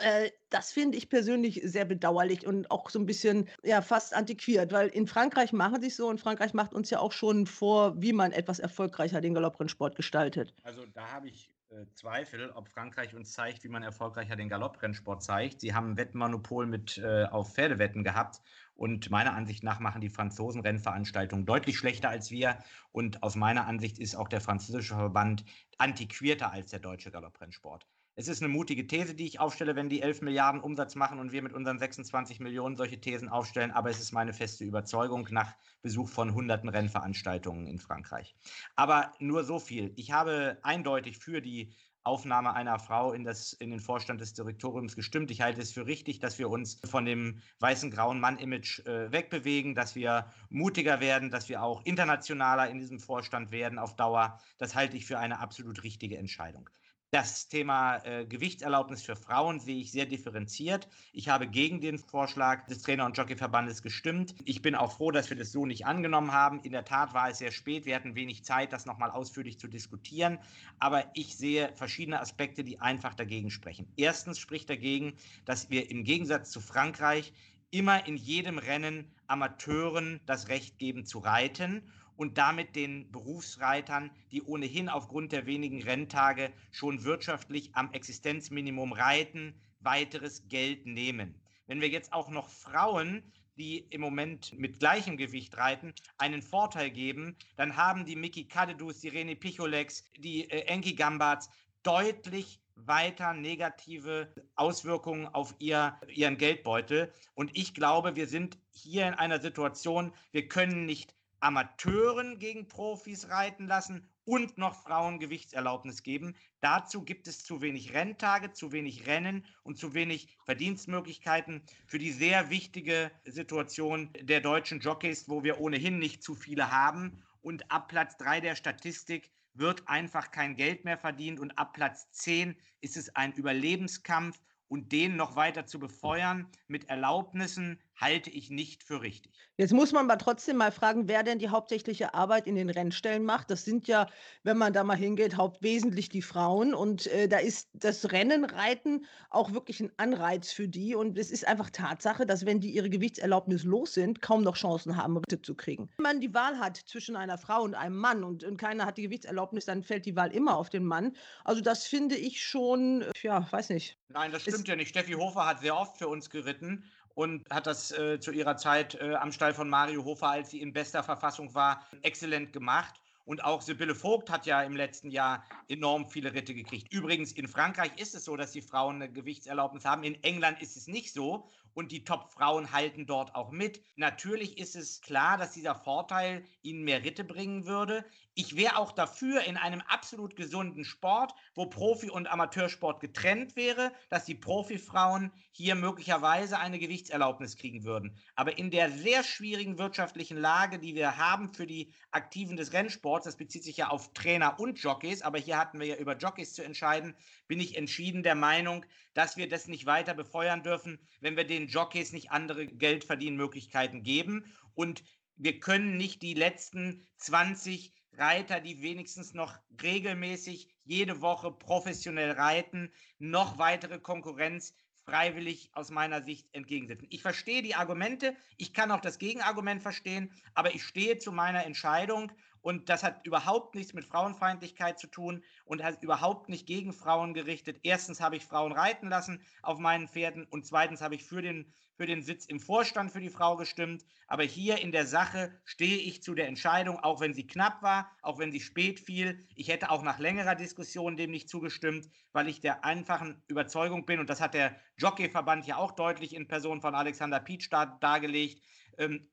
Äh, 0.00 0.30
das 0.50 0.72
finde 0.72 0.96
ich 0.96 1.08
persönlich 1.08 1.60
sehr 1.64 1.84
bedauerlich 1.84 2.46
und 2.46 2.70
auch 2.70 2.90
so 2.90 2.98
ein 2.98 3.06
bisschen, 3.06 3.48
ja, 3.62 3.82
fast 3.82 4.14
antiquiert, 4.14 4.72
weil 4.72 4.88
in 4.88 5.06
Frankreich 5.06 5.52
machen 5.52 5.80
sie 5.80 5.88
es 5.88 5.96
so 5.96 6.08
und 6.08 6.20
Frankreich 6.20 6.54
macht 6.54 6.74
uns 6.74 6.90
ja 6.90 7.00
auch 7.00 7.12
schon 7.12 7.46
vor, 7.46 8.00
wie 8.00 8.12
man 8.12 8.32
etwas 8.32 8.58
erfolgreicher 8.58 9.20
den 9.20 9.34
Galopprennsport 9.34 9.96
gestaltet. 9.96 10.54
Also 10.62 10.84
da 10.94 11.10
habe 11.10 11.28
ich 11.28 11.50
äh, 11.70 11.86
Zweifel, 11.94 12.50
ob 12.50 12.68
Frankreich 12.68 13.14
uns 13.14 13.32
zeigt, 13.32 13.64
wie 13.64 13.68
man 13.68 13.82
erfolgreicher 13.82 14.36
den 14.36 14.48
Galopprennsport 14.48 15.22
zeigt. 15.22 15.60
Sie 15.60 15.74
haben 15.74 15.92
ein 15.92 15.96
Wettmonopol 15.96 16.66
mit 16.66 16.98
äh, 16.98 17.24
auf 17.24 17.54
Pferdewetten 17.54 18.04
gehabt 18.04 18.40
und 18.74 19.10
meiner 19.10 19.34
Ansicht 19.34 19.64
nach 19.64 19.80
machen 19.80 20.00
die 20.00 20.08
Franzosen 20.08 20.60
Rennveranstaltungen 20.60 21.44
deutlich 21.44 21.76
schlechter 21.76 22.08
als 22.08 22.30
wir. 22.30 22.58
Und 22.92 23.22
aus 23.22 23.34
meiner 23.34 23.66
Ansicht 23.66 23.98
ist 23.98 24.14
auch 24.14 24.28
der 24.28 24.40
französische 24.40 24.94
Verband 24.94 25.44
antiquierter 25.78 26.52
als 26.52 26.70
der 26.70 26.80
deutsche 26.80 27.10
Galopprennsport. 27.10 27.86
Es 28.18 28.28
ist 28.28 28.42
eine 28.42 28.48
mutige 28.48 28.86
These, 28.86 29.14
die 29.14 29.26
ich 29.26 29.40
aufstelle, 29.40 29.76
wenn 29.76 29.90
die 29.90 30.00
11 30.00 30.22
Milliarden 30.22 30.62
Umsatz 30.62 30.94
machen 30.94 31.18
und 31.18 31.32
wir 31.32 31.42
mit 31.42 31.52
unseren 31.52 31.78
26 31.78 32.40
Millionen 32.40 32.74
solche 32.74 32.98
Thesen 32.98 33.28
aufstellen. 33.28 33.72
Aber 33.72 33.90
es 33.90 34.00
ist 34.00 34.12
meine 34.12 34.32
feste 34.32 34.64
Überzeugung 34.64 35.28
nach 35.32 35.54
Besuch 35.82 36.08
von 36.08 36.32
hunderten 36.32 36.70
Rennveranstaltungen 36.70 37.66
in 37.66 37.78
Frankreich. 37.78 38.34
Aber 38.74 39.12
nur 39.18 39.44
so 39.44 39.58
viel. 39.58 39.92
Ich 39.96 40.12
habe 40.12 40.56
eindeutig 40.62 41.18
für 41.18 41.42
die 41.42 41.74
Aufnahme 42.04 42.54
einer 42.54 42.78
Frau 42.78 43.12
in, 43.12 43.22
das, 43.22 43.52
in 43.52 43.68
den 43.68 43.80
Vorstand 43.80 44.22
des 44.22 44.32
Direktoriums 44.32 44.96
gestimmt. 44.96 45.30
Ich 45.30 45.42
halte 45.42 45.60
es 45.60 45.72
für 45.72 45.84
richtig, 45.84 46.18
dass 46.18 46.38
wir 46.38 46.48
uns 46.48 46.80
von 46.86 47.04
dem 47.04 47.42
weißen 47.58 47.90
grauen 47.90 48.18
Mann-Image 48.18 48.78
äh, 48.86 49.12
wegbewegen, 49.12 49.74
dass 49.74 49.94
wir 49.94 50.32
mutiger 50.48 51.00
werden, 51.00 51.30
dass 51.30 51.50
wir 51.50 51.62
auch 51.62 51.84
internationaler 51.84 52.70
in 52.70 52.78
diesem 52.78 52.98
Vorstand 52.98 53.50
werden 53.50 53.78
auf 53.78 53.94
Dauer. 53.94 54.40
Das 54.56 54.74
halte 54.74 54.96
ich 54.96 55.04
für 55.04 55.18
eine 55.18 55.38
absolut 55.40 55.82
richtige 55.82 56.16
Entscheidung. 56.16 56.70
Das 57.16 57.48
Thema 57.48 57.96
äh, 58.04 58.26
Gewichtserlaubnis 58.26 59.02
für 59.02 59.16
Frauen 59.16 59.58
sehe 59.58 59.78
ich 59.78 59.90
sehr 59.90 60.04
differenziert. 60.04 60.86
Ich 61.14 61.30
habe 61.30 61.48
gegen 61.48 61.80
den 61.80 61.98
Vorschlag 61.98 62.66
des 62.66 62.82
Trainer- 62.82 63.06
und 63.06 63.16
Jockeyverbandes 63.16 63.80
gestimmt. 63.80 64.34
Ich 64.44 64.60
bin 64.60 64.74
auch 64.74 64.92
froh, 64.92 65.12
dass 65.12 65.30
wir 65.30 65.36
das 65.38 65.50
so 65.50 65.64
nicht 65.64 65.86
angenommen 65.86 66.32
haben. 66.32 66.60
In 66.60 66.72
der 66.72 66.84
Tat 66.84 67.14
war 67.14 67.30
es 67.30 67.38
sehr 67.38 67.52
spät. 67.52 67.86
Wir 67.86 67.94
hatten 67.94 68.16
wenig 68.16 68.44
Zeit, 68.44 68.70
das 68.70 68.84
nochmal 68.84 69.10
ausführlich 69.10 69.58
zu 69.58 69.66
diskutieren. 69.66 70.38
Aber 70.78 71.10
ich 71.14 71.34
sehe 71.38 71.72
verschiedene 71.74 72.20
Aspekte, 72.20 72.64
die 72.64 72.80
einfach 72.80 73.14
dagegen 73.14 73.50
sprechen. 73.50 73.90
Erstens 73.96 74.38
spricht 74.38 74.68
dagegen, 74.68 75.14
dass 75.46 75.70
wir 75.70 75.90
im 75.90 76.04
Gegensatz 76.04 76.50
zu 76.50 76.60
Frankreich 76.60 77.32
immer 77.70 78.06
in 78.06 78.18
jedem 78.18 78.58
Rennen 78.58 79.10
Amateuren 79.26 80.20
das 80.26 80.48
Recht 80.48 80.78
geben 80.78 81.06
zu 81.06 81.20
reiten 81.20 81.82
und 82.16 82.38
damit 82.38 82.76
den 82.76 83.10
Berufsreitern, 83.12 84.10
die 84.32 84.42
ohnehin 84.42 84.88
aufgrund 84.88 85.32
der 85.32 85.46
wenigen 85.46 85.82
Renntage 85.82 86.52
schon 86.70 87.04
wirtschaftlich 87.04 87.74
am 87.74 87.92
Existenzminimum 87.92 88.92
reiten, 88.92 89.54
weiteres 89.80 90.48
Geld 90.48 90.86
nehmen. 90.86 91.34
Wenn 91.66 91.80
wir 91.80 91.88
jetzt 91.88 92.12
auch 92.12 92.28
noch 92.28 92.48
Frauen, 92.48 93.22
die 93.56 93.78
im 93.90 94.00
Moment 94.00 94.52
mit 94.58 94.78
gleichem 94.78 95.16
Gewicht 95.16 95.56
reiten, 95.56 95.94
einen 96.18 96.42
Vorteil 96.42 96.90
geben, 96.90 97.36
dann 97.56 97.76
haben 97.76 98.04
die 98.04 98.16
Miki 98.16 98.46
Kadedus, 98.46 99.00
die 99.00 99.08
Rene 99.08 99.36
Picholex, 99.36 100.04
die 100.18 100.50
äh, 100.50 100.62
Enki 100.66 100.94
Gambats 100.94 101.48
deutlich 101.82 102.60
weiter 102.76 103.32
negative 103.32 104.32
Auswirkungen 104.54 105.26
auf 105.28 105.54
ihr, 105.58 105.98
ihren 106.08 106.36
Geldbeutel. 106.36 107.12
Und 107.34 107.56
ich 107.56 107.72
glaube, 107.74 108.16
wir 108.16 108.26
sind 108.26 108.58
hier 108.70 109.08
in 109.08 109.14
einer 109.14 109.40
Situation, 109.40 110.12
wir 110.30 110.46
können 110.46 110.84
nicht 110.84 111.15
Amateuren 111.40 112.38
gegen 112.38 112.68
Profis 112.68 113.28
reiten 113.28 113.66
lassen 113.66 114.08
und 114.24 114.58
noch 114.58 114.82
Frauen 114.82 115.18
Gewichtserlaubnis 115.18 116.02
geben. 116.02 116.34
Dazu 116.60 117.02
gibt 117.02 117.28
es 117.28 117.44
zu 117.44 117.60
wenig 117.60 117.94
Renntage, 117.94 118.52
zu 118.52 118.72
wenig 118.72 119.06
Rennen 119.06 119.44
und 119.62 119.78
zu 119.78 119.94
wenig 119.94 120.36
Verdienstmöglichkeiten 120.44 121.62
für 121.86 121.98
die 121.98 122.12
sehr 122.12 122.50
wichtige 122.50 123.10
Situation 123.24 124.10
der 124.20 124.40
deutschen 124.40 124.80
Jockeys, 124.80 125.28
wo 125.28 125.44
wir 125.44 125.60
ohnehin 125.60 125.98
nicht 125.98 126.22
zu 126.22 126.34
viele 126.34 126.72
haben. 126.72 127.22
Und 127.40 127.70
ab 127.70 127.88
Platz 127.88 128.16
3 128.16 128.40
der 128.40 128.56
Statistik 128.56 129.30
wird 129.54 129.88
einfach 129.88 130.30
kein 130.30 130.56
Geld 130.56 130.84
mehr 130.84 130.98
verdient 130.98 131.40
und 131.40 131.58
ab 131.58 131.72
Platz 131.72 132.10
10 132.12 132.56
ist 132.80 132.96
es 132.96 133.14
ein 133.14 133.32
Überlebenskampf 133.32 134.38
und 134.68 134.92
den 134.92 135.16
noch 135.16 135.36
weiter 135.36 135.66
zu 135.66 135.78
befeuern 135.78 136.50
mit 136.66 136.88
Erlaubnissen, 136.88 137.80
halte 137.96 138.30
ich 138.30 138.50
nicht 138.50 138.82
für 138.82 139.00
richtig. 139.00 139.32
Jetzt 139.56 139.72
muss 139.72 139.92
man 139.92 140.08
aber 140.08 140.18
trotzdem 140.18 140.58
mal 140.58 140.70
fragen, 140.70 141.08
wer 141.08 141.22
denn 141.22 141.38
die 141.38 141.48
hauptsächliche 141.48 142.12
Arbeit 142.12 142.46
in 142.46 142.54
den 142.54 142.68
Rennstellen 142.68 143.24
macht. 143.24 143.50
Das 143.50 143.64
sind 143.64 143.88
ja, 143.88 144.06
wenn 144.42 144.58
man 144.58 144.74
da 144.74 144.84
mal 144.84 144.96
hingeht, 144.96 145.36
hauptwesentlich 145.36 146.10
die 146.10 146.20
Frauen. 146.20 146.74
Und 146.74 147.06
äh, 147.06 147.26
da 147.26 147.38
ist 147.38 147.70
das 147.72 148.12
Rennenreiten 148.12 149.06
auch 149.30 149.52
wirklich 149.52 149.80
ein 149.80 149.90
Anreiz 149.96 150.52
für 150.52 150.68
die. 150.68 150.94
Und 150.94 151.18
es 151.18 151.30
ist 151.30 151.48
einfach 151.48 151.70
Tatsache, 151.70 152.26
dass 152.26 152.44
wenn 152.44 152.60
die 152.60 152.70
ihre 152.70 152.90
Gewichtserlaubnis 152.90 153.64
los 153.64 153.94
sind, 153.94 154.20
kaum 154.20 154.42
noch 154.42 154.56
Chancen 154.56 154.96
haben, 154.96 155.16
Ritte 155.16 155.40
zu 155.40 155.54
kriegen. 155.54 155.88
Wenn 155.96 156.02
man 156.02 156.20
die 156.20 156.34
Wahl 156.34 156.58
hat 156.58 156.76
zwischen 156.76 157.16
einer 157.16 157.38
Frau 157.38 157.62
und 157.62 157.74
einem 157.74 157.96
Mann 157.96 158.24
und, 158.24 158.44
und 158.44 158.58
keiner 158.58 158.84
hat 158.84 158.98
die 158.98 159.02
Gewichtserlaubnis, 159.02 159.64
dann 159.64 159.82
fällt 159.82 160.04
die 160.04 160.16
Wahl 160.16 160.32
immer 160.32 160.58
auf 160.58 160.68
den 160.68 160.84
Mann. 160.84 161.16
Also 161.44 161.62
das 161.62 161.86
finde 161.86 162.16
ich 162.16 162.44
schon, 162.44 163.06
ja, 163.22 163.50
weiß 163.50 163.70
nicht. 163.70 163.96
Nein, 164.08 164.32
das 164.32 164.42
stimmt 164.42 164.58
ist, 164.58 164.68
ja 164.68 164.76
nicht. 164.76 164.90
Steffi 164.90 165.12
Hofer 165.12 165.46
hat 165.46 165.60
sehr 165.60 165.76
oft 165.76 165.96
für 165.96 166.08
uns 166.08 166.28
geritten 166.28 166.84
und 167.16 167.48
hat 167.50 167.66
das 167.66 167.92
äh, 167.92 168.20
zu 168.20 168.30
ihrer 168.30 168.58
Zeit 168.58 168.94
äh, 168.96 169.14
am 169.14 169.32
Stall 169.32 169.54
von 169.54 169.70
Mario 169.70 170.04
Hofer, 170.04 170.28
als 170.28 170.50
sie 170.50 170.60
in 170.60 170.74
bester 170.74 171.02
Verfassung 171.02 171.54
war, 171.54 171.84
exzellent 172.02 172.52
gemacht. 172.52 173.00
Und 173.24 173.42
auch 173.42 173.62
Sibylle 173.62 173.94
Vogt 173.94 174.30
hat 174.30 174.44
ja 174.44 174.62
im 174.62 174.76
letzten 174.76 175.10
Jahr 175.10 175.42
enorm 175.68 176.08
viele 176.10 176.34
Ritte 176.34 176.54
gekriegt. 176.54 176.92
Übrigens, 176.92 177.32
in 177.32 177.48
Frankreich 177.48 177.90
ist 177.96 178.14
es 178.14 178.24
so, 178.24 178.36
dass 178.36 178.52
die 178.52 178.60
Frauen 178.60 178.96
eine 178.96 179.10
Gewichtserlaubnis 179.10 179.86
haben. 179.86 180.04
In 180.04 180.22
England 180.22 180.60
ist 180.60 180.76
es 180.76 180.88
nicht 180.88 181.12
so. 181.12 181.48
Und 181.76 181.92
die 181.92 182.04
Top-Frauen 182.04 182.72
halten 182.72 183.04
dort 183.04 183.34
auch 183.34 183.50
mit. 183.50 183.82
Natürlich 183.96 184.56
ist 184.56 184.76
es 184.76 185.02
klar, 185.02 185.36
dass 185.36 185.52
dieser 185.52 185.74
Vorteil 185.74 186.42
ihnen 186.62 186.84
mehr 186.84 187.04
Ritte 187.04 187.22
bringen 187.22 187.66
würde. 187.66 188.02
Ich 188.34 188.56
wäre 188.56 188.78
auch 188.78 188.92
dafür 188.92 189.42
in 189.42 189.58
einem 189.58 189.82
absolut 189.82 190.36
gesunden 190.36 190.86
Sport, 190.86 191.34
wo 191.54 191.66
Profi- 191.66 192.08
und 192.08 192.28
Amateursport 192.28 193.00
getrennt 193.00 193.56
wäre, 193.56 193.92
dass 194.08 194.24
die 194.24 194.34
Profifrauen 194.34 195.30
hier 195.50 195.74
möglicherweise 195.74 196.58
eine 196.58 196.78
Gewichtserlaubnis 196.78 197.56
kriegen 197.56 197.84
würden. 197.84 198.18
Aber 198.36 198.56
in 198.56 198.70
der 198.70 198.90
sehr 198.90 199.22
schwierigen 199.22 199.76
wirtschaftlichen 199.76 200.38
Lage, 200.38 200.78
die 200.78 200.94
wir 200.94 201.18
haben 201.18 201.52
für 201.52 201.66
die 201.66 201.92
Aktiven 202.10 202.56
des 202.56 202.72
Rennsports, 202.72 203.26
das 203.26 203.36
bezieht 203.36 203.64
sich 203.64 203.76
ja 203.76 203.88
auf 203.88 204.14
Trainer 204.14 204.58
und 204.58 204.78
Jockeys, 204.78 205.20
aber 205.20 205.38
hier 205.38 205.58
hatten 205.58 205.78
wir 205.78 205.86
ja 205.86 205.96
über 205.96 206.16
Jockeys 206.16 206.54
zu 206.54 206.64
entscheiden, 206.64 207.14
bin 207.48 207.60
ich 207.60 207.76
entschieden 207.76 208.22
der 208.22 208.34
Meinung, 208.34 208.86
dass 209.16 209.38
wir 209.38 209.48
das 209.48 209.66
nicht 209.66 209.86
weiter 209.86 210.12
befeuern 210.12 210.62
dürfen, 210.62 210.98
wenn 211.20 211.38
wir 211.38 211.44
den 211.44 211.68
Jockeys 211.68 212.12
nicht 212.12 212.32
andere 212.32 212.66
Geldverdienmöglichkeiten 212.66 214.02
geben. 214.02 214.44
Und 214.74 215.02
wir 215.36 215.58
können 215.58 215.96
nicht 215.96 216.20
die 216.20 216.34
letzten 216.34 217.02
20 217.16 217.94
Reiter, 218.12 218.60
die 218.60 218.82
wenigstens 218.82 219.32
noch 219.32 219.58
regelmäßig 219.82 220.68
jede 220.84 221.22
Woche 221.22 221.50
professionell 221.50 222.32
reiten, 222.32 222.92
noch 223.18 223.56
weitere 223.56 223.98
Konkurrenz 223.98 224.74
freiwillig 225.06 225.70
aus 225.72 225.90
meiner 225.90 226.22
Sicht 226.22 226.48
entgegensetzen. 226.52 227.06
Ich 227.08 227.22
verstehe 227.22 227.62
die 227.62 227.74
Argumente, 227.74 228.36
ich 228.58 228.74
kann 228.74 228.90
auch 228.90 229.00
das 229.00 229.18
Gegenargument 229.18 229.80
verstehen, 229.80 230.30
aber 230.52 230.74
ich 230.74 230.82
stehe 230.82 231.16
zu 231.16 231.32
meiner 231.32 231.64
Entscheidung 231.64 232.32
und 232.66 232.88
das 232.88 233.04
hat 233.04 233.24
überhaupt 233.24 233.76
nichts 233.76 233.94
mit 233.94 234.04
Frauenfeindlichkeit 234.04 234.98
zu 234.98 235.06
tun 235.06 235.44
und 235.66 235.84
hat 235.84 236.02
überhaupt 236.02 236.48
nicht 236.48 236.66
gegen 236.66 236.92
Frauen 236.92 237.32
gerichtet. 237.32 237.78
Erstens 237.84 238.20
habe 238.20 238.34
ich 238.34 238.44
Frauen 238.44 238.72
reiten 238.72 239.08
lassen 239.08 239.40
auf 239.62 239.78
meinen 239.78 240.08
Pferden 240.08 240.48
und 240.50 240.66
zweitens 240.66 241.00
habe 241.00 241.14
ich 241.14 241.22
für 241.22 241.42
den, 241.42 241.72
für 241.94 242.06
den 242.06 242.24
Sitz 242.24 242.44
im 242.44 242.58
Vorstand 242.58 243.12
für 243.12 243.20
die 243.20 243.30
Frau 243.30 243.56
gestimmt. 243.56 244.04
Aber 244.26 244.42
hier 244.42 244.78
in 244.78 244.90
der 244.90 245.06
Sache 245.06 245.52
stehe 245.64 245.98
ich 245.98 246.24
zu 246.24 246.34
der 246.34 246.48
Entscheidung, 246.48 246.98
auch 246.98 247.20
wenn 247.20 247.34
sie 247.34 247.46
knapp 247.46 247.84
war, 247.84 248.10
auch 248.20 248.40
wenn 248.40 248.50
sie 248.50 248.58
spät 248.58 248.98
fiel. 248.98 249.46
Ich 249.54 249.68
hätte 249.68 249.92
auch 249.92 250.02
nach 250.02 250.18
längerer 250.18 250.56
Diskussion 250.56 251.16
dem 251.16 251.30
nicht 251.30 251.48
zugestimmt, 251.48 252.08
weil 252.32 252.48
ich 252.48 252.60
der 252.60 252.84
einfachen 252.84 253.44
Überzeugung 253.46 254.06
bin, 254.06 254.18
und 254.18 254.28
das 254.28 254.40
hat 254.40 254.54
der 254.54 254.74
Jockeyverband 254.96 255.68
ja 255.68 255.76
auch 255.76 255.92
deutlich 255.92 256.34
in 256.34 256.48
Person 256.48 256.80
von 256.80 256.96
Alexander 256.96 257.38
Pietsch 257.38 257.70
dargelegt, 257.70 258.58
ähm, 258.58 258.66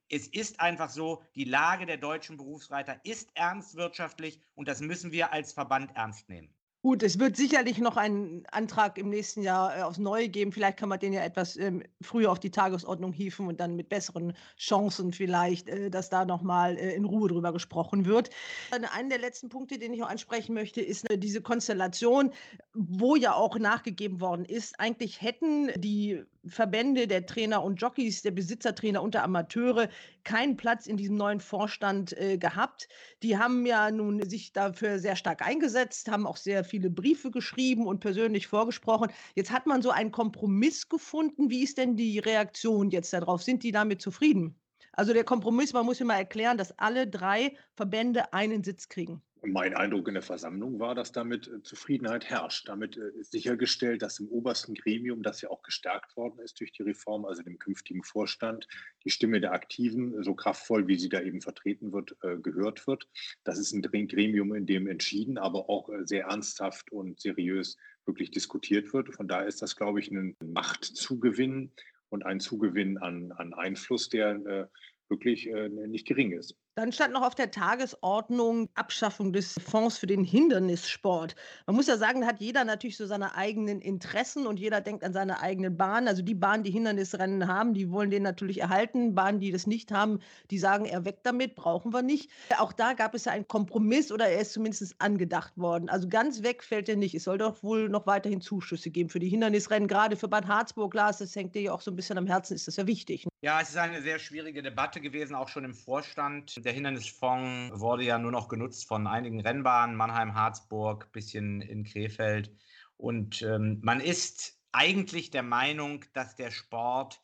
es 0.09 0.27
ist 0.27 0.59
einfach 0.59 0.89
so, 0.89 1.23
die 1.35 1.45
Lage 1.45 1.85
der 1.85 1.97
deutschen 1.97 2.37
Berufsreiter 2.37 2.99
ist 3.03 3.29
ernst 3.35 3.75
wirtschaftlich 3.75 4.41
und 4.55 4.67
das 4.67 4.81
müssen 4.81 5.11
wir 5.11 5.33
als 5.33 5.53
Verband 5.53 5.91
ernst 5.95 6.29
nehmen. 6.29 6.53
Gut, 6.85 7.01
es 7.01 7.17
wird 7.17 7.37
sicherlich 7.37 7.77
noch 7.77 7.95
einen 7.95 8.45
Antrag 8.51 8.97
im 8.97 9.07
nächsten 9.07 9.41
Jahr 9.41 9.77
äh, 9.77 9.81
aufs 9.83 9.99
Neue 9.99 10.27
geben. 10.27 10.51
Vielleicht 10.51 10.77
kann 10.77 10.89
man 10.89 10.99
den 10.99 11.13
ja 11.13 11.23
etwas 11.23 11.55
ähm, 11.55 11.81
früher 12.01 12.29
auf 12.29 12.41
die 12.41 12.51
Tagesordnung 12.51 13.13
hieven 13.13 13.47
und 13.47 13.61
dann 13.61 13.77
mit 13.77 13.87
besseren 13.87 14.33
Chancen 14.57 15.13
vielleicht, 15.13 15.69
äh, 15.69 15.89
dass 15.89 16.09
da 16.09 16.25
nochmal 16.25 16.77
äh, 16.77 16.93
in 16.93 17.05
Ruhe 17.05 17.29
drüber 17.29 17.53
gesprochen 17.53 18.05
wird. 18.05 18.31
Einer 18.71 19.07
der 19.07 19.19
letzten 19.19 19.47
Punkte, 19.47 19.79
den 19.79 19.93
ich 19.93 20.03
auch 20.03 20.09
ansprechen 20.09 20.53
möchte, 20.53 20.81
ist 20.81 21.09
äh, 21.09 21.17
diese 21.17 21.41
Konstellation, 21.41 22.33
wo 22.73 23.15
ja 23.15 23.33
auch 23.33 23.57
nachgegeben 23.57 24.19
worden 24.19 24.43
ist. 24.43 24.77
Eigentlich 24.77 25.21
hätten 25.21 25.71
die 25.79 26.25
Verbände 26.45 27.07
der 27.07 27.25
Trainer 27.25 27.63
und 27.63 27.81
Jockeys, 27.81 28.21
der 28.21 28.31
Besitzertrainer 28.31 29.01
und 29.01 29.13
der 29.13 29.23
Amateure 29.23 29.89
keinen 30.23 30.57
Platz 30.57 30.87
in 30.87 30.97
diesem 30.97 31.15
neuen 31.15 31.39
Vorstand 31.39 32.17
äh, 32.17 32.37
gehabt. 32.37 32.87
Die 33.21 33.37
haben 33.37 33.65
ja 33.65 33.91
nun 33.91 34.27
sich 34.29 34.51
dafür 34.51 34.99
sehr 34.99 35.15
stark 35.15 35.41
eingesetzt, 35.41 36.09
haben 36.11 36.27
auch 36.27 36.37
sehr 36.37 36.63
viele 36.63 36.89
Briefe 36.89 37.31
geschrieben 37.31 37.87
und 37.87 37.99
persönlich 37.99 38.47
vorgesprochen. 38.47 39.11
Jetzt 39.35 39.51
hat 39.51 39.67
man 39.67 39.81
so 39.81 39.91
einen 39.91 40.11
Kompromiss 40.11 40.89
gefunden. 40.89 41.49
Wie 41.49 41.63
ist 41.63 41.77
denn 41.77 41.95
die 41.95 42.19
Reaktion 42.19 42.89
jetzt 42.89 43.13
darauf? 43.13 43.43
Sind 43.43 43.63
die 43.63 43.71
damit 43.71 44.01
zufrieden? 44.01 44.55
Also 44.91 45.13
der 45.13 45.23
Kompromiss, 45.23 45.73
man 45.73 45.85
muss 45.85 46.01
immer 46.01 46.15
erklären, 46.15 46.57
dass 46.57 46.77
alle 46.77 47.07
drei 47.07 47.55
Verbände 47.73 48.31
einen 48.33 48.63
Sitz 48.63 48.89
kriegen. 48.89 49.23
Mein 49.45 49.75
Eindruck 49.75 50.07
in 50.07 50.13
der 50.13 50.23
Versammlung 50.23 50.79
war, 50.79 50.95
dass 50.95 51.11
damit 51.11 51.47
äh, 51.49 51.61
Zufriedenheit 51.63 52.29
herrscht. 52.29 52.69
Damit 52.69 52.95
äh, 52.95 53.09
ist 53.19 53.33
sichergestellt, 53.33 54.01
dass 54.01 54.19
im 54.19 54.29
obersten 54.29 54.73
Gremium, 54.73 55.21
das 55.21 55.41
ja 55.41 55.49
auch 55.49 55.63
gestärkt 55.63 56.15
worden 56.15 56.39
ist 56.39 56.59
durch 56.61 56.71
die 56.71 56.83
Reform, 56.83 57.25
also 57.25 57.43
dem 57.43 57.59
künftigen 57.59 58.03
Vorstand, 58.03 58.67
die 59.03 59.09
Stimme 59.09 59.41
der 59.41 59.51
Aktiven, 59.51 60.23
so 60.23 60.33
kraftvoll 60.33 60.87
wie 60.87 60.97
sie 60.97 61.09
da 61.09 61.19
eben 61.19 61.41
vertreten 61.41 61.91
wird, 61.91 62.15
äh, 62.23 62.37
gehört 62.37 62.87
wird. 62.87 63.09
Das 63.43 63.59
ist 63.59 63.73
ein 63.73 63.81
Gremium, 63.81 64.55
in 64.55 64.65
dem 64.65 64.87
entschieden, 64.87 65.37
aber 65.37 65.69
auch 65.69 65.89
sehr 66.05 66.25
ernsthaft 66.25 66.91
und 66.93 67.19
seriös 67.19 67.77
wirklich 68.05 68.31
diskutiert 68.31 68.93
wird. 68.93 69.13
Von 69.13 69.27
daher 69.27 69.47
ist 69.47 69.61
das, 69.61 69.75
glaube 69.75 69.99
ich, 69.99 70.09
ein 70.09 70.37
Machtzugewinn 70.41 71.71
und 72.09 72.25
ein 72.25 72.39
Zugewinn 72.39 72.97
an, 72.97 73.33
an 73.33 73.53
Einfluss, 73.53 74.07
der 74.09 74.69
wirklich 75.09 75.49
nicht 75.87 76.07
gering 76.07 76.31
ist. 76.31 76.55
Dann 76.75 76.91
stand 76.91 77.13
noch 77.13 77.21
auf 77.21 77.35
der 77.35 77.51
Tagesordnung 77.51 78.67
Abschaffung 78.73 79.31
des 79.31 79.59
Fonds 79.63 79.99
für 79.99 80.07
den 80.07 80.23
Hindernissport. 80.23 81.35
Man 81.67 81.75
muss 81.75 81.85
ja 81.85 81.97
sagen, 81.97 82.21
da 82.21 82.27
hat 82.27 82.41
jeder 82.41 82.65
natürlich 82.65 82.97
so 82.97 83.05
seine 83.05 83.35
eigenen 83.35 83.79
Interessen 83.79 84.47
und 84.47 84.59
jeder 84.59 84.81
denkt 84.81 85.03
an 85.03 85.13
seine 85.13 85.39
eigenen 85.39 85.77
Bahnen. 85.77 86.07
Also 86.07 86.23
die 86.23 86.33
Bahnen, 86.33 86.63
die 86.63 86.71
Hindernisrennen 86.71 87.47
haben, 87.47 87.75
die 87.75 87.91
wollen 87.91 88.09
den 88.09 88.23
natürlich 88.23 88.59
erhalten. 88.59 89.13
Bahnen, 89.13 89.39
die 89.39 89.51
das 89.51 89.67
nicht 89.67 89.91
haben, 89.91 90.19
die 90.49 90.57
sagen, 90.57 90.85
er 90.85 91.05
weg 91.05 91.19
damit, 91.21 91.53
brauchen 91.53 91.93
wir 91.93 92.01
nicht. 92.01 92.31
Auch 92.57 92.73
da 92.73 92.93
gab 92.93 93.13
es 93.13 93.25
ja 93.25 93.33
einen 93.33 93.47
Kompromiss 93.47 94.11
oder 94.11 94.27
er 94.27 94.41
ist 94.41 94.53
zumindest 94.53 94.95
angedacht 94.97 95.55
worden. 95.55 95.89
Also 95.89 96.07
ganz 96.07 96.41
weg 96.41 96.63
fällt 96.63 96.89
er 96.89 96.95
nicht. 96.95 97.13
Es 97.13 97.25
soll 97.25 97.37
doch 97.37 97.61
wohl 97.61 97.87
noch 97.87 98.07
weiterhin 98.07 98.41
Zuschüsse 98.41 98.89
geben 98.89 99.11
für 99.11 99.19
die 99.19 99.29
Hindernisrennen, 99.29 99.87
gerade 99.87 100.15
für 100.15 100.27
Bad 100.27 100.47
Harzburg. 100.47 100.95
Lars, 100.95 101.19
das 101.19 101.35
hängt 101.35 101.53
dir 101.53 101.61
ja 101.61 101.73
auch 101.73 101.81
so 101.81 101.91
ein 101.91 101.95
bisschen 101.95 102.17
am 102.17 102.25
Herzen, 102.25 102.55
ist 102.55 102.67
das 102.67 102.77
ja 102.77 102.87
wichtig. 102.87 103.25
Ne? 103.25 103.31
Ja, 103.43 103.59
es 103.61 103.69
ist 103.69 103.77
eine 103.77 104.01
sehr 104.01 104.19
schwierige 104.19 104.63
Debatte 104.63 105.01
gewesen, 105.01 105.35
auch 105.35 105.49
schon 105.49 105.65
im 105.65 105.73
Vorstand 105.73 106.62
der 106.65 106.73
Hindernisfonds 106.73 107.79
wurde 107.79 108.03
ja 108.03 108.17
nur 108.17 108.31
noch 108.31 108.47
genutzt 108.47 108.87
von 108.87 109.07
einigen 109.07 109.41
Rennbahnen, 109.41 109.95
Mannheim, 109.95 110.33
Harzburg, 110.33 111.11
bisschen 111.11 111.61
in 111.61 111.83
Krefeld. 111.83 112.55
Und 112.97 113.41
ähm, 113.41 113.79
man 113.81 113.99
ist 113.99 114.59
eigentlich 114.71 115.29
der 115.29 115.43
Meinung, 115.43 116.05
dass 116.13 116.35
der 116.35 116.51
Sport 116.51 117.21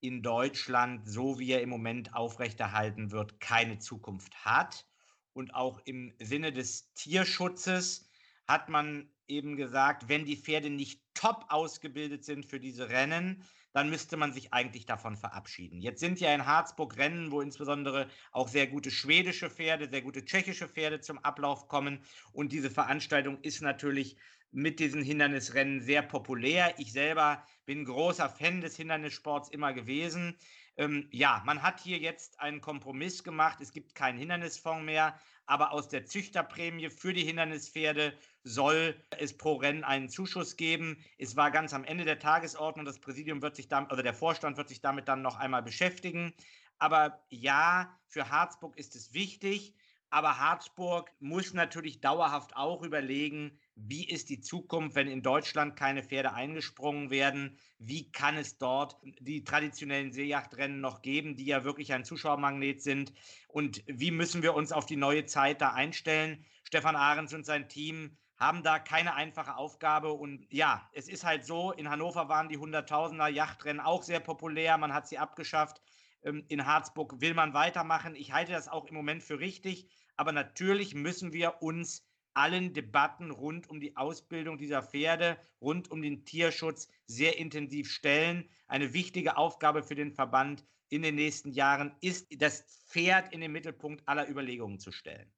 in 0.00 0.22
Deutschland, 0.22 1.08
so 1.08 1.38
wie 1.38 1.52
er 1.52 1.62
im 1.62 1.70
Moment 1.70 2.14
aufrechterhalten 2.14 3.10
wird, 3.10 3.40
keine 3.40 3.78
Zukunft 3.78 4.44
hat. 4.44 4.86
Und 5.32 5.54
auch 5.54 5.80
im 5.84 6.14
Sinne 6.20 6.52
des 6.52 6.92
Tierschutzes 6.92 8.08
hat 8.46 8.68
man 8.68 9.08
eben 9.26 9.56
gesagt, 9.56 10.08
wenn 10.08 10.26
die 10.26 10.36
Pferde 10.36 10.68
nicht 10.68 11.00
top 11.14 11.46
ausgebildet 11.48 12.24
sind 12.24 12.44
für 12.44 12.60
diese 12.60 12.90
Rennen, 12.90 13.44
dann 13.74 13.90
müsste 13.90 14.16
man 14.16 14.32
sich 14.32 14.52
eigentlich 14.54 14.86
davon 14.86 15.16
verabschieden. 15.16 15.80
Jetzt 15.80 15.98
sind 15.98 16.20
ja 16.20 16.32
in 16.32 16.46
Harzburg 16.46 16.96
Rennen, 16.96 17.32
wo 17.32 17.40
insbesondere 17.40 18.08
auch 18.30 18.46
sehr 18.48 18.68
gute 18.68 18.92
schwedische 18.92 19.50
Pferde, 19.50 19.90
sehr 19.90 20.00
gute 20.00 20.24
tschechische 20.24 20.68
Pferde 20.68 21.00
zum 21.00 21.18
Ablauf 21.18 21.66
kommen. 21.66 22.04
Und 22.32 22.52
diese 22.52 22.70
Veranstaltung 22.70 23.40
ist 23.42 23.60
natürlich 23.62 24.16
mit 24.52 24.78
diesen 24.78 25.02
Hindernisrennen 25.02 25.82
sehr 25.82 26.02
populär. 26.02 26.74
Ich 26.78 26.92
selber 26.92 27.44
bin 27.66 27.84
großer 27.84 28.28
Fan 28.30 28.60
des 28.60 28.76
Hindernissports 28.76 29.48
immer 29.48 29.72
gewesen. 29.72 30.38
Ähm, 30.76 31.08
ja, 31.10 31.42
man 31.44 31.62
hat 31.62 31.80
hier 31.80 31.98
jetzt 31.98 32.40
einen 32.40 32.60
Kompromiss 32.60 33.22
gemacht. 33.22 33.60
Es 33.60 33.72
gibt 33.72 33.94
keinen 33.94 34.18
Hindernisfonds 34.18 34.84
mehr, 34.84 35.18
aber 35.46 35.72
aus 35.72 35.88
der 35.88 36.04
Züchterprämie 36.06 36.90
für 36.90 37.12
die 37.12 37.24
Hindernispferde 37.24 38.16
soll 38.42 38.96
es 39.18 39.36
pro 39.36 39.54
Rennen 39.54 39.84
einen 39.84 40.08
Zuschuss 40.08 40.56
geben. 40.56 40.96
Es 41.18 41.36
war 41.36 41.50
ganz 41.50 41.72
am 41.74 41.84
Ende 41.84 42.04
der 42.04 42.18
Tagesordnung. 42.18 42.84
Das 42.84 42.98
Präsidium 42.98 43.42
wird 43.42 43.56
sich 43.56 43.68
damit, 43.68 43.92
oder 43.92 44.02
der 44.02 44.14
Vorstand 44.14 44.56
wird 44.56 44.68
sich 44.68 44.80
damit 44.80 45.08
dann 45.08 45.22
noch 45.22 45.36
einmal 45.36 45.62
beschäftigen. 45.62 46.34
Aber 46.78 47.24
ja, 47.28 47.96
für 48.06 48.30
Harzburg 48.30 48.76
ist 48.76 48.96
es 48.96 49.14
wichtig. 49.14 49.74
Aber 50.10 50.38
Harzburg 50.38 51.10
muss 51.20 51.54
natürlich 51.54 52.00
dauerhaft 52.00 52.56
auch 52.56 52.82
überlegen, 52.82 53.58
wie 53.76 54.08
ist 54.08 54.30
die 54.30 54.40
Zukunft, 54.40 54.94
wenn 54.94 55.08
in 55.08 55.22
Deutschland 55.22 55.76
keine 55.76 56.02
Pferde 56.02 56.32
eingesprungen 56.32 57.10
werden? 57.10 57.58
Wie 57.78 58.10
kann 58.12 58.36
es 58.36 58.56
dort 58.56 58.96
die 59.02 59.42
traditionellen 59.42 60.12
Seejachtrennen 60.12 60.80
noch 60.80 61.02
geben, 61.02 61.36
die 61.36 61.46
ja 61.46 61.64
wirklich 61.64 61.92
ein 61.92 62.04
Zuschauermagnet 62.04 62.82
sind? 62.82 63.12
Und 63.48 63.82
wie 63.86 64.12
müssen 64.12 64.42
wir 64.42 64.54
uns 64.54 64.70
auf 64.70 64.86
die 64.86 64.96
neue 64.96 65.26
Zeit 65.26 65.60
da 65.60 65.72
einstellen? 65.72 66.44
Stefan 66.62 66.96
Ahrens 66.96 67.34
und 67.34 67.44
sein 67.44 67.68
Team 67.68 68.16
haben 68.36 68.62
da 68.62 68.78
keine 68.78 69.14
einfache 69.14 69.56
Aufgabe. 69.56 70.12
Und 70.12 70.46
ja, 70.52 70.88
es 70.92 71.08
ist 71.08 71.24
halt 71.24 71.44
so, 71.44 71.72
in 71.72 71.90
Hannover 71.90 72.28
waren 72.28 72.48
die 72.48 72.58
Hunderttausender 72.58 73.28
Yachtrennen 73.28 73.80
auch 73.80 74.02
sehr 74.02 74.20
populär. 74.20 74.78
Man 74.78 74.94
hat 74.94 75.08
sie 75.08 75.18
abgeschafft. 75.18 75.80
Ähm, 76.22 76.44
in 76.48 76.64
Harzburg 76.64 77.20
will 77.20 77.34
man 77.34 77.54
weitermachen. 77.54 78.14
Ich 78.14 78.32
halte 78.32 78.52
das 78.52 78.68
auch 78.68 78.86
im 78.86 78.94
Moment 78.94 79.22
für 79.22 79.40
richtig. 79.40 79.88
Aber 80.16 80.30
natürlich 80.30 80.94
müssen 80.94 81.32
wir 81.32 81.60
uns 81.60 82.06
allen 82.34 82.72
Debatten 82.72 83.30
rund 83.30 83.68
um 83.68 83.80
die 83.80 83.96
Ausbildung 83.96 84.58
dieser 84.58 84.82
Pferde, 84.82 85.38
rund 85.60 85.90
um 85.90 86.02
den 86.02 86.24
Tierschutz 86.24 86.88
sehr 87.06 87.38
intensiv 87.38 87.90
stellen. 87.90 88.48
Eine 88.68 88.92
wichtige 88.92 89.36
Aufgabe 89.36 89.82
für 89.82 89.94
den 89.94 90.12
Verband 90.12 90.64
in 90.88 91.02
den 91.02 91.16
nächsten 91.16 91.50
Jahren 91.50 91.96
ist, 92.00 92.28
das 92.40 92.84
Pferd 92.86 93.32
in 93.32 93.40
den 93.40 93.52
Mittelpunkt 93.52 94.06
aller 94.06 94.28
Überlegungen 94.28 94.78
zu 94.78 94.92
stellen. 94.92 95.33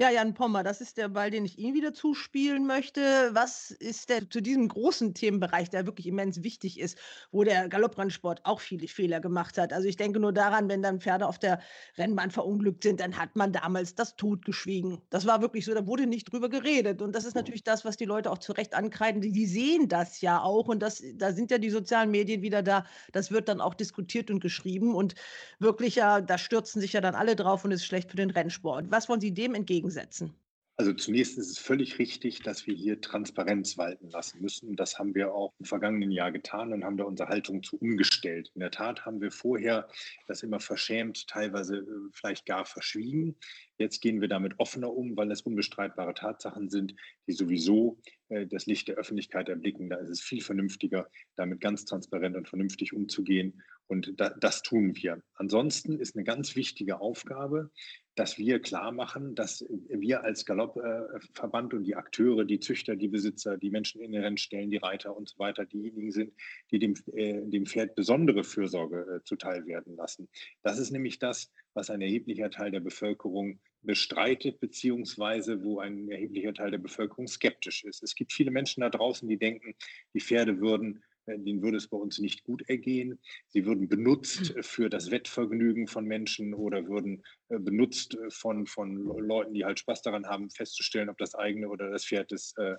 Ja, 0.00 0.10
Jan 0.10 0.32
Pommer, 0.32 0.62
das 0.62 0.80
ist 0.80 0.96
der 0.96 1.08
Ball, 1.08 1.28
den 1.32 1.44
ich 1.44 1.58
Ihnen 1.58 1.74
wieder 1.74 1.92
zuspielen 1.92 2.68
möchte. 2.68 3.00
Was 3.32 3.72
ist 3.72 4.08
denn 4.08 4.30
zu 4.30 4.40
diesem 4.40 4.68
großen 4.68 5.12
Themenbereich, 5.12 5.70
der 5.70 5.86
wirklich 5.86 6.06
immens 6.06 6.44
wichtig 6.44 6.78
ist, 6.78 6.96
wo 7.32 7.42
der 7.42 7.68
Galopprennsport 7.68 8.42
auch 8.44 8.60
viele 8.60 8.86
Fehler 8.86 9.18
gemacht 9.18 9.58
hat? 9.58 9.72
Also 9.72 9.88
ich 9.88 9.96
denke 9.96 10.20
nur 10.20 10.32
daran, 10.32 10.68
wenn 10.68 10.82
dann 10.82 11.00
Pferde 11.00 11.26
auf 11.26 11.40
der 11.40 11.58
Rennbahn 11.96 12.30
verunglückt 12.30 12.84
sind, 12.84 13.00
dann 13.00 13.18
hat 13.18 13.34
man 13.34 13.52
damals 13.52 13.96
das 13.96 14.14
Tod 14.14 14.44
geschwiegen. 14.44 15.02
Das 15.10 15.26
war 15.26 15.42
wirklich 15.42 15.64
so, 15.64 15.74
da 15.74 15.84
wurde 15.84 16.06
nicht 16.06 16.30
drüber 16.30 16.48
geredet. 16.48 17.02
Und 17.02 17.12
das 17.12 17.24
ist 17.24 17.34
natürlich 17.34 17.64
das, 17.64 17.84
was 17.84 17.96
die 17.96 18.04
Leute 18.04 18.30
auch 18.30 18.38
zu 18.38 18.52
Recht 18.52 18.74
ankreiden. 18.74 19.20
Die, 19.20 19.32
die 19.32 19.46
sehen 19.46 19.88
das 19.88 20.20
ja 20.20 20.40
auch. 20.40 20.68
Und 20.68 20.78
das, 20.80 21.02
da 21.16 21.32
sind 21.32 21.50
ja 21.50 21.58
die 21.58 21.70
sozialen 21.70 22.12
Medien 22.12 22.40
wieder 22.40 22.62
da. 22.62 22.86
Das 23.10 23.32
wird 23.32 23.48
dann 23.48 23.60
auch 23.60 23.74
diskutiert 23.74 24.30
und 24.30 24.38
geschrieben. 24.38 24.94
Und 24.94 25.16
wirklich 25.58 25.96
ja, 25.96 26.20
da 26.20 26.38
stürzen 26.38 26.80
sich 26.80 26.92
ja 26.92 27.00
dann 27.00 27.16
alle 27.16 27.34
drauf 27.34 27.64
und 27.64 27.72
ist 27.72 27.84
schlecht 27.84 28.12
für 28.12 28.16
den 28.16 28.30
Rennsport. 28.30 28.92
Was 28.92 29.08
wollen 29.08 29.20
Sie 29.20 29.34
dem 29.34 29.56
entgegen 29.56 29.87
entgegensetzen? 29.88 30.34
Also 30.80 30.92
zunächst 30.92 31.36
ist 31.38 31.50
es 31.50 31.58
völlig 31.58 31.98
richtig, 31.98 32.42
dass 32.42 32.68
wir 32.68 32.74
hier 32.74 33.00
Transparenz 33.00 33.76
walten 33.78 34.10
lassen 34.10 34.40
müssen. 34.40 34.76
Das 34.76 34.96
haben 34.96 35.12
wir 35.12 35.34
auch 35.34 35.52
im 35.58 35.64
vergangenen 35.64 36.12
Jahr 36.12 36.30
getan 36.30 36.72
und 36.72 36.84
haben 36.84 36.96
da 36.96 37.02
unsere 37.02 37.28
Haltung 37.28 37.64
zu 37.64 37.78
umgestellt. 37.78 38.52
In 38.54 38.60
der 38.60 38.70
Tat 38.70 39.04
haben 39.04 39.20
wir 39.20 39.32
vorher 39.32 39.88
das 40.28 40.44
immer 40.44 40.60
verschämt, 40.60 41.26
teilweise 41.26 41.78
äh, 41.78 42.10
vielleicht 42.12 42.46
gar 42.46 42.64
verschwiegen. 42.64 43.34
Jetzt 43.78 44.00
gehen 44.02 44.20
wir 44.20 44.28
damit 44.28 44.54
offener 44.58 44.94
um, 44.94 45.16
weil 45.16 45.32
es 45.32 45.42
unbestreitbare 45.42 46.14
Tatsachen 46.14 46.68
sind, 46.68 46.94
die 47.26 47.32
sowieso 47.32 47.98
äh, 48.28 48.46
das 48.46 48.66
Licht 48.66 48.86
der 48.86 48.98
Öffentlichkeit 48.98 49.48
erblicken. 49.48 49.90
Da 49.90 49.96
ist 49.96 50.10
es 50.10 50.20
viel 50.20 50.42
vernünftiger, 50.42 51.10
damit 51.34 51.60
ganz 51.60 51.86
transparent 51.86 52.36
und 52.36 52.48
vernünftig 52.48 52.92
umzugehen. 52.92 53.60
Und 53.88 54.20
da, 54.20 54.30
das 54.30 54.62
tun 54.62 54.94
wir. 54.96 55.22
Ansonsten 55.34 55.98
ist 55.98 56.14
eine 56.14 56.24
ganz 56.24 56.54
wichtige 56.54 57.00
Aufgabe, 57.00 57.70
dass 58.14 58.36
wir 58.36 58.60
klar 58.60 58.92
machen, 58.92 59.34
dass 59.34 59.64
wir 59.88 60.24
als 60.24 60.44
Galoppverband 60.44 61.72
und 61.72 61.84
die 61.84 61.94
Akteure, 61.94 62.44
die 62.44 62.60
Züchter, 62.60 62.96
die 62.96 63.08
Besitzer, 63.08 63.56
die 63.56 63.70
Menschen 63.70 64.00
in 64.02 64.12
den 64.12 64.22
Rennstellen, 64.22 64.70
die 64.70 64.76
Reiter 64.76 65.16
und 65.16 65.28
so 65.28 65.38
weiter, 65.38 65.64
diejenigen 65.64 66.10
sind, 66.10 66.34
die 66.70 66.78
dem, 66.78 66.94
äh, 67.14 67.40
dem 67.46 67.64
Pferd 67.64 67.94
besondere 67.94 68.44
Fürsorge 68.44 69.20
äh, 69.20 69.24
zuteil 69.24 69.66
werden 69.66 69.96
lassen. 69.96 70.28
Das 70.62 70.78
ist 70.78 70.90
nämlich 70.90 71.18
das, 71.18 71.50
was 71.74 71.90
ein 71.90 72.00
erheblicher 72.00 72.50
Teil 72.50 72.72
der 72.72 72.80
Bevölkerung 72.80 73.60
bestreitet, 73.82 74.58
beziehungsweise 74.58 75.62
wo 75.62 75.78
ein 75.78 76.10
erheblicher 76.10 76.52
Teil 76.52 76.72
der 76.72 76.78
Bevölkerung 76.78 77.28
skeptisch 77.28 77.84
ist. 77.84 78.02
Es 78.02 78.16
gibt 78.16 78.32
viele 78.32 78.50
Menschen 78.50 78.80
da 78.80 78.90
draußen, 78.90 79.28
die 79.28 79.38
denken, 79.38 79.74
die 80.12 80.20
Pferde 80.20 80.60
würden 80.60 81.04
denen 81.36 81.62
würde 81.62 81.76
es 81.76 81.88
bei 81.88 81.96
uns 81.96 82.18
nicht 82.18 82.44
gut 82.44 82.68
ergehen. 82.68 83.18
Sie 83.48 83.66
würden 83.66 83.88
benutzt 83.88 84.54
hm. 84.54 84.62
für 84.62 84.88
das 84.88 85.10
Wettvergnügen 85.10 85.86
von 85.86 86.04
Menschen 86.04 86.54
oder 86.54 86.86
würden 86.88 87.22
äh, 87.48 87.58
benutzt 87.58 88.14
äh, 88.14 88.30
von, 88.30 88.66
von 88.66 88.96
Leuten, 88.96 89.54
die 89.54 89.64
halt 89.64 89.78
Spaß 89.78 90.02
daran 90.02 90.26
haben, 90.26 90.50
festzustellen, 90.50 91.08
ob 91.08 91.18
das 91.18 91.34
eigene 91.34 91.68
oder 91.68 91.90
das 91.90 92.04
Pferd 92.04 92.30
des, 92.30 92.54
äh, 92.56 92.76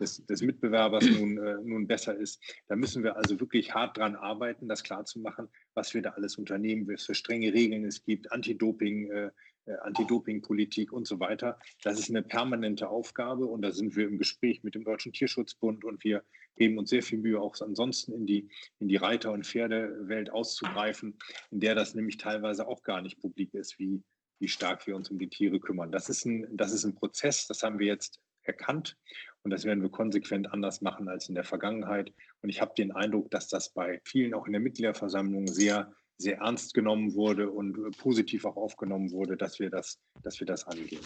des, 0.00 0.24
des 0.26 0.42
Mitbewerbers 0.42 1.04
nun, 1.18 1.34
nun 1.64 1.86
besser 1.86 2.16
ist. 2.16 2.40
Da 2.68 2.76
müssen 2.76 3.02
wir 3.02 3.16
also 3.16 3.38
wirklich 3.40 3.74
hart 3.74 3.96
dran 3.96 4.16
arbeiten, 4.16 4.68
das 4.68 4.82
klarzumachen, 4.82 5.48
was 5.74 5.94
wir 5.94 6.02
da 6.02 6.10
alles 6.10 6.36
unternehmen, 6.36 6.88
was 6.88 7.06
für 7.06 7.14
strenge 7.14 7.52
Regeln 7.52 7.84
es 7.84 8.04
gibt, 8.04 8.30
Anti-Doping. 8.32 9.30
Anti-Doping-Politik 9.66 10.92
und 10.92 11.06
so 11.06 11.20
weiter. 11.20 11.58
Das 11.82 11.98
ist 11.98 12.10
eine 12.10 12.22
permanente 12.22 12.88
Aufgabe 12.88 13.46
und 13.46 13.62
da 13.62 13.72
sind 13.72 13.96
wir 13.96 14.06
im 14.06 14.18
Gespräch 14.18 14.62
mit 14.62 14.74
dem 14.74 14.84
Deutschen 14.84 15.12
Tierschutzbund 15.12 15.84
und 15.84 16.02
wir 16.04 16.24
geben 16.56 16.78
uns 16.78 16.90
sehr 16.90 17.02
viel 17.02 17.18
Mühe, 17.18 17.40
auch 17.40 17.54
ansonsten 17.60 18.12
in 18.12 18.26
die, 18.26 18.48
in 18.78 18.88
die 18.88 18.96
Reiter- 18.96 19.32
und 19.32 19.46
Pferdewelt 19.46 20.30
auszugreifen, 20.30 21.16
in 21.50 21.60
der 21.60 21.74
das 21.74 21.94
nämlich 21.94 22.18
teilweise 22.18 22.66
auch 22.66 22.82
gar 22.82 23.02
nicht 23.02 23.20
publik 23.20 23.54
ist, 23.54 23.78
wie, 23.78 24.02
wie 24.38 24.48
stark 24.48 24.86
wir 24.86 24.96
uns 24.96 25.10
um 25.10 25.18
die 25.18 25.28
Tiere 25.28 25.60
kümmern. 25.60 25.92
Das 25.92 26.08
ist 26.08 26.24
ein, 26.26 26.46
das 26.56 26.72
ist 26.72 26.84
ein 26.84 26.94
Prozess, 26.94 27.46
das 27.46 27.62
haben 27.62 27.78
wir 27.78 27.86
jetzt 27.86 28.20
erkannt 28.44 28.96
und 29.42 29.50
das 29.50 29.64
werden 29.64 29.82
wir 29.82 29.90
konsequent 29.90 30.52
anders 30.52 30.80
machen 30.80 31.08
als 31.08 31.28
in 31.28 31.34
der 31.34 31.44
Vergangenheit. 31.44 32.12
Und 32.42 32.48
ich 32.48 32.60
habe 32.60 32.74
den 32.76 32.92
Eindruck, 32.92 33.30
dass 33.30 33.48
das 33.48 33.72
bei 33.72 34.00
vielen 34.04 34.34
auch 34.34 34.46
in 34.46 34.52
der 34.52 34.60
Mitgliederversammlung 34.60 35.46
sehr, 35.46 35.94
sehr 36.22 36.38
ernst 36.38 36.74
genommen 36.74 37.14
wurde 37.14 37.50
und 37.50 37.96
positiv 37.98 38.44
auch 38.44 38.56
aufgenommen 38.56 39.10
wurde, 39.10 39.36
dass 39.36 39.58
wir 39.58 39.70
das, 39.70 39.98
dass 40.22 40.40
wir 40.40 40.46
das 40.46 40.66
angehen. 40.66 41.04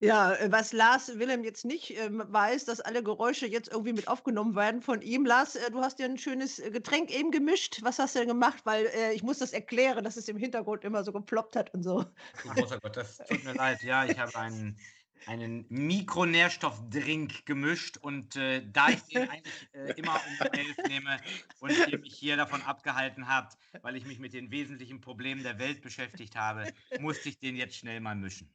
Ja, 0.00 0.34
äh, 0.34 0.52
was 0.52 0.72
Lars 0.74 1.18
Wilhelm 1.18 1.42
jetzt 1.42 1.64
nicht 1.64 1.98
ähm, 1.98 2.22
weiß, 2.26 2.66
dass 2.66 2.80
alle 2.80 3.02
Geräusche 3.02 3.46
jetzt 3.46 3.72
irgendwie 3.72 3.94
mit 3.94 4.08
aufgenommen 4.08 4.54
werden 4.54 4.82
von 4.82 5.00
ihm. 5.00 5.24
Lars, 5.24 5.56
äh, 5.56 5.70
du 5.70 5.80
hast 5.80 5.98
dir 5.98 6.04
ein 6.04 6.18
schönes 6.18 6.58
äh, 6.58 6.70
Getränk 6.70 7.10
eben 7.10 7.30
gemischt. 7.30 7.78
Was 7.82 7.98
hast 7.98 8.14
du 8.14 8.18
denn 8.18 8.28
gemacht? 8.28 8.60
Weil 8.64 8.86
äh, 8.86 9.14
ich 9.14 9.22
muss 9.22 9.38
das 9.38 9.52
erklären, 9.54 10.04
dass 10.04 10.16
es 10.16 10.28
im 10.28 10.36
Hintergrund 10.36 10.84
immer 10.84 11.02
so 11.02 11.12
geploppt 11.12 11.56
hat 11.56 11.72
und 11.72 11.82
so. 11.82 12.04
Oh, 12.44 12.54
großer 12.54 12.78
Gott, 12.80 12.96
das 12.96 13.18
tut 13.18 13.42
mir 13.44 13.54
leid. 13.54 13.82
Ja, 13.82 14.04
ich 14.04 14.18
habe 14.18 14.36
einen, 14.36 14.78
einen 15.26 15.66
Mikronährstoffdrink 15.68 17.46
gemischt 17.46 17.96
und 17.98 18.36
äh, 18.36 18.62
da 18.72 18.90
ich 18.90 19.02
den 19.02 19.28
eigentlich 19.28 19.68
äh, 19.72 19.92
immer 19.96 20.14
um 20.14 20.46
elf 20.52 20.76
nehme 20.88 21.20
und 21.60 21.72
ihr 21.88 21.98
mich 21.98 22.14
hier 22.14 22.36
davon 22.36 22.62
abgehalten 22.62 23.28
habt, 23.28 23.56
weil 23.82 23.96
ich 23.96 24.06
mich 24.06 24.18
mit 24.18 24.32
den 24.32 24.50
wesentlichen 24.50 25.00
Problemen 25.00 25.42
der 25.42 25.58
Welt 25.58 25.82
beschäftigt 25.82 26.36
habe, 26.36 26.72
musste 27.00 27.28
ich 27.28 27.38
den 27.38 27.56
jetzt 27.56 27.76
schnell 27.76 28.00
mal 28.00 28.14
mischen. 28.14 28.52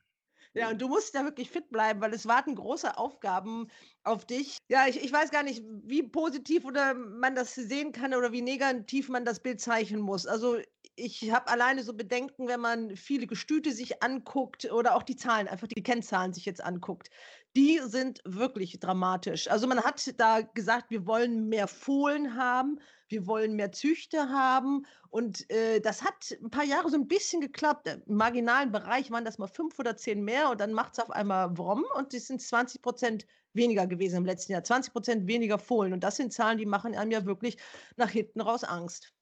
Ja, 0.53 0.70
und 0.70 0.82
du 0.82 0.89
musst 0.89 1.14
ja 1.14 1.24
wirklich 1.24 1.49
fit 1.49 1.70
bleiben, 1.70 2.01
weil 2.01 2.14
es 2.14 2.28
warten 2.28 2.55
große 2.55 2.97
Aufgaben 2.97 3.70
auf 4.03 4.26
dich. 4.26 4.57
Ja, 4.68 4.86
ich, 4.86 5.01
ich 5.01 5.12
weiß 5.12 5.32
gar 5.32 5.43
nicht, 5.43 5.64
wie 5.84 6.03
positiv 6.03 6.66
oder 6.66 6.93
man 6.93 7.36
das 7.36 7.55
sehen 7.55 7.93
kann 7.93 8.14
oder 8.14 8.34
wie 8.34 8.41
negativ 8.41 9.07
man 9.07 9.24
das 9.24 9.39
Bild 9.39 9.62
zeichnen 9.62 10.01
muss. 10.01 10.28
Also 10.28 10.57
ich 11.02 11.32
habe 11.32 11.49
alleine 11.49 11.84
so 11.84 11.93
Bedenken, 11.93 12.47
wenn 12.47 12.60
man 12.60 12.95
viele 12.95 13.28
Gestüte 13.28 13.72
sich 13.72 14.04
anguckt 14.04 14.72
oder 14.72 14.95
auch 14.95 15.04
die 15.04 15.16
Zahlen, 15.16 15.47
einfach 15.47 15.68
die 15.68 15.84
Kennzahlen 15.84 16.34
sich 16.34 16.45
jetzt 16.45 16.64
anguckt. 16.64 17.10
Die 17.56 17.80
sind 17.84 18.22
wirklich 18.24 18.80
dramatisch. 18.80 19.49
Also 19.49 19.68
man 19.68 19.84
hat 19.84 20.14
da 20.18 20.41
gesagt, 20.41 20.89
wir 20.89 21.06
wollen 21.06 21.49
mehr 21.49 21.68
Fohlen 21.68 22.36
haben 22.36 22.80
wir 23.12 23.28
wollen 23.28 23.56
mehr 23.56 23.72
Züchter 23.72 24.30
haben. 24.30 24.86
Und 25.10 25.49
äh, 25.52 25.82
das 25.82 26.02
hat 26.02 26.38
ein 26.41 26.49
paar 26.49 26.64
Jahre 26.64 26.89
so 26.89 26.95
ein 26.95 27.08
bisschen 27.08 27.41
geklappt. 27.41 27.88
Im 27.88 28.16
marginalen 28.16 28.72
Bereich 28.72 29.12
waren 29.12 29.26
das 29.26 29.38
mal 29.38 29.47
fünf 29.47 29.78
oder 29.78 29.97
zehn 29.97 30.24
mehr 30.24 30.49
und 30.49 30.62
dann 30.62 30.74
macht 30.74 30.93
es 30.93 30.99
auf 30.99 31.12
einmal 31.12 31.56
Wrom 31.58 31.86
und 31.97 32.14
es 32.14 32.28
sind 32.28 32.41
20 32.41 32.82
Prozent 32.82 33.28
weniger 33.54 33.86
gewesen 33.86 34.18
im 34.18 34.26
letzten 34.26 34.54
Jahr. 34.54 34.64
20 34.64 34.93
Prozent 34.93 35.28
weniger 35.28 35.60
Fohlen. 35.60 35.93
Und 35.93 36.04
das 36.04 36.16
sind 36.16 36.32
Zahlen, 36.32 36.58
die 36.58 36.66
machen 36.66 36.95
einem 36.95 37.12
ja 37.12 37.26
wirklich 37.26 37.58
nach 37.97 38.10
hinten 38.10 38.41
raus 38.41 38.64
Angst. 38.64 39.14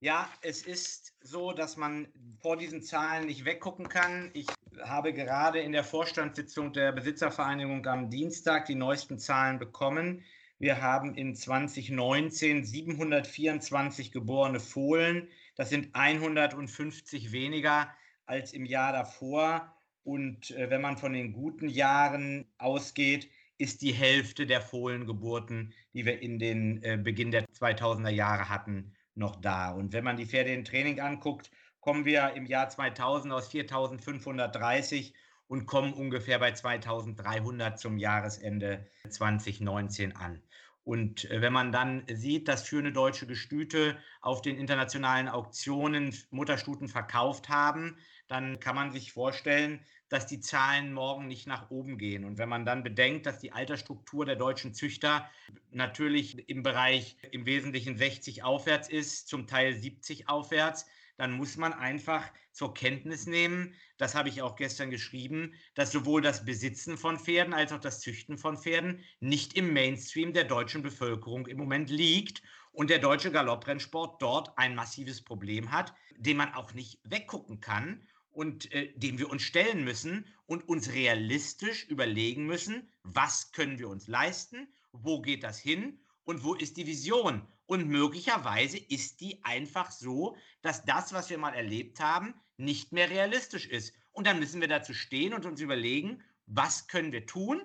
Ja, 0.00 0.30
es 0.42 0.62
ist 0.62 1.12
so, 1.22 1.52
dass 1.52 1.76
man 1.76 2.06
vor 2.40 2.56
diesen 2.56 2.82
Zahlen 2.82 3.26
nicht 3.26 3.44
weggucken 3.44 3.88
kann. 3.88 4.30
Ich 4.32 4.46
habe 4.84 5.12
gerade 5.12 5.58
in 5.58 5.72
der 5.72 5.82
Vorstandssitzung 5.82 6.72
der 6.72 6.92
Besitzervereinigung 6.92 7.84
am 7.84 8.08
Dienstag 8.08 8.66
die 8.66 8.76
neuesten 8.76 9.18
Zahlen 9.18 9.58
bekommen. 9.58 10.22
Wir 10.60 10.80
haben 10.80 11.16
in 11.16 11.34
2019 11.34 12.64
724 12.64 14.12
geborene 14.12 14.60
Fohlen. 14.60 15.28
Das 15.56 15.68
sind 15.68 15.88
150 15.94 17.32
weniger 17.32 17.92
als 18.24 18.52
im 18.52 18.66
Jahr 18.66 18.92
davor. 18.92 19.74
Und 20.04 20.52
äh, 20.52 20.70
wenn 20.70 20.80
man 20.80 20.96
von 20.96 21.12
den 21.12 21.32
guten 21.32 21.68
Jahren 21.68 22.46
ausgeht, 22.58 23.28
ist 23.58 23.82
die 23.82 23.92
Hälfte 23.92 24.46
der 24.46 24.60
Fohlengeburten, 24.60 25.74
die 25.92 26.04
wir 26.04 26.22
in 26.22 26.38
den 26.38 26.82
äh, 26.84 26.96
Beginn 26.96 27.32
der 27.32 27.44
2000er 27.46 28.10
Jahre 28.10 28.48
hatten, 28.48 28.94
noch 29.18 29.36
da. 29.36 29.72
Und 29.72 29.92
wenn 29.92 30.04
man 30.04 30.16
die 30.16 30.26
Pferde 30.26 30.52
im 30.52 30.64
Training 30.64 31.00
anguckt, 31.00 31.50
kommen 31.80 32.04
wir 32.04 32.32
im 32.34 32.46
Jahr 32.46 32.68
2000 32.68 33.32
aus 33.32 33.48
4530 33.48 35.14
und 35.46 35.66
kommen 35.66 35.92
ungefähr 35.92 36.38
bei 36.38 36.52
2300 36.52 37.78
zum 37.78 37.98
Jahresende 37.98 38.86
2019 39.08 40.14
an. 40.16 40.42
Und 40.84 41.30
äh, 41.30 41.42
wenn 41.42 41.52
man 41.52 41.70
dann 41.70 42.04
sieht, 42.10 42.48
dass 42.48 42.66
führende 42.66 42.92
deutsche 42.92 43.26
Gestüte 43.26 43.98
auf 44.22 44.40
den 44.40 44.56
internationalen 44.56 45.28
Auktionen 45.28 46.14
Mutterstuten 46.30 46.88
verkauft 46.88 47.50
haben, 47.50 47.98
dann 48.26 48.58
kann 48.60 48.74
man 48.74 48.92
sich 48.92 49.12
vorstellen, 49.12 49.80
dass 50.08 50.26
die 50.26 50.40
Zahlen 50.40 50.92
morgen 50.92 51.26
nicht 51.26 51.46
nach 51.46 51.70
oben 51.70 51.98
gehen. 51.98 52.24
Und 52.24 52.38
wenn 52.38 52.48
man 52.48 52.64
dann 52.64 52.82
bedenkt, 52.82 53.26
dass 53.26 53.38
die 53.38 53.52
Altersstruktur 53.52 54.24
der 54.24 54.36
deutschen 54.36 54.74
Züchter 54.74 55.28
natürlich 55.70 56.48
im 56.48 56.62
Bereich 56.62 57.16
im 57.30 57.46
Wesentlichen 57.46 57.96
60 57.96 58.42
aufwärts 58.42 58.88
ist, 58.88 59.28
zum 59.28 59.46
Teil 59.46 59.74
70 59.74 60.28
aufwärts, 60.28 60.86
dann 61.18 61.32
muss 61.32 61.56
man 61.56 61.72
einfach 61.72 62.24
zur 62.52 62.72
Kenntnis 62.74 63.26
nehmen, 63.26 63.74
das 63.98 64.14
habe 64.14 64.28
ich 64.28 64.40
auch 64.40 64.56
gestern 64.56 64.90
geschrieben, 64.90 65.54
dass 65.74 65.90
sowohl 65.90 66.22
das 66.22 66.44
Besitzen 66.44 66.96
von 66.96 67.18
Pferden 67.18 67.52
als 67.52 67.72
auch 67.72 67.80
das 67.80 68.00
Züchten 68.00 68.38
von 68.38 68.56
Pferden 68.56 69.04
nicht 69.20 69.54
im 69.54 69.72
Mainstream 69.72 70.32
der 70.32 70.44
deutschen 70.44 70.82
Bevölkerung 70.82 71.46
im 71.48 71.58
Moment 71.58 71.90
liegt 71.90 72.42
und 72.72 72.90
der 72.90 73.00
deutsche 73.00 73.32
Galopprennsport 73.32 74.22
dort 74.22 74.56
ein 74.56 74.76
massives 74.76 75.20
Problem 75.22 75.72
hat, 75.72 75.92
dem 76.16 76.36
man 76.36 76.54
auch 76.54 76.72
nicht 76.74 77.00
weggucken 77.02 77.60
kann. 77.60 78.06
Und 78.38 78.70
äh, 78.72 78.92
dem 78.94 79.18
wir 79.18 79.30
uns 79.30 79.42
stellen 79.42 79.82
müssen 79.82 80.24
und 80.46 80.68
uns 80.68 80.92
realistisch 80.92 81.88
überlegen 81.88 82.46
müssen, 82.46 82.88
was 83.02 83.50
können 83.50 83.80
wir 83.80 83.88
uns 83.88 84.06
leisten, 84.06 84.68
wo 84.92 85.20
geht 85.20 85.42
das 85.42 85.58
hin 85.58 85.98
und 86.22 86.44
wo 86.44 86.54
ist 86.54 86.76
die 86.76 86.86
Vision. 86.86 87.42
Und 87.66 87.88
möglicherweise 87.88 88.78
ist 88.78 89.20
die 89.20 89.42
einfach 89.42 89.90
so, 89.90 90.36
dass 90.62 90.84
das, 90.84 91.12
was 91.12 91.30
wir 91.30 91.38
mal 91.38 91.52
erlebt 91.52 91.98
haben, 91.98 92.32
nicht 92.56 92.92
mehr 92.92 93.10
realistisch 93.10 93.66
ist. 93.66 93.92
Und 94.12 94.28
dann 94.28 94.38
müssen 94.38 94.60
wir 94.60 94.68
dazu 94.68 94.94
stehen 94.94 95.34
und 95.34 95.44
uns 95.44 95.60
überlegen, 95.60 96.22
was 96.46 96.86
können 96.86 97.10
wir 97.10 97.26
tun, 97.26 97.60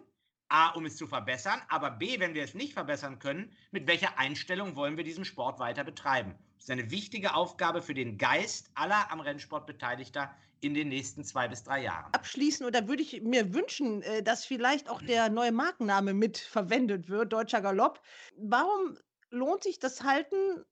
A, 0.54 0.70
um 0.70 0.86
es 0.86 0.96
zu 0.98 1.08
verbessern, 1.08 1.60
aber 1.68 1.90
B, 1.90 2.20
wenn 2.20 2.36
wir 2.36 2.44
es 2.44 2.54
nicht 2.54 2.74
verbessern 2.74 3.18
können, 3.18 3.52
mit 3.72 3.88
welcher 3.88 4.20
Einstellung 4.20 4.76
wollen 4.76 4.98
wir 4.98 5.04
diesen 5.04 5.26
Sport 5.26 5.60
weiter 5.60 5.84
betreiben. 5.84 6.36
Das 6.58 6.66
ist 6.66 6.70
eine 6.70 6.92
wichtige 6.92 7.34
Aufgabe 7.34 7.82
für 7.82 7.96
den 7.96 8.20
Geist 8.20 8.70
aller 8.76 9.12
am 9.12 9.20
Rennsport 9.20 9.66
Beteiligter 9.66 10.32
in 10.62 10.76
den 10.76 10.90
nächsten 10.90 11.24
zwei 11.24 11.48
bis 11.48 11.64
drei 11.64 11.82
Jahren. 11.82 12.14
Abschließend, 12.14 12.68
oder 12.68 12.88
würde 12.88 13.02
ich 13.02 13.22
mir 13.24 13.54
wünschen, 13.54 14.04
äh, 14.04 14.22
dass 14.22 14.46
vielleicht 14.46 14.90
auch 14.90 15.02
der 15.02 15.30
neue 15.30 15.52
Markenname 15.52 16.14
mit 16.14 16.38
verwendet 16.38 17.10
wird, 17.10 17.34
Deutscher 17.34 17.62
Galopp. 17.62 18.00
Warum 18.38 18.98
lohnt 19.32 19.64
sich 19.64 19.80
das 19.80 20.04
Halten 20.04 20.64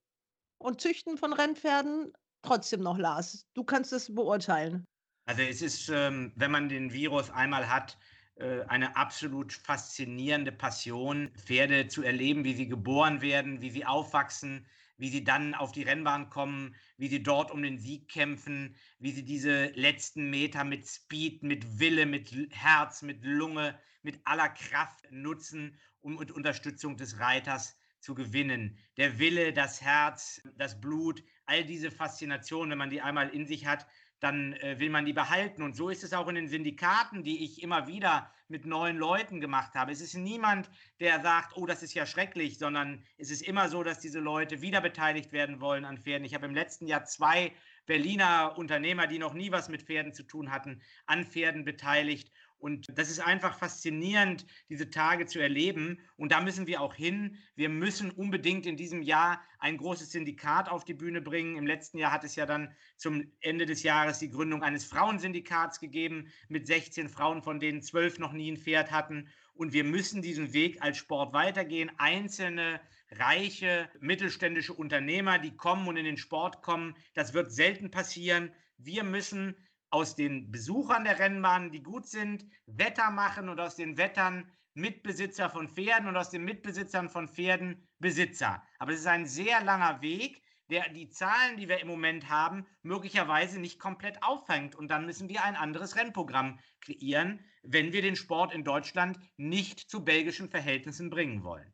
und 0.59 0.79
Züchten 0.79 1.17
von 1.17 1.33
Rennpferden 1.33 2.13
trotzdem 2.43 2.81
noch, 2.81 2.99
Lars? 2.99 3.47
Du 3.55 3.63
kannst 3.63 3.91
es 3.93 4.13
beurteilen. 4.13 4.85
Also 5.25 5.41
es 5.41 5.61
ist, 5.61 5.89
ähm, 5.89 6.31
wenn 6.35 6.51
man 6.51 6.69
den 6.69 6.93
Virus 6.93 7.31
einmal 7.31 7.67
hat, 7.67 7.97
eine 8.39 8.95
absolut 8.95 9.53
faszinierende 9.53 10.51
Passion, 10.51 11.31
Pferde 11.35 11.87
zu 11.87 12.01
erleben, 12.01 12.43
wie 12.43 12.55
sie 12.55 12.67
geboren 12.67 13.21
werden, 13.21 13.61
wie 13.61 13.69
sie 13.69 13.85
aufwachsen, 13.85 14.65
wie 14.97 15.09
sie 15.09 15.23
dann 15.23 15.55
auf 15.55 15.71
die 15.71 15.83
Rennbahn 15.83 16.29
kommen, 16.29 16.75
wie 16.97 17.07
sie 17.07 17.23
dort 17.23 17.51
um 17.51 17.63
den 17.63 17.79
Sieg 17.79 18.07
kämpfen, 18.07 18.75
wie 18.99 19.11
sie 19.11 19.25
diese 19.25 19.65
letzten 19.73 20.29
Meter 20.29 20.63
mit 20.63 20.87
Speed, 20.87 21.43
mit 21.43 21.79
Wille, 21.79 22.05
mit 22.05 22.31
Herz, 22.51 23.01
mit 23.01 23.25
Lunge, 23.25 23.77
mit 24.03 24.19
aller 24.25 24.49
Kraft 24.49 25.11
nutzen, 25.11 25.79
um 26.01 26.17
mit 26.17 26.31
Unterstützung 26.31 26.97
des 26.97 27.19
Reiters 27.19 27.75
zu 27.99 28.15
gewinnen. 28.15 28.77
Der 28.97 29.19
Wille, 29.19 29.53
das 29.53 29.81
Herz, 29.81 30.41
das 30.55 30.79
Blut, 30.79 31.23
all 31.45 31.63
diese 31.65 31.91
Faszinationen, 31.91 32.71
wenn 32.71 32.77
man 32.77 32.89
die 32.89 33.01
einmal 33.01 33.29
in 33.29 33.45
sich 33.45 33.65
hat, 33.65 33.87
dann 34.21 34.53
äh, 34.53 34.79
will 34.79 34.89
man 34.89 35.05
die 35.05 35.13
behalten. 35.13 35.63
Und 35.63 35.75
so 35.75 35.89
ist 35.89 36.03
es 36.03 36.13
auch 36.13 36.27
in 36.27 36.35
den 36.35 36.47
Syndikaten, 36.47 37.23
die 37.23 37.43
ich 37.43 37.61
immer 37.61 37.87
wieder 37.87 38.31
mit 38.47 38.65
neuen 38.65 38.97
Leuten 38.97 39.41
gemacht 39.41 39.73
habe. 39.73 39.91
Es 39.91 39.99
ist 39.99 40.13
niemand, 40.13 40.69
der 40.99 41.21
sagt, 41.21 41.57
oh, 41.57 41.65
das 41.65 41.83
ist 41.83 41.93
ja 41.93 42.05
schrecklich, 42.05 42.59
sondern 42.59 43.03
es 43.17 43.31
ist 43.31 43.41
immer 43.41 43.67
so, 43.69 43.83
dass 43.83 43.99
diese 43.99 44.19
Leute 44.19 44.61
wieder 44.61 44.79
beteiligt 44.79 45.31
werden 45.31 45.59
wollen 45.59 45.85
an 45.85 45.97
Pferden. 45.97 46.25
Ich 46.25 46.35
habe 46.35 46.45
im 46.45 46.53
letzten 46.53 46.87
Jahr 46.87 47.03
zwei 47.05 47.51
Berliner 47.87 48.57
Unternehmer, 48.57 49.07
die 49.07 49.17
noch 49.17 49.33
nie 49.33 49.51
was 49.51 49.69
mit 49.69 49.81
Pferden 49.81 50.13
zu 50.13 50.23
tun 50.23 50.51
hatten, 50.51 50.81
an 51.07 51.25
Pferden 51.25 51.65
beteiligt. 51.65 52.31
Und 52.61 52.87
das 52.97 53.09
ist 53.09 53.19
einfach 53.19 53.57
faszinierend, 53.57 54.45
diese 54.69 54.89
Tage 54.89 55.25
zu 55.25 55.39
erleben. 55.39 55.99
Und 56.15 56.31
da 56.31 56.41
müssen 56.41 56.67
wir 56.67 56.81
auch 56.81 56.93
hin. 56.93 57.37
Wir 57.55 57.69
müssen 57.69 58.11
unbedingt 58.11 58.65
in 58.67 58.77
diesem 58.77 59.01
Jahr 59.01 59.41
ein 59.59 59.77
großes 59.77 60.11
Syndikat 60.11 60.69
auf 60.69 60.85
die 60.85 60.93
Bühne 60.93 61.21
bringen. 61.21 61.57
Im 61.57 61.65
letzten 61.65 61.97
Jahr 61.97 62.11
hat 62.11 62.23
es 62.23 62.35
ja 62.35 62.45
dann 62.45 62.73
zum 62.97 63.31
Ende 63.39 63.65
des 63.65 63.81
Jahres 63.81 64.19
die 64.19 64.29
Gründung 64.29 64.61
eines 64.61 64.85
Frauensyndikats 64.85 65.79
gegeben 65.79 66.31
mit 66.49 66.67
16 66.67 67.09
Frauen, 67.09 67.41
von 67.41 67.59
denen 67.59 67.81
zwölf 67.81 68.19
noch 68.19 68.31
nie 68.31 68.51
ein 68.51 68.57
Pferd 68.57 68.91
hatten. 68.91 69.27
Und 69.53 69.73
wir 69.73 69.83
müssen 69.83 70.21
diesen 70.21 70.53
Weg 70.53 70.81
als 70.81 70.97
Sport 70.97 71.33
weitergehen. 71.33 71.91
Einzelne 71.97 72.79
reiche 73.11 73.89
mittelständische 73.99 74.73
Unternehmer, 74.73 75.39
die 75.39 75.55
kommen 75.55 75.87
und 75.87 75.97
in 75.97 76.05
den 76.05 76.17
Sport 76.17 76.61
kommen, 76.61 76.95
das 77.13 77.33
wird 77.33 77.51
selten 77.51 77.91
passieren. 77.91 78.51
Wir 78.77 79.03
müssen 79.03 79.55
aus 79.91 80.15
den 80.15 80.51
Besuchern 80.51 81.03
der 81.03 81.19
Rennbahnen, 81.19 81.71
die 81.71 81.83
gut 81.83 82.07
sind, 82.07 82.45
Wetter 82.65 83.11
machen 83.11 83.49
und 83.49 83.59
aus 83.59 83.75
den 83.75 83.97
Wettern 83.97 84.49
Mitbesitzer 84.73 85.49
von 85.49 85.67
Pferden 85.67 86.07
und 86.07 86.15
aus 86.15 86.29
den 86.29 86.43
Mitbesitzern 86.43 87.09
von 87.09 87.27
Pferden 87.27 87.87
Besitzer. 87.99 88.63
Aber 88.79 88.93
es 88.93 89.01
ist 89.01 89.07
ein 89.07 89.25
sehr 89.25 89.63
langer 89.63 90.01
Weg, 90.01 90.41
der 90.69 90.87
die 90.89 91.09
Zahlen, 91.09 91.57
die 91.57 91.67
wir 91.67 91.81
im 91.81 91.89
Moment 91.89 92.29
haben, 92.29 92.65
möglicherweise 92.81 93.59
nicht 93.59 93.79
komplett 93.79 94.23
auffängt. 94.23 94.73
Und 94.73 94.87
dann 94.87 95.05
müssen 95.05 95.27
wir 95.27 95.43
ein 95.43 95.57
anderes 95.57 95.97
Rennprogramm 95.97 96.59
kreieren, 96.79 97.45
wenn 97.61 97.91
wir 97.91 98.01
den 98.01 98.15
Sport 98.15 98.53
in 98.53 98.63
Deutschland 98.63 99.19
nicht 99.35 99.81
zu 99.89 100.05
belgischen 100.05 100.49
Verhältnissen 100.49 101.09
bringen 101.09 101.43
wollen. 101.43 101.73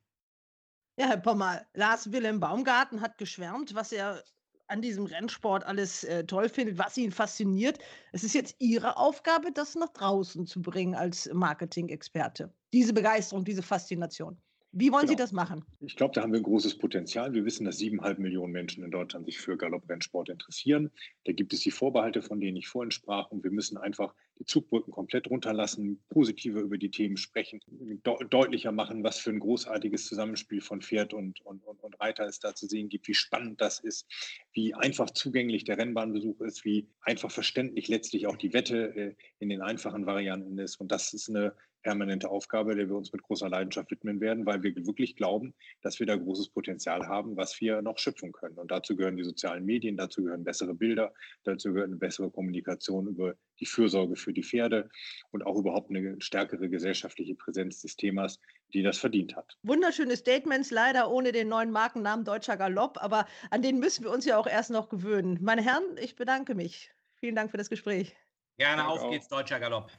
Ja, 0.99 1.09
Herr 1.09 1.17
Pommer, 1.17 1.63
Lars 1.73 2.11
Wilhelm 2.11 2.39
Baumgarten 2.39 3.01
hat 3.01 3.19
geschwärmt, 3.19 3.75
was 3.75 3.91
er 3.91 4.23
an 4.67 4.81
diesem 4.81 5.05
Rennsport 5.05 5.65
alles 5.65 6.03
äh, 6.03 6.25
toll 6.25 6.49
findet, 6.49 6.77
was 6.77 6.97
ihn 6.97 7.11
fasziniert. 7.11 7.79
Es 8.11 8.23
ist 8.23 8.33
jetzt 8.33 8.55
Ihre 8.59 8.97
Aufgabe, 8.97 9.51
das 9.51 9.75
nach 9.75 9.89
draußen 9.89 10.45
zu 10.45 10.61
bringen 10.61 10.95
als 10.95 11.29
Marketing-Experte. 11.33 12.53
Diese 12.73 12.93
Begeisterung, 12.93 13.45
diese 13.45 13.63
Faszination. 13.63 14.37
Wie 14.71 14.91
wollen 14.91 15.01
genau. 15.05 15.11
Sie 15.11 15.15
das 15.15 15.31
machen? 15.31 15.65
Ich 15.79 15.95
glaube, 15.95 16.13
da 16.13 16.21
haben 16.21 16.33
wir 16.33 16.39
ein 16.39 16.43
großes 16.43 16.77
Potenzial. 16.77 17.33
Wir 17.33 17.45
wissen, 17.45 17.65
dass 17.65 17.77
siebeneinhalb 17.77 18.19
Millionen 18.19 18.51
Menschen 18.51 18.83
in 18.83 18.91
Deutschland 18.91 19.25
sich 19.25 19.39
für 19.39 19.57
Galopprennsport 19.57 20.29
interessieren. 20.29 20.91
Da 21.25 21.31
gibt 21.31 21.53
es 21.53 21.61
die 21.61 21.71
Vorbehalte, 21.71 22.21
von 22.21 22.39
denen 22.39 22.57
ich 22.57 22.67
vorhin 22.67 22.91
sprach. 22.91 23.31
Und 23.31 23.43
wir 23.43 23.51
müssen 23.51 23.77
einfach 23.77 24.13
die 24.39 24.45
Zugbrücken 24.45 24.91
komplett 24.91 25.29
runterlassen, 25.29 26.03
positiver 26.09 26.59
über 26.59 26.77
die 26.77 26.91
Themen 26.91 27.17
sprechen, 27.17 27.59
de 27.67 27.99
deutlicher 28.29 28.71
machen, 28.71 29.03
was 29.03 29.17
für 29.17 29.31
ein 29.31 29.39
großartiges 29.39 30.05
Zusammenspiel 30.05 30.61
von 30.61 30.81
Pferd 30.81 31.13
und, 31.13 31.41
und, 31.41 31.63
und, 31.63 31.81
und, 31.83 31.99
Reiter 31.99 32.25
es 32.25 32.39
da 32.39 32.53
zu 32.53 32.67
sehen 32.67 32.89
gibt, 32.89 33.07
wie 33.07 33.15
spannend 33.15 33.59
das 33.59 33.79
ist, 33.79 34.05
wie 34.53 34.73
einfach 34.75 35.09
zugänglich 35.09 35.63
der 35.63 35.77
Rennbahnbesuch 35.77 36.41
ist, 36.41 36.65
wie 36.65 36.87
einfach 37.01 37.31
verständlich 37.31 37.87
letztlich 37.87 38.27
auch 38.27 38.37
die 38.37 38.53
Wette 38.53 38.95
äh, 38.95 39.15
in 39.39 39.49
den 39.49 39.61
einfachen 39.61 40.05
Varianten 40.05 40.59
ist. 40.59 40.79
Und 40.79 40.91
das 40.91 41.13
ist 41.13 41.29
eine 41.29 41.53
permanente 41.83 42.29
Aufgabe, 42.29 42.75
der 42.75 42.87
wir 42.87 42.95
uns 42.95 43.11
mit 43.13 43.23
großer 43.23 43.49
Leidenschaft 43.49 43.91
widmen 43.91 44.19
werden, 44.19 44.45
weil 44.45 44.61
wir 44.63 44.75
wirklich 44.85 45.15
glauben, 45.15 45.53
dass 45.81 45.99
wir 45.99 46.05
da 46.05 46.15
großes 46.15 46.49
Potenzial 46.49 47.07
haben, 47.07 47.37
was 47.37 47.59
wir 47.61 47.81
noch 47.81 47.97
schöpfen 47.97 48.31
können. 48.31 48.57
Und 48.57 48.71
dazu 48.71 48.95
gehören 48.95 49.17
die 49.17 49.23
sozialen 49.23 49.65
Medien, 49.65 49.97
dazu 49.97 50.23
gehören 50.23 50.43
bessere 50.43 50.73
Bilder, 50.73 51.13
dazu 51.43 51.73
gehört 51.73 51.87
eine 51.87 51.97
bessere 51.97 52.29
Kommunikation 52.29 53.07
über 53.07 53.35
die 53.59 53.65
Fürsorge 53.65 54.15
für 54.15 54.33
die 54.33 54.43
Pferde 54.43 54.89
und 55.31 55.45
auch 55.45 55.55
überhaupt 55.57 55.89
eine 55.89 56.19
stärkere 56.19 56.69
gesellschaftliche 56.69 57.35
Präsenz 57.35 57.81
des 57.81 57.95
Themas, 57.95 58.39
die 58.73 58.83
das 58.83 58.97
verdient 58.97 59.35
hat. 59.35 59.57
Wunderschöne 59.63 60.15
Statements, 60.15 60.71
leider 60.71 61.09
ohne 61.09 61.31
den 61.31 61.47
neuen 61.47 61.71
Markennamen 61.71 62.25
Deutscher 62.25 62.57
Galopp, 62.57 63.01
aber 63.01 63.25
an 63.49 63.61
den 63.61 63.79
müssen 63.79 64.03
wir 64.03 64.11
uns 64.11 64.25
ja 64.25 64.37
auch 64.37 64.47
erst 64.47 64.71
noch 64.71 64.89
gewöhnen. 64.89 65.39
Meine 65.41 65.63
Herren, 65.63 65.83
ich 66.01 66.15
bedanke 66.15 66.55
mich. 66.55 66.91
Vielen 67.15 67.35
Dank 67.35 67.51
für 67.51 67.57
das 67.57 67.69
Gespräch. 67.69 68.15
Gerne, 68.57 68.87
auf 68.87 69.09
geht's, 69.09 69.27
Deutscher 69.27 69.59
Galopp. 69.59 69.91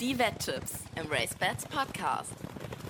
Die 0.00 0.18
Wetttipps 0.18 0.84
im 0.96 1.10
RaceBets 1.12 1.66
Podcast. 1.66 2.32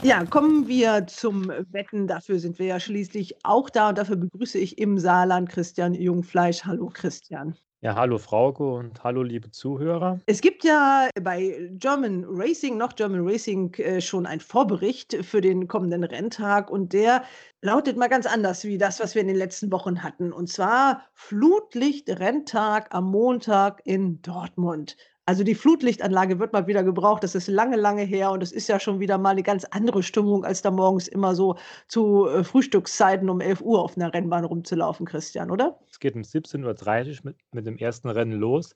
Ja, 0.01 0.25
kommen 0.25 0.69
wir 0.69 1.09
zum 1.09 1.49
Wetten. 1.49 2.07
Dafür 2.07 2.39
sind 2.39 2.61
wir 2.61 2.67
ja 2.67 2.79
schließlich 2.79 3.45
auch 3.45 3.69
da 3.69 3.89
und 3.89 3.99
dafür 3.99 4.15
begrüße 4.15 4.57
ich 4.59 4.79
im 4.79 4.97
Saarland 4.97 5.49
Christian 5.49 5.95
Jungfleisch. 5.95 6.65
Hallo 6.65 6.89
Christian. 6.89 7.57
Ja, 7.81 7.97
hallo 7.97 8.19
Frauke 8.19 8.63
und 8.63 9.03
hallo 9.03 9.25
liebe 9.25 9.51
Zuhörer. 9.51 10.21
Es 10.27 10.41
gibt 10.41 10.63
ja 10.63 11.09
bei 11.21 11.71
German 11.73 12.25
Racing, 12.29 12.77
noch 12.77 12.95
German 12.95 13.27
Racing, 13.27 13.75
äh, 13.79 14.01
schon 14.01 14.27
einen 14.27 14.41
Vorbericht 14.41 15.17
für 15.25 15.41
den 15.41 15.67
kommenden 15.67 16.05
Renntag 16.05 16.71
und 16.71 16.93
der 16.93 17.25
lautet 17.61 17.97
mal 17.97 18.09
ganz 18.09 18.27
anders 18.27 18.63
wie 18.63 18.79
das, 18.79 19.01
was 19.01 19.17
wir 19.17 19.23
in 19.23 19.29
den 19.29 19.37
letzten 19.37 19.73
Wochen 19.73 20.05
hatten. 20.05 20.33
Und 20.33 20.49
zwar 20.49 21.03
Flutlicht-Renntag 21.15 22.95
am 22.95 23.11
Montag 23.11 23.81
in 23.85 24.23
Dortmund. 24.23 24.97
Also 25.31 25.45
die 25.45 25.55
Flutlichtanlage 25.55 26.41
wird 26.41 26.53
mal 26.53 26.67
wieder 26.67 26.83
gebraucht. 26.83 27.23
Das 27.23 27.37
ist 27.37 27.47
lange, 27.47 27.77
lange 27.77 28.03
her 28.03 28.33
und 28.33 28.43
es 28.43 28.51
ist 28.51 28.67
ja 28.67 28.81
schon 28.81 28.99
wieder 28.99 29.17
mal 29.17 29.31
eine 29.31 29.45
ganz 29.45 29.65
andere 29.65 30.03
Stimmung, 30.03 30.45
als 30.45 30.61
da 30.61 30.73
morgens 30.73 31.07
immer 31.07 31.37
so 31.37 31.57
zu 31.87 32.27
äh, 32.27 32.43
Frühstückszeiten 32.43 33.31
um 33.31 33.41
11 33.41 33.61
Uhr 33.61 33.81
auf 33.81 33.97
einer 33.97 34.13
Rennbahn 34.13 34.45
rumzulaufen, 34.45 35.07
Christian, 35.07 35.53
oder? 35.53 35.79
Es 35.89 36.01
geht 36.01 36.17
um 36.17 36.23
17.30 36.23 37.19
Uhr 37.19 37.21
mit, 37.23 37.37
mit 37.53 37.65
dem 37.65 37.77
ersten 37.77 38.09
Rennen 38.09 38.41
los. 38.41 38.75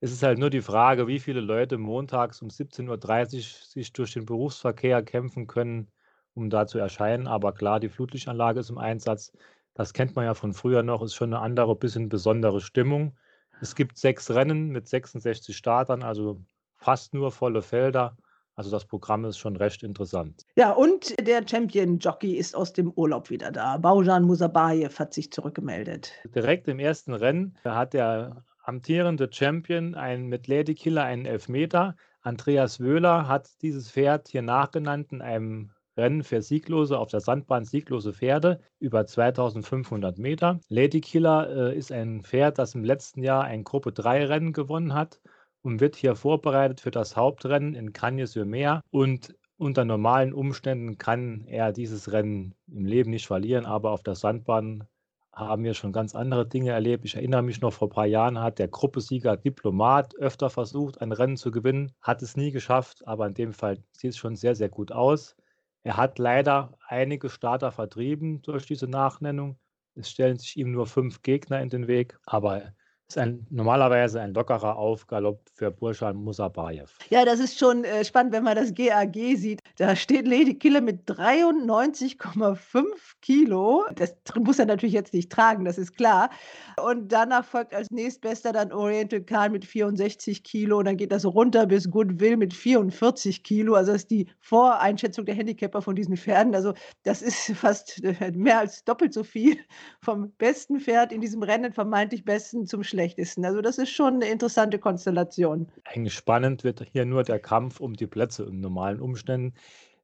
Es 0.00 0.12
ist 0.12 0.22
halt 0.22 0.38
nur 0.38 0.50
die 0.50 0.60
Frage, 0.60 1.06
wie 1.06 1.20
viele 1.20 1.40
Leute 1.40 1.78
montags 1.78 2.42
um 2.42 2.48
17.30 2.48 3.36
Uhr 3.36 3.42
sich 3.66 3.92
durch 3.94 4.12
den 4.12 4.26
Berufsverkehr 4.26 5.02
kämpfen 5.02 5.46
können, 5.46 5.90
um 6.34 6.50
da 6.50 6.66
zu 6.66 6.76
erscheinen. 6.76 7.26
Aber 7.26 7.54
klar, 7.54 7.80
die 7.80 7.88
Flutlichtanlage 7.88 8.60
ist 8.60 8.68
im 8.68 8.76
Einsatz. 8.76 9.32
Das 9.72 9.94
kennt 9.94 10.14
man 10.16 10.26
ja 10.26 10.34
von 10.34 10.52
früher 10.52 10.82
noch, 10.82 11.00
ist 11.00 11.14
schon 11.14 11.32
eine 11.32 11.42
andere, 11.42 11.74
bisschen 11.74 12.10
besondere 12.10 12.60
Stimmung. 12.60 13.16
Es 13.64 13.74
gibt 13.74 13.96
sechs 13.96 14.30
Rennen 14.30 14.68
mit 14.68 14.88
66 14.88 15.56
Startern, 15.56 16.02
also 16.02 16.38
fast 16.76 17.14
nur 17.14 17.32
volle 17.32 17.62
Felder. 17.62 18.14
Also 18.56 18.70
das 18.70 18.84
Programm 18.84 19.24
ist 19.24 19.38
schon 19.38 19.56
recht 19.56 19.82
interessant. 19.82 20.42
Ja, 20.54 20.72
und 20.72 21.14
der 21.26 21.48
Champion-Jockey 21.48 22.34
ist 22.36 22.54
aus 22.54 22.74
dem 22.74 22.92
Urlaub 22.92 23.30
wieder 23.30 23.50
da. 23.50 23.78
Baujan 23.78 24.24
Musabayev 24.24 24.98
hat 24.98 25.14
sich 25.14 25.32
zurückgemeldet. 25.32 26.12
Direkt 26.34 26.68
im 26.68 26.78
ersten 26.78 27.14
Rennen 27.14 27.56
hat 27.64 27.94
der 27.94 28.44
amtierende 28.64 29.30
Champion 29.32 29.94
ein, 29.94 30.26
mit 30.26 30.46
Lady 30.46 30.74
Killer 30.74 31.04
einen 31.04 31.24
Elfmeter. 31.24 31.96
Andreas 32.20 32.80
Wöhler 32.80 33.28
hat 33.28 33.48
dieses 33.62 33.90
Pferd 33.90 34.28
hier 34.28 34.42
nachgenannt 34.42 35.10
in 35.10 35.22
einem 35.22 35.70
Rennen 35.96 36.22
für 36.22 36.42
sieglose, 36.42 36.98
auf 36.98 37.08
der 37.08 37.20
Sandbahn 37.20 37.64
sieglose 37.64 38.12
Pferde 38.12 38.60
über 38.78 39.06
2500 39.06 40.18
Meter. 40.18 40.60
Lady 40.68 41.00
Killer 41.00 41.70
äh, 41.70 41.76
ist 41.76 41.92
ein 41.92 42.22
Pferd, 42.22 42.58
das 42.58 42.74
im 42.74 42.84
letzten 42.84 43.22
Jahr 43.22 43.44
ein 43.44 43.64
Gruppe 43.64 43.92
3 43.92 44.26
Rennen 44.26 44.52
gewonnen 44.52 44.94
hat 44.94 45.20
und 45.62 45.80
wird 45.80 45.96
hier 45.96 46.14
vorbereitet 46.14 46.80
für 46.80 46.90
das 46.90 47.16
Hauptrennen 47.16 47.74
in 47.74 47.92
Cagnes-sur-Mer. 47.92 48.82
Und 48.90 49.34
unter 49.56 49.84
normalen 49.84 50.34
Umständen 50.34 50.98
kann 50.98 51.44
er 51.46 51.72
dieses 51.72 52.12
Rennen 52.12 52.54
im 52.66 52.86
Leben 52.86 53.10
nicht 53.10 53.26
verlieren, 53.26 53.66
aber 53.66 53.92
auf 53.92 54.02
der 54.02 54.14
Sandbahn 54.14 54.84
haben 55.32 55.64
wir 55.64 55.74
schon 55.74 55.92
ganz 55.92 56.14
andere 56.14 56.46
Dinge 56.46 56.70
erlebt. 56.70 57.04
Ich 57.04 57.16
erinnere 57.16 57.42
mich 57.42 57.60
noch, 57.60 57.72
vor 57.72 57.88
ein 57.88 57.94
paar 57.94 58.06
Jahren 58.06 58.40
hat 58.40 58.58
der 58.58 58.68
Gruppesieger 58.68 59.36
Diplomat 59.36 60.14
öfter 60.16 60.50
versucht, 60.50 61.00
ein 61.00 61.12
Rennen 61.12 61.36
zu 61.36 61.50
gewinnen, 61.50 61.92
hat 62.00 62.22
es 62.22 62.36
nie 62.36 62.52
geschafft, 62.52 63.06
aber 63.06 63.26
in 63.26 63.34
dem 63.34 63.52
Fall 63.52 63.78
sieht 63.92 64.10
es 64.10 64.16
schon 64.16 64.36
sehr, 64.36 64.54
sehr 64.54 64.68
gut 64.68 64.92
aus. 64.92 65.36
Er 65.84 65.98
hat 65.98 66.18
leider 66.18 66.78
einige 66.88 67.28
Starter 67.28 67.70
vertrieben 67.70 68.40
durch 68.42 68.66
diese 68.66 68.88
Nachnennung. 68.88 69.58
Es 69.94 70.10
stellen 70.10 70.38
sich 70.38 70.56
ihm 70.56 70.72
nur 70.72 70.86
fünf 70.86 71.22
Gegner 71.22 71.60
in 71.60 71.68
den 71.68 71.86
Weg, 71.86 72.18
aber 72.24 72.72
ist 73.08 73.18
ein, 73.18 73.46
normalerweise 73.50 74.20
ein 74.20 74.32
lockerer 74.34 74.76
Aufgalopp 74.76 75.40
für 75.54 75.70
Burschan 75.70 76.16
Musabayev. 76.16 76.90
Ja, 77.10 77.24
das 77.24 77.38
ist 77.38 77.58
schon 77.58 77.84
äh, 77.84 78.04
spannend, 78.04 78.32
wenn 78.32 78.44
man 78.44 78.56
das 78.56 78.74
GAG 78.74 79.14
sieht. 79.36 79.60
Da 79.76 79.94
steht 79.94 80.26
Lady 80.26 80.54
Killer 80.54 80.80
mit 80.80 81.08
93,5 81.08 82.84
Kilo. 83.20 83.84
Das 83.94 84.14
muss 84.40 84.58
er 84.58 84.66
natürlich 84.66 84.94
jetzt 84.94 85.12
nicht 85.12 85.30
tragen, 85.30 85.64
das 85.64 85.78
ist 85.78 85.96
klar. 85.96 86.30
Und 86.82 87.12
danach 87.12 87.44
folgt 87.44 87.74
als 87.74 87.90
nächstbester 87.90 88.52
dann 88.52 88.72
Oriental 88.72 89.20
Khan 89.20 89.52
mit 89.52 89.64
64 89.64 90.42
Kilo. 90.42 90.78
Und 90.78 90.86
dann 90.86 90.96
geht 90.96 91.12
das 91.12 91.24
runter 91.24 91.66
bis 91.66 91.90
Goodwill 91.90 92.36
mit 92.36 92.54
44 92.54 93.42
Kilo. 93.42 93.74
Also 93.74 93.92
das 93.92 94.02
ist 94.02 94.10
die 94.10 94.28
Voreinschätzung 94.40 95.26
der 95.26 95.34
Handicapper 95.34 95.82
von 95.82 95.94
diesen 95.94 96.16
Pferden. 96.16 96.54
Also 96.54 96.72
das 97.02 97.22
ist 97.22 97.52
fast 97.56 98.02
äh, 98.02 98.32
mehr 98.32 98.60
als 98.60 98.84
doppelt 98.84 99.12
so 99.12 99.24
viel 99.24 99.58
vom 100.00 100.30
besten 100.32 100.80
Pferd 100.80 101.12
in 101.12 101.20
diesem 101.20 101.42
Rennen, 101.42 101.72
vermeintlich 101.72 102.24
besten 102.24 102.66
zum 102.66 102.82
schlechtesten. 102.94 103.44
Also 103.44 103.60
das 103.60 103.78
ist 103.78 103.90
schon 103.90 104.14
eine 104.14 104.28
interessante 104.28 104.78
Konstellation. 104.78 105.68
Eigentlich 105.84 106.14
spannend 106.14 106.64
wird 106.64 106.86
hier 106.92 107.04
nur 107.04 107.24
der 107.24 107.40
Kampf 107.40 107.80
um 107.80 107.94
die 107.94 108.06
Plätze 108.06 108.44
in 108.44 108.60
normalen 108.60 109.00
Umständen. 109.00 109.54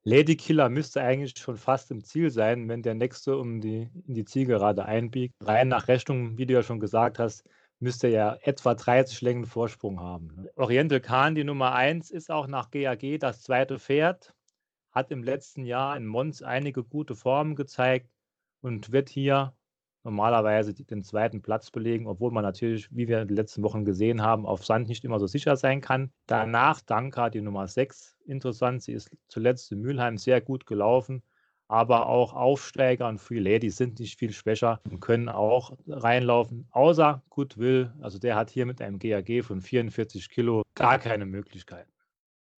Lady 0.03 0.35
Killer 0.35 0.69
müsste 0.69 1.01
eigentlich 1.01 1.37
schon 1.37 1.57
fast 1.57 1.91
im 1.91 2.03
Ziel 2.03 2.31
sein, 2.31 2.67
wenn 2.67 2.81
der 2.81 2.95
nächste 2.95 3.37
um 3.37 3.61
die, 3.61 3.89
in 4.07 4.15
die 4.15 4.25
Zielgerade 4.25 4.85
einbiegt. 4.85 5.35
Rein 5.41 5.67
nach 5.67 5.87
Rechnung, 5.87 6.37
wie 6.37 6.45
du 6.45 6.53
ja 6.53 6.63
schon 6.63 6.79
gesagt 6.79 7.19
hast, 7.19 7.47
müsste 7.79 8.07
er 8.07 8.39
etwa 8.43 8.73
30 8.73 9.21
Längen 9.21 9.45
Vorsprung 9.45 9.99
haben. 9.99 10.31
Ne? 10.35 10.51
Oriental 10.55 11.01
Khan, 11.01 11.35
die 11.35 11.43
Nummer 11.43 11.73
1, 11.73 12.11
ist 12.11 12.31
auch 12.31 12.47
nach 12.47 12.71
GAG 12.71 13.19
das 13.19 13.41
zweite 13.43 13.79
Pferd, 13.79 14.33
hat 14.91 15.11
im 15.11 15.23
letzten 15.23 15.65
Jahr 15.65 15.95
in 15.95 16.05
Mons 16.05 16.41
einige 16.41 16.83
gute 16.83 17.15
Formen 17.15 17.55
gezeigt 17.55 18.09
und 18.61 18.91
wird 18.91 19.09
hier 19.09 19.53
normalerweise 20.03 20.73
den 20.73 21.03
zweiten 21.03 21.41
Platz 21.41 21.71
belegen, 21.71 22.07
obwohl 22.07 22.31
man 22.31 22.43
natürlich, 22.43 22.89
wie 22.95 23.07
wir 23.07 23.21
in 23.21 23.27
den 23.27 23.37
letzten 23.37 23.63
Wochen 23.63 23.85
gesehen 23.85 24.21
haben, 24.21 24.45
auf 24.45 24.65
Sand 24.65 24.87
nicht 24.87 25.03
immer 25.03 25.19
so 25.19 25.27
sicher 25.27 25.55
sein 25.55 25.81
kann. 25.81 26.11
Danach 26.27 26.81
Danka, 26.81 27.29
die 27.29 27.41
Nummer 27.41 27.67
6, 27.67 28.17
interessant. 28.25 28.83
Sie 28.83 28.93
ist 28.93 29.11
zuletzt 29.27 29.71
in 29.71 29.81
Mülheim 29.81 30.17
sehr 30.17 30.41
gut 30.41 30.65
gelaufen, 30.65 31.21
aber 31.67 32.07
auch 32.07 32.33
Aufsteiger 32.33 33.07
und 33.07 33.19
Free 33.19 33.39
Lady 33.39 33.69
sind 33.69 33.99
nicht 33.99 34.19
viel 34.19 34.33
schwächer 34.33 34.81
und 34.89 34.99
können 34.99 35.29
auch 35.29 35.77
reinlaufen, 35.87 36.67
außer 36.71 37.23
Goodwill. 37.29 37.93
Also 38.01 38.19
der 38.19 38.35
hat 38.35 38.49
hier 38.49 38.65
mit 38.65 38.81
einem 38.81 38.99
GAG 38.99 39.43
von 39.43 39.61
44 39.61 40.29
Kilo 40.29 40.63
gar 40.75 40.99
keine 40.99 41.25
Möglichkeit. 41.25 41.87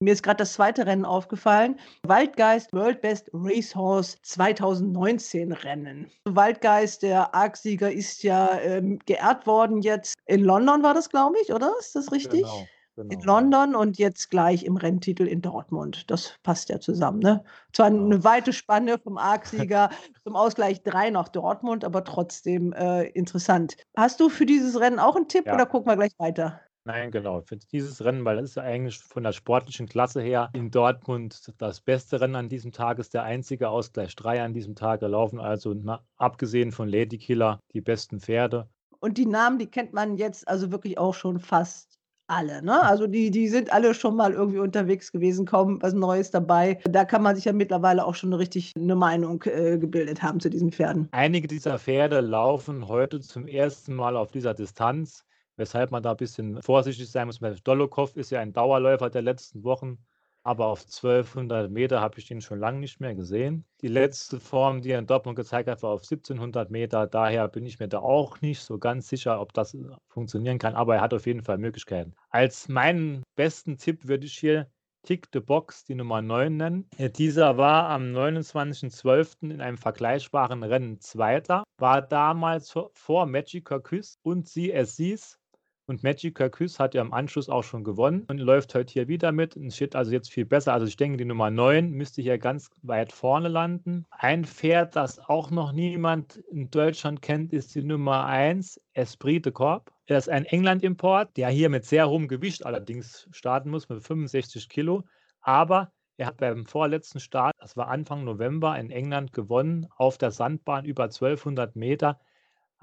Mir 0.03 0.13
ist 0.13 0.23
gerade 0.23 0.37
das 0.37 0.53
zweite 0.53 0.85
Rennen 0.85 1.05
aufgefallen. 1.05 1.79
Waldgeist 2.03 2.73
World 2.73 3.01
Best 3.01 3.29
Racehorse 3.33 4.17
2019 4.21 5.51
Rennen. 5.51 6.09
Waldgeist, 6.25 7.03
der 7.03 7.33
Argsieger, 7.33 7.91
ist 7.91 8.23
ja 8.23 8.59
ähm, 8.59 8.99
geehrt 9.05 9.47
worden 9.47 9.81
jetzt. 9.81 10.15
In 10.25 10.43
London 10.43 10.83
war 10.83 10.93
das, 10.93 11.09
glaube 11.09 11.35
ich, 11.41 11.53
oder? 11.53 11.73
Ist 11.79 11.95
das 11.95 12.11
richtig? 12.11 12.41
Genau. 12.41 12.67
Genau. 12.95 13.11
In 13.11 13.21
London 13.21 13.75
und 13.75 13.97
jetzt 13.97 14.29
gleich 14.29 14.65
im 14.65 14.77
Renntitel 14.77 15.25
in 15.25 15.41
Dortmund. 15.41 16.11
Das 16.11 16.35
passt 16.43 16.69
ja 16.69 16.79
zusammen. 16.79 17.19
Ne? 17.19 17.43
Zwar 17.71 17.89
genau. 17.89 18.05
eine 18.05 18.23
weite 18.23 18.53
Spanne 18.53 18.99
vom 18.99 19.17
Argsieger 19.17 19.89
zum 20.23 20.35
Ausgleich 20.35 20.83
3 20.83 21.09
nach 21.09 21.27
Dortmund, 21.29 21.83
aber 21.85 22.03
trotzdem 22.03 22.71
äh, 22.73 23.05
interessant. 23.09 23.77
Hast 23.97 24.19
du 24.19 24.29
für 24.29 24.45
dieses 24.45 24.79
Rennen 24.79 24.99
auch 24.99 25.15
einen 25.15 25.27
Tipp 25.27 25.47
ja. 25.47 25.55
oder 25.55 25.65
gucken 25.65 25.91
wir 25.91 25.95
gleich 25.95 26.13
weiter? 26.19 26.61
Nein, 26.85 27.11
genau. 27.11 27.41
Für 27.41 27.55
dieses 27.55 28.03
Rennen, 28.03 28.25
weil 28.25 28.35
das 28.37 28.49
ist 28.49 28.55
ja 28.55 28.63
eigentlich 28.63 28.99
von 28.99 29.23
der 29.23 29.31
sportlichen 29.31 29.87
Klasse 29.87 30.21
her 30.21 30.49
in 30.53 30.69
Dortmund 30.69 31.53
das 31.57 31.79
beste 31.79 32.19
Rennen 32.19 32.35
an 32.35 32.49
diesem 32.49 32.73
Tag, 32.73 32.99
ist 32.99 33.13
der 33.13 33.23
einzige 33.23 33.69
Ausgleich 33.69 34.15
3 34.15 34.43
an 34.43 34.53
diesem 34.53 34.75
Tag. 34.75 34.99
Da 34.99 35.07
laufen 35.07 35.39
also, 35.39 35.73
na, 35.73 36.03
abgesehen 36.17 36.73
von 36.73 36.89
Lady 36.89 37.17
Killer, 37.17 37.59
die 37.73 37.79
besten 37.79 38.19
Pferde. 38.19 38.67
Und 38.99 39.17
die 39.17 39.25
Namen, 39.25 39.59
die 39.59 39.67
kennt 39.67 39.93
man 39.93 40.17
jetzt 40.17 40.47
also 40.47 40.71
wirklich 40.71 40.97
auch 40.97 41.13
schon 41.13 41.39
fast 41.39 41.99
alle. 42.27 42.61
Ne? 42.63 42.81
Also 42.81 43.07
die, 43.07 43.31
die 43.31 43.47
sind 43.47 43.71
alle 43.71 43.93
schon 43.93 44.15
mal 44.15 44.33
irgendwie 44.33 44.59
unterwegs 44.59 45.11
gewesen, 45.11 45.45
kaum 45.45 45.81
was 45.81 45.93
Neues 45.93 46.31
dabei. 46.31 46.79
Da 46.85 47.05
kann 47.05 47.21
man 47.21 47.35
sich 47.35 47.45
ja 47.45 47.53
mittlerweile 47.53 48.05
auch 48.05 48.15
schon 48.15 48.33
richtig 48.33 48.73
eine 48.75 48.95
Meinung 48.95 49.41
äh, 49.43 49.77
gebildet 49.77 50.21
haben 50.21 50.39
zu 50.39 50.49
diesen 50.49 50.71
Pferden. 50.71 51.07
Einige 51.11 51.47
dieser 51.47 51.79
Pferde 51.79 52.21
laufen 52.21 52.87
heute 52.87 53.19
zum 53.19 53.47
ersten 53.47 53.93
Mal 53.93 54.17
auf 54.17 54.31
dieser 54.31 54.53
Distanz 54.53 55.25
weshalb 55.55 55.91
man 55.91 56.03
da 56.03 56.11
ein 56.11 56.17
bisschen 56.17 56.61
vorsichtig 56.61 57.09
sein 57.09 57.27
muss. 57.27 57.39
Dolokhov 57.63 58.15
ist 58.15 58.31
ja 58.31 58.39
ein 58.39 58.53
Dauerläufer 58.53 59.09
der 59.09 59.21
letzten 59.21 59.63
Wochen, 59.63 59.97
aber 60.45 60.65
auf 60.65 60.81
1200 60.81 61.71
Meter 61.71 62.01
habe 62.01 62.19
ich 62.19 62.29
ihn 62.29 62.41
schon 62.41 62.59
lange 62.59 62.79
nicht 62.79 62.99
mehr 62.99 63.15
gesehen. 63.15 63.63
Die 63.81 63.87
letzte 63.87 64.39
Form, 64.41 64.81
die 64.81 64.91
er 64.91 64.99
in 64.99 65.07
Dortmund 65.07 65.37
gezeigt 65.37 65.69
hat, 65.69 65.81
war 65.83 65.91
auf 65.91 66.01
1700 66.01 66.69
Meter. 66.69 67.07
Daher 67.07 67.47
bin 67.47 67.65
ich 67.65 67.79
mir 67.79 67.87
da 67.87 67.99
auch 67.99 68.41
nicht 68.41 68.59
so 68.59 68.77
ganz 68.77 69.07
sicher, 69.07 69.39
ob 69.39 69.53
das 69.53 69.77
funktionieren 70.09 70.59
kann, 70.59 70.75
aber 70.75 70.95
er 70.95 71.01
hat 71.01 71.13
auf 71.13 71.25
jeden 71.25 71.43
Fall 71.43 71.57
Möglichkeiten. 71.57 72.13
Als 72.29 72.67
meinen 72.67 73.23
besten 73.35 73.77
Tipp 73.77 74.07
würde 74.07 74.25
ich 74.25 74.37
hier 74.37 74.67
Tick 75.03 75.27
the 75.33 75.39
Box 75.41 75.83
die 75.83 75.95
Nummer 75.95 76.21
9 76.21 76.55
nennen. 76.55 76.89
Dieser 77.17 77.57
war 77.57 77.89
am 77.89 78.03
29.12. 78.13 79.51
in 79.51 79.61
einem 79.61 79.77
vergleichbaren 79.77 80.63
Rennen 80.63 80.99
Zweiter, 80.99 81.63
war 81.77 82.01
damals 82.01 82.73
vor 82.93 83.25
Magic 83.25 83.65
Kirkis 83.65 84.17
und 84.23 84.47
CSCs 84.47 85.39
und 85.85 86.03
Magic 86.03 86.35
Kirkis 86.35 86.79
hat 86.79 86.93
ja 86.93 87.01
im 87.01 87.13
Anschluss 87.13 87.49
auch 87.49 87.63
schon 87.63 87.83
gewonnen 87.83 88.25
und 88.27 88.37
läuft 88.37 88.73
heute 88.75 88.93
hier 88.93 89.07
wieder 89.07 89.31
mit 89.31 89.55
und 89.55 89.73
steht 89.73 89.95
also 89.95 90.11
jetzt 90.11 90.31
viel 90.31 90.45
besser. 90.45 90.73
Also 90.73 90.85
ich 90.85 90.95
denke, 90.95 91.17
die 91.17 91.25
Nummer 91.25 91.51
9 91.51 91.91
müsste 91.91 92.21
hier 92.21 92.37
ganz 92.37 92.69
weit 92.81 93.11
vorne 93.11 93.49
landen. 93.49 94.05
Ein 94.11 94.45
Pferd, 94.45 94.95
das 94.95 95.19
auch 95.19 95.51
noch 95.51 95.73
niemand 95.73 96.37
in 96.51 96.69
Deutschland 96.69 97.21
kennt, 97.21 97.53
ist 97.53 97.75
die 97.75 97.83
Nummer 97.83 98.25
1, 98.25 98.79
Esprit 98.93 99.45
de 99.45 99.51
Corp. 99.51 99.91
Er 100.05 100.17
ist 100.17 100.29
ein 100.29 100.45
England-Import, 100.45 101.35
der 101.37 101.49
hier 101.49 101.69
mit 101.69 101.85
sehr 101.85 102.09
hohem 102.09 102.27
Gewicht 102.27 102.65
allerdings 102.65 103.27
starten 103.31 103.69
muss, 103.69 103.89
mit 103.89 104.03
65 104.03 104.69
Kilo. 104.69 105.03
Aber 105.41 105.91
er 106.17 106.27
hat 106.27 106.37
beim 106.37 106.65
vorletzten 106.65 107.19
Start, 107.19 107.55
das 107.59 107.75
war 107.75 107.87
Anfang 107.87 108.23
November, 108.23 108.77
in 108.77 108.91
England 108.91 109.33
gewonnen, 109.33 109.87
auf 109.97 110.17
der 110.17 110.31
Sandbahn 110.31 110.85
über 110.85 111.05
1200 111.05 111.75
Meter. 111.75 112.19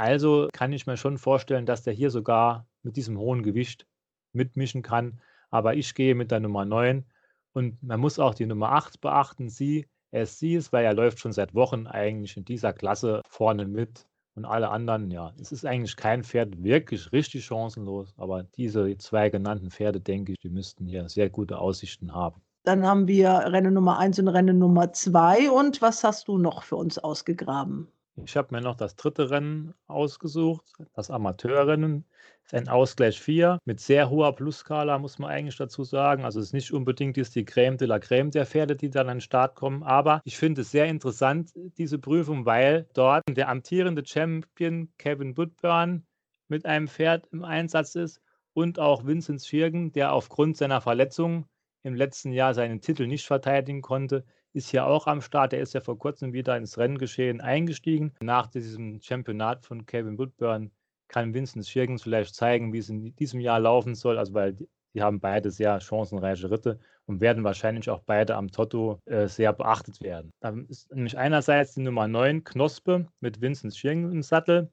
Also 0.01 0.48
kann 0.55 0.72
ich 0.72 0.86
mir 0.86 0.97
schon 0.97 1.18
vorstellen, 1.18 1.66
dass 1.66 1.82
der 1.82 1.93
hier 1.93 2.09
sogar 2.09 2.66
mit 2.82 2.97
diesem 2.97 3.18
hohen 3.18 3.43
Gewicht 3.43 3.86
mitmischen 4.32 4.81
kann. 4.81 5.20
Aber 5.51 5.74
ich 5.74 5.94
gehe 5.94 6.14
mit 6.14 6.31
der 6.31 6.40
Nummer 6.40 6.64
9 6.64 7.05
und 7.52 7.82
man 7.82 8.01
muss 8.01 8.18
auch 8.18 8.32
die 8.32 8.47
Nummer 8.47 8.72
8 8.72 9.02
beachten. 9.02 9.51
Sie, 9.51 9.86
sie 10.24 10.55
ist, 10.55 10.72
weil 10.72 10.86
er 10.86 10.94
läuft 10.94 11.18
schon 11.18 11.32
seit 11.32 11.55
Wochen 11.55 11.86
eigentlich 11.86 12.35
in 12.39 12.47
dieser 12.47 12.72
Klasse 12.72 13.20
vorne 13.28 13.66
mit. 13.66 14.06
Und 14.36 14.47
alle 14.47 14.70
anderen, 14.70 15.10
ja, 15.10 15.35
es 15.39 15.52
ist 15.52 15.66
eigentlich 15.66 15.97
kein 15.97 16.24
Pferd 16.24 16.62
wirklich 16.62 17.12
richtig 17.12 17.44
chancenlos, 17.44 18.14
aber 18.16 18.44
diese 18.44 18.97
zwei 18.97 19.28
genannten 19.28 19.70
Pferde, 19.70 20.01
denke 20.01 20.32
ich, 20.32 20.39
die 20.39 20.48
müssten 20.48 20.86
hier 20.86 21.06
sehr 21.10 21.28
gute 21.28 21.59
Aussichten 21.59 22.14
haben. 22.14 22.40
Dann 22.62 22.86
haben 22.86 23.06
wir 23.06 23.28
Rennen 23.28 23.74
Nummer 23.74 23.98
1 23.98 24.18
und 24.20 24.28
Rennen 24.28 24.59
Nummer 24.59 24.94
2. 24.94 25.51
Und 25.51 25.82
was 25.82 26.05
hast 26.05 26.28
du 26.28 26.39
noch 26.39 26.62
für 26.62 26.77
uns 26.77 26.98
ausgegraben? 26.98 27.89
Ich 28.24 28.36
habe 28.36 28.55
mir 28.55 28.60
noch 28.60 28.76
das 28.76 28.97
dritte 28.97 29.30
Rennen 29.30 29.74
ausgesucht, 29.86 30.64
das 30.94 31.10
Amateurrennen. 31.10 32.05
Das 32.42 32.52
ist 32.52 32.59
ein 32.59 32.68
Ausgleich 32.68 33.20
4 33.20 33.59
mit 33.64 33.80
sehr 33.80 34.10
hoher 34.10 34.34
Plusskala, 34.34 34.98
muss 34.98 35.18
man 35.18 35.30
eigentlich 35.30 35.56
dazu 35.56 35.84
sagen. 35.84 36.24
Also 36.24 36.40
es 36.40 36.47
ist 36.47 36.52
nicht 36.52 36.72
unbedingt 36.72 37.16
ist 37.18 37.34
die 37.34 37.44
Crème 37.44 37.76
de 37.76 37.88
la 37.88 37.97
Crème 37.97 38.30
der 38.30 38.47
Pferde, 38.47 38.76
die 38.76 38.90
dann 38.90 39.09
an 39.09 39.16
den 39.16 39.20
Start 39.20 39.55
kommen. 39.55 39.82
Aber 39.82 40.20
ich 40.24 40.36
finde 40.36 40.62
es 40.62 40.70
sehr 40.70 40.86
interessant, 40.86 41.51
diese 41.78 41.98
Prüfung, 41.98 42.47
weil 42.47 42.86
dort 42.94 43.22
der 43.28 43.48
amtierende 43.48 44.05
Champion 44.05 44.92
Kevin 44.98 45.36
Woodburn 45.36 46.06
mit 46.48 46.66
einem 46.66 46.88
Pferd 46.88 47.26
im 47.32 47.44
Einsatz 47.44 47.94
ist 47.94 48.20
und 48.52 48.78
auch 48.78 49.06
Vincent 49.06 49.44
Schirgen, 49.44 49.92
der 49.92 50.12
aufgrund 50.12 50.56
seiner 50.56 50.80
Verletzung 50.80 51.47
im 51.82 51.94
letzten 51.94 52.32
Jahr 52.32 52.55
seinen 52.55 52.80
Titel 52.80 53.06
nicht 53.06 53.26
verteidigen 53.26 53.80
konnte 53.82 54.24
ist 54.52 54.70
hier 54.70 54.86
auch 54.86 55.06
am 55.06 55.20
Start. 55.20 55.52
Er 55.52 55.60
ist 55.60 55.74
ja 55.74 55.81
vor 55.81 55.98
kurzem 55.98 56.32
wieder 56.32 56.56
ins 56.56 56.78
Renngeschehen 56.78 57.40
eingestiegen. 57.40 58.12
Nach 58.20 58.47
diesem 58.47 59.01
Championat 59.01 59.64
von 59.64 59.86
Kevin 59.86 60.18
Woodburn 60.18 60.70
kann 61.09 61.35
Vincent 61.35 61.66
Schirgens 61.66 62.02
vielleicht 62.02 62.35
zeigen, 62.35 62.72
wie 62.72 62.78
es 62.78 62.89
in 62.89 63.14
diesem 63.16 63.40
Jahr 63.40 63.60
laufen 63.60 63.94
soll. 63.94 64.18
Also 64.18 64.35
weil 64.35 64.56
Die 64.94 65.02
haben 65.02 65.20
beide 65.20 65.51
sehr 65.51 65.81
chancenreiche 65.81 66.51
Ritte 66.51 66.78
und 67.06 67.20
werden 67.20 67.44
wahrscheinlich 67.44 67.90
auch 67.90 68.01
beide 68.01 68.35
am 68.36 68.51
Toto 68.51 69.01
äh, 69.06 69.28
sehr 69.28 69.52
beachtet 69.52 70.01
werden. 70.01 70.32
Da 70.40 70.55
ist 70.68 70.93
nämlich 70.93 71.16
einerseits 71.16 71.74
die 71.74 71.82
Nummer 71.82 72.09
9 72.09 72.44
Knospe 72.44 73.06
mit 73.20 73.40
Vincent 73.40 73.77
Schirn 73.77 74.10
im 74.10 74.22
Sattel. 74.22 74.70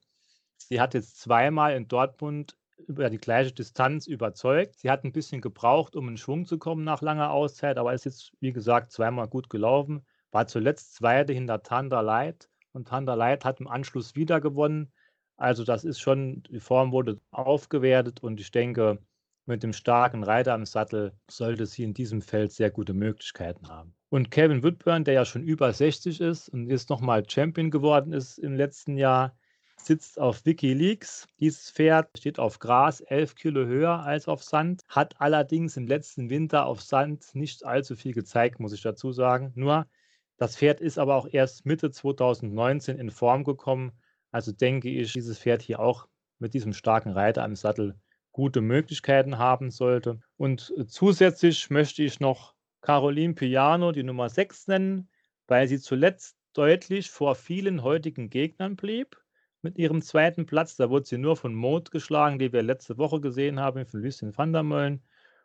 Sie 0.56 0.80
hat 0.80 0.94
jetzt 0.94 1.20
zweimal 1.20 1.76
in 1.76 1.86
Dortmund 1.88 2.56
über 2.86 3.10
die 3.10 3.18
gleiche 3.18 3.52
Distanz 3.52 4.06
überzeugt. 4.06 4.78
Sie 4.78 4.90
hat 4.90 5.04
ein 5.04 5.12
bisschen 5.12 5.40
gebraucht, 5.40 5.96
um 5.96 6.08
in 6.08 6.16
Schwung 6.16 6.46
zu 6.46 6.58
kommen 6.58 6.84
nach 6.84 7.02
langer 7.02 7.30
Auszeit, 7.30 7.78
aber 7.78 7.94
ist 7.94 8.04
jetzt, 8.04 8.32
wie 8.40 8.52
gesagt, 8.52 8.92
zweimal 8.92 9.28
gut 9.28 9.50
gelaufen. 9.50 10.06
War 10.30 10.46
zuletzt 10.46 10.94
Zweite 10.94 11.32
hinter 11.32 11.62
Thunder 11.62 12.02
Light 12.02 12.48
und 12.72 12.88
Thunder 12.88 13.16
Light 13.16 13.44
hat 13.44 13.60
im 13.60 13.68
Anschluss 13.68 14.14
wieder 14.14 14.40
gewonnen. 14.40 14.92
Also 15.36 15.64
das 15.64 15.84
ist 15.84 16.00
schon, 16.00 16.42
die 16.50 16.60
Form 16.60 16.92
wurde 16.92 17.20
aufgewertet 17.30 18.22
und 18.22 18.40
ich 18.40 18.50
denke, 18.50 18.98
mit 19.46 19.62
dem 19.62 19.72
starken 19.72 20.24
Reiter 20.24 20.52
am 20.52 20.66
Sattel 20.66 21.12
sollte 21.30 21.64
sie 21.64 21.82
in 21.82 21.94
diesem 21.94 22.20
Feld 22.20 22.52
sehr 22.52 22.70
gute 22.70 22.92
Möglichkeiten 22.92 23.68
haben. 23.68 23.94
Und 24.10 24.30
Kevin 24.30 24.62
Woodburn, 24.62 25.04
der 25.04 25.14
ja 25.14 25.24
schon 25.24 25.42
über 25.42 25.72
60 25.72 26.20
ist 26.20 26.48
und 26.50 26.68
jetzt 26.68 26.90
nochmal 26.90 27.28
Champion 27.28 27.70
geworden 27.70 28.12
ist 28.12 28.38
im 28.38 28.54
letzten 28.54 28.96
Jahr, 28.96 29.36
sitzt 29.80 30.18
auf 30.18 30.44
Wikileaks. 30.44 31.26
Dieses 31.40 31.70
Pferd 31.70 32.10
steht 32.16 32.38
auf 32.38 32.58
Gras 32.58 33.00
11 33.00 33.34
Kilo 33.34 33.66
höher 33.66 34.00
als 34.00 34.28
auf 34.28 34.42
Sand, 34.42 34.82
hat 34.88 35.20
allerdings 35.20 35.76
im 35.76 35.86
letzten 35.86 36.30
Winter 36.30 36.66
auf 36.66 36.82
Sand 36.82 37.34
nicht 37.34 37.64
allzu 37.64 37.96
viel 37.96 38.12
gezeigt, 38.12 38.60
muss 38.60 38.72
ich 38.72 38.82
dazu 38.82 39.12
sagen. 39.12 39.52
Nur 39.54 39.86
das 40.36 40.56
Pferd 40.56 40.80
ist 40.80 40.98
aber 40.98 41.16
auch 41.16 41.28
erst 41.30 41.66
Mitte 41.66 41.90
2019 41.90 42.98
in 42.98 43.10
Form 43.10 43.44
gekommen. 43.44 43.92
Also 44.30 44.52
denke 44.52 44.88
ich, 44.88 45.12
dieses 45.12 45.38
Pferd 45.38 45.62
hier 45.62 45.80
auch 45.80 46.06
mit 46.38 46.54
diesem 46.54 46.72
starken 46.72 47.12
Reiter 47.12 47.42
am 47.42 47.56
Sattel 47.56 47.98
gute 48.32 48.60
Möglichkeiten 48.60 49.38
haben 49.38 49.70
sollte. 49.70 50.20
Und 50.36 50.72
zusätzlich 50.86 51.70
möchte 51.70 52.02
ich 52.04 52.20
noch 52.20 52.54
Caroline 52.82 53.34
Piano, 53.34 53.90
die 53.90 54.04
Nummer 54.04 54.28
6 54.28 54.68
nennen, 54.68 55.08
weil 55.48 55.66
sie 55.66 55.80
zuletzt 55.80 56.36
deutlich 56.52 57.10
vor 57.10 57.34
vielen 57.34 57.82
heutigen 57.82 58.30
Gegnern 58.30 58.76
blieb 58.76 59.16
mit 59.62 59.78
ihrem 59.78 60.02
zweiten 60.02 60.46
Platz. 60.46 60.76
Da 60.76 60.90
wurde 60.90 61.06
sie 61.06 61.18
nur 61.18 61.36
von 61.36 61.54
Mode 61.54 61.90
geschlagen, 61.90 62.38
die 62.38 62.52
wir 62.52 62.62
letzte 62.62 62.98
Woche 62.98 63.20
gesehen 63.20 63.60
haben, 63.60 63.84
von 63.86 64.02
Lucien 64.02 64.36
van 64.36 64.52
der 64.52 64.62
Meulen. 64.62 65.02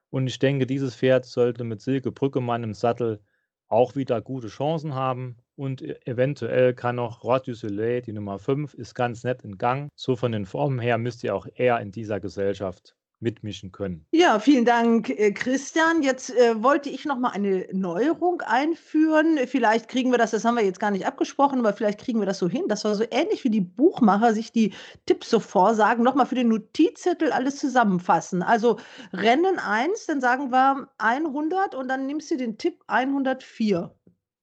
Und 0.09 0.27
ich 0.27 0.39
denke, 0.39 0.67
dieses 0.67 0.95
Pferd 0.95 1.25
sollte 1.25 1.63
mit 1.63 1.81
Silke 1.81 2.11
Brückemann 2.11 2.63
im 2.63 2.73
Sattel 2.73 3.19
auch 3.67 3.95
wieder 3.95 4.21
gute 4.21 4.47
Chancen 4.47 4.93
haben. 4.93 5.37
Und 5.55 5.81
e-, 5.81 5.97
eventuell 6.05 6.73
kann 6.73 6.97
noch 6.97 7.23
Rod 7.23 7.47
du 7.47 7.55
Soleil, 7.55 8.01
die 8.01 8.13
Nummer 8.13 8.39
5, 8.39 8.73
ist 8.75 8.93
ganz 8.93 9.23
nett 9.23 9.43
in 9.43 9.57
Gang. 9.57 9.89
So 9.95 10.15
von 10.15 10.31
den 10.31 10.45
Formen 10.45 10.79
her 10.79 10.97
müsst 10.97 11.23
ihr 11.23 11.35
auch 11.35 11.47
eher 11.55 11.79
in 11.79 11.91
dieser 11.91 12.19
Gesellschaft 12.19 12.95
mitmischen 13.23 13.71
können. 13.71 14.05
Ja, 14.11 14.37
vielen 14.37 14.65
Dank, 14.65 15.09
äh, 15.09 15.31
Christian. 15.31 16.03
Jetzt 16.03 16.29
äh, 16.35 16.61
wollte 16.61 16.89
ich 16.89 17.05
noch 17.05 17.17
mal 17.17 17.31
eine 17.31 17.67
Neuerung 17.71 18.41
einführen. 18.41 19.39
Vielleicht 19.47 19.87
kriegen 19.87 20.11
wir 20.11 20.19
das, 20.19 20.31
das 20.31 20.45
haben 20.45 20.55
wir 20.55 20.63
jetzt 20.63 20.79
gar 20.79 20.91
nicht 20.91 21.07
abgesprochen, 21.07 21.59
aber 21.59 21.73
vielleicht 21.73 21.99
kriegen 21.99 22.19
wir 22.19 22.27
das 22.27 22.37
so 22.37 22.47
hin, 22.47 22.67
dass 22.67 22.83
wir 22.83 22.93
so 22.93 23.05
ähnlich 23.09 23.43
wie 23.43 23.49
die 23.49 23.61
Buchmacher 23.61 24.33
sich 24.33 24.51
die 24.51 24.73
Tipps 25.07 25.29
so 25.29 25.39
vorsagen, 25.39 26.03
noch 26.03 26.15
mal 26.15 26.25
für 26.25 26.35
den 26.35 26.49
Notizzettel 26.49 27.31
alles 27.31 27.57
zusammenfassen. 27.57 28.43
Also 28.43 28.77
Rennen 29.13 29.57
1, 29.57 30.05
dann 30.05 30.21
sagen 30.21 30.51
wir 30.51 30.89
100 30.99 31.73
und 31.73 31.87
dann 31.87 32.05
nimmst 32.05 32.29
du 32.29 32.37
den 32.37 32.57
Tipp 32.57 32.83
104. 32.87 33.95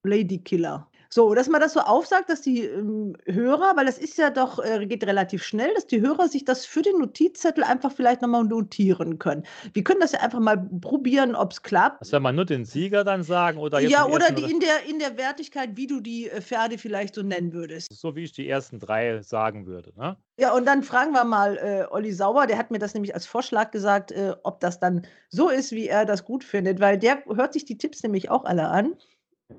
Lady 0.03 0.39
Killer. 0.39 0.90
So, 1.13 1.35
dass 1.35 1.49
man 1.49 1.59
das 1.59 1.73
so 1.73 1.81
aufsagt, 1.81 2.29
dass 2.29 2.39
die 2.39 2.63
ähm, 2.63 3.17
Hörer, 3.25 3.73
weil 3.75 3.85
das 3.85 3.97
ist 3.97 4.17
ja 4.17 4.29
doch, 4.29 4.63
äh, 4.63 4.85
geht 4.85 5.05
relativ 5.05 5.43
schnell, 5.43 5.73
dass 5.73 5.85
die 5.85 5.99
Hörer 5.99 6.29
sich 6.29 6.45
das 6.45 6.65
für 6.65 6.81
den 6.81 6.99
Notizzettel 6.99 7.65
einfach 7.65 7.91
vielleicht 7.91 8.21
nochmal 8.21 8.45
notieren 8.45 9.19
können. 9.19 9.43
Wir 9.73 9.83
können 9.83 9.99
das 9.99 10.13
ja 10.13 10.21
einfach 10.21 10.39
mal 10.39 10.69
probieren, 10.79 11.35
ob 11.35 11.51
es 11.51 11.63
klappt. 11.63 12.05
Soll 12.05 12.21
man 12.21 12.35
nur 12.35 12.45
den 12.45 12.63
Sieger 12.63 13.03
dann 13.03 13.23
sagen? 13.23 13.57
Oder 13.57 13.81
ja, 13.81 14.05
oder 14.05 14.31
die, 14.31 14.49
in, 14.49 14.61
der, 14.61 14.85
in 14.89 14.99
der 14.99 15.17
Wertigkeit, 15.17 15.71
wie 15.75 15.85
du 15.85 15.99
die 15.99 16.29
äh, 16.29 16.39
Pferde 16.39 16.77
vielleicht 16.77 17.15
so 17.15 17.23
nennen 17.23 17.51
würdest. 17.51 17.91
So 17.91 18.15
wie 18.15 18.23
ich 18.23 18.31
die 18.31 18.47
ersten 18.47 18.79
drei 18.79 19.21
sagen 19.21 19.65
würde. 19.65 19.91
Ne? 19.97 20.15
Ja, 20.37 20.53
und 20.53 20.65
dann 20.65 20.81
fragen 20.81 21.11
wir 21.11 21.25
mal 21.25 21.57
äh, 21.57 21.93
Olli 21.93 22.13
Sauer, 22.13 22.47
der 22.47 22.57
hat 22.57 22.71
mir 22.71 22.79
das 22.79 22.93
nämlich 22.93 23.13
als 23.13 23.25
Vorschlag 23.25 23.71
gesagt, 23.71 24.13
äh, 24.13 24.33
ob 24.43 24.61
das 24.61 24.79
dann 24.79 25.05
so 25.27 25.49
ist, 25.49 25.73
wie 25.73 25.87
er 25.89 26.05
das 26.05 26.23
gut 26.23 26.45
findet, 26.45 26.79
weil 26.79 26.97
der 26.97 27.21
hört 27.25 27.51
sich 27.51 27.65
die 27.65 27.77
Tipps 27.77 28.01
nämlich 28.01 28.29
auch 28.29 28.45
alle 28.45 28.69
an 28.69 28.93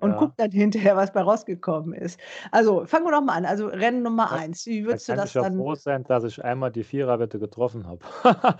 und 0.00 0.12
ja. 0.12 0.18
guckt 0.18 0.38
dann 0.38 0.50
hinterher, 0.50 0.96
was 0.96 1.12
bei 1.12 1.22
rausgekommen 1.22 1.94
ist. 1.94 2.18
Also 2.50 2.84
fangen 2.86 3.04
wir 3.04 3.12
doch 3.12 3.22
mal 3.22 3.34
an. 3.34 3.44
Also 3.44 3.66
Rennen 3.66 4.02
Nummer 4.02 4.28
ja, 4.30 4.38
eins. 4.38 4.66
Wie 4.66 4.84
würdest 4.84 5.08
da 5.08 5.14
du 5.14 5.20
das 5.20 5.34
ich 5.34 5.40
dann? 5.40 5.54
Ich 5.54 5.58
froh 5.58 5.74
sein, 5.74 6.04
dass 6.04 6.24
ich 6.24 6.42
einmal 6.42 6.70
die 6.70 6.84
Viererwette 6.84 7.38
getroffen 7.38 7.86
habe. 7.86 8.00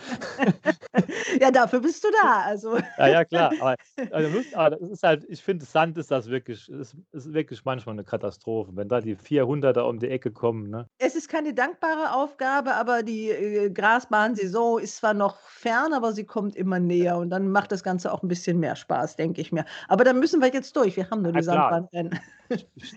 ja, 1.40 1.50
dafür 1.50 1.80
bist 1.80 2.04
du 2.04 2.08
da. 2.22 2.42
Also. 2.46 2.78
ja, 2.98 3.06
ja, 3.08 3.24
klar. 3.24 3.52
Aber, 3.60 3.76
also, 4.10 4.40
das 4.70 4.90
ist 4.90 5.02
halt, 5.02 5.24
ich 5.28 5.42
finde, 5.42 5.64
Sand 5.64 5.98
ist 5.98 6.10
das 6.10 6.28
wirklich, 6.28 6.68
ist, 6.68 6.96
ist 7.12 7.32
wirklich 7.32 7.64
manchmal 7.64 7.94
eine 7.94 8.04
Katastrophe, 8.04 8.72
wenn 8.74 8.88
da 8.88 9.00
die 9.00 9.16
400er 9.16 9.80
um 9.80 9.98
die 9.98 10.08
Ecke 10.08 10.30
kommen. 10.30 10.70
Ne? 10.70 10.88
Es 10.98 11.14
ist 11.14 11.28
keine 11.28 11.54
dankbare 11.54 12.14
Aufgabe, 12.14 12.74
aber 12.74 13.02
die 13.02 13.30
äh, 13.30 13.70
Grasbahnsaison 13.70 14.80
ist 14.80 14.96
zwar 14.96 15.14
noch 15.14 15.38
fern, 15.40 15.92
aber 15.92 16.12
sie 16.12 16.24
kommt 16.24 16.56
immer 16.56 16.78
näher 16.78 17.16
und 17.16 17.30
dann 17.30 17.48
macht 17.50 17.72
das 17.72 17.82
Ganze 17.82 18.12
auch 18.12 18.22
ein 18.22 18.28
bisschen 18.28 18.58
mehr 18.60 18.76
Spaß, 18.76 19.16
denke 19.16 19.40
ich 19.40 19.52
mir. 19.52 19.64
Aber 19.88 20.04
dann 20.04 20.18
müssen 20.18 20.40
wir 20.40 20.48
jetzt 20.52 20.76
durch. 20.76 20.96
Wir 20.96 21.10
haben 21.10 21.21
nur 21.22 21.32
die 21.32 21.42
Sandbahnrennen. 21.42 22.18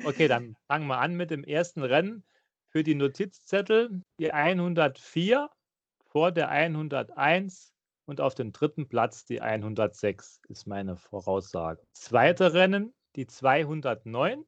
Okay, 0.04 0.28
dann 0.28 0.58
fangen 0.68 0.88
wir 0.88 1.00
an 1.00 1.16
mit 1.16 1.32
dem 1.32 1.46
ersten 1.46 1.82
Rennen 1.82 2.26
für 2.68 2.84
die 2.84 2.96
Notizzettel. 2.96 4.02
Die 4.20 4.34
104 4.34 5.50
vor 6.08 6.32
der 6.34 6.50
101 6.50 7.74
und 8.06 8.22
auf 8.22 8.36
dem 8.36 8.52
dritten 8.52 8.88
Platz 8.88 9.26
die 9.26 9.42
106 9.42 10.42
ist 10.50 10.68
meine 10.68 10.98
Voraussage. 10.98 11.82
Zweite 11.94 12.54
Rennen 12.54 12.94
die 13.16 13.28
209 13.28 14.46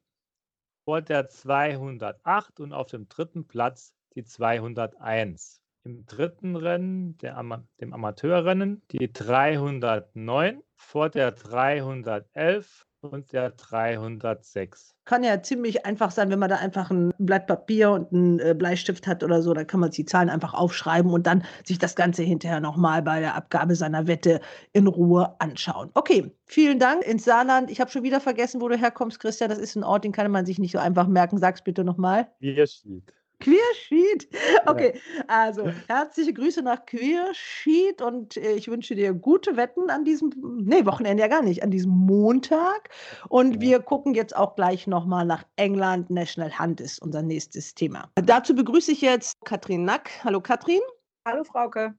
vor 0.84 1.02
der 1.02 1.30
208 1.30 2.60
und 2.60 2.74
auf 2.74 2.88
dem 2.88 3.08
dritten 3.10 3.48
Platz 3.48 3.94
die 4.16 4.24
201. 4.24 5.62
Im 5.84 6.06
dritten 6.06 6.56
Rennen, 6.56 7.18
der, 7.20 7.42
dem 7.80 7.94
Amateurrennen, 7.94 8.82
die 8.92 9.12
309 9.12 10.62
vor 10.76 11.10
der 11.10 11.32
311 11.32 12.86
und 13.12 13.32
der 13.34 13.52
306. 13.52 14.96
Kann 15.06 15.24
ja 15.24 15.42
ziemlich 15.42 15.86
einfach 15.86 16.12
sein, 16.12 16.30
wenn 16.30 16.40
man 16.40 16.50
da 16.50 16.58
einfach 16.58 16.92
ein 16.92 17.14
Blatt 17.18 17.48
Papier 17.48 17.92
und 17.92 18.12
einen 18.12 18.40
äh, 18.40 18.56
Bleistift 18.58 19.08
hat 19.08 19.24
oder 19.24 19.42
so, 19.42 19.54
dann 19.54 19.68
kann 19.68 19.80
man 19.80 19.92
die 19.92 20.06
Zahlen 20.06 20.30
einfach 20.30 20.54
aufschreiben 20.54 21.12
und 21.12 21.26
dann 21.26 21.44
sich 21.64 21.80
das 21.80 21.96
Ganze 21.96 22.24
hinterher 22.24 22.60
nochmal 22.60 23.02
bei 23.02 23.20
der 23.20 23.36
Abgabe 23.36 23.76
seiner 23.76 24.08
Wette 24.08 24.42
in 24.74 24.88
Ruhe 24.88 25.36
anschauen. 25.40 25.90
Okay, 25.94 26.32
vielen 26.46 26.80
Dank 26.80 27.04
ins 27.06 27.26
Saarland. 27.26 27.72
Ich 27.72 27.80
habe 27.80 27.90
schon 27.92 28.04
wieder 28.04 28.20
vergessen, 28.20 28.62
wo 28.62 28.68
du 28.68 28.78
herkommst, 28.78 29.20
Christian. 29.20 29.50
Das 29.50 29.60
ist 29.60 29.76
ein 29.76 29.84
Ort, 29.84 30.04
den 30.04 30.12
kann 30.12 30.30
man 30.32 30.46
sich 30.46 30.60
nicht 30.60 30.74
so 30.74 30.80
einfach 30.80 31.08
merken. 31.08 31.38
Sag's 31.38 31.62
bitte 31.62 31.84
nochmal. 31.84 32.28
Wierschied. 32.40 33.14
Queersheet. 33.40 34.28
Okay, 34.66 35.00
also 35.28 35.70
herzliche 35.88 36.34
Grüße 36.34 36.62
nach 36.62 36.86
Queersheet 36.86 38.02
und 38.02 38.36
äh, 38.38 38.54
ich 38.54 38.68
wünsche 38.68 38.96
dir 38.96 39.14
gute 39.14 39.56
Wetten 39.56 39.90
an 39.90 40.04
diesem, 40.04 40.34
nee, 40.64 40.86
Wochenende 40.86 41.22
ja 41.22 41.28
gar 41.28 41.42
nicht, 41.42 41.64
an 41.64 41.72
diesem 41.72 41.92
Montag. 41.92 42.90
Und 43.30 43.56
ja. 43.56 43.62
wir 43.62 43.80
gucken 43.80 44.14
jetzt 44.14 44.36
auch 44.36 44.56
gleich 44.56 44.88
nochmal 44.88 45.26
nach 45.26 45.44
England. 45.56 46.10
National 46.10 46.58
Hunt 46.60 46.82
ist 46.82 47.02
unser 47.02 47.22
nächstes 47.22 47.76
Thema. 47.76 48.10
Dazu 48.16 48.56
begrüße 48.56 48.92
ich 48.92 49.02
jetzt 49.02 49.34
Katrin 49.46 49.86
Nack. 49.86 50.10
Hallo 50.24 50.42
Katrin. 50.42 50.82
Hallo 51.26 51.44
Frauke. 51.44 51.96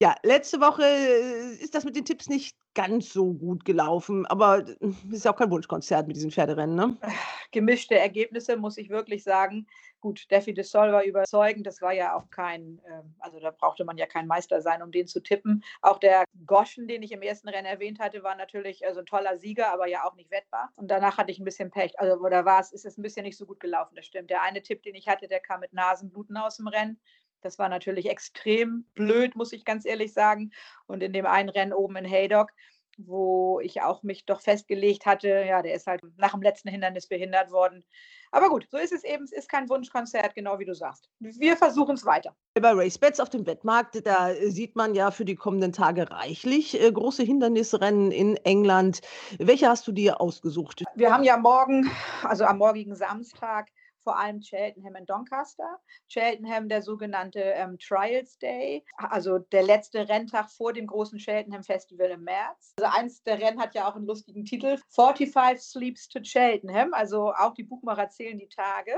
Ja, 0.00 0.14
letzte 0.22 0.60
Woche 0.60 0.84
äh, 0.84 1.54
ist 1.56 1.74
das 1.74 1.84
mit 1.84 1.96
den 1.96 2.04
Tipps 2.04 2.28
nicht 2.28 2.56
ganz 2.78 3.12
so 3.12 3.34
gut 3.34 3.64
gelaufen, 3.64 4.24
aber 4.26 4.58
es 4.60 4.76
ist 5.10 5.26
auch 5.26 5.34
kein 5.34 5.50
Wunschkonzert 5.50 6.06
mit 6.06 6.14
diesen 6.14 6.30
Pferderennen, 6.30 6.76
ne? 6.76 6.96
Gemischte 7.50 7.98
Ergebnisse, 7.98 8.56
muss 8.56 8.78
ich 8.78 8.88
wirklich 8.88 9.24
sagen. 9.24 9.66
Gut, 10.00 10.30
Defi 10.30 10.54
de 10.54 10.62
Sol 10.62 10.92
war 10.92 11.02
überzeugend. 11.02 11.66
Das 11.66 11.82
war 11.82 11.92
ja 11.92 12.14
auch 12.14 12.30
kein, 12.30 12.78
äh, 12.84 13.02
also 13.18 13.40
da 13.40 13.50
brauchte 13.50 13.84
man 13.84 13.96
ja 13.96 14.06
kein 14.06 14.28
Meister 14.28 14.60
sein, 14.60 14.80
um 14.80 14.92
den 14.92 15.08
zu 15.08 15.20
tippen. 15.20 15.64
Auch 15.82 15.98
der 15.98 16.22
Goschen, 16.46 16.86
den 16.86 17.02
ich 17.02 17.10
im 17.10 17.22
ersten 17.22 17.48
Rennen 17.48 17.66
erwähnt 17.66 17.98
hatte, 17.98 18.22
war 18.22 18.36
natürlich 18.36 18.86
also 18.86 19.00
ein 19.00 19.06
toller 19.06 19.38
Sieger, 19.38 19.72
aber 19.72 19.88
ja 19.88 20.04
auch 20.04 20.14
nicht 20.14 20.30
wettbar. 20.30 20.70
Und 20.76 20.88
danach 20.88 21.18
hatte 21.18 21.32
ich 21.32 21.40
ein 21.40 21.44
bisschen 21.44 21.72
Pech. 21.72 21.98
Also, 21.98 22.22
oder 22.22 22.44
war 22.44 22.60
es, 22.60 22.70
ist 22.70 22.86
es 22.86 22.96
ein 22.96 23.02
bisschen 23.02 23.24
nicht 23.24 23.36
so 23.36 23.44
gut 23.44 23.58
gelaufen, 23.58 23.96
das 23.96 24.06
stimmt. 24.06 24.30
Der 24.30 24.42
eine 24.42 24.62
Tipp, 24.62 24.84
den 24.84 24.94
ich 24.94 25.08
hatte, 25.08 25.26
der 25.26 25.40
kam 25.40 25.58
mit 25.58 25.72
Nasenbluten 25.72 26.36
aus 26.36 26.58
dem 26.58 26.68
Rennen. 26.68 27.00
Das 27.40 27.58
war 27.58 27.68
natürlich 27.68 28.08
extrem 28.08 28.84
blöd, 28.94 29.36
muss 29.36 29.52
ich 29.52 29.64
ganz 29.64 29.84
ehrlich 29.84 30.12
sagen. 30.12 30.52
Und 30.86 31.02
in 31.02 31.12
dem 31.12 31.26
einen 31.26 31.48
Rennen 31.48 31.72
oben 31.72 31.96
in 31.96 32.04
Haydock, 32.04 32.50
wo 32.98 33.60
ich 33.60 33.80
auch 33.80 34.02
mich 34.02 34.26
doch 34.26 34.40
festgelegt 34.40 35.06
hatte, 35.06 35.28
ja, 35.28 35.62
der 35.62 35.74
ist 35.74 35.86
halt 35.86 36.02
nach 36.16 36.32
dem 36.32 36.42
letzten 36.42 36.68
Hindernis 36.68 37.06
behindert 37.06 37.52
worden. 37.52 37.84
Aber 38.32 38.50
gut, 38.50 38.66
so 38.70 38.76
ist 38.76 38.92
es 38.92 39.04
eben. 39.04 39.24
Es 39.24 39.32
ist 39.32 39.48
kein 39.48 39.68
Wunschkonzert, 39.68 40.34
genau 40.34 40.58
wie 40.58 40.64
du 40.64 40.74
sagst. 40.74 41.08
Wir 41.20 41.56
versuchen 41.56 41.94
es 41.94 42.04
weiter. 42.04 42.34
Bei 42.54 42.72
RaceBets 42.72 43.20
auf 43.20 43.30
dem 43.30 43.46
Wettmarkt, 43.46 44.04
da 44.04 44.34
sieht 44.34 44.76
man 44.76 44.94
ja 44.94 45.10
für 45.10 45.24
die 45.24 45.36
kommenden 45.36 45.72
Tage 45.72 46.10
reichlich 46.10 46.78
äh, 46.80 46.90
große 46.90 47.22
Hindernisrennen 47.22 48.10
in 48.10 48.36
England. 48.38 49.00
Welche 49.38 49.68
hast 49.68 49.86
du 49.86 49.92
dir 49.92 50.20
ausgesucht? 50.20 50.84
Wir 50.96 51.12
haben 51.12 51.24
ja 51.24 51.36
morgen, 51.36 51.90
also 52.22 52.44
am 52.44 52.58
morgigen 52.58 52.96
Samstag, 52.96 53.68
vor 54.08 54.18
allem 54.18 54.40
Cheltenham 54.40 54.94
und 54.94 55.10
Doncaster. 55.10 55.78
Cheltenham 56.08 56.70
der 56.70 56.80
sogenannte 56.80 57.40
ähm, 57.40 57.78
Trials 57.78 58.38
Day, 58.38 58.82
also 58.96 59.38
der 59.38 59.62
letzte 59.62 60.08
Renntag 60.08 60.50
vor 60.50 60.72
dem 60.72 60.86
großen 60.86 61.18
Cheltenham 61.18 61.62
Festival 61.62 62.08
im 62.08 62.24
März. 62.24 62.72
Also 62.78 62.90
eins 62.90 63.22
der 63.24 63.38
Rennen 63.38 63.60
hat 63.60 63.74
ja 63.74 63.86
auch 63.86 63.96
einen 63.96 64.06
lustigen 64.06 64.46
Titel, 64.46 64.78
45 64.94 65.62
Sleeps 65.62 66.08
to 66.08 66.20
Cheltenham, 66.20 66.94
also 66.94 67.34
auch 67.34 67.52
die 67.52 67.64
Buchmacher 67.64 68.08
zählen 68.08 68.38
die 68.38 68.48
Tage. 68.48 68.94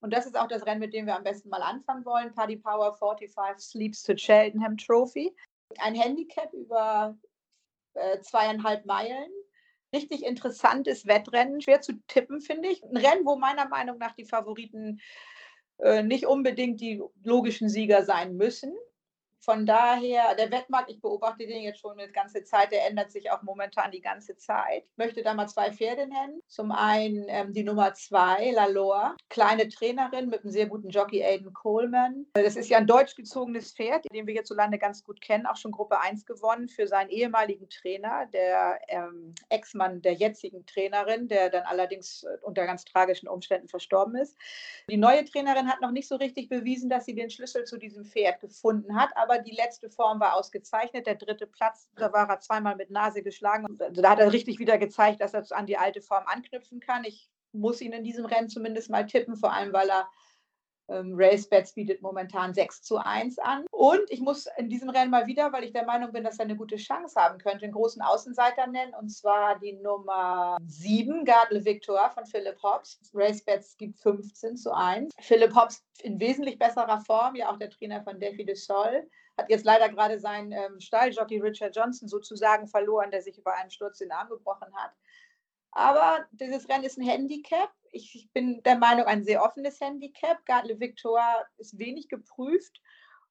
Und 0.00 0.14
das 0.14 0.24
ist 0.24 0.38
auch 0.38 0.48
das 0.48 0.64
Rennen, 0.64 0.80
mit 0.80 0.94
dem 0.94 1.04
wir 1.04 1.16
am 1.16 1.24
besten 1.24 1.50
mal 1.50 1.60
anfangen 1.60 2.06
wollen. 2.06 2.32
Paddy 2.32 2.56
Power 2.56 2.94
45 2.94 3.58
Sleeps 3.58 4.02
to 4.04 4.14
Cheltenham 4.14 4.78
Trophy. 4.78 5.36
Ein 5.80 5.94
Handicap 5.94 6.50
über 6.54 7.14
äh, 7.92 8.20
zweieinhalb 8.20 8.86
Meilen. 8.86 9.28
Richtig 9.96 10.24
interessantes 10.24 11.06
Wettrennen. 11.06 11.62
Schwer 11.62 11.80
zu 11.80 11.94
tippen, 12.06 12.42
finde 12.42 12.68
ich. 12.68 12.82
Ein 12.84 12.98
Rennen, 12.98 13.24
wo 13.24 13.36
meiner 13.36 13.66
Meinung 13.66 13.96
nach 13.96 14.14
die 14.14 14.26
Favoriten 14.26 15.00
äh, 15.78 16.02
nicht 16.02 16.26
unbedingt 16.26 16.82
die 16.82 17.02
logischen 17.24 17.70
Sieger 17.70 18.04
sein 18.04 18.36
müssen. 18.36 18.74
Von 19.46 19.64
daher, 19.64 20.34
der 20.34 20.50
Wettmarkt, 20.50 20.90
ich 20.90 21.00
beobachte 21.00 21.46
den 21.46 21.62
jetzt 21.62 21.78
schon 21.78 21.96
eine 21.96 22.10
ganze 22.10 22.42
Zeit, 22.42 22.72
der 22.72 22.84
ändert 22.88 23.12
sich 23.12 23.30
auch 23.30 23.42
momentan 23.42 23.92
die 23.92 24.00
ganze 24.00 24.36
Zeit. 24.36 24.82
Ich 24.90 24.96
möchte 24.96 25.22
da 25.22 25.34
mal 25.34 25.46
zwei 25.46 25.70
Pferde 25.70 26.08
nennen. 26.08 26.42
Zum 26.48 26.72
einen 26.72 27.26
ähm, 27.28 27.52
die 27.52 27.62
Nummer 27.62 27.94
zwei, 27.94 28.50
Lalore, 28.50 29.14
kleine 29.28 29.68
Trainerin 29.68 30.30
mit 30.30 30.42
einem 30.42 30.50
sehr 30.50 30.66
guten 30.66 30.88
Jockey 30.88 31.22
Aiden 31.22 31.52
Coleman. 31.52 32.26
Das 32.32 32.56
ist 32.56 32.68
ja 32.68 32.78
ein 32.78 32.88
deutsch 32.88 33.14
gezogenes 33.14 33.72
Pferd, 33.72 34.04
den 34.12 34.26
wir 34.26 34.34
hierzulande 34.34 34.78
ganz 34.78 35.04
gut 35.04 35.20
kennen, 35.20 35.46
auch 35.46 35.56
schon 35.56 35.70
Gruppe 35.70 36.00
1 36.00 36.26
gewonnen 36.26 36.68
für 36.68 36.88
seinen 36.88 37.10
ehemaligen 37.10 37.68
Trainer, 37.68 38.26
der 38.32 38.80
ähm, 38.88 39.32
Ex-Mann 39.48 40.02
der 40.02 40.14
jetzigen 40.14 40.66
Trainerin, 40.66 41.28
der 41.28 41.50
dann 41.50 41.62
allerdings 41.66 42.24
äh, 42.24 42.36
unter 42.42 42.66
ganz 42.66 42.84
tragischen 42.84 43.28
Umständen 43.28 43.68
verstorben 43.68 44.16
ist. 44.16 44.36
Die 44.90 44.96
neue 44.96 45.24
Trainerin 45.24 45.68
hat 45.68 45.80
noch 45.80 45.92
nicht 45.92 46.08
so 46.08 46.16
richtig 46.16 46.48
bewiesen, 46.48 46.90
dass 46.90 47.04
sie 47.04 47.14
den 47.14 47.30
Schlüssel 47.30 47.62
zu 47.62 47.76
diesem 47.76 48.04
Pferd 48.04 48.40
gefunden 48.40 49.00
hat, 49.00 49.10
aber 49.14 49.35
die 49.38 49.54
letzte 49.54 49.90
Form 49.90 50.20
war 50.20 50.34
ausgezeichnet. 50.34 51.06
Der 51.06 51.14
dritte 51.14 51.46
Platz, 51.46 51.88
da 51.96 52.12
war 52.12 52.28
er 52.28 52.40
zweimal 52.40 52.76
mit 52.76 52.90
Nase 52.90 53.22
geschlagen. 53.22 53.78
Da 53.92 54.10
hat 54.10 54.18
er 54.18 54.32
richtig 54.32 54.58
wieder 54.58 54.78
gezeigt, 54.78 55.20
dass 55.20 55.34
er 55.34 55.44
an 55.50 55.66
die 55.66 55.78
alte 55.78 56.00
Form 56.00 56.24
anknüpfen 56.26 56.80
kann. 56.80 57.04
Ich 57.04 57.30
muss 57.52 57.80
ihn 57.80 57.92
in 57.92 58.04
diesem 58.04 58.26
Rennen 58.26 58.48
zumindest 58.48 58.90
mal 58.90 59.06
tippen, 59.06 59.36
vor 59.36 59.52
allem 59.52 59.72
weil 59.72 59.88
er 59.88 60.08
ähm, 60.88 61.14
RaceBets 61.16 61.72
bietet 61.72 62.02
momentan 62.02 62.54
6 62.54 62.82
zu 62.82 62.98
1 62.98 63.38
an. 63.38 63.64
Und 63.70 64.08
ich 64.08 64.20
muss 64.20 64.46
in 64.56 64.68
diesem 64.68 64.88
Rennen 64.90 65.10
mal 65.10 65.26
wieder, 65.26 65.52
weil 65.52 65.64
ich 65.64 65.72
der 65.72 65.84
Meinung 65.84 66.12
bin, 66.12 66.24
dass 66.24 66.38
er 66.38 66.44
eine 66.44 66.56
gute 66.56 66.76
Chance 66.76 67.20
haben 67.20 67.38
könnte, 67.38 67.64
einen 67.64 67.72
großen 67.72 68.02
Außenseiter 68.02 68.66
nennen. 68.66 68.94
Und 68.94 69.08
zwar 69.08 69.58
die 69.58 69.72
Nummer 69.74 70.56
7, 70.66 71.24
Gardle 71.24 71.64
Victor 71.64 72.10
von 72.10 72.24
Philipp 72.26 72.62
Hobbs. 72.62 73.00
RaceBets 73.14 73.76
gibt 73.76 73.98
15 74.00 74.56
zu 74.56 74.72
1. 74.72 75.12
Philipp 75.20 75.54
Hobbs 75.54 75.84
in 76.02 76.20
wesentlich 76.20 76.58
besserer 76.58 77.00
Form, 77.00 77.34
ja 77.34 77.50
auch 77.50 77.58
der 77.58 77.70
Trainer 77.70 78.02
von 78.02 78.20
Delphi 78.20 78.44
de 78.44 78.54
Sol 78.54 79.08
hat 79.38 79.50
jetzt 79.50 79.64
leider 79.64 79.88
gerade 79.88 80.18
seinen 80.18 80.52
ähm, 80.52 80.80
Stalljockey 80.80 81.38
Richard 81.38 81.76
Johnson 81.76 82.08
sozusagen 82.08 82.66
verloren, 82.66 83.10
der 83.10 83.22
sich 83.22 83.38
über 83.38 83.54
einen 83.54 83.70
Sturz 83.70 83.98
den 83.98 84.12
Arm 84.12 84.28
gebrochen 84.28 84.74
hat. 84.74 84.92
Aber 85.72 86.24
dieses 86.32 86.68
Rennen 86.68 86.84
ist 86.84 86.98
ein 86.98 87.06
Handicap. 87.06 87.70
Ich 87.92 88.28
bin 88.32 88.62
der 88.62 88.78
Meinung, 88.78 89.04
ein 89.04 89.24
sehr 89.24 89.42
offenes 89.42 89.80
Handicap. 89.80 90.44
Gardle 90.46 90.80
Victor 90.80 91.20
ist 91.58 91.78
wenig 91.78 92.08
geprüft 92.08 92.80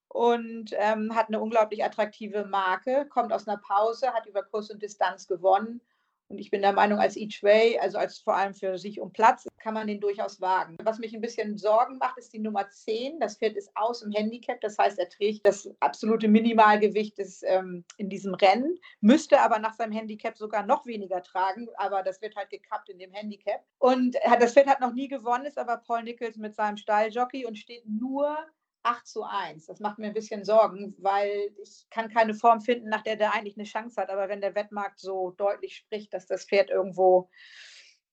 und 0.10 0.72
ähm, 0.74 1.16
hat 1.16 1.28
eine 1.28 1.42
unglaublich 1.42 1.84
attraktive 1.84 2.46
Marke, 2.46 3.08
kommt 3.10 3.34
aus 3.34 3.48
einer 3.48 3.58
Pause, 3.58 4.14
hat 4.14 4.28
über 4.28 4.44
Kurs 4.44 4.70
und 4.70 4.82
Distanz 4.84 5.28
gewonnen 5.28 5.82
und 6.28 6.40
ich 6.40 6.50
bin 6.50 6.62
der 6.62 6.74
Meinung, 6.74 7.00
als 7.00 7.16
Each 7.16 7.44
Way, 7.44 7.78
also 7.80 7.98
als 7.98 8.20
vor 8.20 8.36
allem 8.36 8.54
für 8.54 8.78
sich 8.78 9.00
um 9.00 9.12
Platz, 9.12 9.48
kann 9.60 9.76
man 9.76 9.88
den 9.88 10.00
durchaus 10.00 10.42
wagen. 10.42 10.76
Was 10.84 10.98
mich 10.98 11.14
ein 11.14 11.22
bisschen 11.22 11.58
Sorgen 11.58 11.98
macht, 11.98 12.18
ist 12.18 12.34
die 12.34 12.40
Nummer 12.40 12.70
10. 12.70 13.20
Das 13.20 13.38
Pferd 13.38 13.56
ist 13.56 13.70
aus 13.76 14.02
im 14.02 14.12
Handicap. 14.12 14.60
Das 14.62 14.78
heißt, 14.78 14.98
er 14.98 15.10
trägt 15.10 15.46
das 15.46 15.70
absolute 15.80 16.28
Minimalgewicht 16.28 17.18
des, 17.20 17.44
ähm, 17.44 17.84
in 17.98 18.10
diesem 18.10 18.34
Rennen, 18.34 18.78
müsste 19.02 19.40
aber 19.40 19.60
nach 19.60 19.76
seinem 19.76 19.92
Handicap 19.92 20.38
sogar 20.38 20.66
noch 20.66 20.86
weniger 20.86 21.22
tragen. 21.22 21.68
Aber 21.78 22.02
das 22.02 22.22
wird 22.22 22.36
halt 22.36 22.50
gekappt 22.50 22.90
in 22.90 22.98
dem 22.98 23.12
Handicap. 23.12 23.64
Und 23.78 24.16
das 24.40 24.54
Pferd 24.54 24.68
hat 24.68 24.82
noch 24.82 24.94
nie 24.94 25.08
gewonnen, 25.08 25.46
ist 25.46 25.60
aber 25.60 25.78
Paul 25.78 26.04
Nichols 26.04 26.38
mit 26.38 26.56
seinem 26.56 26.78
Stalljockey 26.78 27.46
und 27.46 27.58
steht 27.58 27.88
nur 27.88 28.38
8 28.86 29.08
zu 29.08 29.24
1. 29.24 29.66
Das 29.66 29.80
macht 29.80 30.00
mir 30.00 30.08
ein 30.08 30.14
bisschen 30.14 30.46
Sorgen, 30.46 30.96
weil 31.00 31.52
ich 31.62 31.88
kann 31.90 32.10
keine 32.10 32.34
Form 32.34 32.62
finden, 32.62 32.90
nach 32.90 33.02
der 33.02 33.16
der 33.16 33.34
eigentlich 33.34 33.58
eine 33.58 33.66
Chance 33.66 34.02
hat. 34.02 34.10
Aber 34.10 34.30
wenn 34.30 34.42
der 34.42 34.56
Wettmarkt 34.56 35.00
so 35.00 35.32
deutlich 35.32 35.76
spricht, 35.76 36.14
dass 36.14 36.28
das 36.28 36.46
Pferd 36.46 36.70
irgendwo 36.70 37.30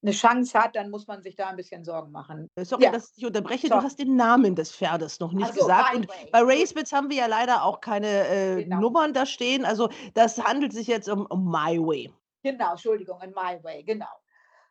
eine 0.03 0.13
Chance 0.13 0.59
hat, 0.59 0.75
dann 0.75 0.91
muss 0.91 1.07
man 1.07 1.23
sich 1.23 1.37
da 1.37 1.49
ein 1.49 1.57
bisschen 1.57 1.85
Sorgen 1.85 2.11
machen. 2.11 2.51
Sorry, 2.61 2.85
ja. 2.85 2.91
dass 2.91 3.17
ich 3.17 3.25
unterbreche. 3.25 3.69
So. 3.69 3.75
Du 3.75 3.83
hast 3.83 3.99
den 3.99 4.17
Namen 4.17 4.57
des 4.57 4.75
Pferdes 4.75 5.21
noch 5.21 5.33
nicht 5.33 5.47
also, 5.47 5.61
gesagt. 5.61 5.95
Und 5.95 6.09
bei 6.33 6.41
Racebits 6.43 6.93
haben 6.93 7.09
wir 7.09 7.19
ja 7.19 7.27
leider 7.27 7.63
auch 7.63 7.81
keine 7.81 8.27
äh, 8.29 8.65
genau. 8.65 8.81
Nummern 8.81 9.13
da 9.13 9.27
stehen. 9.27 9.65
Also 9.65 9.91
das 10.15 10.43
handelt 10.43 10.73
sich 10.73 10.89
jetzt 10.89 11.09
um, 11.09 11.27
um 11.27 11.45
My 11.45 11.79
Way. 11.79 12.13
Genau, 12.43 12.73
Entschuldigung, 12.73 13.21
in 13.23 13.31
My 13.31 13.63
Way, 13.63 13.85
genau. 13.85 14.11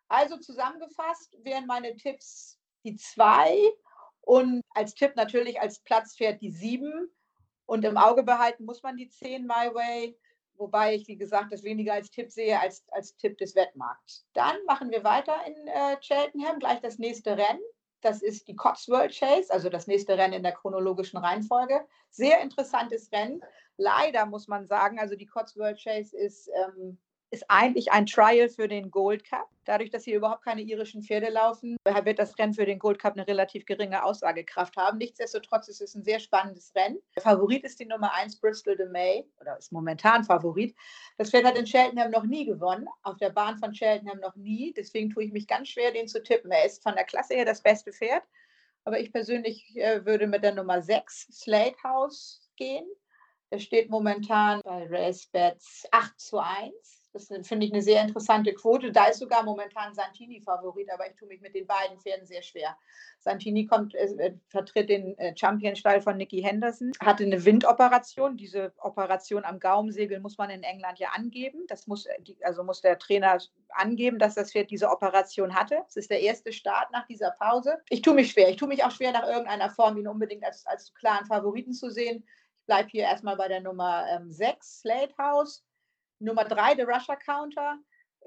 Also 0.10 0.38
zusammengefasst 0.38 1.38
wären 1.44 1.65
meine 1.65 1.95
Tipps 1.95 2.60
die 2.84 2.98
zwei 2.98 3.57
und 4.22 4.64
als 4.69 4.93
Tipp 4.93 5.15
natürlich 5.15 5.60
als 5.60 5.80
Platzpferd 5.80 6.41
die 6.41 6.52
7. 6.52 7.10
Und 7.65 7.85
im 7.85 7.98
Auge 7.98 8.23
behalten 8.23 8.65
muss 8.65 8.84
man 8.84 8.98
die 8.98 9.10
10 9.10 9.43
My 9.43 9.73
Way, 9.73 10.18
wobei 10.56 10.95
ich, 10.95 11.07
wie 11.07 11.18
gesagt, 11.18 11.53
das 11.53 11.64
weniger 11.64 11.93
als 11.93 12.11
Tipp 12.11 12.30
sehe 12.30 12.60
als 12.60 12.84
als 12.91 13.15
Tipp 13.15 13.38
des 13.38 13.56
Wettmarkts. 13.56 14.26
Dann 14.34 14.56
machen 14.65 14.91
wir 14.91 15.03
weiter 15.03 15.35
in 15.45 15.68
äh, 15.68 15.98
Cheltenham, 16.02 16.60
gleich 16.60 16.81
das 16.81 16.98
nächste 16.98 17.38
Rennen. 17.38 17.61
Das 18.02 18.22
ist 18.22 18.48
die 18.48 18.56
Cotswold 18.56 19.14
Chase, 19.18 19.53
also 19.53 19.69
das 19.69 19.88
nächste 19.88 20.18
Rennen 20.18 20.34
in 20.34 20.43
der 20.43 20.53
chronologischen 20.53 21.18
Reihenfolge. 21.18 21.85
Sehr 22.10 22.41
interessantes 22.41 23.11
Rennen. 23.11 23.41
Leider 23.77 24.26
muss 24.26 24.48
man 24.48 24.68
sagen, 24.68 24.99
also 24.99 25.15
die 25.15 25.27
Cotswold 25.27 25.80
Chase 25.81 26.18
ist 26.18 26.49
ähm, 26.49 26.98
ist 27.32 27.45
eigentlich 27.48 27.91
ein 27.94 28.06
Trial 28.06 28.49
für 28.49 28.68
den 28.68 28.91
Gold 28.91 29.24
Cup. 29.24 29.48
Dadurch, 29.64 29.90
dass 29.90 30.03
hier 30.03 30.18
überhaupt 30.18 30.44
keine 30.44 30.62
irischen 30.62 31.02
Pferde 31.02 31.30
laufen, 31.30 31.78
wird 32.03 32.20
das 32.20 32.38
Rennen 32.38 32.53
für 32.53 32.66
den 32.66 32.78
Gold 32.78 32.99
Cup 32.99 33.14
eine 33.14 33.26
relativ 33.26 33.66
geringe 33.66 34.03
Aussagekraft 34.03 34.76
haben. 34.76 34.98
Nichtsdestotrotz 34.98 35.70
ist 35.70 35.82
es 35.82 35.95
ein 35.95 36.03
sehr 36.03 36.20
spannendes 36.20 36.74
Rennen. 36.76 36.99
Der 37.16 37.24
Favorit 37.24 37.64
ist 37.64 37.80
die 37.80 37.86
Nummer 37.86 38.14
1 38.14 38.41
Bristol 38.41 38.76
de 38.76 38.90
May 38.90 39.26
oder 39.40 39.58
ist 39.58 39.72
momentan 39.72 40.26
Favorit. 40.26 40.76
Das 41.18 41.30
Pferd 41.30 41.45
hat 41.45 41.58
in 41.58 41.66
Cheltenham 41.66 42.12
noch 42.12 42.26
nie 42.26 42.45
gewonnen, 42.45 42.88
auf 43.03 43.16
der 43.18 43.30
Bahn 43.30 43.58
von 43.58 43.72
Cheltenham 43.72 44.20
noch 44.20 44.36
nie. 44.36 44.74
Deswegen 44.76 45.10
tue 45.10 45.24
ich 45.24 45.32
mich 45.32 45.48
ganz 45.48 45.70
schwer, 45.70 45.91
den 45.91 46.10
zu 46.10 46.22
tippen. 46.22 46.52
Er 46.52 46.66
ist 46.66 46.84
von 46.84 46.95
der 46.95 47.06
Klasse 47.06 47.36
her 47.36 47.45
das 47.45 47.62
beste 47.62 47.94
Pferd. 47.94 48.24
Aber 48.84 48.99
ich 48.99 49.14
persönlich 49.14 49.78
äh, 49.78 50.06
würde 50.06 50.28
mit 50.28 50.44
der 50.44 50.56
Nummer 50.56 50.82
6 50.82 51.28
Slate 51.32 51.82
House 51.84 52.49
gehen. 52.58 52.86
Der 53.52 53.60
steht 53.60 53.90
momentan 53.90 54.60
bei 54.64 54.88
RaceBets 54.90 55.88
8 55.91 56.20
zu 56.20 56.40
1. 56.40 57.01
Das 57.14 57.28
finde 57.28 57.66
ich 57.66 57.74
eine 57.74 57.82
sehr 57.82 58.02
interessante 58.02 58.54
Quote. 58.54 58.92
Da 58.92 59.06
ist 59.06 59.20
sogar 59.20 59.44
momentan 59.44 59.94
Santini 59.94 60.40
Favorit, 60.42 60.90
aber 60.92 61.10
ich 61.10 61.16
tue 61.16 61.28
mich 61.28 61.42
mit 61.42 61.54
den 61.54 61.68
beiden 61.68 62.00
Pferden 62.00 62.26
sehr 62.26 62.42
schwer. 62.42 62.78
Santini 63.20 63.66
kommt, 63.66 63.94
äh, 63.96 64.34
vertritt 64.48 64.90
den 64.90 65.18
äh, 65.18 65.36
Champion-Stall 65.36 66.02
von 66.02 66.16
Nicky 66.18 66.42
Henderson, 66.42 66.94
hatte 67.02 67.24
eine 67.24 67.44
Windoperation. 67.44 68.38
Diese 68.38 68.74
Operation 68.78 69.44
am 69.44 69.60
Gaumensegel 69.60 70.20
muss 70.22 70.38
man 70.38 70.50
in 70.50 70.64
England 70.64 71.00
ja 71.00 71.10
angeben. 71.10 71.66
Das 71.68 71.86
muss, 71.86 72.06
äh, 72.06 72.18
also 72.44 72.64
muss 72.64 72.82
der 72.82 72.98
Trainer 72.98 73.40
angeben, 73.70 74.18
dass 74.18 74.36
das 74.36 74.52
Pferd 74.52 74.72
diese 74.72 74.90
Operation 74.90 75.54
hatte. 75.54 75.84
Es 75.88 75.98
ist 75.98 76.12
der 76.12 76.22
erste 76.22 76.54
Start 76.54 76.92
nach 76.92 77.06
dieser 77.08 77.32
Pause. 77.32 77.78
Ich 77.90 78.02
tue 78.02 78.14
mich 78.14 78.32
schwer. 78.32 78.50
Ich 78.50 78.58
tue 78.58 78.70
mich 78.70 78.84
auch 78.86 78.92
schwer, 78.92 79.12
nach 79.12 79.28
irgendeiner 79.28 79.70
Form 79.70 79.98
ihn 79.98 80.08
unbedingt 80.08 80.46
als, 80.46 80.66
als 80.66 80.94
klaren 80.94 81.26
Favoriten 81.26 81.74
zu 81.74 81.90
sehen. 81.90 82.24
Ich 82.60 82.66
bleibe 82.68 82.90
hier 82.90 83.04
erstmal 83.04 83.36
bei 83.36 83.50
der 83.50 83.60
Nummer 83.60 84.06
ähm, 84.10 84.32
6, 84.32 84.80
Slate 84.80 85.14
House. 85.18 85.66
Nummer 86.22 86.45
drei, 86.45 86.76
der 86.76 86.88
Russia 86.88 87.15
Counter, 87.15 87.77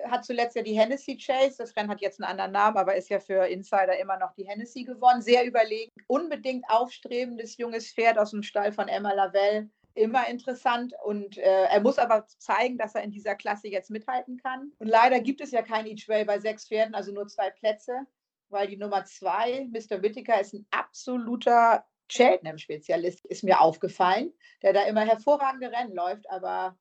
hat 0.04 0.24
zuletzt 0.24 0.56
ja 0.56 0.62
die 0.62 0.78
Hennessy 0.78 1.16
Chase. 1.16 1.56
Das 1.58 1.76
Rennen 1.76 1.90
hat 1.90 2.00
jetzt 2.00 2.20
einen 2.20 2.30
anderen 2.30 2.52
Namen, 2.52 2.76
aber 2.76 2.96
ist 2.96 3.10
ja 3.10 3.20
für 3.20 3.46
Insider 3.46 3.98
immer 3.98 4.18
noch 4.18 4.32
die 4.34 4.46
Hennessy 4.46 4.84
gewonnen. 4.84 5.22
Sehr 5.22 5.44
überlegen. 5.46 5.92
Unbedingt 6.06 6.64
aufstrebendes 6.68 7.56
junges 7.56 7.92
Pferd 7.92 8.18
aus 8.18 8.30
dem 8.30 8.42
Stall 8.42 8.72
von 8.72 8.88
Emma 8.88 9.12
Lavelle. 9.12 9.70
Immer 9.96 10.26
interessant 10.26 10.92
und 11.04 11.38
äh, 11.38 11.66
er 11.66 11.80
muss 11.80 11.98
aber 11.98 12.26
zeigen, 12.26 12.78
dass 12.78 12.96
er 12.96 13.02
in 13.02 13.12
dieser 13.12 13.36
Klasse 13.36 13.68
jetzt 13.68 13.90
mithalten 13.90 14.38
kann. 14.38 14.72
Und 14.78 14.88
leider 14.88 15.20
gibt 15.20 15.40
es 15.40 15.52
ja 15.52 15.62
kein 15.62 15.86
Each 15.86 16.08
Way 16.08 16.24
bei 16.24 16.40
sechs 16.40 16.66
Pferden, 16.66 16.96
also 16.96 17.12
nur 17.12 17.28
zwei 17.28 17.50
Plätze, 17.50 18.00
weil 18.48 18.66
die 18.66 18.76
Nummer 18.76 19.04
zwei, 19.04 19.68
Mr. 19.70 20.02
Whittaker, 20.02 20.40
ist 20.40 20.52
ein 20.52 20.66
absoluter 20.72 21.84
Cheltenham-Spezialist, 22.08 23.24
ist 23.26 23.44
mir 23.44 23.60
aufgefallen, 23.60 24.32
der 24.62 24.72
da 24.72 24.82
immer 24.82 25.02
hervorragende 25.02 25.70
Rennen 25.70 25.94
läuft, 25.94 26.28
aber 26.28 26.76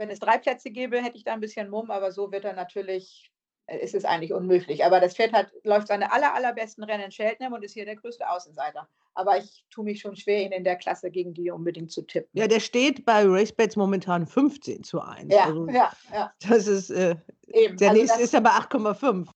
wenn 0.00 0.10
es 0.10 0.18
drei 0.18 0.38
Plätze 0.38 0.70
gäbe, 0.70 1.02
hätte 1.02 1.18
ich 1.18 1.24
da 1.24 1.34
ein 1.34 1.40
bisschen 1.40 1.68
Mumm, 1.68 1.90
aber 1.90 2.10
so 2.10 2.32
wird 2.32 2.46
er 2.46 2.54
natürlich, 2.54 3.30
äh, 3.66 3.78
ist 3.78 3.94
es 3.94 4.06
eigentlich 4.06 4.32
unmöglich. 4.32 4.82
Aber 4.82 4.98
das 4.98 5.14
Pferd 5.14 5.34
hat, 5.34 5.52
läuft 5.62 5.88
seine 5.88 6.10
aller, 6.10 6.34
allerbesten 6.34 6.82
Rennen 6.84 7.04
in 7.04 7.10
Cheltenham 7.10 7.52
und 7.52 7.62
ist 7.62 7.74
hier 7.74 7.84
der 7.84 7.96
größte 7.96 8.28
Außenseiter. 8.28 8.88
Aber 9.12 9.36
ich 9.36 9.62
tue 9.70 9.84
mich 9.84 10.00
schon 10.00 10.16
schwer, 10.16 10.40
ihn 10.42 10.52
in 10.52 10.64
der 10.64 10.76
Klasse 10.76 11.10
gegen 11.10 11.34
die 11.34 11.50
unbedingt 11.50 11.92
zu 11.92 12.00
tippen. 12.00 12.30
Ja, 12.32 12.48
der 12.48 12.60
steht 12.60 13.04
bei 13.04 13.24
RaceBets 13.26 13.76
momentan 13.76 14.26
15 14.26 14.84
zu 14.84 15.02
1. 15.02 15.34
Ja, 15.34 15.44
also, 15.44 15.68
ja, 15.68 15.92
ja. 16.10 16.32
Das 16.48 16.66
ist, 16.66 16.88
äh, 16.88 17.16
Eben. 17.48 17.76
der 17.76 17.90
also 17.90 18.00
nächste 18.00 18.22
ist 18.22 18.34
aber 18.34 18.52
8,5. 18.52 19.28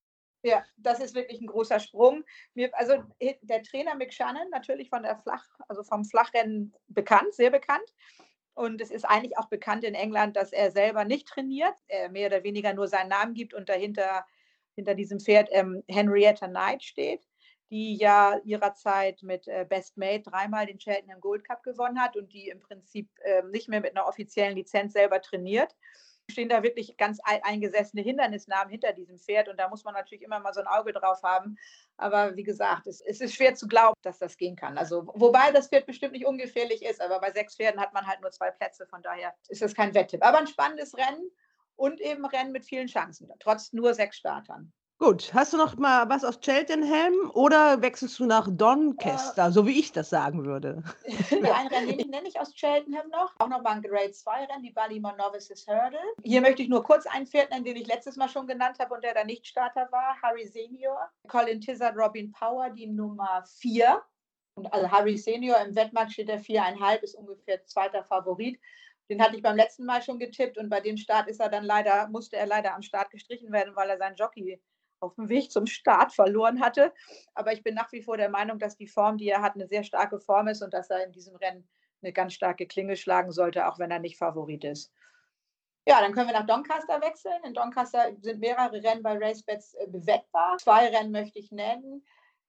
Ja, 0.44 0.64
das 0.78 1.00
ist 1.00 1.14
wirklich 1.14 1.42
ein 1.42 1.46
großer 1.46 1.78
Sprung. 1.78 2.24
Mir, 2.54 2.70
also 2.78 3.02
der 3.42 3.62
Trainer 3.62 3.94
Mick 3.96 4.14
Shannon, 4.14 4.48
natürlich 4.50 4.88
von 4.88 5.02
der 5.02 5.18
Flach, 5.18 5.44
also 5.68 5.82
vom 5.82 6.06
Flachrennen 6.06 6.74
bekannt, 6.88 7.34
sehr 7.34 7.50
bekannt. 7.50 7.92
Und 8.54 8.80
es 8.80 8.90
ist 8.90 9.04
eigentlich 9.04 9.36
auch 9.36 9.48
bekannt 9.48 9.84
in 9.84 9.94
England, 9.94 10.36
dass 10.36 10.52
er 10.52 10.70
selber 10.70 11.04
nicht 11.04 11.26
trainiert, 11.26 11.74
er 11.88 12.08
mehr 12.08 12.28
oder 12.28 12.44
weniger 12.44 12.72
nur 12.72 12.88
seinen 12.88 13.08
Namen 13.08 13.34
gibt 13.34 13.52
und 13.52 13.68
dahinter 13.68 14.24
hinter 14.74 14.94
diesem 14.94 15.20
Pferd 15.20 15.48
ähm, 15.52 15.82
Henrietta 15.88 16.48
Knight 16.48 16.82
steht, 16.82 17.26
die 17.70 17.96
ja 17.96 18.38
ihrer 18.44 18.74
Zeit 18.74 19.22
mit 19.22 19.46
äh, 19.48 19.64
Best 19.68 19.96
Made 19.96 20.22
dreimal 20.22 20.66
den 20.66 20.78
Cheltenham 20.78 21.20
Gold 21.20 21.44
Cup 21.44 21.62
gewonnen 21.62 22.00
hat 22.00 22.16
und 22.16 22.32
die 22.32 22.48
im 22.48 22.60
Prinzip 22.60 23.08
äh, 23.22 23.42
nicht 23.50 23.68
mehr 23.68 23.80
mit 23.80 23.96
einer 23.96 24.06
offiziellen 24.06 24.56
Lizenz 24.56 24.92
selber 24.92 25.20
trainiert 25.20 25.74
stehen 26.30 26.48
da 26.48 26.62
wirklich 26.62 26.96
ganz 26.96 27.18
eingesessene 27.24 28.02
Hindernisnamen 28.02 28.70
hinter 28.70 28.92
diesem 28.92 29.18
Pferd 29.18 29.48
und 29.48 29.58
da 29.58 29.68
muss 29.68 29.84
man 29.84 29.94
natürlich 29.94 30.22
immer 30.22 30.40
mal 30.40 30.54
so 30.54 30.60
ein 30.60 30.66
Auge 30.66 30.92
drauf 30.92 31.22
haben. 31.22 31.56
Aber 31.96 32.36
wie 32.36 32.42
gesagt, 32.42 32.86
es, 32.86 33.00
es, 33.00 33.20
ist 33.20 33.34
schwer 33.34 33.54
zu 33.54 33.68
glauben, 33.68 33.94
dass 34.02 34.18
das 34.18 34.36
gehen 34.36 34.56
kann. 34.56 34.78
Also, 34.78 35.06
wobei 35.14 35.52
das 35.52 35.68
Pferd 35.68 35.86
bestimmt 35.86 36.12
nicht 36.12 36.26
ungefährlich 36.26 36.82
ist, 36.82 37.00
aber 37.00 37.20
bei 37.20 37.30
sechs 37.30 37.56
Pferden 37.56 37.80
hat 37.80 37.92
man 37.92 38.06
halt 38.06 38.20
nur 38.20 38.30
zwei 38.30 38.50
Plätze, 38.50 38.86
von 38.86 39.02
daher 39.02 39.34
ist 39.48 39.62
das 39.62 39.74
kein 39.74 39.94
Wetttipp. 39.94 40.24
Aber 40.24 40.38
ein 40.38 40.46
spannendes 40.46 40.96
Rennen 40.96 41.30
und 41.76 42.00
eben 42.00 42.24
Rennen 42.24 42.52
mit 42.52 42.64
vielen 42.64 42.88
Chancen, 42.88 43.30
trotz 43.38 43.72
nur 43.72 43.94
sechs 43.94 44.16
Startern. 44.16 44.72
Gut, 44.98 45.34
hast 45.34 45.52
du 45.52 45.56
noch 45.56 45.76
mal 45.76 46.08
was 46.08 46.24
aus 46.24 46.38
Cheltenham 46.40 47.30
oder 47.34 47.82
wechselst 47.82 48.18
du 48.20 48.26
nach 48.26 48.48
Doncaster, 48.48 49.48
äh, 49.48 49.50
so 49.50 49.66
wie 49.66 49.78
ich 49.78 49.90
das 49.90 50.08
sagen 50.08 50.44
würde? 50.44 50.84
ein 51.30 51.66
Rennen 51.66 52.08
nenne 52.10 52.28
ich 52.28 52.38
aus 52.38 52.54
Cheltenham 52.54 53.08
noch. 53.10 53.34
Auch 53.38 53.48
noch 53.48 53.60
mal 53.60 53.72
ein 53.72 53.82
Grade 53.82 54.12
2 54.12 54.44
Rennen, 54.44 54.62
die 54.62 54.70
Ballymore 54.70 55.16
Novices 55.16 55.66
Hurdle. 55.66 55.98
Hier 56.22 56.40
möchte 56.40 56.62
ich 56.62 56.68
nur 56.68 56.84
kurz 56.84 57.06
ein 57.06 57.26
Pferd 57.26 57.50
nennen, 57.50 57.64
den 57.64 57.76
ich 57.76 57.88
letztes 57.88 58.16
Mal 58.16 58.28
schon 58.28 58.46
genannt 58.46 58.78
habe 58.78 58.94
und 58.94 59.02
der 59.02 59.14
da 59.14 59.24
nicht 59.24 59.46
Starter 59.46 59.88
war. 59.90 60.16
Harry 60.22 60.46
Senior, 60.46 61.10
Colin 61.28 61.60
Tizard, 61.60 61.96
Robin 61.96 62.30
Power, 62.30 62.70
die 62.70 62.86
Nummer 62.86 63.44
4. 63.58 64.00
Und 64.54 64.72
also 64.72 64.88
Harry 64.90 65.18
Senior 65.18 65.58
im 65.58 65.74
Wettmarkt 65.74 66.12
steht 66.12 66.28
der 66.28 66.40
4,5, 66.40 67.02
ist 67.02 67.16
ungefähr 67.16 67.64
zweiter 67.66 68.04
Favorit. 68.04 68.60
Den 69.10 69.20
hatte 69.20 69.36
ich 69.36 69.42
beim 69.42 69.56
letzten 69.56 69.84
Mal 69.84 70.02
schon 70.02 70.18
getippt 70.18 70.56
und 70.56 70.70
bei 70.70 70.80
dem 70.80 70.96
Start 70.96 71.28
ist 71.28 71.40
er 71.40 71.50
dann 71.50 71.64
leider, 71.64 72.08
musste 72.08 72.36
er 72.36 72.46
leider 72.46 72.74
am 72.74 72.82
Start 72.82 73.10
gestrichen 73.10 73.52
werden, 73.52 73.74
weil 73.76 73.90
er 73.90 73.98
seinen 73.98 74.16
Jockey 74.16 74.62
auf 75.04 75.14
dem 75.14 75.28
Weg 75.28 75.50
zum 75.50 75.66
Start 75.66 76.12
verloren 76.12 76.60
hatte. 76.60 76.92
Aber 77.34 77.52
ich 77.52 77.62
bin 77.62 77.74
nach 77.74 77.92
wie 77.92 78.02
vor 78.02 78.16
der 78.16 78.28
Meinung, 78.28 78.58
dass 78.58 78.76
die 78.76 78.86
Form, 78.86 79.18
die 79.18 79.28
er 79.28 79.42
hat, 79.42 79.54
eine 79.54 79.66
sehr 79.66 79.84
starke 79.84 80.18
Form 80.18 80.48
ist 80.48 80.62
und 80.62 80.74
dass 80.74 80.90
er 80.90 81.04
in 81.04 81.12
diesem 81.12 81.36
Rennen 81.36 81.68
eine 82.02 82.12
ganz 82.12 82.34
starke 82.34 82.66
Klinge 82.66 82.96
schlagen 82.96 83.32
sollte, 83.32 83.66
auch 83.66 83.78
wenn 83.78 83.90
er 83.90 83.98
nicht 83.98 84.18
Favorit 84.18 84.64
ist. 84.64 84.92
Ja, 85.86 86.00
dann 86.00 86.12
können 86.12 86.28
wir 86.28 86.38
nach 86.38 86.46
Doncaster 86.46 87.00
wechseln. 87.02 87.44
In 87.44 87.52
Doncaster 87.52 88.12
sind 88.20 88.40
mehrere 88.40 88.82
Rennen 88.82 89.02
bei 89.02 89.18
RaceBets 89.18 89.74
äh, 89.74 89.86
beweckbar. 89.88 90.56
Zwei 90.58 90.88
Rennen 90.88 91.12
möchte 91.12 91.38
ich 91.38 91.52
nennen. 91.52 92.04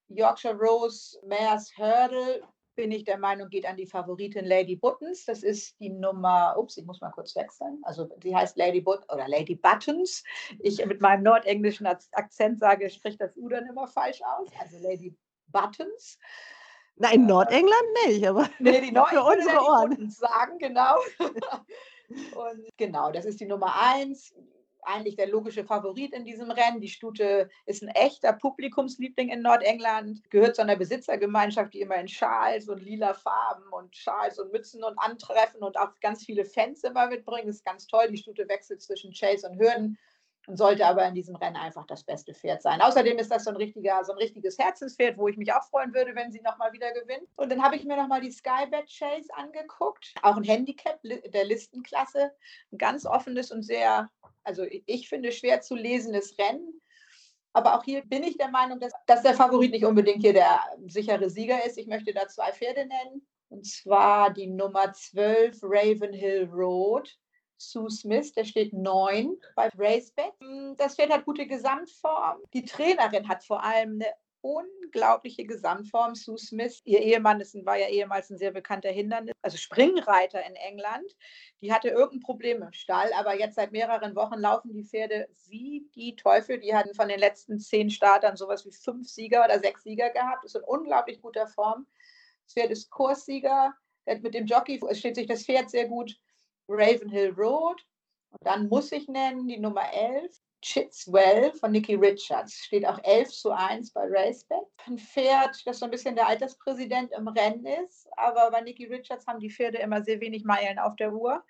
Yorkshire 0.08 0.56
Rose 0.56 1.20
Mares 1.26 1.76
Hurdle 1.78 2.42
bin 2.76 2.92
ich 2.92 3.04
der 3.04 3.18
Meinung, 3.18 3.50
geht 3.50 3.66
an 3.66 3.78
die 3.78 3.86
Favoritin 3.86 4.46
Lady 4.46 4.76
Buttons. 4.76 5.26
Das 5.26 5.44
ist 5.44 5.80
die 5.80 5.90
Nummer, 5.90 6.56
ups, 6.58 6.78
ich 6.78 6.86
muss 6.86 7.02
mal 7.02 7.12
kurz 7.12 7.36
wechseln. 7.36 7.80
Also 7.84 8.06
die 8.18 8.36
heißt 8.36 8.58
Lady 8.58 8.82
But 8.82 9.02
oder 9.12 9.28
Lady 9.28 9.56
Buttons. 9.56 10.24
Ich 10.60 10.86
mit 10.86 11.02
meinem 11.02 11.24
nordenglischen 11.24 11.88
Akzent 11.88 12.60
sage, 12.60 12.90
spricht 12.90 13.22
das 13.22 13.36
U 13.38 13.50
dann 13.50 13.68
immer 13.68 13.88
falsch 13.88 14.22
aus. 14.22 14.50
Also 14.60 14.78
Lady 14.80 15.18
Buttons. 15.48 16.18
Nein, 16.98 17.14
in 17.14 17.26
Nordengland 17.26 17.88
nicht, 18.06 18.26
aber 18.26 18.48
nee, 18.60 18.82
die 18.82 18.92
Nord 18.92 19.10
für 19.12 19.24
unsere 19.24 19.60
Ohren. 19.60 19.90
Buttons 19.90 20.18
sagen, 20.18 20.58
genau. 20.60 20.98
Und 22.10 22.70
genau, 22.78 23.12
das 23.12 23.26
ist 23.26 23.40
die 23.40 23.46
Nummer 23.46 23.74
eins 23.80 24.34
eigentlich 24.88 25.16
der 25.16 25.28
logische 25.28 25.64
Favorit 25.64 26.14
in 26.14 26.26
diesem 26.26 26.52
Rennen. 26.52 26.82
Die 26.82 26.90
Stute 26.90 27.50
ist 27.66 27.84
ein 27.84 27.90
echter 27.90 28.34
Publikumsliebling 28.34 29.30
in 29.30 29.42
Nordengland, 29.42 30.30
gehört 30.30 30.56
zu 30.56 30.62
einer 30.62 30.76
Besitzergemeinschaft, 30.76 31.74
die 31.74 31.82
immer 31.82 31.96
in 31.96 32.08
Schals 32.08 32.70
und 32.70 32.82
lila 32.82 33.14
Farben 33.14 33.72
und 33.72 33.96
Schals 33.96 34.40
und 34.40 34.52
Mützen 34.52 34.84
und 34.84 34.98
antreffen 34.98 35.62
und 35.62 35.78
auch 35.78 35.92
ganz 36.02 36.24
viele 36.24 36.46
Fans 36.46 36.84
immer 36.84 37.08
mitbringen. 37.08 37.48
Das 37.48 37.58
ist 37.58 37.66
ganz 37.66 37.88
toll. 37.88 38.08
Die 38.10 38.18
Stute 38.18 38.48
wechselt 38.48 38.82
zwischen 38.82 39.12
Chase 39.12 39.50
und 39.50 39.60
Hürden 39.60 39.98
und 40.48 40.58
sollte 40.58 40.86
aber 40.86 41.06
in 41.08 41.16
diesem 41.16 41.36
Rennen 41.36 41.56
einfach 41.56 41.86
das 41.86 42.04
beste 42.04 42.34
Pferd 42.34 42.62
sein. 42.62 42.82
Außerdem 42.82 43.18
ist 43.18 43.32
das 43.32 43.46
so 43.46 43.50
ein, 43.50 43.56
richtiger, 43.56 44.04
so 44.04 44.12
ein 44.12 44.18
richtiges 44.18 44.58
Herzenspferd, 44.58 45.18
wo 45.18 45.28
ich 45.28 45.38
mich 45.38 45.52
auch 45.54 45.64
freuen 45.64 45.94
würde, 45.94 46.16
wenn 46.16 46.32
sie 46.32 46.42
nochmal 46.42 46.72
wieder 46.74 46.92
gewinnt. 46.94 47.28
Und 47.36 47.52
dann 47.52 47.64
habe 47.64 47.76
ich 47.76 47.84
mir 47.84 47.96
nochmal 47.96 48.22
die 48.22 48.32
Skybet 48.32 48.88
Chase 48.88 49.30
angeguckt, 49.36 50.14
auch 50.22 50.38
ein 50.38 50.44
Handicap 50.44 51.00
der 51.04 51.46
Listenklasse, 51.46 52.32
ein 52.72 52.78
ganz 52.78 53.06
offenes 53.06 53.52
und 53.52 53.64
sehr, 53.64 54.10
also 54.46 54.66
ich 54.70 55.10
finde, 55.10 55.32
schwer 55.32 55.62
zu 55.62 55.76
lesendes 55.76 56.38
Rennen. 56.38 56.82
Aber 57.54 57.78
auch 57.78 57.84
hier 57.84 58.04
bin 58.06 58.24
ich 58.24 58.38
der 58.38 58.50
Meinung, 58.50 58.80
dass, 58.80 58.94
dass 59.08 59.24
der 59.24 59.34
Favorit 59.34 59.72
nicht 59.72 59.86
unbedingt 59.86 60.22
hier 60.22 60.34
der 60.34 60.60
sichere 60.88 61.30
Sieger 61.30 61.66
ist. 61.66 61.78
Ich 61.78 61.88
möchte 61.88 62.14
da 62.14 62.28
zwei 62.28 62.52
Pferde 62.52 62.86
nennen. 62.86 63.26
Und 63.50 63.66
zwar 63.66 64.34
die 64.34 64.48
Nummer 64.48 64.92
12 64.92 65.60
Ravenhill 65.64 66.50
Road 66.52 67.10
Sue 67.58 67.90
Smith, 67.90 68.34
der 68.34 68.44
steht 68.44 68.74
9 68.74 69.38
bei 69.56 69.70
Raceback. 69.78 70.34
Hm, 70.40 70.76
das 70.78 70.96
Pferd 70.96 71.12
hat 71.12 71.26
gute 71.26 71.48
Gesamtform. 71.48 72.40
Die 72.54 72.66
Trainerin 72.66 73.28
hat 73.28 73.44
vor 73.44 73.64
allem 73.64 73.94
eine 74.02 74.14
unglaubliche 74.46 75.46
Gesamtform. 75.46 76.14
Sue 76.14 76.38
Smith, 76.38 76.82
ihr 76.86 77.00
Ehemann 77.00 77.42
ist, 77.42 77.56
war 77.66 77.78
ja 77.78 77.88
ehemals 77.88 78.30
ein 78.30 78.38
sehr 78.38 78.52
bekannter 78.52 78.90
Hindernis, 78.90 79.34
also 79.42 79.58
Springreiter 79.58 80.46
in 80.46 80.56
England. 80.56 81.16
Die 81.62 81.74
hatte 81.74 81.90
irgendein 81.90 82.20
Problem 82.20 82.62
im 82.62 82.72
Stall, 82.72 83.12
aber 83.14 83.38
jetzt 83.38 83.56
seit 83.56 83.72
mehreren 83.72 84.16
Wochen 84.16 84.40
laufen 84.40 84.72
die 84.74 84.84
Pferde 84.84 85.28
wie 85.48 85.90
die 85.96 86.16
Teufel. 86.16 86.60
Die 86.60 86.76
hatten 86.76 86.94
von 86.94 87.08
den 87.08 87.20
letzten 87.20 87.60
zehn 87.60 87.90
Startern 87.90 88.38
sowas 88.38 88.66
wie 88.66 88.72
fünf 88.72 89.10
Sieger 89.10 89.44
oder 89.44 89.60
sechs 89.60 89.84
Sieger 89.84 90.12
gehabt. 90.12 90.46
Ist 90.46 90.56
in 90.56 90.64
unglaublich 90.64 91.22
guter 91.22 91.48
Form. 91.48 91.88
Das 92.46 92.54
Pferd 92.54 92.72
ist 92.72 92.92
Kurssieger. 92.92 93.74
Mit 94.06 94.36
dem 94.36 94.46
Jockey 94.46 94.80
steht 94.94 95.16
sich 95.16 95.28
das 95.28 95.46
Pferd 95.46 95.72
sehr 95.72 95.88
gut. 95.88 96.16
Ravenhill 96.68 97.32
Road. 97.32 97.84
Und 98.30 98.46
dann 98.46 98.68
muss 98.68 98.92
ich 98.92 99.08
nennen 99.08 99.48
die 99.48 99.60
Nummer 99.60 99.92
11, 99.94 100.40
Chitswell 100.66 101.54
von 101.54 101.72
Nicky 101.72 101.94
Richards. 101.94 102.56
Steht 102.56 102.88
auch 102.88 102.98
11 103.04 103.30
zu 103.30 103.52
1 103.52 103.92
bei 103.92 104.02
Raceback. 104.10 104.66
Ein 104.88 104.98
Pferd, 104.98 105.62
das 105.68 105.78
so 105.78 105.86
ein 105.86 105.92
bisschen 105.92 106.16
der 106.16 106.28
Alterspräsident 106.28 107.12
im 107.12 107.28
Rennen 107.28 107.68
ist. 107.86 108.08
Aber 108.18 108.50
bei 108.50 108.62
Nicky 108.62 108.86
Richards 108.86 109.28
haben 109.28 109.40
die 109.40 109.52
Pferde 109.52 109.78
immer 109.78 110.04
sehr 110.04 110.20
wenig 110.22 110.44
Meilen 110.44 110.80
auf 110.80 110.96
der 110.96 111.14
Uhr, 111.14 111.44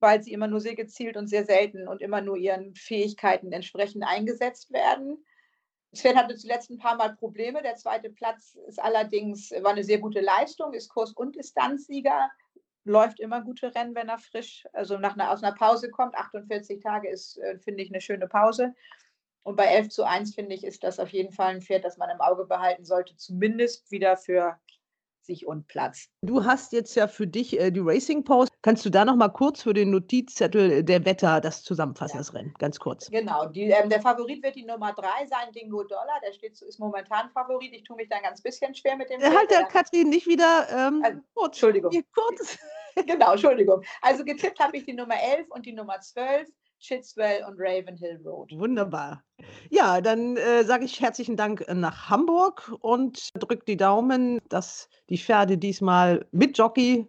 weil 0.00 0.22
sie 0.22 0.32
immer 0.32 0.46
nur 0.46 0.60
sehr 0.60 0.74
gezielt 0.74 1.18
und 1.18 1.26
sehr 1.26 1.44
selten 1.44 1.86
und 1.86 2.00
immer 2.00 2.22
nur 2.22 2.38
ihren 2.38 2.74
Fähigkeiten 2.74 3.52
entsprechend 3.52 4.04
eingesetzt 4.04 4.72
werden. 4.72 5.22
Das 5.90 6.00
Pferd 6.00 6.16
hatte 6.16 6.36
zuletzt 6.36 6.70
ein 6.70 6.78
paar 6.78 6.96
Mal 6.96 7.14
Probleme. 7.14 7.60
Der 7.60 7.76
zweite 7.76 8.08
Platz 8.08 8.56
ist 8.66 8.82
allerdings, 8.82 9.50
war 9.50 9.72
eine 9.72 9.84
sehr 9.84 9.98
gute 9.98 10.22
Leistung, 10.22 10.72
ist 10.72 10.88
Kurs- 10.88 11.12
und 11.12 11.36
Distanzsieger 11.36 12.30
läuft 12.86 13.20
immer 13.20 13.42
gute 13.42 13.74
Rennen, 13.74 13.94
wenn 13.94 14.08
er 14.08 14.18
frisch, 14.18 14.66
also 14.72 14.98
nach 14.98 15.14
einer, 15.14 15.30
aus 15.30 15.42
einer 15.42 15.54
Pause 15.54 15.90
kommt. 15.90 16.14
48 16.14 16.80
Tage 16.80 17.08
ist, 17.08 17.36
äh, 17.38 17.58
finde 17.58 17.82
ich, 17.82 17.90
eine 17.90 18.00
schöne 18.00 18.28
Pause. 18.28 18.74
Und 19.42 19.56
bei 19.56 19.66
11 19.66 19.90
zu 19.90 20.04
1, 20.04 20.34
finde 20.34 20.54
ich, 20.54 20.64
ist 20.64 20.82
das 20.82 20.98
auf 20.98 21.10
jeden 21.10 21.32
Fall 21.32 21.54
ein 21.54 21.62
Pferd, 21.62 21.84
das 21.84 21.98
man 21.98 22.10
im 22.10 22.20
Auge 22.20 22.46
behalten 22.46 22.84
sollte, 22.84 23.16
zumindest 23.16 23.90
wieder 23.90 24.16
für 24.16 24.58
sich 25.26 25.46
und 25.46 25.66
Platz. 25.68 26.08
Du 26.22 26.44
hast 26.44 26.72
jetzt 26.72 26.94
ja 26.94 27.08
für 27.08 27.26
dich 27.26 27.58
äh, 27.58 27.70
die 27.70 27.80
Racing 27.80 28.24
Post. 28.24 28.52
Kannst 28.62 28.84
du 28.84 28.90
da 28.90 29.04
noch 29.04 29.16
mal 29.16 29.28
kurz 29.28 29.62
für 29.62 29.74
den 29.74 29.90
Notizzettel 29.90 30.72
äh, 30.72 30.84
der 30.84 31.04
Wetter 31.04 31.40
das 31.40 31.62
zusammenfassen, 31.62 32.16
ja. 32.16 32.20
das 32.20 32.34
Rennen? 32.34 32.54
Ganz 32.58 32.78
kurz. 32.78 33.10
Genau. 33.10 33.46
Die, 33.46 33.64
ähm, 33.64 33.88
der 33.90 34.00
Favorit 34.00 34.42
wird 34.42 34.56
die 34.56 34.64
Nummer 34.64 34.92
3 34.92 35.26
sein, 35.26 35.52
Dingo 35.54 35.82
Dollar. 35.84 36.20
Der 36.24 36.32
steht, 36.32 36.60
ist 36.60 36.78
momentan 36.78 37.30
Favorit. 37.30 37.72
Ich 37.72 37.84
tue 37.84 37.96
mich 37.96 38.08
da 38.08 38.16
ein 38.16 38.22
ganz 38.22 38.40
bisschen 38.40 38.74
schwer 38.74 38.96
mit 38.96 39.10
dem. 39.10 39.20
Äh, 39.20 39.30
halt 39.30 39.50
der 39.50 39.64
Katrin 39.64 40.08
nicht 40.08 40.26
wieder 40.26 40.66
ähm, 40.70 41.02
also, 41.04 41.20
kurz. 41.34 41.56
Entschuldigung. 41.56 41.92
Kurz. 42.14 42.58
genau, 43.06 43.32
Entschuldigung. 43.32 43.82
Also 44.00 44.24
getippt 44.24 44.58
habe 44.60 44.76
ich 44.76 44.84
die 44.84 44.94
Nummer 44.94 45.16
11 45.20 45.50
und 45.50 45.66
die 45.66 45.72
Nummer 45.72 46.00
12. 46.00 46.48
Chitswell 46.78 47.44
und 47.44 47.56
Ravenhill 47.58 48.20
Road. 48.24 48.50
Wunderbar. 48.52 49.24
Ja, 49.70 50.00
dann 50.00 50.36
äh, 50.36 50.64
sage 50.64 50.84
ich 50.84 51.00
herzlichen 51.00 51.36
Dank 51.36 51.64
nach 51.72 52.10
Hamburg 52.10 52.72
und 52.80 53.30
drücke 53.34 53.64
die 53.64 53.76
Daumen, 53.76 54.38
dass 54.48 54.88
die 55.08 55.18
Pferde 55.18 55.58
diesmal 55.58 56.26
mit 56.32 56.56
Jockey 56.56 57.06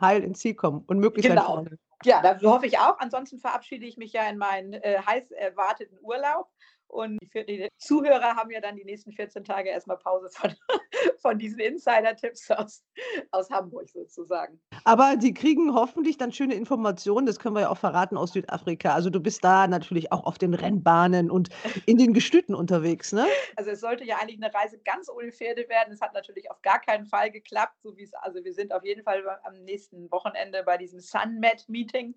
heil 0.00 0.22
ins 0.22 0.40
Ziel 0.40 0.54
kommen 0.54 0.84
und 0.86 0.98
möglichst 0.98 1.28
genau. 1.28 1.64
Ja, 2.04 2.20
da 2.20 2.40
hoffe 2.40 2.66
ich 2.66 2.78
auch. 2.78 2.98
Ansonsten 2.98 3.38
verabschiede 3.38 3.86
ich 3.86 3.96
mich 3.96 4.12
ja 4.12 4.28
in 4.28 4.36
meinen 4.36 4.72
äh, 4.72 4.98
heiß 5.06 5.30
erwarteten 5.30 5.98
Urlaub 6.02 6.48
und 6.92 7.18
die 7.34 7.68
Zuhörer 7.78 8.36
haben 8.36 8.50
ja 8.50 8.60
dann 8.60 8.76
die 8.76 8.84
nächsten 8.84 9.12
14 9.12 9.44
Tage 9.44 9.70
erstmal 9.70 9.96
Pause 9.96 10.28
von, 10.30 10.54
von 11.20 11.38
diesen 11.38 11.58
Insider-Tipps 11.58 12.50
aus, 12.50 12.84
aus 13.30 13.50
Hamburg 13.50 13.88
sozusagen. 13.88 14.60
Aber 14.84 15.16
die 15.16 15.32
kriegen 15.32 15.72
hoffentlich 15.72 16.18
dann 16.18 16.32
schöne 16.32 16.54
Informationen, 16.54 17.26
das 17.26 17.38
können 17.38 17.56
wir 17.56 17.62
ja 17.62 17.68
auch 17.70 17.78
verraten 17.78 18.18
aus 18.18 18.32
Südafrika. 18.32 18.92
Also 18.92 19.08
du 19.08 19.20
bist 19.20 19.42
da 19.42 19.66
natürlich 19.66 20.12
auch 20.12 20.24
auf 20.24 20.36
den 20.36 20.52
Rennbahnen 20.52 21.30
und 21.30 21.48
in 21.86 21.96
den 21.96 22.12
Gestüten 22.12 22.54
unterwegs, 22.54 23.12
ne? 23.12 23.26
Also 23.56 23.70
es 23.70 23.80
sollte 23.80 24.04
ja 24.04 24.16
eigentlich 24.18 24.42
eine 24.42 24.52
Reise 24.52 24.78
ganz 24.84 25.08
ohne 25.08 25.32
Pferde 25.32 25.66
werden. 25.70 25.94
Es 25.94 26.02
hat 26.02 26.12
natürlich 26.12 26.50
auf 26.50 26.60
gar 26.60 26.80
keinen 26.80 27.06
Fall 27.06 27.30
geklappt, 27.30 27.80
so 27.82 27.96
wie 27.96 28.02
es, 28.02 28.12
also 28.14 28.44
wir 28.44 28.52
sind 28.52 28.72
auf 28.72 28.84
jeden 28.84 29.02
Fall 29.02 29.24
am 29.44 29.54
nächsten 29.64 30.10
Wochenende 30.10 30.62
bei 30.62 30.76
diesem 30.76 31.00
SunMed-Meeting 31.00 32.14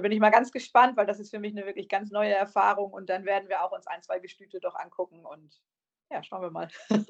da 0.00 0.02
bin 0.02 0.12
ich 0.12 0.20
mal 0.20 0.30
ganz 0.30 0.50
gespannt, 0.50 0.96
weil 0.96 1.04
das 1.04 1.20
ist 1.20 1.28
für 1.28 1.38
mich 1.38 1.54
eine 1.54 1.66
wirklich 1.66 1.86
ganz 1.86 2.10
neue 2.10 2.32
Erfahrung 2.32 2.90
und 2.90 3.10
dann 3.10 3.26
werden 3.26 3.50
wir 3.50 3.62
auch 3.62 3.70
uns 3.70 3.86
ein, 3.86 4.00
zwei 4.00 4.18
Gestüte 4.18 4.58
doch 4.58 4.74
angucken 4.74 5.26
und 5.26 5.60
ja, 6.10 6.22
schauen 6.22 6.42
wir 6.42 6.50
mal. 6.50 6.68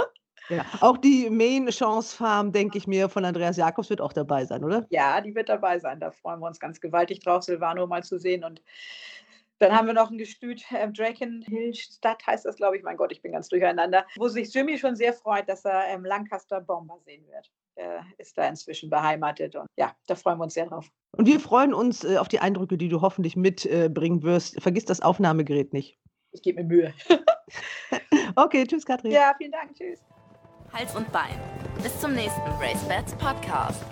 Ja, 0.49 0.65
auch 0.81 0.97
die 0.97 1.29
Main 1.29 1.69
Chance 1.69 2.17
Farm, 2.17 2.51
denke 2.51 2.79
ich 2.79 2.87
mir, 2.87 3.09
von 3.11 3.25
Andreas 3.25 3.59
Jakobs 3.59 3.91
wird 3.91 4.01
auch 4.01 4.13
dabei 4.13 4.47
sein, 4.47 4.65
oder? 4.65 4.87
Ja, 4.89 5.21
die 5.21 5.35
wird 5.35 5.51
dabei 5.51 5.79
sein. 5.79 6.01
Da 6.01 6.11
freuen 6.11 6.41
wir 6.41 6.47
uns 6.47 6.59
ganz 6.59 6.81
gewaltig 6.81 7.21
drauf, 7.21 7.45
Silvano 7.45 7.87
mal 7.87 8.03
zu 8.03 8.19
sehen. 8.19 8.43
Und 8.43 8.61
dann 9.59 9.77
haben 9.77 9.87
wir 9.87 9.93
noch 9.93 10.11
ein 10.11 10.17
Gestüt, 10.17 10.65
äh, 10.73 10.91
Drakenhillstadt 10.91 12.27
heißt 12.27 12.47
das, 12.47 12.57
glaube 12.57 12.79
ich. 12.79 12.83
Mein 12.83 12.97
Gott, 12.97 13.13
ich 13.13 13.21
bin 13.21 13.33
ganz 13.33 13.49
durcheinander. 13.49 14.07
Wo 14.17 14.29
sich 14.29 14.53
Jimmy 14.53 14.79
schon 14.79 14.97
sehr 14.97 15.13
freut, 15.13 15.49
dass 15.49 15.65
er 15.67 15.87
ähm, 15.89 16.07
Lancaster 16.07 16.63
Bomber 16.63 16.99
sehen 17.05 17.25
wird. 17.29 17.53
Er 17.81 18.05
ist 18.19 18.37
da 18.37 18.47
inzwischen 18.47 18.91
beheimatet 18.91 19.57
und 19.57 19.67
ja, 19.77 19.95
da 20.07 20.15
freuen 20.15 20.39
wir 20.39 20.45
uns 20.45 20.55
sehr 20.55 20.67
drauf. 20.67 20.87
Und 21.17 21.27
wir 21.27 21.41
freuen 21.41 21.73
uns 21.73 22.05
äh, 22.05 22.19
auf 22.19 22.29
die 22.29 22.41
Eindrücke, 22.41 22.77
die 22.77 22.89
du 22.89 23.01
hoffentlich 23.01 23.37
mitbringen 23.37 24.21
äh, 24.21 24.23
wirst. 24.23 24.61
Vergiss 24.61 24.85
das 24.85 25.01
Aufnahmegerät 25.01 25.73
nicht. 25.73 25.99
Ich 26.33 26.43
gebe 26.43 26.63
mir 26.63 26.69
Mühe. 26.69 26.95
okay, 28.37 28.67
tschüss, 28.67 28.85
Katrin. 28.85 29.13
Ja, 29.13 29.35
vielen 29.39 29.53
Dank. 29.53 29.75
Tschüss. 29.75 30.01
Hals 30.73 30.95
und 30.95 31.11
Bein. 31.11 31.39
Bis 31.83 31.99
zum 32.01 32.15
nächsten 32.15 32.49
Race 32.61 32.85
Bats 32.87 33.15
Podcast. 33.15 33.83